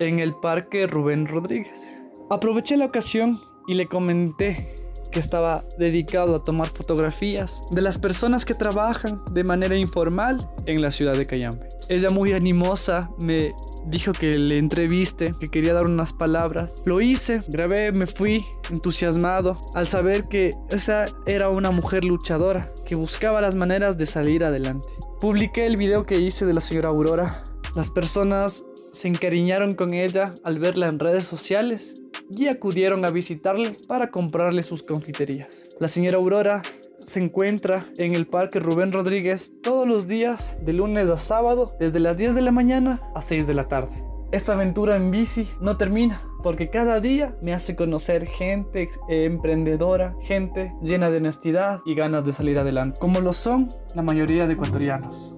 en 0.00 0.18
el 0.18 0.34
Parque 0.34 0.86
Rubén 0.86 1.26
Rodríguez. 1.26 1.94
Aproveché 2.30 2.78
la 2.78 2.86
ocasión 2.86 3.38
y 3.68 3.74
le 3.74 3.86
comenté 3.86 4.83
que 5.14 5.20
estaba 5.20 5.64
dedicado 5.78 6.34
a 6.34 6.42
tomar 6.42 6.66
fotografías 6.66 7.60
de 7.70 7.80
las 7.80 7.98
personas 7.98 8.44
que 8.44 8.52
trabajan 8.52 9.22
de 9.30 9.44
manera 9.44 9.76
informal 9.76 10.50
en 10.66 10.82
la 10.82 10.90
ciudad 10.90 11.16
de 11.16 11.24
Cayambe. 11.24 11.68
Ella 11.88 12.10
muy 12.10 12.32
animosa 12.32 13.08
me 13.22 13.54
dijo 13.86 14.10
que 14.12 14.34
le 14.36 14.58
entreviste, 14.58 15.32
que 15.38 15.46
quería 15.46 15.72
dar 15.72 15.86
unas 15.86 16.12
palabras. 16.12 16.82
Lo 16.84 17.00
hice, 17.00 17.44
grabé, 17.46 17.92
me 17.92 18.08
fui 18.08 18.44
entusiasmado 18.70 19.54
al 19.74 19.86
saber 19.86 20.26
que 20.26 20.50
esa 20.70 21.06
era 21.26 21.48
una 21.48 21.70
mujer 21.70 22.02
luchadora 22.04 22.72
que 22.84 22.96
buscaba 22.96 23.40
las 23.40 23.54
maneras 23.54 23.96
de 23.96 24.06
salir 24.06 24.44
adelante. 24.44 24.88
Publiqué 25.20 25.64
el 25.66 25.76
video 25.76 26.04
que 26.04 26.18
hice 26.18 26.44
de 26.44 26.54
la 26.54 26.60
señora 26.60 26.88
Aurora. 26.88 27.44
Las 27.76 27.88
personas 27.90 28.64
se 28.92 29.06
encariñaron 29.06 29.76
con 29.76 29.94
ella 29.94 30.34
al 30.44 30.58
verla 30.58 30.88
en 30.88 30.98
redes 30.98 31.24
sociales 31.24 32.00
y 32.30 32.48
acudieron 32.48 33.04
a 33.04 33.10
visitarle 33.10 33.72
para 33.88 34.10
comprarle 34.10 34.62
sus 34.62 34.82
confiterías. 34.82 35.68
La 35.80 35.88
señora 35.88 36.16
Aurora 36.16 36.62
se 36.96 37.20
encuentra 37.20 37.84
en 37.98 38.14
el 38.14 38.26
Parque 38.26 38.60
Rubén 38.60 38.92
Rodríguez 38.92 39.52
todos 39.62 39.86
los 39.86 40.06
días 40.06 40.58
de 40.62 40.72
lunes 40.72 41.08
a 41.10 41.16
sábado 41.16 41.76
desde 41.78 42.00
las 42.00 42.16
10 42.16 42.34
de 42.34 42.42
la 42.42 42.50
mañana 42.50 43.02
a 43.14 43.22
6 43.22 43.46
de 43.46 43.54
la 43.54 43.68
tarde. 43.68 43.92
Esta 44.32 44.54
aventura 44.54 44.96
en 44.96 45.10
bici 45.10 45.48
no 45.60 45.76
termina 45.76 46.20
porque 46.42 46.68
cada 46.68 47.00
día 47.00 47.36
me 47.40 47.54
hace 47.54 47.76
conocer 47.76 48.26
gente 48.26 48.88
emprendedora, 49.08 50.16
gente 50.20 50.74
llena 50.82 51.08
de 51.10 51.18
honestidad 51.18 51.80
y 51.86 51.94
ganas 51.94 52.24
de 52.24 52.32
salir 52.32 52.58
adelante, 52.58 52.98
como 53.00 53.20
lo 53.20 53.32
son 53.32 53.68
la 53.94 54.02
mayoría 54.02 54.46
de 54.46 54.54
ecuatorianos. 54.54 55.34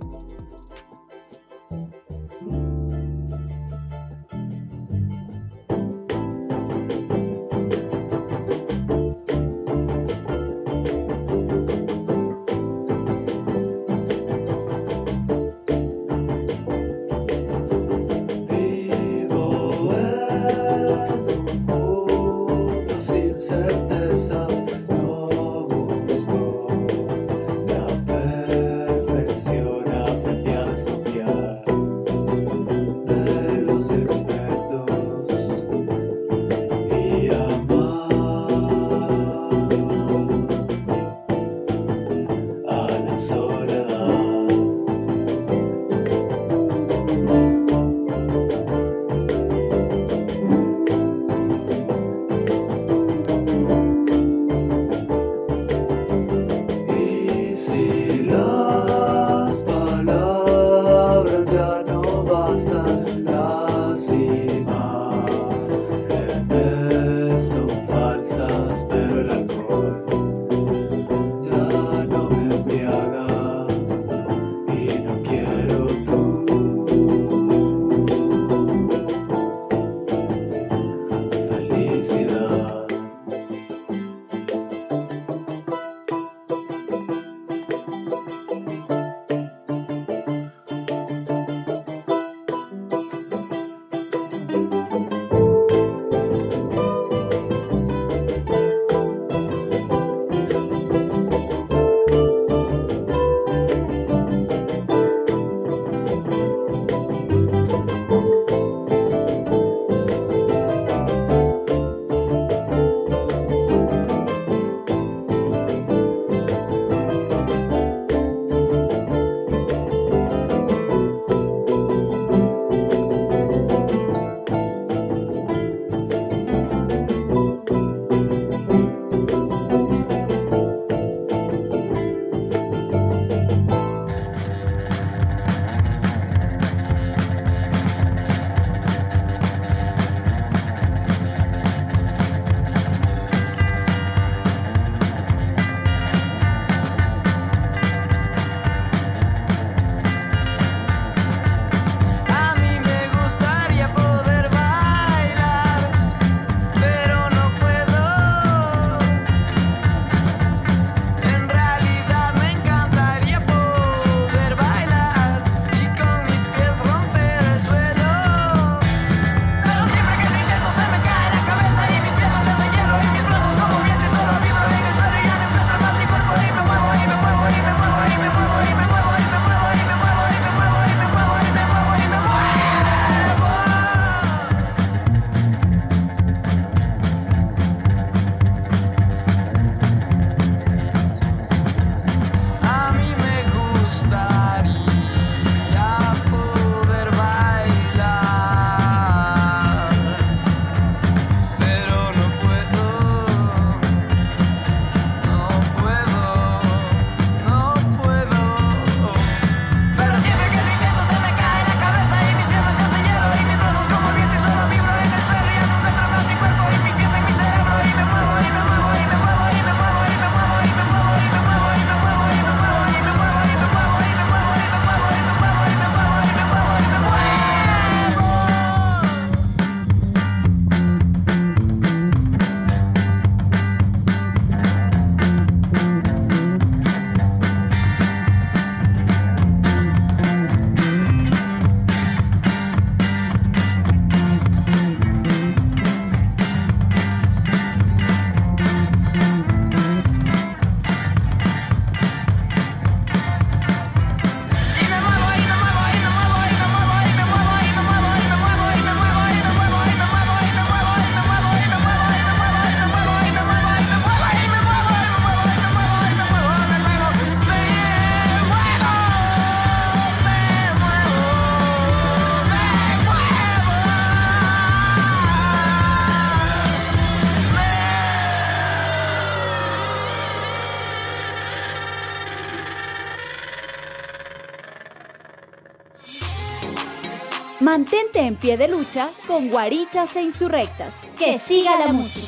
Mantente 287.76 288.20
en 288.20 288.36
pie 288.36 288.56
de 288.56 288.68
lucha 288.68 289.10
con 289.26 289.50
Guarichas 289.50 290.16
e 290.16 290.22
Insurrectas. 290.22 290.94
Que 291.18 291.38
siga 291.38 291.78
la 291.78 291.92
música. 291.92 292.25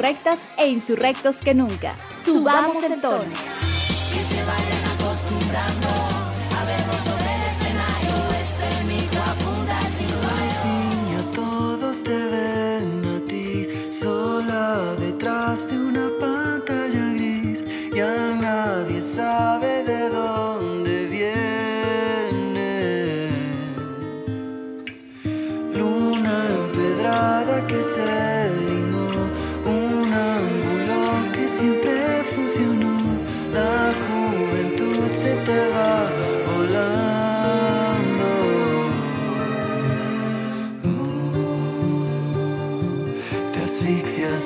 insurrectas 0.00 0.38
e 0.56 0.66
insurrectos 0.68 1.40
que 1.40 1.52
nunca. 1.52 1.94
Subamos 2.24 2.82
el 2.82 3.02
tono. 3.02 3.59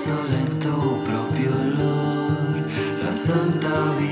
passo 0.04 0.26
lento 0.28 1.00
proprio 1.04 1.50
loro, 1.76 2.62
la 3.02 3.12
santa 3.12 3.92
vita. 3.96 4.03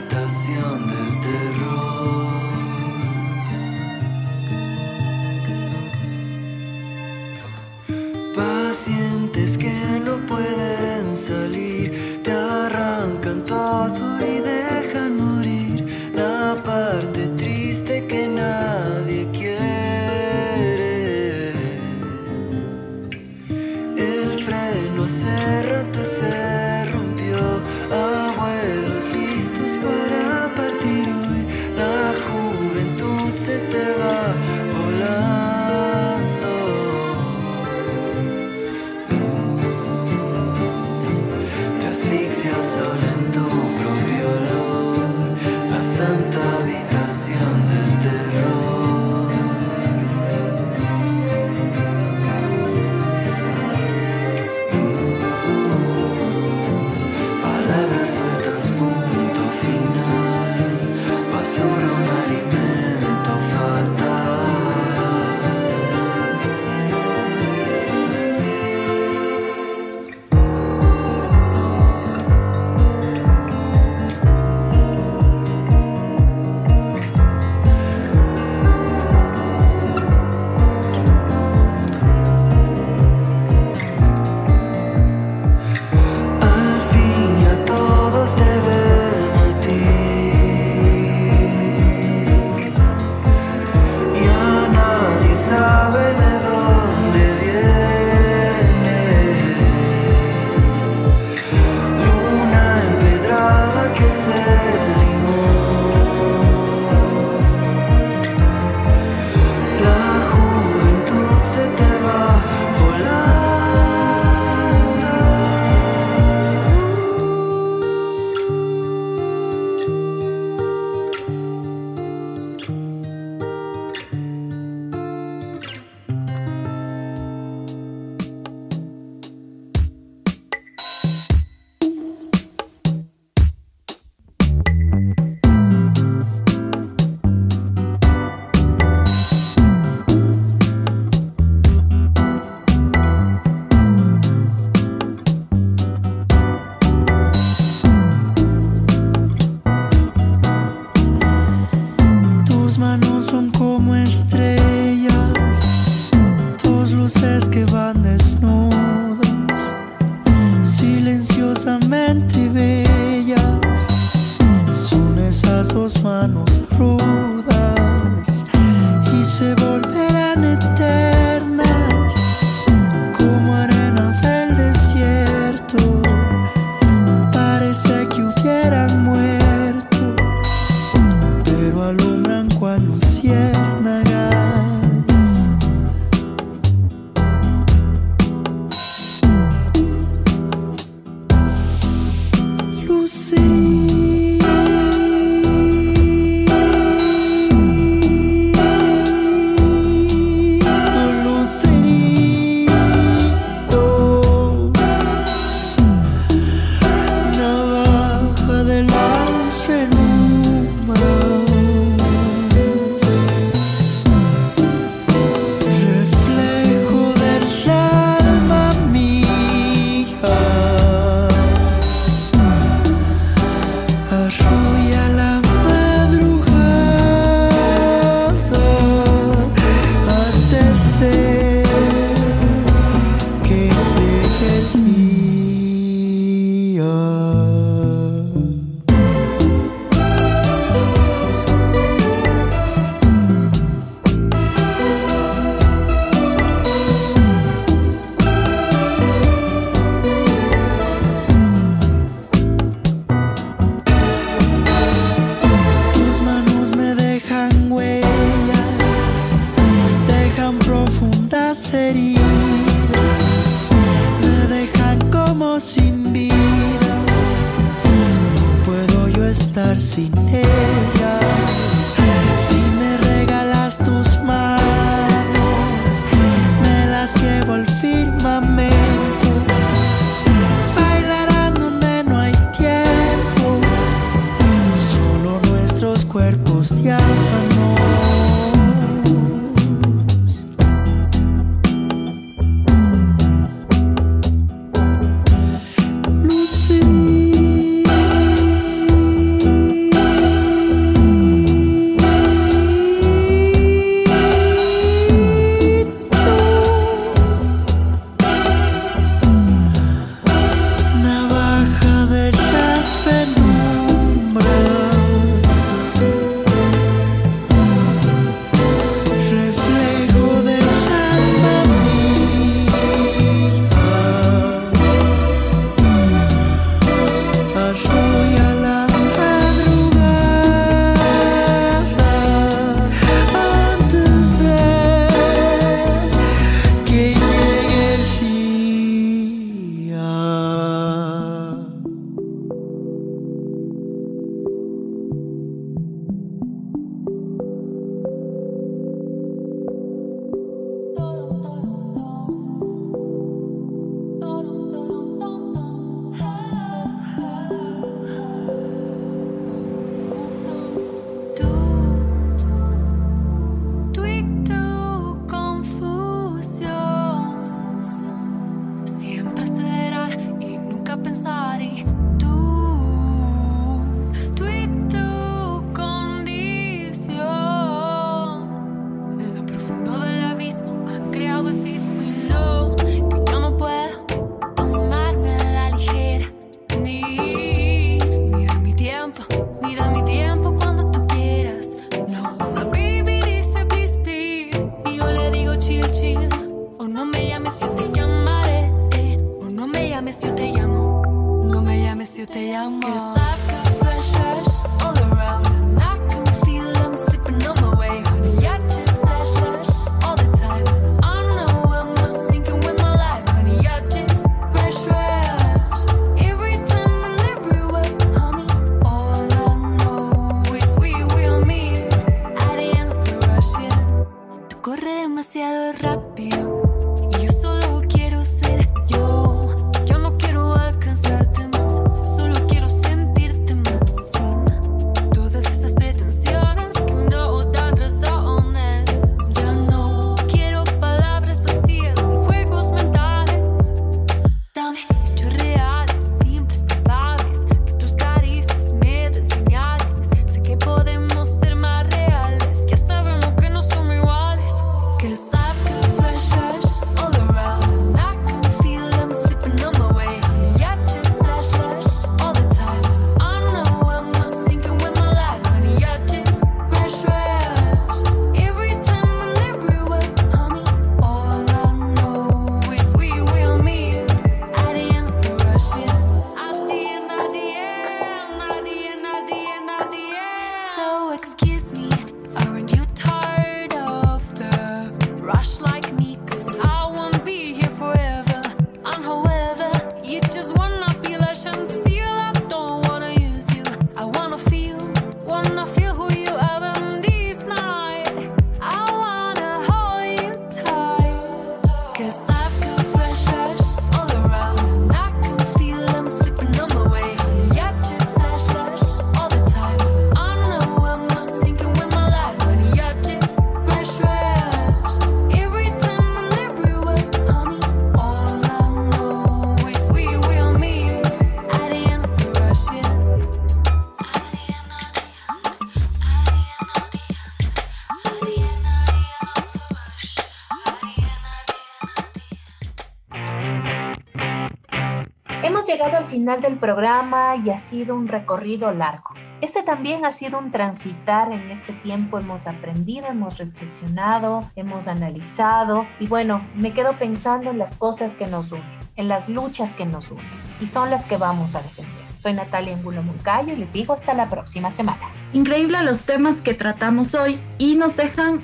final 536.23 536.41
del 536.41 536.57
programa 536.57 537.35
y 537.35 537.51
ha 537.51 537.59
sido 537.59 537.97
un 537.97 538.07
recorrido 538.07 538.73
largo. 538.73 539.11
Este 539.41 539.65
también 539.65 540.05
ha 540.05 540.13
sido 540.13 540.39
un 540.39 540.53
transitar 540.53 541.33
en 541.33 541.51
este 541.51 541.73
tiempo, 541.73 542.17
hemos 542.17 542.47
aprendido, 542.47 543.09
hemos 543.09 543.39
reflexionado, 543.39 544.49
hemos 544.55 544.87
analizado 544.87 545.85
y 545.99 546.07
bueno, 546.07 546.41
me 546.55 546.73
quedo 546.73 546.93
pensando 546.93 547.51
en 547.51 547.59
las 547.59 547.75
cosas 547.75 548.15
que 548.15 548.29
nos 548.29 548.53
unen, 548.53 548.63
en 548.95 549.09
las 549.09 549.29
luchas 549.29 549.75
que 549.75 549.85
nos 549.85 550.13
unen 550.13 550.25
y 550.61 550.69
son 550.69 550.91
las 550.91 551.07
que 551.07 551.17
vamos 551.17 551.57
a 551.57 551.63
defender. 551.63 551.93
Soy 552.17 552.35
Natalia 552.35 552.75
Angulo 552.75 553.03
Moncayo 553.03 553.55
y 553.55 553.57
les 553.57 553.73
digo 553.73 553.93
hasta 553.93 554.15
la 554.15 554.31
próxima 554.31 554.71
semana. 554.71 555.01
Increíble 555.33 555.83
los 555.83 556.05
temas 556.05 556.37
que 556.37 556.55
tratamos 556.55 557.17
hoy 557.17 557.37
y 557.59 557.75
nos 557.75 557.97
dejan 557.97 558.41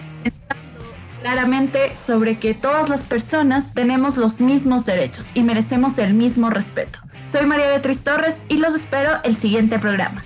claramente 1.21 1.95
sobre 1.95 2.41
que 2.41 2.55
todas 2.55 2.89
las 2.89 3.03
personas 3.03 3.73
tenemos 3.73 4.17
los 4.17 4.41
mismos 4.41 4.85
derechos 4.85 5.31
y 5.35 5.43
merecemos 5.43 5.99
el 5.99 6.15
mismo 6.15 6.51
respeto. 6.51 6.99
Soy 7.31 7.45
María 7.45 7.67
Beatriz 7.67 8.03
Torres 8.03 8.43
y 8.49 8.57
los 8.57 8.75
espero 8.75 9.21
el 9.23 9.37
siguiente 9.37 9.79
programa. 9.79 10.25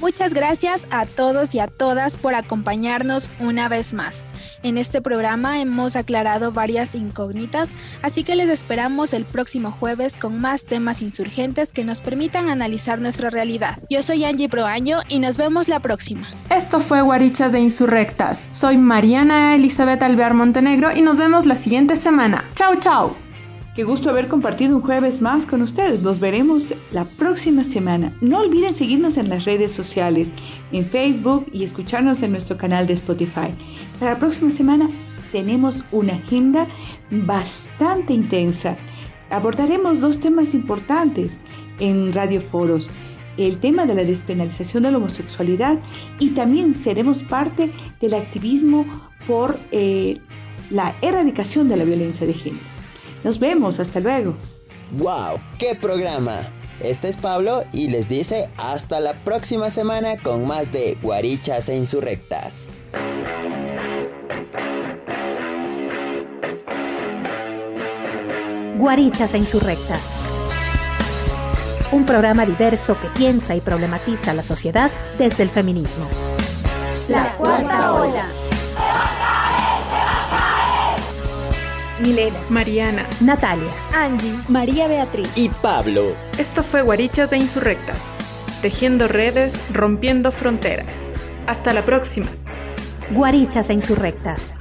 Muchas 0.00 0.32
gracias 0.32 0.86
a 0.90 1.04
todos 1.04 1.54
y 1.54 1.60
a 1.60 1.66
todas 1.66 2.16
por 2.16 2.34
acompañarnos 2.34 3.30
una 3.38 3.68
vez 3.68 3.92
más. 3.92 4.32
En 4.62 4.78
este 4.78 5.02
programa 5.02 5.60
hemos 5.60 5.94
aclarado 5.94 6.52
varias 6.52 6.94
incógnitas, 6.94 7.74
así 8.00 8.24
que 8.24 8.34
les 8.34 8.48
esperamos 8.48 9.12
el 9.12 9.26
próximo 9.26 9.70
jueves 9.70 10.16
con 10.16 10.40
más 10.40 10.64
temas 10.64 11.02
insurgentes 11.02 11.74
que 11.74 11.84
nos 11.84 12.00
permitan 12.00 12.48
analizar 12.48 12.98
nuestra 12.98 13.28
realidad. 13.28 13.76
Yo 13.90 14.02
soy 14.02 14.24
Angie 14.24 14.48
Proaño 14.48 15.00
y 15.08 15.18
nos 15.18 15.36
vemos 15.36 15.68
la 15.68 15.80
próxima. 15.80 16.26
Esto 16.48 16.80
fue 16.80 17.02
Guarichas 17.02 17.52
de 17.52 17.60
Insurrectas. 17.60 18.48
Soy 18.52 18.78
Mariana 18.78 19.54
Elizabeth 19.54 20.02
Alvear 20.02 20.32
Montenegro 20.32 20.96
y 20.96 21.02
nos 21.02 21.18
vemos 21.18 21.44
la 21.44 21.56
siguiente 21.56 21.94
semana. 21.94 22.44
¡Chao, 22.54 22.76
chao! 22.76 23.29
Qué 23.74 23.84
gusto 23.84 24.10
haber 24.10 24.26
compartido 24.26 24.74
un 24.74 24.82
jueves 24.82 25.22
más 25.22 25.46
con 25.46 25.62
ustedes. 25.62 26.02
Nos 26.02 26.18
veremos 26.18 26.74
la 26.90 27.04
próxima 27.04 27.62
semana. 27.62 28.12
No 28.20 28.40
olviden 28.40 28.74
seguirnos 28.74 29.16
en 29.16 29.28
las 29.28 29.44
redes 29.44 29.70
sociales, 29.70 30.32
en 30.72 30.84
Facebook 30.84 31.46
y 31.52 31.62
escucharnos 31.62 32.20
en 32.24 32.32
nuestro 32.32 32.56
canal 32.56 32.88
de 32.88 32.94
Spotify. 32.94 33.54
Para 34.00 34.14
la 34.14 34.18
próxima 34.18 34.50
semana 34.50 34.90
tenemos 35.30 35.84
una 35.92 36.14
agenda 36.14 36.66
bastante 37.12 38.12
intensa. 38.12 38.76
Abordaremos 39.30 40.00
dos 40.00 40.18
temas 40.18 40.52
importantes 40.52 41.38
en 41.78 42.12
Radio 42.12 42.40
Foros. 42.40 42.90
El 43.36 43.58
tema 43.58 43.86
de 43.86 43.94
la 43.94 44.02
despenalización 44.02 44.82
de 44.82 44.90
la 44.90 44.98
homosexualidad 44.98 45.78
y 46.18 46.30
también 46.30 46.74
seremos 46.74 47.22
parte 47.22 47.70
del 48.00 48.14
activismo 48.14 48.84
por 49.28 49.60
eh, 49.70 50.18
la 50.70 50.92
erradicación 51.02 51.68
de 51.68 51.76
la 51.76 51.84
violencia 51.84 52.26
de 52.26 52.34
género. 52.34 52.69
Nos 53.24 53.38
vemos, 53.38 53.80
hasta 53.80 54.00
luego. 54.00 54.34
¡Wow! 54.92 55.38
¡Qué 55.58 55.74
programa! 55.74 56.40
Este 56.80 57.08
es 57.08 57.16
Pablo 57.16 57.64
y 57.72 57.88
les 57.88 58.08
dice 58.08 58.48
hasta 58.56 59.00
la 59.00 59.12
próxima 59.12 59.70
semana 59.70 60.16
con 60.16 60.46
más 60.46 60.72
de 60.72 60.96
Guarichas 61.02 61.68
e 61.68 61.76
Insurrectas. 61.76 62.74
Guarichas 68.78 69.34
e 69.34 69.38
Insurrectas. 69.38 70.00
Un 71.92 72.06
programa 72.06 72.46
diverso 72.46 72.96
que 72.98 73.08
piensa 73.08 73.54
y 73.54 73.60
problematiza 73.60 74.32
la 74.32 74.42
sociedad 74.42 74.90
desde 75.18 75.42
el 75.42 75.50
feminismo. 75.50 76.06
La 77.08 77.36
cuarta 77.36 77.92
ola. 77.92 78.39
Milena, 82.00 82.38
Mariana, 82.48 83.06
Natalia, 83.20 83.70
Angie, 83.92 84.34
María 84.48 84.88
Beatriz 84.88 85.28
y 85.36 85.48
Pablo. 85.48 86.14
Esto 86.38 86.62
fue 86.62 86.82
Guarichas 86.82 87.30
de 87.30 87.36
Insurrectas, 87.36 88.10
tejiendo 88.62 89.06
redes, 89.06 89.60
rompiendo 89.72 90.32
fronteras. 90.32 91.08
Hasta 91.46 91.72
la 91.72 91.82
próxima. 91.82 92.28
Guarichas 93.10 93.68
e 93.68 93.74
Insurrectas. 93.74 94.54